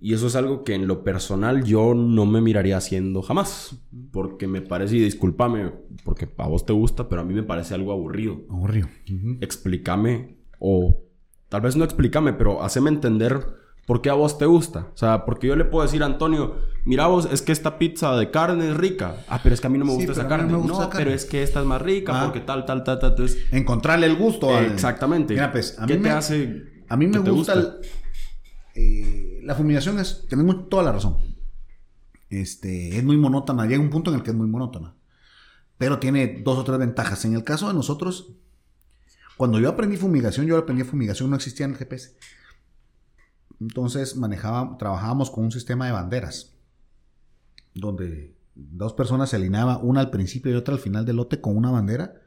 Y 0.02 0.14
eso 0.14 0.28
es 0.28 0.36
algo 0.36 0.64
que 0.64 0.74
en 0.74 0.88
lo 0.88 1.04
personal 1.04 1.64
yo 1.64 1.94
no 1.94 2.26
me 2.26 2.42
miraría 2.42 2.78
haciendo 2.78 3.22
jamás. 3.22 3.78
Porque 4.12 4.48
me 4.48 4.62
parece, 4.62 4.98
y 4.98 5.00
discúlpame, 5.00 5.72
porque 6.04 6.28
a 6.38 6.48
vos 6.48 6.66
te 6.66 6.74
gusta, 6.74 7.08
pero 7.08 7.22
a 7.22 7.26
mí 7.26 7.34
me 7.34 7.44
parece 7.44 7.76
algo 7.76 7.92
aburrido. 7.92 8.42
Aburrido. 8.50 8.88
Explícame, 9.42 10.38
o 10.60 11.04
tal 11.50 11.62
vez 11.62 11.76
no 11.76 11.84
explícame, 11.84 12.34
pero 12.34 12.64
haceme 12.64 12.90
entender 12.90 13.63
por 13.86 14.02
qué 14.02 14.10
a 14.10 14.14
vos 14.14 14.38
te 14.38 14.46
gusta. 14.46 14.88
O 14.94 14.98
sea, 14.98 15.26
porque 15.26 15.48
yo 15.48 15.56
le 15.56 15.66
puedo 15.66 15.84
decir 15.86 16.04
a 16.04 16.06
Antonio, 16.06 16.56
mira 16.86 17.08
vos, 17.08 17.28
es 17.32 17.42
que 17.42 17.52
esta 17.52 17.78
pizza 17.78 18.16
de 18.16 18.32
carne 18.32 18.70
es 18.70 18.78
rica. 18.78 19.18
Ah, 19.28 19.40
pero 19.44 19.54
es 19.56 19.62
que 19.62 19.68
a 19.68 19.70
mí 19.70 19.78
no 19.78 19.86
me 19.86 19.92
Sí, 19.92 19.98
gusta 19.98 20.12
esa 20.14 20.22
pero 20.24 20.34
a 20.36 20.38
mí 20.46 20.52
carne. 20.52 20.68
no 20.68 20.74
esa 20.82 20.90
pero 20.90 21.12
es 21.12 21.26
que 21.26 21.44
esta 21.44 21.60
es 21.60 21.66
más 21.66 21.82
rica 21.82 22.14
Ah. 22.22 22.26
porque 22.26 22.40
tal, 22.40 22.66
tal, 22.66 22.84
tal, 22.84 23.00
tal. 23.00 23.10
Entonces, 23.12 23.38
Encontrarle 23.52 24.06
el 24.08 24.16
gusto. 24.16 24.56
al- 24.56 24.66
exactamente. 24.72 25.34
Mira, 25.34 25.52
pues, 25.52 25.78
a 25.80 25.86
¿Qué 25.86 25.96
mí 25.98 26.02
te 26.04 26.10
me- 26.10 26.16
hace 26.16 26.64
A 26.90 26.96
mí 26.98 27.08
me 27.08 27.18
gusta, 27.20 27.54
el- 27.54 27.74
eh, 28.76 29.40
la 29.44 29.56
fumigación 29.56 30.00
es, 30.00 30.26
tenemos 30.30 30.70
toda 30.70 30.84
la 30.84 30.92
razón. 30.92 31.18
Este, 32.30 32.98
es 32.98 33.04
muy 33.04 33.18
monótona, 33.18 33.66
llega 33.66 33.82
un 33.82 33.90
punto 33.90 34.10
en 34.12 34.18
el 34.18 34.24
que 34.24 34.32
es 34.32 34.36
muy 34.36 34.48
monótona. 34.48 34.96
Pero 35.78 36.00
tiene 36.00 36.42
dos 36.44 36.58
o 36.58 36.64
tres 36.64 36.78
ventajas. 36.80 37.26
En 37.26 37.34
el 37.36 37.44
caso 37.44 37.68
de 37.68 37.74
nosotros, 37.74 38.34
cuando 39.38 39.60
yo 39.60 39.70
aprendí 39.70 39.98
fumigación, 39.98 40.46
yo 40.46 40.58
aprendí 40.58 40.84
fumigación, 40.84 41.30
no 41.30 41.36
existía 41.36 41.66
en 41.66 41.74
el 41.74 41.78
GPS. 41.78 42.16
Entonces 43.68 44.16
manejaba, 44.18 44.78
trabajábamos 44.78 45.32
con 45.32 45.46
un 45.46 45.52
sistema 45.52 45.86
de 45.86 45.94
banderas, 45.94 46.54
donde 47.74 48.36
dos 48.56 48.94
personas 48.94 49.30
se 49.30 49.38
alineaban, 49.38 49.80
una 49.82 50.02
al 50.02 50.10
principio 50.12 50.52
y 50.52 50.56
otra 50.56 50.74
al 50.74 50.80
final 50.82 51.06
del 51.06 51.16
lote 51.16 51.40
con 51.40 51.56
una 51.56 51.72
bandera, 51.72 52.22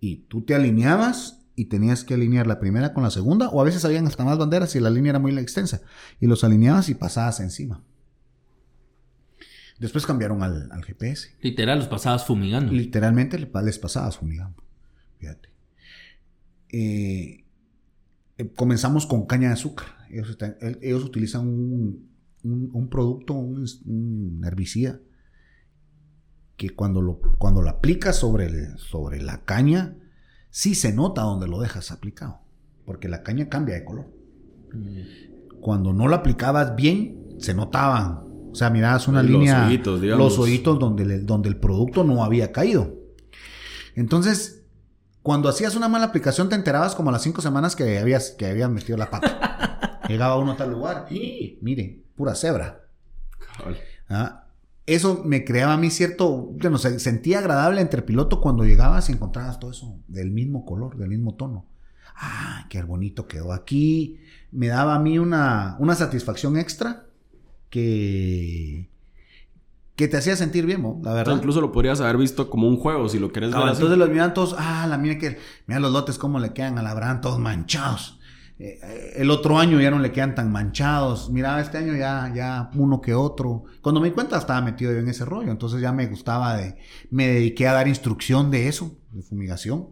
y 0.00 0.16
tú 0.28 0.42
te 0.42 0.54
alineabas 0.54 1.40
y 1.56 1.64
tenías 1.64 2.04
que 2.04 2.14
alinear 2.14 2.46
la 2.46 2.60
primera 2.60 2.92
con 2.92 3.02
la 3.02 3.10
segunda, 3.10 3.48
o 3.48 3.60
a 3.60 3.64
veces 3.64 3.84
habían 3.84 4.06
hasta 4.06 4.24
más 4.24 4.36
banderas 4.38 4.76
y 4.76 4.80
la 4.80 4.90
línea 4.90 5.10
era 5.10 5.18
muy 5.18 5.36
extensa, 5.38 5.80
y 6.20 6.26
los 6.26 6.44
alineabas 6.44 6.88
y 6.90 6.94
pasabas 6.94 7.40
encima. 7.40 7.82
Después 9.78 10.06
cambiaron 10.06 10.42
al, 10.42 10.70
al 10.72 10.84
GPS. 10.84 11.36
Literal, 11.40 11.78
los 11.78 11.88
pasabas 11.88 12.26
fumigando. 12.26 12.72
Literalmente 12.72 13.38
le- 13.38 13.50
les 13.64 13.78
pasabas 13.78 14.18
fumigando. 14.18 14.62
Fíjate. 15.18 15.48
Eh, 16.70 17.44
eh, 18.36 18.52
comenzamos 18.56 19.06
con 19.06 19.26
caña 19.26 19.48
de 19.48 19.54
azúcar. 19.54 19.86
Ellos, 20.10 20.30
están- 20.30 20.56
el- 20.60 20.78
ellos 20.82 21.04
utilizan 21.04 21.46
un, 21.46 22.08
un- 22.44 22.70
un 22.72 22.88
producto, 22.88 23.34
un, 23.34 23.64
un 23.86 24.42
herbicida, 24.44 25.00
que 26.56 26.70
cuando 26.70 27.00
lo, 27.02 27.20
cuando 27.38 27.62
lo 27.62 27.70
aplicas 27.70 28.16
sobre, 28.16 28.46
el- 28.46 28.78
sobre 28.78 29.22
la 29.22 29.44
caña, 29.44 29.96
sí 30.50 30.74
se 30.74 30.92
nota 30.92 31.22
donde 31.22 31.46
lo 31.48 31.60
dejas 31.60 31.90
aplicado. 31.92 32.40
Porque 32.84 33.08
la 33.08 33.22
caña 33.22 33.48
cambia 33.48 33.74
de 33.76 33.84
color. 33.84 34.06
Cuando 35.60 35.92
no 35.92 36.08
lo 36.08 36.14
aplicabas 36.16 36.74
bien, 36.76 37.36
se 37.38 37.54
notaban. 37.54 38.20
O 38.50 38.54
sea, 38.54 38.70
mirabas 38.70 39.08
una 39.08 39.22
Los 39.22 39.30
línea. 39.30 39.64
los 40.16 40.38
hoyitos 40.38 40.78
donde, 40.78 41.04
le- 41.04 41.20
donde 41.20 41.48
el 41.48 41.56
producto 41.58 42.02
no 42.04 42.24
había 42.24 42.50
caído. 42.52 42.96
Entonces, 43.94 44.62
cuando 45.22 45.48
hacías 45.48 45.76
una 45.76 45.88
mala 45.88 46.06
aplicación, 46.06 46.48
te 46.48 46.54
enterabas 46.54 46.94
como 46.94 47.10
a 47.10 47.12
las 47.12 47.22
cinco 47.22 47.42
semanas 47.42 47.76
que 47.76 47.98
habías, 47.98 48.30
que 48.30 48.46
habías 48.46 48.70
metido 48.70 48.96
la 48.96 49.10
pata. 49.10 49.47
Llegaba 50.08 50.38
uno 50.38 50.52
a 50.52 50.56
tal 50.56 50.70
lugar 50.70 51.06
y, 51.10 51.58
mire, 51.62 52.02
pura 52.16 52.34
cebra. 52.34 52.80
Ah, 54.08 54.44
Eso 54.86 55.22
me 55.24 55.44
creaba 55.44 55.74
a 55.74 55.76
mí 55.76 55.90
cierto, 55.90 56.30
bueno, 56.60 56.78
se 56.78 56.98
sentía 56.98 57.40
agradable 57.40 57.80
entre 57.82 58.00
piloto 58.02 58.40
cuando 58.40 58.64
llegabas 58.64 59.08
y 59.08 59.12
encontrabas 59.12 59.60
todo 59.60 59.70
eso 59.70 59.98
del 60.08 60.30
mismo 60.30 60.64
color, 60.64 60.96
del 60.96 61.08
mismo 61.10 61.34
tono. 61.34 61.66
Ah, 62.16 62.66
qué 62.70 62.82
bonito 62.82 63.26
quedó 63.28 63.52
aquí. 63.52 64.18
Me 64.50 64.68
daba 64.68 64.94
a 64.94 64.98
mí 64.98 65.18
una, 65.18 65.76
una 65.78 65.94
satisfacción 65.94 66.56
extra 66.56 67.04
que, 67.70 68.88
que 69.94 70.08
te 70.08 70.16
hacía 70.16 70.36
sentir 70.36 70.64
bien, 70.66 70.82
¿no? 70.82 70.94
la 70.94 70.98
O 71.00 71.02
sea, 71.04 71.12
verdad. 71.14 71.36
incluso 71.36 71.60
lo 71.60 71.70
podrías 71.70 72.00
haber 72.00 72.16
visto 72.16 72.48
como 72.50 72.66
un 72.66 72.76
juego 72.76 73.08
si 73.08 73.18
lo 73.18 73.30
querés 73.30 73.50
ver 73.50 73.58
Ah, 73.60 73.64
así. 73.66 73.74
entonces 73.82 73.98
los 73.98 74.08
miran 74.08 74.32
todos, 74.34 74.54
ah, 74.58 74.86
la 74.88 74.96
mira 74.98 75.18
que, 75.18 75.38
mira 75.66 75.80
los 75.80 75.92
lotes 75.92 76.18
cómo 76.18 76.38
le 76.40 76.52
quedan 76.52 76.78
a 76.78 76.82
la 76.82 77.20
todos 77.20 77.38
manchados. 77.38 78.17
Eh, 78.58 79.14
el 79.16 79.30
otro 79.30 79.58
año 79.58 79.80
ya 79.80 79.90
no 79.90 79.98
le 80.00 80.12
quedan 80.12 80.34
tan 80.34 80.50
manchados. 80.52 81.30
Mira, 81.30 81.60
este 81.60 81.78
año 81.78 81.94
ya, 81.96 82.32
ya 82.34 82.70
uno 82.74 83.00
que 83.00 83.14
otro. 83.14 83.64
Cuando 83.82 84.00
me 84.00 84.08
di 84.08 84.14
cuenta 84.14 84.38
estaba 84.38 84.60
metido 84.60 84.92
yo 84.92 84.98
en 84.98 85.08
ese 85.08 85.24
rollo. 85.24 85.50
Entonces 85.50 85.80
ya 85.80 85.92
me 85.92 86.06
gustaba 86.06 86.56
de, 86.56 86.76
me 87.10 87.28
dediqué 87.28 87.68
a 87.68 87.72
dar 87.74 87.88
instrucción 87.88 88.50
de 88.50 88.68
eso, 88.68 88.96
de 89.12 89.22
fumigación. 89.22 89.88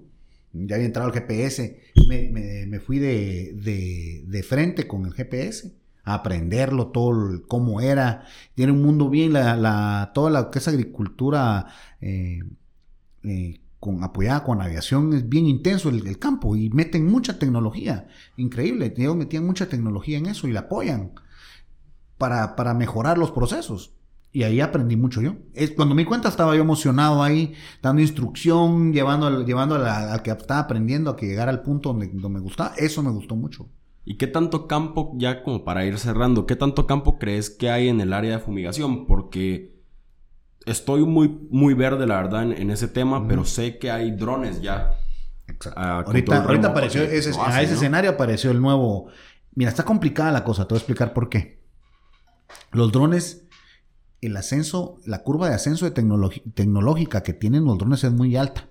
Ya 0.53 0.77
había 0.77 0.87
entrado 0.87 1.09
el 1.09 1.15
GPS. 1.15 1.81
Me, 2.09 2.29
me- 2.31 2.67
me 2.67 2.81
fui 2.81 2.99
de, 2.99 3.53
de, 3.63 4.25
de 4.27 4.43
frente 4.43 4.87
con 4.89 5.05
el 5.07 5.13
GPS. 5.13 5.73
A 6.05 6.15
aprenderlo 6.15 6.89
todo, 6.89 7.31
el- 7.33 7.43
cómo 7.47 7.81
era. 7.81 8.25
Tiene 8.55 8.73
un 8.73 8.83
mundo 8.83 9.11
bien, 9.11 9.33
la, 9.33 9.57
la, 9.57 10.13
toda 10.15 10.31
la 10.31 10.51
que 10.51 10.59
es 10.61 10.69
agricultura 10.69 11.67
eh, 12.01 12.41
eh, 13.25 13.61
con, 13.87 14.03
apoyada 14.03 14.43
con 14.43 14.61
aviación, 14.61 15.15
es 15.15 15.29
bien 15.29 15.47
intenso 15.47 15.89
el, 15.89 16.19
campo 16.19 16.57
y 16.57 16.69
meten 16.71 17.07
mucha 17.07 17.39
tecnología. 17.39 18.09
Increíble, 18.37 18.93
ellos 18.97 19.17
metían 19.17 19.47
mucha 19.47 19.69
tecnología 19.69 20.19
en 20.19 20.27
eso 20.27 20.49
y 20.49 20.53
la 20.53 20.61
apoyan 20.61 21.13
para, 22.19 22.57
para 22.57 22.75
mejorar 22.75 23.17
los 23.17 23.31
procesos. 23.31 23.95
Y 24.33 24.43
ahí 24.43 24.61
aprendí 24.61 24.97
mucho 24.97 25.23
yo. 25.23 25.37
Es, 25.55 25.71
cuando 25.71 25.95
me 25.95 26.03
di 26.03 26.07
cuenta 26.07 26.29
estaba 26.29 26.57
yo 26.57 26.63
emocionado 26.63 27.23
ahí, 27.23 27.55
dando 27.81 28.03
instrucción, 28.03 28.93
llevando, 28.93 29.45
llevando 29.45 29.77
al 29.77 30.23
que 30.23 30.33
estaba 30.33 30.61
aprendiendo 30.61 31.11
a 31.11 31.17
que 31.17 31.27
llegara 31.27 31.53
al 31.53 31.63
punto 31.63 31.91
donde, 31.91 32.09
donde 32.09 32.29
me 32.29 32.41
gustaba. 32.41 32.75
Eso 32.77 33.03
me 33.03 33.11
gustó 33.11 33.37
mucho. 33.37 33.71
¿Y 34.05 34.17
qué 34.17 34.27
tanto 34.27 34.67
campo, 34.67 35.15
ya 35.17 35.43
como 35.43 35.65
para 35.65 35.87
ir 35.87 35.99
cerrando, 35.99 36.45
qué 36.45 36.57
tanto 36.57 36.87
campo 36.87 37.19
crees 37.19 37.51
que 37.51 37.71
hay 37.71 37.89
en 37.89 38.01
el 38.01 38.13
área 38.13 38.33
de 38.33 38.39
fumigación? 38.39 39.07
Porque 39.07 39.76
estoy 40.67 41.05
muy, 41.05 41.29
muy 41.51 41.75
verde, 41.75 42.07
la 42.07 42.17
verdad, 42.17 42.43
en, 42.43 42.53
en 42.53 42.71
ese 42.71 42.89
tema, 42.89 43.27
pero 43.27 43.45
sé 43.45 43.79
que 43.79 43.91
hay 43.91 44.11
drones 44.11 44.61
ya. 44.61 44.99
Ah, 45.77 46.03
ahorita 46.07 46.69
apareció, 46.69 47.03
ese, 47.03 47.31
a 47.41 47.63
ese 47.63 47.73
¿no? 47.73 47.77
escenario 47.79 48.11
apareció 48.11 48.51
el 48.51 48.61
nuevo... 48.61 49.09
Mira, 49.55 49.71
está 49.71 49.85
complicada 49.85 50.33
la 50.33 50.45
cosa, 50.45 50.67
te 50.67 50.75
voy 50.75 50.79
a 50.79 50.81
explicar 50.81 51.15
por 51.15 51.29
qué. 51.31 51.63
Los 52.73 52.93
drones, 52.93 53.47
el 54.21 54.37
ascenso, 54.37 54.99
la 55.07 55.23
curva 55.23 55.49
de 55.49 55.55
ascenso 55.55 55.89
de 55.89 55.93
tecnológica 55.93 57.23
que 57.23 57.33
tienen 57.33 57.65
los 57.65 57.79
drones 57.79 58.05
es 58.05 58.13
muy 58.13 58.37
alta. 58.37 58.69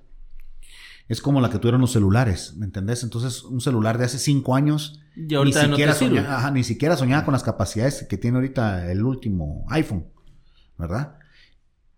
Es 1.08 1.22
como 1.22 1.40
la 1.40 1.50
que 1.50 1.60
tuvieron 1.60 1.82
los 1.82 1.92
celulares, 1.92 2.56
¿me 2.58 2.66
entendés? 2.66 3.04
Entonces, 3.04 3.44
un 3.44 3.62
celular 3.62 3.98
de 3.98 4.06
hace 4.06 4.18
cinco 4.20 4.56
años 4.56 5.00
Y 5.16 5.22
ni 5.22 5.36
ahorita 5.36 5.64
no 5.68 5.76
siquiera, 5.76 5.94
sirve. 5.94 6.18
soñaba, 6.18 6.38
ajá, 6.38 6.52
ni 6.52 6.64
siquiera 6.64 6.98
soñaba 6.98 7.24
con 7.26 7.32
las 7.32 7.44
capacidades 7.44 8.06
que 8.10 8.18
tiene 8.18 8.38
ahorita 8.38 8.92
el 8.92 9.04
último 9.04 9.66
iPhone, 9.70 10.08
¿verdad? 10.78 11.18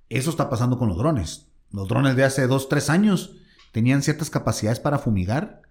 Eso 0.10 0.30
está 0.30 0.49
pasando 0.49 0.78
con 0.78 0.89
los 0.89 0.97
drones. 0.97 1.47
Los 1.72 1.88
drones 1.88 2.16
de 2.16 2.24
hace 2.24 2.47
dos, 2.47 2.70
tres 2.70 2.89
años 2.89 3.36
tenían 3.72 4.01
ciertas 4.01 4.30
capacidades 4.30 4.80
para 4.80 4.99
fumigar, 4.99 5.62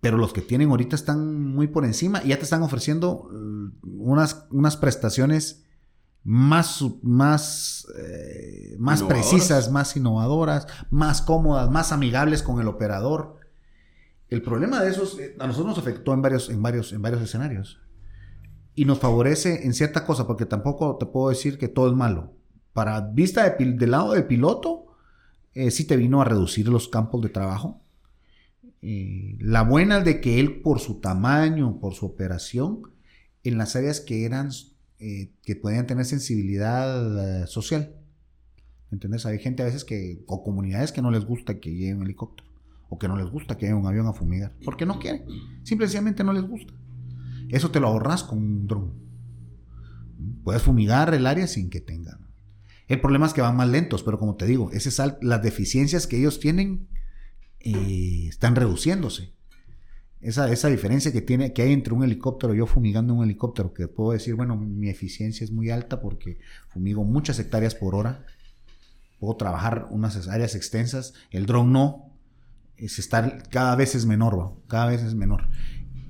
pero 0.00 0.16
los 0.16 0.32
que 0.32 0.40
tienen 0.40 0.70
ahorita 0.70 0.96
están 0.96 1.54
muy 1.54 1.66
por 1.66 1.84
encima 1.84 2.22
y 2.24 2.28
ya 2.28 2.38
te 2.38 2.44
están 2.44 2.62
ofreciendo 2.62 3.28
eh, 3.32 3.70
unas, 3.82 4.46
unas 4.50 4.76
prestaciones 4.76 5.64
más, 6.22 6.84
más, 7.02 7.86
eh, 7.96 8.74
más 8.78 9.02
precisas, 9.04 9.70
más 9.70 9.96
innovadoras, 9.96 10.66
más 10.90 11.22
cómodas, 11.22 11.70
más 11.70 11.92
amigables 11.92 12.42
con 12.42 12.60
el 12.60 12.66
operador. 12.66 13.38
El 14.28 14.42
problema 14.42 14.82
de 14.82 14.90
esos 14.90 15.20
eh, 15.20 15.36
a 15.38 15.46
nosotros 15.46 15.76
nos 15.76 15.78
afectó 15.78 16.12
en 16.14 16.22
varios, 16.22 16.50
en 16.50 16.60
varios, 16.62 16.92
en 16.92 17.00
varios 17.00 17.22
escenarios. 17.22 17.80
Y 18.74 18.86
nos 18.86 18.98
favorece 18.98 19.66
en 19.66 19.72
cierta 19.72 20.04
cosa, 20.04 20.26
porque 20.26 20.46
tampoco 20.46 20.96
te 20.96 21.06
puedo 21.06 21.28
decir 21.28 21.58
que 21.58 21.68
todo 21.68 21.86
es 21.86 21.94
malo. 21.94 22.32
Para 22.76 23.00
vista 23.00 23.48
de 23.48 23.72
del 23.72 23.90
lado 23.90 24.12
del 24.12 24.26
piloto, 24.26 24.84
eh, 25.54 25.70
sí 25.70 25.86
te 25.86 25.96
vino 25.96 26.20
a 26.20 26.26
reducir 26.26 26.68
los 26.68 26.90
campos 26.90 27.22
de 27.22 27.30
trabajo. 27.30 27.80
Eh, 28.82 29.38
la 29.40 29.62
buena 29.62 30.00
es 30.00 30.04
de 30.04 30.20
que 30.20 30.40
él, 30.40 30.60
por 30.60 30.78
su 30.78 31.00
tamaño, 31.00 31.80
por 31.80 31.94
su 31.94 32.04
operación, 32.04 32.82
en 33.44 33.56
las 33.56 33.76
áreas 33.76 34.00
que 34.00 34.26
eran, 34.26 34.50
eh, 34.98 35.32
que 35.42 35.56
podían 35.56 35.86
tener 35.86 36.04
sensibilidad 36.04 37.46
social. 37.46 37.94
¿Entendés? 38.92 39.24
Hay 39.24 39.38
gente 39.38 39.62
a 39.62 39.64
veces 39.64 39.86
que, 39.86 40.22
o 40.26 40.44
comunidades 40.44 40.92
que 40.92 41.00
no 41.00 41.10
les 41.10 41.24
gusta 41.24 41.58
que 41.60 41.72
llegue 41.72 41.94
un 41.94 42.02
helicóptero, 42.02 42.46
o 42.90 42.98
que 42.98 43.08
no 43.08 43.16
les 43.16 43.30
gusta 43.30 43.56
que 43.56 43.64
llegue 43.64 43.78
un 43.78 43.86
avión 43.86 44.06
a 44.06 44.12
fumigar, 44.12 44.54
porque 44.66 44.84
no 44.84 44.98
quieren, 44.98 45.24
simplemente 45.62 46.22
no 46.24 46.34
les 46.34 46.42
gusta. 46.42 46.74
Eso 47.48 47.70
te 47.70 47.80
lo 47.80 47.86
ahorras 47.88 48.22
con 48.22 48.36
un 48.36 48.66
dron. 48.66 48.92
Puedes 50.44 50.60
fumigar 50.60 51.14
el 51.14 51.26
área 51.26 51.46
sin 51.46 51.70
que 51.70 51.80
tengan. 51.80 52.25
El 52.88 53.00
problema 53.00 53.26
es 53.26 53.32
que 53.32 53.40
van 53.40 53.56
más 53.56 53.68
lentos, 53.68 54.02
pero 54.02 54.18
como 54.18 54.36
te 54.36 54.46
digo, 54.46 54.70
ese 54.72 54.90
las 55.22 55.42
deficiencias 55.42 56.06
que 56.06 56.18
ellos 56.18 56.38
tienen 56.38 56.88
eh, 57.60 58.26
están 58.28 58.54
reduciéndose. 58.54 59.32
Esa, 60.20 60.50
esa 60.50 60.68
diferencia 60.68 61.12
que, 61.12 61.20
tiene, 61.20 61.52
que 61.52 61.62
hay 61.62 61.72
entre 61.72 61.94
un 61.94 62.02
helicóptero 62.02 62.54
yo 62.54 62.66
fumigando 62.66 63.14
un 63.14 63.24
helicóptero, 63.24 63.74
que 63.74 63.86
puedo 63.86 64.12
decir, 64.12 64.34
bueno, 64.34 64.56
mi 64.56 64.88
eficiencia 64.88 65.44
es 65.44 65.50
muy 65.50 65.70
alta 65.70 66.00
porque 66.00 66.38
fumigo 66.68 67.04
muchas 67.04 67.38
hectáreas 67.38 67.74
por 67.74 67.94
hora, 67.94 68.24
puedo 69.18 69.36
trabajar 69.36 69.88
unas 69.90 70.28
áreas 70.28 70.54
extensas, 70.54 71.14
el 71.30 71.46
dron 71.46 71.72
no, 71.72 72.12
es 72.76 72.98
estar, 72.98 73.48
cada 73.50 73.76
vez 73.76 73.94
es 73.94 74.06
menor, 74.06 74.38
¿va? 74.38 74.52
cada 74.68 74.86
vez 74.86 75.02
es 75.02 75.14
menor. 75.14 75.48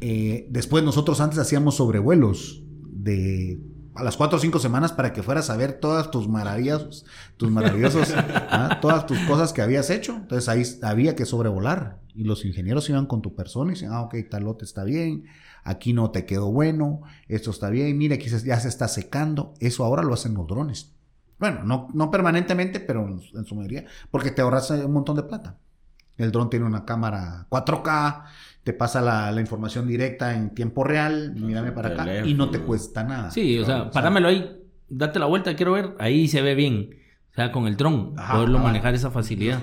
Eh, 0.01 0.47
después 0.51 0.85
nosotros 0.85 1.21
antes 1.21 1.39
hacíamos 1.39 1.77
sobrevuelos 1.77 2.63
de 2.91 3.61
a 3.97 4.05
las 4.05 4.17
cuatro 4.17 4.39
o 4.39 4.41
cinco 4.41 4.59
semanas 4.59 4.93
para 4.93 5.13
que 5.13 5.23
fueras 5.23 5.51
a 5.51 5.57
ver 5.57 5.75
todas 5.75 6.11
tus 6.11 6.29
maravillas, 6.29 7.05
tus 7.37 7.51
maravillosos, 7.51 8.15
¿ah? 8.17 8.79
todas 8.81 9.07
tus 9.07 9.19
cosas 9.21 9.53
que 9.53 9.63
habías 9.63 9.91
hecho. 9.91 10.17
Entonces 10.17 10.49
ahí 10.49 10.63
había 10.83 11.17
que 11.17 11.25
sobrevolar. 11.25 12.01
Y 12.15 12.25
los 12.25 12.45
ingenieros 12.45 12.89
iban 12.89 13.07
con 13.07 13.23
tu 13.23 13.35
persona 13.35 13.73
y 13.73 13.75
decían, 13.75 13.93
ah, 13.93 14.03
ok, 14.03 14.15
tal 14.31 14.45
lote 14.45 14.65
está 14.65 14.85
bien, 14.85 15.25
aquí 15.65 15.93
no 15.93 16.11
te 16.11 16.25
quedó 16.25 16.51
bueno, 16.51 17.03
esto 17.29 17.51
está 17.51 17.69
bien, 17.71 17.97
mira, 17.99 18.15
aquí 18.15 18.29
ya 18.29 18.61
se 18.61 18.69
está 18.69 18.89
secando. 18.89 19.55
Eso 19.61 19.85
ahora 19.85 20.03
lo 20.03 20.15
hacen 20.15 20.35
los 20.35 20.47
drones. 20.47 20.93
Bueno, 21.39 21.65
no, 21.65 21.89
no 21.93 22.11
permanentemente, 22.11 22.81
pero 22.81 23.07
en, 23.07 23.45
su 23.45 23.55
mayoría, 23.55 23.85
porque 24.11 24.31
te 24.31 24.43
ahorras 24.43 24.71
un 24.71 24.93
montón 24.93 25.17
de 25.17 25.23
plata. 25.23 25.59
El 26.17 26.33
dron 26.33 26.49
tiene 26.49 26.65
una 26.65 26.87
cámara 26.87 27.47
4K, 27.51 28.25
te 28.67 28.73
pasa 28.73 29.01
la, 29.01 29.41
información 29.41 29.87
directa 29.87 30.35
en 30.35 30.51
tiempo 30.51 30.83
real, 30.83 31.37
mírame 31.37 31.71
para 31.71 31.91
acá, 31.91 32.27
y 32.27 32.35
no 32.35 32.51
te 32.51 32.59
cuesta 32.59 33.05
nada. 33.05 33.31
Sí, 33.31 33.57
o 33.61 33.65
sea, 33.65 33.93
páramelo 33.93 34.27
ahí, 34.27 34.61
date 34.89 35.21
la 35.21 35.27
vuelta, 35.27 35.55
quiero 35.55 35.71
ver, 35.71 35.95
ahí 36.01 36.27
se 36.27 36.43
ve 36.43 36.57
bien. 36.57 36.91
O 37.31 37.35
sea, 37.37 37.53
con 37.53 37.69
el 37.69 37.77
dron, 37.77 38.17
poderlo 38.17 38.59
manejar 38.59 38.93
esa 38.93 39.13
facilidad. 39.13 39.61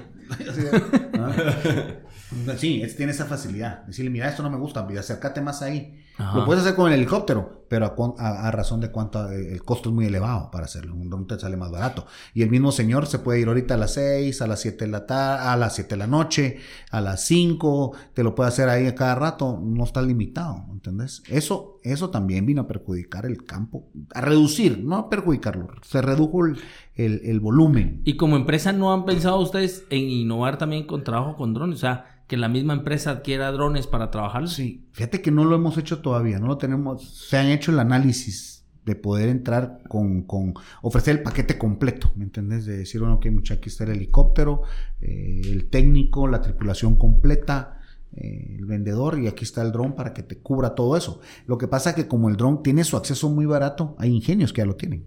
Sí, 2.55 2.81
tiene 2.95 3.11
esa 3.11 3.25
facilidad. 3.25 3.83
Decirle, 3.87 4.09
mira, 4.09 4.29
esto 4.29 4.41
no 4.41 4.49
me 4.49 4.55
gusta, 4.57 4.87
acércate 4.97 5.41
más 5.41 5.61
ahí. 5.61 6.01
Lo 6.17 6.45
puedes 6.45 6.63
hacer 6.63 6.75
con 6.75 6.91
el 6.91 6.99
helicóptero, 6.99 7.65
pero 7.67 7.95
a, 8.19 8.51
razón 8.51 8.79
de 8.79 8.91
cuánto 8.91 9.31
eh, 9.31 9.51
el 9.51 9.63
costo 9.63 9.89
es 9.89 9.95
muy 9.95 10.05
elevado 10.05 10.51
para 10.51 10.65
hacerlo. 10.65 10.93
Un 10.93 11.09
dron 11.09 11.25
te 11.25 11.39
sale 11.39 11.57
más 11.57 11.71
barato. 11.71 12.05
Y 12.35 12.43
el 12.43 12.51
mismo 12.51 12.71
señor 12.71 13.07
se 13.07 13.17
puede 13.17 13.39
ir 13.39 13.47
ahorita 13.47 13.73
a 13.73 13.77
las 13.77 13.95
6, 13.95 14.41
a 14.43 14.47
las 14.47 14.61
7 14.61 14.85
de 14.85 14.91
la 14.91 15.07
tarde, 15.07 15.47
a 15.47 15.55
las 15.57 15.73
7 15.73 15.89
de 15.89 15.97
la 15.97 16.05
noche, 16.05 16.57
a 16.91 17.01
las 17.01 17.25
5, 17.25 17.93
te 18.13 18.23
lo 18.23 18.35
puede 18.35 18.49
hacer 18.49 18.69
ahí 18.69 18.85
a 18.85 18.93
cada 18.93 19.15
rato, 19.15 19.59
no 19.59 19.83
está 19.83 20.03
limitado, 20.03 20.65
¿entendés? 20.71 21.23
Eso, 21.27 21.79
eso 21.81 22.11
también 22.11 22.45
vino 22.45 22.61
a 22.61 22.67
perjudicar 22.67 23.25
el 23.25 23.43
campo, 23.43 23.89
a 24.13 24.21
reducir, 24.21 24.83
no 24.83 24.97
a 24.97 25.09
perjudicarlo, 25.09 25.67
se 25.81 26.01
redujo 26.03 26.45
el, 26.45 26.59
el 26.95 27.39
volumen. 27.39 28.01
Y 28.05 28.17
como 28.17 28.35
empresa, 28.35 28.71
¿no 28.71 28.93
han 28.93 29.05
pensado 29.05 29.39
ustedes 29.39 29.85
en 29.89 30.09
innovar 30.09 30.59
también 30.59 30.85
con 30.85 31.03
trabajo 31.03 31.35
con 31.35 31.55
drones? 31.55 31.77
O 31.77 31.81
sea, 31.81 32.12
que 32.33 32.37
la 32.37 32.49
misma 32.49 32.73
empresa 32.73 33.11
adquiera 33.11 33.51
drones 33.51 33.85
para 33.85 34.09
trabajar. 34.09 34.49
Sí, 34.49 34.87
fíjate 34.91 35.21
que 35.21 35.29
no 35.29 35.45
lo 35.45 35.55
hemos 35.55 35.77
hecho 35.77 36.01
todavía, 36.01 36.39
no 36.39 36.47
lo 36.47 36.57
tenemos, 36.57 37.27
se 37.29 37.37
han 37.37 37.45
hecho 37.45 37.69
el 37.69 37.77
análisis 37.77 38.65
de 38.85 38.95
poder 38.95 39.29
entrar 39.29 39.83
con, 39.87 40.23
con 40.23 40.55
ofrecer 40.81 41.17
el 41.17 41.21
paquete 41.21 41.59
completo, 41.59 42.11
¿me 42.15 42.23
entiendes? 42.23 42.65
De 42.65 42.75
decir, 42.75 43.01
bueno, 43.01 43.17
ok, 43.17 43.27
mucha, 43.27 43.53
aquí 43.53 43.69
está 43.69 43.83
el 43.83 43.91
helicóptero, 43.91 44.63
eh, 44.99 45.41
el 45.45 45.69
técnico, 45.69 46.27
la 46.27 46.41
tripulación 46.41 46.95
completa, 46.95 47.79
eh, 48.15 48.55
el 48.57 48.65
vendedor 48.65 49.19
y 49.19 49.27
aquí 49.27 49.43
está 49.43 49.61
el 49.61 49.71
dron 49.71 49.93
para 49.93 50.15
que 50.15 50.23
te 50.23 50.39
cubra 50.39 50.73
todo 50.73 50.97
eso. 50.97 51.21
Lo 51.45 51.59
que 51.59 51.67
pasa 51.67 51.91
es 51.91 51.95
que 51.95 52.07
como 52.07 52.29
el 52.29 52.35
dron 52.35 52.63
tiene 52.63 52.83
su 52.83 52.97
acceso 52.97 53.29
muy 53.29 53.45
barato, 53.45 53.95
hay 53.99 54.09
ingenios 54.09 54.53
que 54.53 54.61
ya 54.61 54.65
lo 54.65 54.75
tienen. 54.75 55.05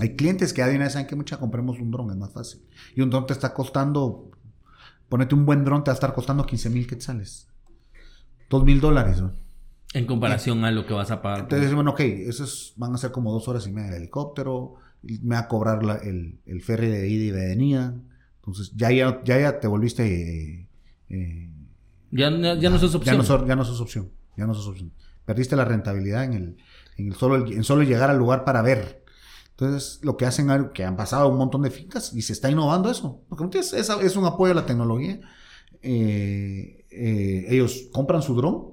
Hay 0.00 0.16
clientes 0.16 0.52
que 0.52 0.62
ya 0.62 0.66
de 0.66 0.74
una 0.74 0.86
vez 0.86 0.94
saben 0.94 1.06
que 1.06 1.14
mucha 1.14 1.38
compremos 1.38 1.78
un 1.78 1.92
dron, 1.92 2.10
es 2.10 2.16
más 2.16 2.32
fácil. 2.32 2.60
Y 2.96 3.02
un 3.02 3.10
dron 3.10 3.26
te 3.26 3.34
está 3.34 3.54
costando 3.54 4.29
Ponete 5.10 5.34
un 5.34 5.44
buen 5.44 5.64
dron, 5.64 5.82
te 5.82 5.90
va 5.90 5.92
a 5.92 5.94
estar 5.94 6.14
costando 6.14 6.46
15 6.46 6.70
mil 6.70 6.86
quetzales. 6.86 7.48
2 8.48 8.64
mil 8.64 8.80
dólares, 8.80 9.20
En 9.92 10.06
comparación 10.06 10.64
a 10.64 10.70
lo 10.70 10.86
que 10.86 10.94
vas 10.94 11.10
a 11.10 11.20
pagar. 11.20 11.40
Entonces, 11.40 11.74
bueno, 11.74 11.90
ok, 11.90 12.00
esos 12.00 12.74
van 12.76 12.94
a 12.94 12.96
ser 12.96 13.10
como 13.10 13.32
dos 13.32 13.48
horas 13.48 13.66
y 13.66 13.72
media 13.72 13.90
de 13.90 13.96
helicóptero. 13.96 14.76
Me 15.02 15.34
va 15.34 15.40
a 15.40 15.48
cobrar 15.48 15.80
el, 16.04 16.38
el, 16.46 16.62
ferry 16.62 16.86
de 16.86 17.08
ida 17.08 17.24
y 17.24 17.30
de 17.30 17.46
venida. 17.48 17.94
Entonces, 18.36 18.72
ya, 18.76 18.90
ya, 18.92 19.20
ya, 19.24 19.58
te 19.58 19.66
volviste. 19.66 20.04
Eh, 20.04 20.68
eh, 21.08 21.50
ya, 22.12 22.30
ya, 22.30 22.70
no 22.70 22.78
sos 22.78 22.94
opción. 22.94 23.20
Ya 23.20 23.36
no, 23.36 23.46
ya 23.46 23.56
no 23.56 23.64
sos 23.64 23.80
opción. 23.80 24.12
Ya 24.36 24.46
no 24.46 24.54
sos 24.54 24.68
opción. 24.68 24.92
Perdiste 25.24 25.56
la 25.56 25.64
rentabilidad 25.64 26.22
en 26.22 26.34
el, 26.34 26.56
en 26.98 27.08
el 27.08 27.14
solo, 27.14 27.48
en 27.48 27.64
solo 27.64 27.82
llegar 27.82 28.10
al 28.10 28.18
lugar 28.18 28.44
para 28.44 28.62
ver. 28.62 28.99
Entonces, 29.60 30.00
lo 30.02 30.16
que 30.16 30.24
hacen, 30.24 30.70
que 30.72 30.84
han 30.84 30.96
pasado 30.96 31.28
un 31.28 31.36
montón 31.36 31.60
de 31.60 31.70
fincas 31.70 32.14
y 32.14 32.22
se 32.22 32.32
está 32.32 32.50
innovando 32.50 32.90
eso. 32.90 33.22
Porque 33.28 33.58
es, 33.58 33.74
es 33.74 34.16
un 34.16 34.24
apoyo 34.24 34.52
a 34.52 34.54
la 34.54 34.64
tecnología. 34.64 35.20
Eh, 35.82 36.86
eh, 36.90 37.44
ellos 37.46 37.88
compran 37.92 38.22
su 38.22 38.34
dron 38.34 38.70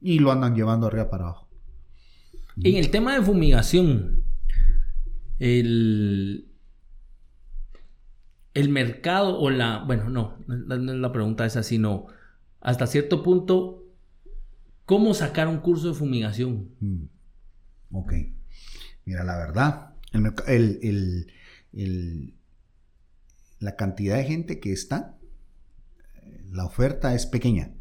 y 0.00 0.20
lo 0.20 0.30
andan 0.30 0.54
llevando 0.54 0.86
arriba 0.86 1.10
para 1.10 1.24
abajo. 1.24 1.48
En 2.62 2.76
el 2.76 2.90
tema 2.90 3.14
de 3.14 3.22
fumigación, 3.22 4.22
el, 5.40 6.48
el 8.54 8.68
mercado 8.68 9.36
o 9.36 9.50
la, 9.50 9.82
bueno, 9.84 10.10
no, 10.10 10.38
no, 10.46 10.76
la 10.76 11.12
pregunta 11.12 11.44
es 11.44 11.56
así, 11.56 11.78
no. 11.78 12.06
Hasta 12.60 12.86
cierto 12.86 13.24
punto, 13.24 13.82
¿cómo 14.84 15.12
sacar 15.12 15.48
un 15.48 15.58
curso 15.58 15.88
de 15.88 15.94
fumigación? 15.94 16.68
Mm. 16.78 17.04
Ok. 17.92 18.12
Mira, 19.06 19.24
la 19.24 19.36
verdad, 19.36 19.89
el, 20.12 21.26
el, 21.72 22.34
la 23.58 23.76
cantidad 23.76 24.16
de 24.16 24.24
gente 24.24 24.60
que 24.60 24.72
está, 24.72 25.18
la 26.50 26.64
oferta 26.64 27.14
es 27.14 27.26
pequeña. 27.26 27.72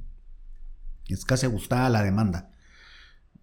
Es 1.07 1.25
casi 1.25 1.47
ajustada 1.47 1.89
la 1.89 2.03
demanda. 2.03 2.51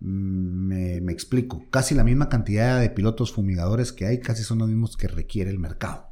Mm, 0.01 0.67
me, 0.69 1.01
me, 1.01 1.13
explico. 1.13 1.65
Casi 1.71 1.95
la 1.95 2.05
misma 2.05 2.29
cantidad 2.29 2.81
de 2.81 2.91
pilotos 2.91 3.33
fumigadores 3.33 3.93
que 3.93 4.07
hay, 4.07 4.21
casi 4.21 4.45
son 4.45 4.59
los 4.59 4.69
mismos 4.69 4.97
que 4.97 5.09
requiere 5.09 5.51
el 5.51 5.59
mercado. 5.59 6.09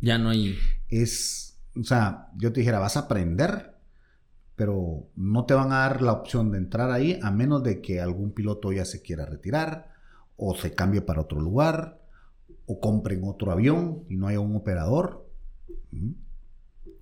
Ya 0.00 0.18
no 0.18 0.30
hay. 0.30 0.56
Es, 0.88 1.58
o 1.76 1.84
sea, 1.84 2.28
yo 2.36 2.52
te 2.52 2.60
dijera, 2.60 2.78
vas 2.78 2.96
a 2.96 3.00
aprender, 3.00 3.76
pero 4.56 5.08
no 5.14 5.46
te 5.46 5.54
van 5.54 5.72
a 5.72 5.78
dar 5.78 6.02
la 6.02 6.12
opción 6.12 6.50
de 6.50 6.58
entrar 6.58 6.90
ahí 6.90 7.18
a 7.22 7.30
menos 7.30 7.62
de 7.62 7.80
que 7.80 8.00
algún 8.00 8.32
piloto 8.32 8.72
ya 8.72 8.84
se 8.84 9.00
quiera 9.00 9.24
retirar 9.24 9.92
o 10.36 10.56
se 10.56 10.74
cambie 10.74 11.00
para 11.00 11.22
otro 11.22 11.40
lugar 11.40 11.98
o 12.68 12.80
compren 12.80 13.22
otro 13.24 13.50
avión 13.50 14.04
y 14.08 14.16
no 14.16 14.28
haya 14.28 14.40
un 14.40 14.54
operador. 14.54 15.26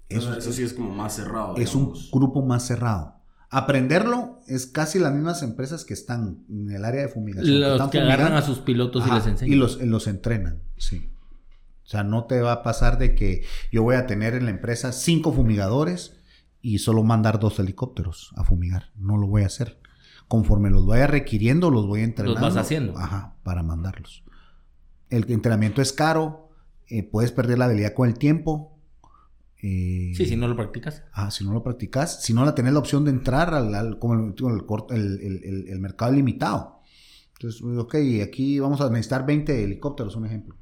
Eso, 0.09 0.41
sí 0.41 0.63
es 0.63 0.73
como 0.73 0.95
más 0.95 1.17
cerrado. 1.17 1.57
Es 1.57 1.75
un 1.75 1.93
grupo 2.13 2.43
más 2.43 2.65
cerrado. 2.65 3.17
Aprenderlo 3.51 4.41
es 4.47 4.67
casi 4.67 4.99
las 4.99 5.13
mismas 5.13 5.43
empresas 5.43 5.85
que 5.85 5.95
están 5.95 6.45
en 6.49 6.71
el 6.71 6.85
área 6.85 7.03
de 7.03 7.09
fumigación. 7.09 7.61
Los 7.61 7.91
que, 7.91 7.99
agarran 7.99 8.35
a 8.35 8.43
sus 8.43 8.59
pilotos 8.61 9.07
y 9.07 9.11
les 9.11 9.27
enseñan. 9.27 9.53
Y 9.53 9.57
los, 9.57 9.81
los 9.81 10.07
entrenan, 10.07 10.63
sí. 10.77 11.11
O 11.85 11.89
sea, 11.89 12.05
no 12.05 12.25
te 12.25 12.41
va 12.41 12.53
a 12.53 12.63
pasar 12.63 12.99
de 12.99 13.15
que 13.15 13.45
yo 13.71 13.83
voy 13.83 13.97
a 13.97 14.07
tener 14.07 14.35
en 14.35 14.45
la 14.45 14.51
empresa 14.51 14.93
cinco 14.93 15.33
fumigadores 15.33 16.17
y 16.61 16.79
solo 16.79 17.03
mandar 17.03 17.39
dos 17.39 17.59
helicópteros 17.59 18.33
a 18.37 18.45
fumigar. 18.45 18.91
No 18.97 19.17
lo 19.17 19.27
voy 19.27 19.43
a 19.43 19.47
hacer. 19.47 19.81
Conforme 20.29 20.71
los 20.71 20.87
vaya 20.87 21.07
requiriendo, 21.07 21.71
los 21.71 21.87
voy 21.87 22.03
entrenando. 22.03 22.41
Los 22.41 22.55
vas 22.55 22.65
haciendo. 22.65 22.99
Ajá, 22.99 23.37
para 23.43 23.63
mandarlos 23.63 24.25
el 25.11 25.31
entrenamiento 25.31 25.83
es 25.83 25.93
caro, 25.93 26.49
eh, 26.89 27.03
puedes 27.03 27.33
perder 27.33 27.59
la 27.59 27.67
habilidad 27.67 27.95
con 27.95 28.09
el 28.09 28.19
tiempo. 28.19 28.73
Eh, 29.63 30.13
sí, 30.15 30.27
si 30.27 30.37
no 30.37 30.47
lo 30.49 30.57
practicas. 30.57 31.03
Ah, 31.13 31.31
si 31.31 31.45
no 31.45 31.53
lo 31.53 31.63
practicas, 31.63 32.23
si 32.23 32.33
no 32.33 32.45
la 32.45 32.55
tenés 32.55 32.73
la 32.73 32.79
opción 32.79 33.05
de 33.05 33.11
entrar 33.11 33.55
al, 33.55 33.99
como 33.99 34.15
el, 34.15 35.67
el, 35.69 35.79
mercado 35.81 36.13
limitado. 36.13 36.81
Entonces, 37.35 37.63
ok, 37.63 37.97
aquí 38.23 38.61
vamos 38.61 38.81
a 38.81 38.89
necesitar 38.89 39.27
20 39.27 39.65
helicópteros, 39.65 40.15
un 40.17 40.27
ejemplo. 40.27 40.57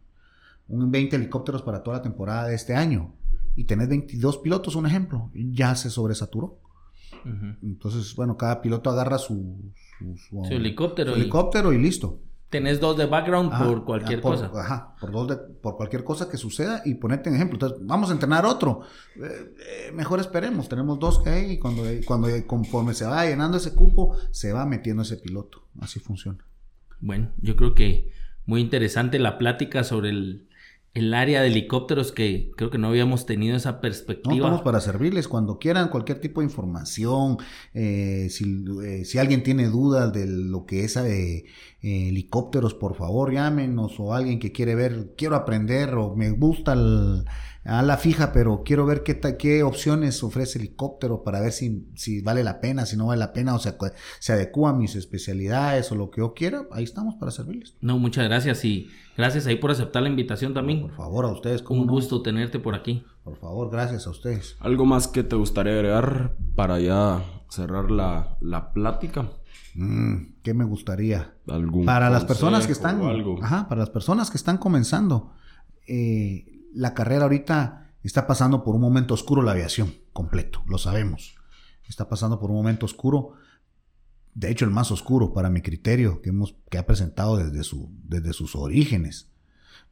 Un 0.69 0.91
20 0.91 1.17
helicópteros 1.17 1.63
para 1.63 1.83
toda 1.83 1.99
la 1.99 2.03
temporada 2.03 2.47
de 2.49 2.55
este 2.55 2.75
año. 2.75 3.15
Y 3.57 3.65
tenés 3.65 3.89
22 3.89 4.39
pilotos, 4.39 4.75
un 4.75 4.87
ejemplo. 4.87 5.31
Ya 5.35 5.75
se 5.75 5.91
sobresaturó. 5.91 6.61
Entonces, 7.63 8.15
bueno, 8.17 8.37
cada 8.37 8.61
piloto 8.61 8.91
agarra 8.91 9.17
su, 9.17 9.73
su, 10.29 10.45
helicóptero, 10.45 11.15
helicóptero 11.15 11.73
y 11.73 11.79
listo 11.79 12.21
tenés 12.55 12.79
dos 12.79 12.97
de 12.97 13.07
background 13.07 13.51
por 13.59 13.85
cualquier 13.85 14.21
cosa. 14.21 14.49
Ajá, 14.55 14.95
por, 15.01 15.11
dos 15.11 15.27
de, 15.27 15.37
por 15.37 15.77
cualquier 15.77 16.05
cosa 16.05 16.29
que 16.29 16.37
suceda 16.37 16.83
y 16.85 16.95
ponerte 16.95 17.29
en 17.29 17.35
ejemplo. 17.35 17.57
Entonces, 17.57 17.85
vamos 17.85 18.11
a 18.11 18.13
entrenar 18.13 18.47
otro. 18.47 18.83
Eh, 19.17 19.55
eh, 19.89 19.93
mejor 19.93 20.21
esperemos, 20.21 20.69
tenemos 20.69 21.01
dos 21.01 21.19
que 21.19 21.31
hay 21.31 21.51
y 21.51 21.59
cuando, 21.59 21.83
cuando 22.07 22.29
conforme 22.47 22.95
se 22.95 23.07
va 23.07 23.27
llenando 23.27 23.57
ese 23.57 23.75
cupo, 23.75 24.17
se 24.31 24.53
va 24.53 24.67
metiendo 24.67 25.03
ese 25.03 25.17
piloto. 25.17 25.65
Así 25.81 25.99
funciona. 25.99 26.47
Bueno, 27.01 27.33
yo 27.39 27.57
creo 27.57 27.75
que 27.75 28.13
muy 28.47 28.61
interesante 28.61 29.19
la 29.19 29.37
plática 29.37 29.83
sobre 29.83 30.11
el, 30.11 30.47
el 30.95 31.13
área 31.13 31.43
de 31.43 31.49
helicópteros 31.49 32.13
que 32.13 32.53
creo 32.57 32.71
que 32.71 32.79
no 32.79 32.87
habíamos 32.87 33.27
tenido 33.27 33.57
esa 33.57 33.81
perspectiva. 33.81 34.37
No, 34.37 34.45
estamos 34.45 34.63
para 34.63 34.81
servirles 34.81 35.27
cuando 35.27 35.59
quieran 35.59 35.89
cualquier 35.89 36.21
tipo 36.21 36.41
de 36.41 36.47
información. 36.47 37.39
Eh, 37.75 38.29
si, 38.31 38.65
eh, 38.85 39.05
si, 39.05 39.19
alguien 39.19 39.43
tiene 39.43 39.67
dudas 39.67 40.13
de 40.13 40.27
lo 40.27 40.67
que 40.67 40.85
es 40.85 40.95
de 40.95 41.39
eh, 41.39 41.45
helicópteros, 41.83 42.75
por 42.75 42.95
favor 42.95 43.33
llámenos 43.33 43.99
o 43.99 44.15
alguien 44.15 44.39
que 44.39 44.53
quiere 44.53 44.77
ver, 44.77 45.15
quiero 45.17 45.35
aprender 45.35 45.95
o 45.95 46.15
me 46.15 46.31
gusta 46.31 46.75
el, 46.75 47.25
a 47.65 47.83
la 47.83 47.97
fija, 47.97 48.33
pero 48.33 48.63
quiero 48.65 48.87
ver 48.87 49.03
qué, 49.03 49.19
qué 49.39 49.63
opciones 49.63 50.23
ofrece 50.23 50.59
helicóptero 50.59 51.23
para 51.25 51.41
ver 51.41 51.53
si, 51.53 51.89
si 51.95 52.21
vale 52.21 52.45
la 52.45 52.61
pena, 52.61 52.87
si 52.87 52.97
no 52.97 53.07
vale 53.07 53.21
la 53.21 53.33
pena, 53.33 53.55
o 53.55 53.59
sea, 53.59 53.77
se 54.19 54.33
adecua 54.33 54.71
a 54.71 54.75
mis 54.75 54.97
especialidades 54.97 55.91
o 55.93 55.95
lo 55.95 56.11
que 56.11 56.21
yo 56.21 56.35
quiera, 56.35 56.67
ahí 56.73 56.85
estamos 56.85 57.15
para 57.17 57.31
servirles. 57.31 57.75
No, 57.81 57.99
muchas 57.99 58.25
gracias 58.25 58.65
y 58.65 58.89
gracias 59.17 59.47
ahí 59.47 59.57
por 59.57 59.71
aceptar 59.71 60.03
la 60.03 60.09
invitación 60.09 60.55
también. 60.55 60.83
Por 60.83 60.97
favor, 60.97 61.25
a 61.25 61.29
ustedes. 61.29 61.65
Un 61.69 61.87
gusto 61.87 62.23
tenerte 62.23 62.59
por 62.59 62.75
aquí. 62.75 63.05
Por 63.23 63.37
favor, 63.37 63.71
gracias 63.71 64.07
a 64.07 64.11
ustedes. 64.11 64.57
¿Algo 64.61 64.85
más 64.85 65.09
que 65.09 65.23
te 65.23 65.37
gustaría 65.37 65.73
agregar 65.73 66.37
para 66.55 66.79
ya 66.79 67.25
cerrar 67.55 67.91
la, 67.91 68.37
la 68.41 68.73
plática. 68.73 69.31
Mm, 69.75 70.35
¿Qué 70.43 70.55
me 70.55 70.65
gustaría? 70.65 71.35
¿Algún 71.49 71.85
Para 71.85 72.11
las 72.11 72.25
personas 72.25 72.67
que 72.67 72.73
están, 72.73 73.01
o 73.01 73.09
algo? 73.09 73.43
ajá, 73.43 73.69
para 73.69 73.81
las 73.81 73.91
personas 73.91 74.31
que 74.31 74.37
están 74.37 74.59
comenzando, 74.59 75.33
eh, 75.87 76.54
la 76.75 76.95
carrera 76.95 77.25
ahorita 77.25 77.93
está 78.03 78.27
pasando 78.27 78.65
por 78.65 78.75
un 78.75 78.81
momento 78.81 79.15
oscuro 79.15 79.43
la 79.43 79.53
aviación, 79.53 79.95
completo, 80.13 80.63
lo 80.67 80.79
sabemos. 80.79 81.37
Está 81.89 82.09
pasando 82.09 82.39
por 82.39 82.51
un 82.51 82.57
momento 82.57 82.87
oscuro, 82.87 83.33
de 84.35 84.51
hecho 84.51 84.65
el 84.65 84.71
más 84.71 84.91
oscuro 84.91 85.33
para 85.33 85.51
mi 85.51 85.63
criterio 85.63 86.21
que 86.21 86.31
hemos 86.31 86.57
que 86.71 86.79
ha 86.79 86.87
presentado 86.87 87.37
desde 87.37 87.63
su 87.63 87.91
desde 88.03 88.33
sus 88.33 88.57
orígenes, 88.57 89.31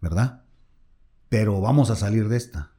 ¿verdad? 0.00 0.42
Pero 1.28 1.60
vamos 1.60 1.90
a 1.90 1.96
salir 1.96 2.28
de 2.28 2.36
esta. 2.36 2.72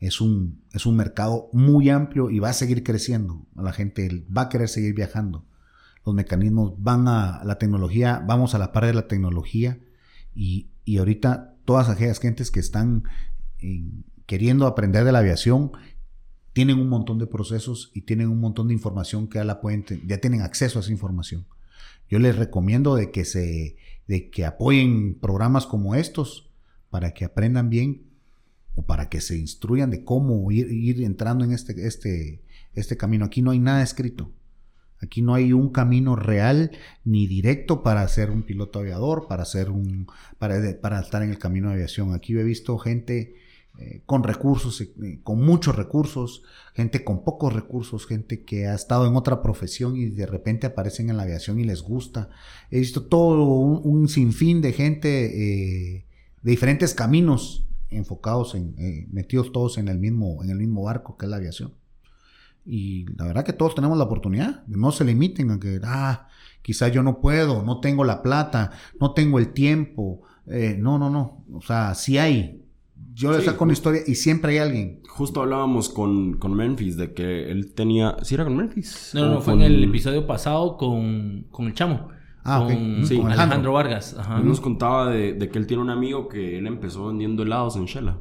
Es 0.00 0.20
un, 0.20 0.62
es 0.72 0.86
un 0.86 0.96
mercado 0.96 1.50
muy 1.52 1.90
amplio 1.90 2.30
y 2.30 2.38
va 2.38 2.50
a 2.50 2.54
seguir 2.54 2.82
creciendo. 2.84 3.44
La 3.54 3.72
gente 3.72 4.24
va 4.34 4.42
a 4.42 4.48
querer 4.48 4.68
seguir 4.68 4.94
viajando. 4.94 5.44
Los 6.06 6.14
mecanismos 6.14 6.74
van 6.78 7.08
a 7.08 7.42
la 7.44 7.58
tecnología, 7.58 8.22
vamos 8.26 8.54
a 8.54 8.58
la 8.58 8.72
par 8.72 8.86
de 8.86 8.94
la 8.94 9.08
tecnología 9.08 9.78
y, 10.34 10.70
y 10.84 10.98
ahorita 10.98 11.57
todas 11.68 11.90
aquellas 11.90 12.18
gentes 12.18 12.50
que 12.50 12.60
están 12.60 13.04
eh, 13.58 13.84
queriendo 14.24 14.66
aprender 14.66 15.04
de 15.04 15.12
la 15.12 15.18
aviación 15.18 15.72
tienen 16.54 16.78
un 16.78 16.88
montón 16.88 17.18
de 17.18 17.26
procesos 17.26 17.90
y 17.92 18.00
tienen 18.00 18.28
un 18.28 18.40
montón 18.40 18.68
de 18.68 18.72
información 18.72 19.28
que 19.28 19.36
ya 19.36 19.44
la 19.44 19.60
pueden, 19.60 19.84
ya 20.06 20.16
tienen 20.16 20.40
acceso 20.40 20.78
a 20.78 20.80
esa 20.80 20.90
información. 20.90 21.44
Yo 22.08 22.20
les 22.20 22.36
recomiendo 22.36 22.94
de 22.94 23.10
que 23.10 23.26
se, 23.26 23.76
de 24.06 24.30
que 24.30 24.46
apoyen 24.46 25.18
programas 25.20 25.66
como 25.66 25.94
estos 25.94 26.48
para 26.88 27.12
que 27.12 27.26
aprendan 27.26 27.68
bien 27.68 28.06
o 28.74 28.86
para 28.86 29.10
que 29.10 29.20
se 29.20 29.36
instruyan 29.36 29.90
de 29.90 30.04
cómo 30.04 30.50
ir, 30.50 30.72
ir 30.72 31.02
entrando 31.02 31.44
en 31.44 31.52
este, 31.52 31.86
este, 31.86 32.40
este 32.72 32.96
camino. 32.96 33.26
Aquí 33.26 33.42
no 33.42 33.50
hay 33.50 33.58
nada 33.58 33.82
escrito. 33.82 34.32
Aquí 35.02 35.22
no 35.22 35.34
hay 35.34 35.52
un 35.52 35.70
camino 35.70 36.16
real 36.16 36.72
ni 37.04 37.26
directo 37.26 37.82
para 37.82 38.06
ser 38.08 38.30
un 38.30 38.42
piloto 38.42 38.80
aviador, 38.80 39.26
para 39.28 39.44
ser 39.44 39.70
un, 39.70 40.06
para, 40.38 40.56
para 40.80 41.00
estar 41.00 41.22
en 41.22 41.30
el 41.30 41.38
camino 41.38 41.68
de 41.68 41.74
aviación. 41.74 42.14
Aquí 42.14 42.36
he 42.36 42.42
visto 42.42 42.76
gente 42.78 43.36
eh, 43.78 44.02
con 44.06 44.24
recursos, 44.24 44.80
eh, 44.80 45.20
con 45.22 45.40
muchos 45.40 45.76
recursos, 45.76 46.42
gente 46.74 47.04
con 47.04 47.22
pocos 47.22 47.52
recursos, 47.52 48.06
gente 48.06 48.42
que 48.42 48.66
ha 48.66 48.74
estado 48.74 49.06
en 49.06 49.14
otra 49.14 49.40
profesión 49.40 49.96
y 49.96 50.06
de 50.06 50.26
repente 50.26 50.66
aparecen 50.66 51.10
en 51.10 51.16
la 51.16 51.22
aviación 51.22 51.60
y 51.60 51.64
les 51.64 51.82
gusta. 51.82 52.28
He 52.70 52.80
visto 52.80 53.06
todo 53.06 53.44
un, 53.44 54.08
sinfín 54.08 54.60
de 54.60 54.72
gente 54.72 55.26
eh, 55.26 56.06
de 56.42 56.50
diferentes 56.50 56.92
caminos 56.92 57.68
enfocados 57.90 58.54
en, 58.54 58.74
eh, 58.78 59.06
metidos 59.10 59.52
todos 59.52 59.78
en 59.78 59.88
el 59.88 59.98
mismo, 59.98 60.42
en 60.42 60.50
el 60.50 60.58
mismo 60.58 60.82
barco 60.82 61.16
que 61.16 61.26
es 61.26 61.30
la 61.30 61.36
aviación. 61.36 61.72
Y 62.70 63.06
la 63.16 63.24
verdad 63.26 63.44
que 63.46 63.54
todos 63.54 63.74
tenemos 63.74 63.96
la 63.96 64.04
oportunidad. 64.04 64.66
No 64.66 64.92
se 64.92 65.02
limiten 65.04 65.50
a 65.50 65.58
que, 65.58 65.80
ah, 65.84 66.28
quizás 66.60 66.92
yo 66.92 67.02
no 67.02 67.18
puedo, 67.20 67.62
no 67.62 67.80
tengo 67.80 68.04
la 68.04 68.20
plata, 68.22 68.72
no 69.00 69.12
tengo 69.14 69.38
el 69.38 69.54
tiempo. 69.54 70.20
Eh, 70.46 70.76
no, 70.78 70.98
no, 70.98 71.08
no. 71.08 71.44
O 71.52 71.62
sea, 71.62 71.94
sí 71.94 72.18
hay. 72.18 72.62
Yo 73.14 73.32
le 73.32 73.38
Sí, 73.40 73.46
saco 73.46 73.64
una 73.64 73.72
historia 73.72 74.02
y 74.06 74.14
siempre 74.16 74.52
hay 74.52 74.58
alguien. 74.58 75.00
Justo 75.08 75.40
hablábamos 75.40 75.88
con, 75.88 76.34
con 76.34 76.54
Memphis 76.54 76.96
de 76.98 77.14
que 77.14 77.50
él 77.50 77.72
tenía... 77.72 78.16
¿Sí 78.22 78.34
era 78.34 78.44
con 78.44 78.54
Memphis? 78.56 79.12
No, 79.14 79.22
no, 79.22 79.26
¿O 79.26 79.34
no, 79.36 79.40
fue 79.40 79.54
con- 79.54 79.62
en 79.62 79.72
el 79.72 79.84
episodio 79.84 80.26
pasado 80.26 80.76
con, 80.76 81.46
con 81.50 81.66
el 81.68 81.74
chamo. 81.74 82.08
Ah, 82.44 82.60
ok. 82.60 82.66
con, 82.72 83.06
Sí, 83.06 83.14
con 83.16 83.22
con 83.24 83.32
Alejandro. 83.32 83.32
Alejandro. 83.32 83.72
Vargas. 83.72 84.16
Ajá. 84.18 84.38
Él 84.38 84.46
nos 84.46 84.60
contaba 84.60 85.10
de, 85.10 85.32
de 85.32 85.48
que 85.48 85.58
él 85.58 85.66
tiene 85.66 85.82
un 85.82 85.90
amigo 85.90 86.28
que 86.28 86.58
él 86.58 86.66
empezó 86.66 87.06
vendiendo 87.08 87.42
helados 87.44 87.76
en 87.76 87.86
Shela. 87.86 88.18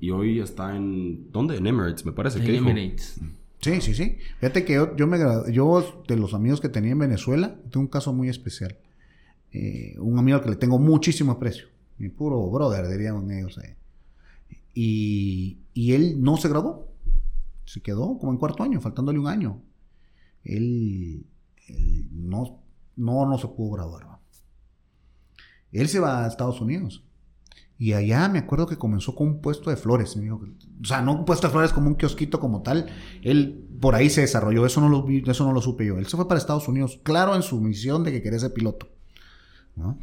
Y 0.00 0.10
hoy 0.10 0.40
está 0.40 0.74
en... 0.76 1.30
¿Dónde? 1.32 1.56
En 1.56 1.66
Emirates, 1.66 2.04
me 2.04 2.12
parece 2.12 2.38
En 2.40 2.44
que 2.44 2.52
dijo. 2.52 2.64
Sí, 3.60 3.80
sí, 3.80 3.94
sí. 3.94 4.18
Fíjate 4.38 4.64
que 4.64 4.74
yo, 4.74 4.96
yo 4.96 5.06
me 5.06 5.18
yo 5.52 6.02
de 6.06 6.16
los 6.16 6.34
amigos 6.34 6.60
que 6.60 6.68
tenía 6.68 6.92
en 6.92 6.98
Venezuela, 6.98 7.56
tengo 7.70 7.80
un 7.80 7.88
caso 7.88 8.12
muy 8.12 8.28
especial. 8.28 8.78
Eh, 9.52 9.96
un 9.98 10.18
amigo 10.18 10.38
al 10.38 10.44
que 10.44 10.50
le 10.50 10.56
tengo 10.56 10.78
muchísimo 10.78 11.32
aprecio. 11.32 11.68
Mi 11.98 12.08
puro 12.08 12.48
brother, 12.50 12.88
dirían 12.88 13.30
ellos. 13.30 13.58
Y, 14.74 15.58
y 15.74 15.92
él 15.92 16.22
no 16.22 16.36
se 16.36 16.48
graduó. 16.48 16.88
Se 17.64 17.80
quedó 17.80 18.18
como 18.18 18.32
en 18.32 18.38
cuarto 18.38 18.62
año, 18.62 18.80
faltándole 18.80 19.18
un 19.18 19.26
año. 19.26 19.60
Él, 20.44 21.26
no, 22.12 22.62
no, 22.96 23.26
no 23.26 23.38
se 23.38 23.48
pudo 23.48 23.72
graduar. 23.72 24.18
Él 25.72 25.88
se 25.88 26.00
va 26.00 26.24
a 26.24 26.28
Estados 26.28 26.60
Unidos. 26.60 27.04
Y 27.80 27.92
allá 27.92 28.28
me 28.28 28.40
acuerdo 28.40 28.66
que 28.66 28.76
comenzó 28.76 29.14
con 29.14 29.28
un 29.28 29.40
puesto 29.40 29.70
de 29.70 29.76
flores. 29.76 30.16
me 30.16 30.24
dijo 30.24 30.40
que- 30.40 30.50
o 30.82 30.84
sea, 30.84 31.00
no 31.00 31.12
un 31.14 31.24
puesto 31.24 31.46
de 31.46 31.52
flores 31.52 31.72
como 31.72 31.86
un 31.88 31.94
kiosquito 31.94 32.40
como 32.40 32.62
tal. 32.62 32.86
Él 33.22 33.64
por 33.80 33.94
ahí 33.94 34.10
se 34.10 34.20
desarrolló. 34.22 34.66
Eso 34.66 34.80
no 34.80 34.88
lo 34.88 35.04
vi, 35.04 35.22
eso 35.26 35.44
no 35.44 35.52
lo 35.52 35.60
supe 35.60 35.86
yo. 35.86 35.96
Él 35.98 36.06
se 36.06 36.16
fue 36.16 36.26
para 36.26 36.38
Estados 36.38 36.66
Unidos, 36.66 36.98
claro, 37.04 37.36
en 37.36 37.42
su 37.42 37.60
misión 37.60 38.02
de 38.02 38.10
que 38.10 38.20
quería 38.22 38.38
ser 38.40 38.52
piloto. 38.52 38.88
¿no? 39.76 39.96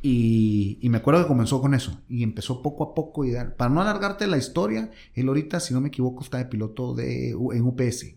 Y, 0.00 0.78
y 0.80 0.88
me 0.88 0.98
acuerdo 0.98 1.22
que 1.22 1.28
comenzó 1.28 1.60
con 1.60 1.74
eso. 1.74 2.00
Y 2.08 2.22
empezó 2.22 2.62
poco 2.62 2.84
a 2.84 2.94
poco. 2.94 3.24
Y 3.24 3.32
dar- 3.32 3.54
para 3.56 3.70
no 3.72 3.80
alargarte 3.82 4.26
la 4.26 4.38
historia, 4.38 4.90
él 5.14 5.28
ahorita, 5.28 5.60
si 5.60 5.74
no 5.74 5.80
me 5.82 5.88
equivoco, 5.88 6.22
está 6.24 6.38
de 6.38 6.46
piloto 6.46 6.94
de, 6.94 7.30
en 7.30 7.62
UPS. 7.62 8.16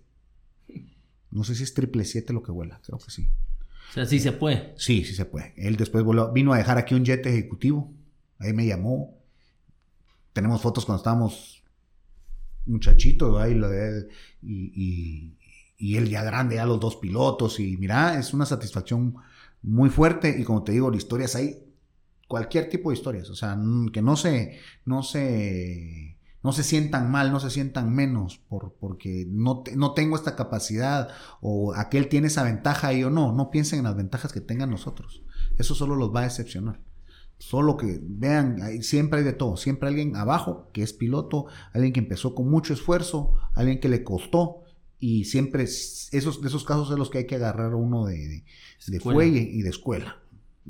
No 1.31 1.43
sé 1.43 1.55
si 1.55 1.63
es 1.63 1.73
triple 1.73 2.05
siete 2.05 2.31
lo 2.33 2.41
que 2.41 2.51
vuela. 2.53 2.79
Creo 2.85 2.99
que 2.99 3.11
sí. 3.11 3.27
O 3.89 3.93
sea, 3.93 4.05
sí 4.05 4.19
se 4.19 4.31
puede. 4.31 4.73
Sí, 4.77 5.03
sí 5.03 5.13
se 5.13 5.25
puede. 5.25 5.53
Él 5.57 5.75
después 5.75 6.03
voló- 6.03 6.31
vino 6.31 6.53
a 6.53 6.57
dejar 6.57 6.77
aquí 6.77 6.95
un 6.95 7.03
jet 7.05 7.25
ejecutivo. 7.25 7.93
Ahí 8.39 8.53
me 8.53 8.65
llamó. 8.65 9.17
Tenemos 10.33 10.61
fotos 10.61 10.85
cuando 10.85 10.99
estábamos 11.01 11.63
muchachitos, 12.65 13.39
ahí 13.41 13.53
y, 14.41 15.37
y- 15.79 15.95
él 15.97 16.09
ya 16.09 16.23
grande, 16.23 16.55
ya 16.55 16.65
los 16.65 16.79
dos 16.79 16.95
pilotos. 16.97 17.59
Y 17.59 17.77
mira, 17.77 18.17
es 18.19 18.33
una 18.33 18.45
satisfacción 18.45 19.15
muy 19.61 19.89
fuerte. 19.89 20.35
Y 20.39 20.43
como 20.43 20.63
te 20.63 20.71
digo, 20.71 20.91
historias 20.93 21.35
hay 21.35 21.63
cualquier 22.27 22.69
tipo 22.69 22.89
de 22.89 22.97
historias. 22.97 23.29
O 23.29 23.35
sea, 23.35 23.53
n- 23.53 23.91
que 23.91 24.01
no 24.01 24.15
se, 24.17 24.59
no 24.85 25.03
se, 25.03 26.17
no 26.43 26.51
se 26.51 26.63
sientan 26.63 27.11
mal, 27.11 27.31
no 27.31 27.39
se 27.39 27.49
sientan 27.51 27.93
menos 27.93 28.39
por, 28.49 28.73
porque 28.79 29.25
no, 29.29 29.63
no 29.75 29.93
tengo 29.93 30.15
esta 30.15 30.35
capacidad 30.35 31.09
o 31.41 31.73
aquel 31.75 32.09
tiene 32.09 32.27
esa 32.27 32.43
ventaja 32.43 32.93
y 32.93 33.01
yo 33.01 33.09
no. 33.09 33.31
No 33.33 33.49
piensen 33.51 33.79
en 33.79 33.85
las 33.85 33.95
ventajas 33.95 34.33
que 34.33 34.41
tengan 34.41 34.69
nosotros. 34.71 35.23
Eso 35.57 35.75
solo 35.75 35.95
los 35.95 36.13
va 36.13 36.21
a 36.21 36.23
decepcionar. 36.25 36.81
Solo 37.39 37.77
que 37.77 37.99
vean, 38.01 38.61
hay- 38.61 38.81
siempre 38.81 39.19
hay 39.19 39.25
de 39.25 39.33
todo. 39.33 39.57
Siempre 39.57 39.89
alguien 39.89 40.15
abajo 40.15 40.69
que 40.73 40.81
es 40.83 40.93
piloto, 40.93 41.45
alguien 41.73 41.93
que 41.93 41.99
empezó 41.99 42.33
con 42.35 42.49
mucho 42.49 42.73
esfuerzo, 42.73 43.33
alguien 43.53 43.79
que 43.79 43.89
le 43.89 44.03
costó. 44.03 44.61
Y 44.99 45.25
siempre 45.25 45.63
es- 45.63 46.09
esos, 46.11 46.41
de 46.41 46.47
esos 46.47 46.63
casos 46.63 46.89
es 46.91 46.97
los 46.97 47.09
que 47.11 47.19
hay 47.19 47.27
que 47.27 47.35
agarrar 47.35 47.75
uno 47.75 48.05
de, 48.05 48.17
de, 48.17 48.43
de 48.87 48.99
fuelle 48.99 49.39
y 49.41 49.61
de 49.61 49.69
escuela. 49.69 50.17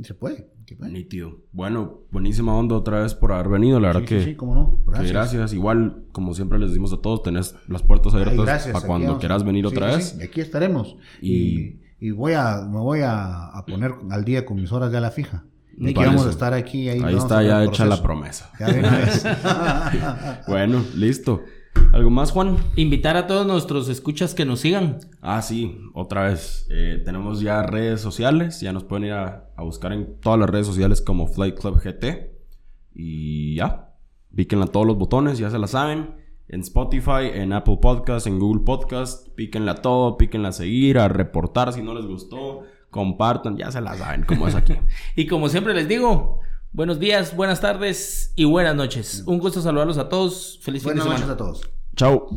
Se 0.03 0.13
puede. 0.13 0.49
Nítido. 0.91 1.37
Bueno, 1.53 2.01
buenísima 2.11 2.53
onda 2.55 2.75
otra 2.75 2.99
vez 3.01 3.15
por 3.15 3.31
haber 3.31 3.47
venido. 3.49 3.79
La 3.79 3.87
verdad 3.87 4.01
Sí, 4.01 4.05
que... 4.07 4.19
sí, 4.19 4.25
sí, 4.31 4.35
cómo 4.35 4.53
no. 4.53 4.77
que 4.83 4.91
Gracias. 4.91 5.11
Gracias. 5.13 5.53
Igual, 5.53 6.03
como 6.11 6.33
siempre 6.35 6.59
les 6.59 6.69
decimos 6.71 6.91
a 6.93 6.97
todos, 6.97 7.23
tenés 7.23 7.55
las 7.69 7.81
puertas 7.83 8.13
abiertas 8.13 8.67
para 8.67 8.85
cuando 8.85 9.07
vamos. 9.07 9.19
quieras 9.21 9.43
venir 9.45 9.65
otra 9.65 9.95
vez. 9.95 10.19
Aquí 10.21 10.41
estaremos. 10.41 10.97
Y- 11.21 11.31
Y, 11.59 11.79
y 11.99 12.11
voy 12.11 12.33
a, 12.33 12.67
me 12.69 12.77
voy 12.79 12.99
a, 12.99 13.47
a 13.47 13.65
poner 13.65 13.93
al 14.11 14.23
día 14.25 14.45
con 14.45 14.57
mis 14.57 14.71
horas 14.73 14.91
ya 14.91 14.97
a 14.97 15.01
la 15.01 15.09
fija. 15.11 15.45
Parece. 15.93 16.27
a 16.27 16.29
estar 16.29 16.53
aquí. 16.53 16.89
Ahí, 16.89 17.15
está 17.15 17.43
ya 17.43 17.63
hecha 17.63 17.85
la 17.85 18.01
promesa. 18.01 18.51
Ya 18.59 18.67
de 18.67 18.79
una 18.79 18.97
vez. 18.97 19.25
Bueno, 20.47 20.83
listo. 20.95 21.43
¿Algo 21.93 22.09
más, 22.09 22.31
Juan? 22.31 22.57
Invitar 22.75 23.15
a 23.17 23.27
todos 23.27 23.45
nuestros 23.45 23.87
escuchas 23.87 24.33
que 24.33 24.45
nos 24.45 24.61
sigan. 24.61 24.99
Ah, 25.21 25.41
sí, 25.41 25.77
otra 25.93 26.29
vez. 26.29 26.67
Eh, 26.71 27.01
tenemos 27.05 27.39
ya 27.41 27.61
redes 27.61 28.01
sociales. 28.01 28.59
Ya 28.61 28.73
nos 28.73 28.83
pueden 28.83 29.05
ir 29.05 29.13
a, 29.13 29.49
a 29.55 29.63
buscar 29.63 29.93
en 29.93 30.19
todas 30.19 30.39
las 30.39 30.49
redes 30.49 30.65
sociales 30.65 31.01
como 31.01 31.27
Flight 31.27 31.59
Club 31.59 31.79
GT. 31.79 32.31
Y 32.93 33.55
ya. 33.55 33.93
Píquenle 34.35 34.65
a 34.65 34.67
todos 34.67 34.85
los 34.85 34.97
botones, 34.97 35.37
ya 35.37 35.49
se 35.49 35.59
la 35.59 35.67
saben. 35.67 36.15
En 36.47 36.61
Spotify, 36.61 37.29
en 37.33 37.53
Apple 37.53 37.77
Podcast, 37.81 38.25
en 38.27 38.39
Google 38.39 38.63
Podcast. 38.63 39.29
Píquenle 39.35 39.71
a 39.71 39.75
todo, 39.75 40.17
píquenle 40.17 40.47
a 40.47 40.51
seguir, 40.51 40.97
a 40.97 41.07
reportar 41.07 41.73
si 41.73 41.81
no 41.81 41.93
les 41.93 42.05
gustó. 42.05 42.63
Compartan, 42.89 43.57
ya 43.57 43.71
se 43.71 43.81
la 43.81 43.97
saben 43.97 44.23
cómo 44.23 44.47
es 44.47 44.55
aquí. 44.55 44.75
Y 45.15 45.27
como 45.27 45.49
siempre 45.49 45.73
les 45.73 45.87
digo, 45.87 46.39
buenos 46.71 46.99
días, 46.99 47.35
buenas 47.35 47.59
tardes 47.61 48.33
y 48.35 48.45
buenas 48.45 48.75
noches. 48.75 49.23
Un 49.25 49.39
gusto 49.39 49.61
saludarlos 49.61 49.97
a 49.97 50.09
todos. 50.09 50.59
Feliz 50.61 50.83
fin 50.83 50.93
de 50.93 50.99
Buenas 51.01 51.03
semana. 51.03 51.19
noches 51.19 51.33
a 51.33 51.37
todos. 51.37 51.69
Chao. 51.95 52.27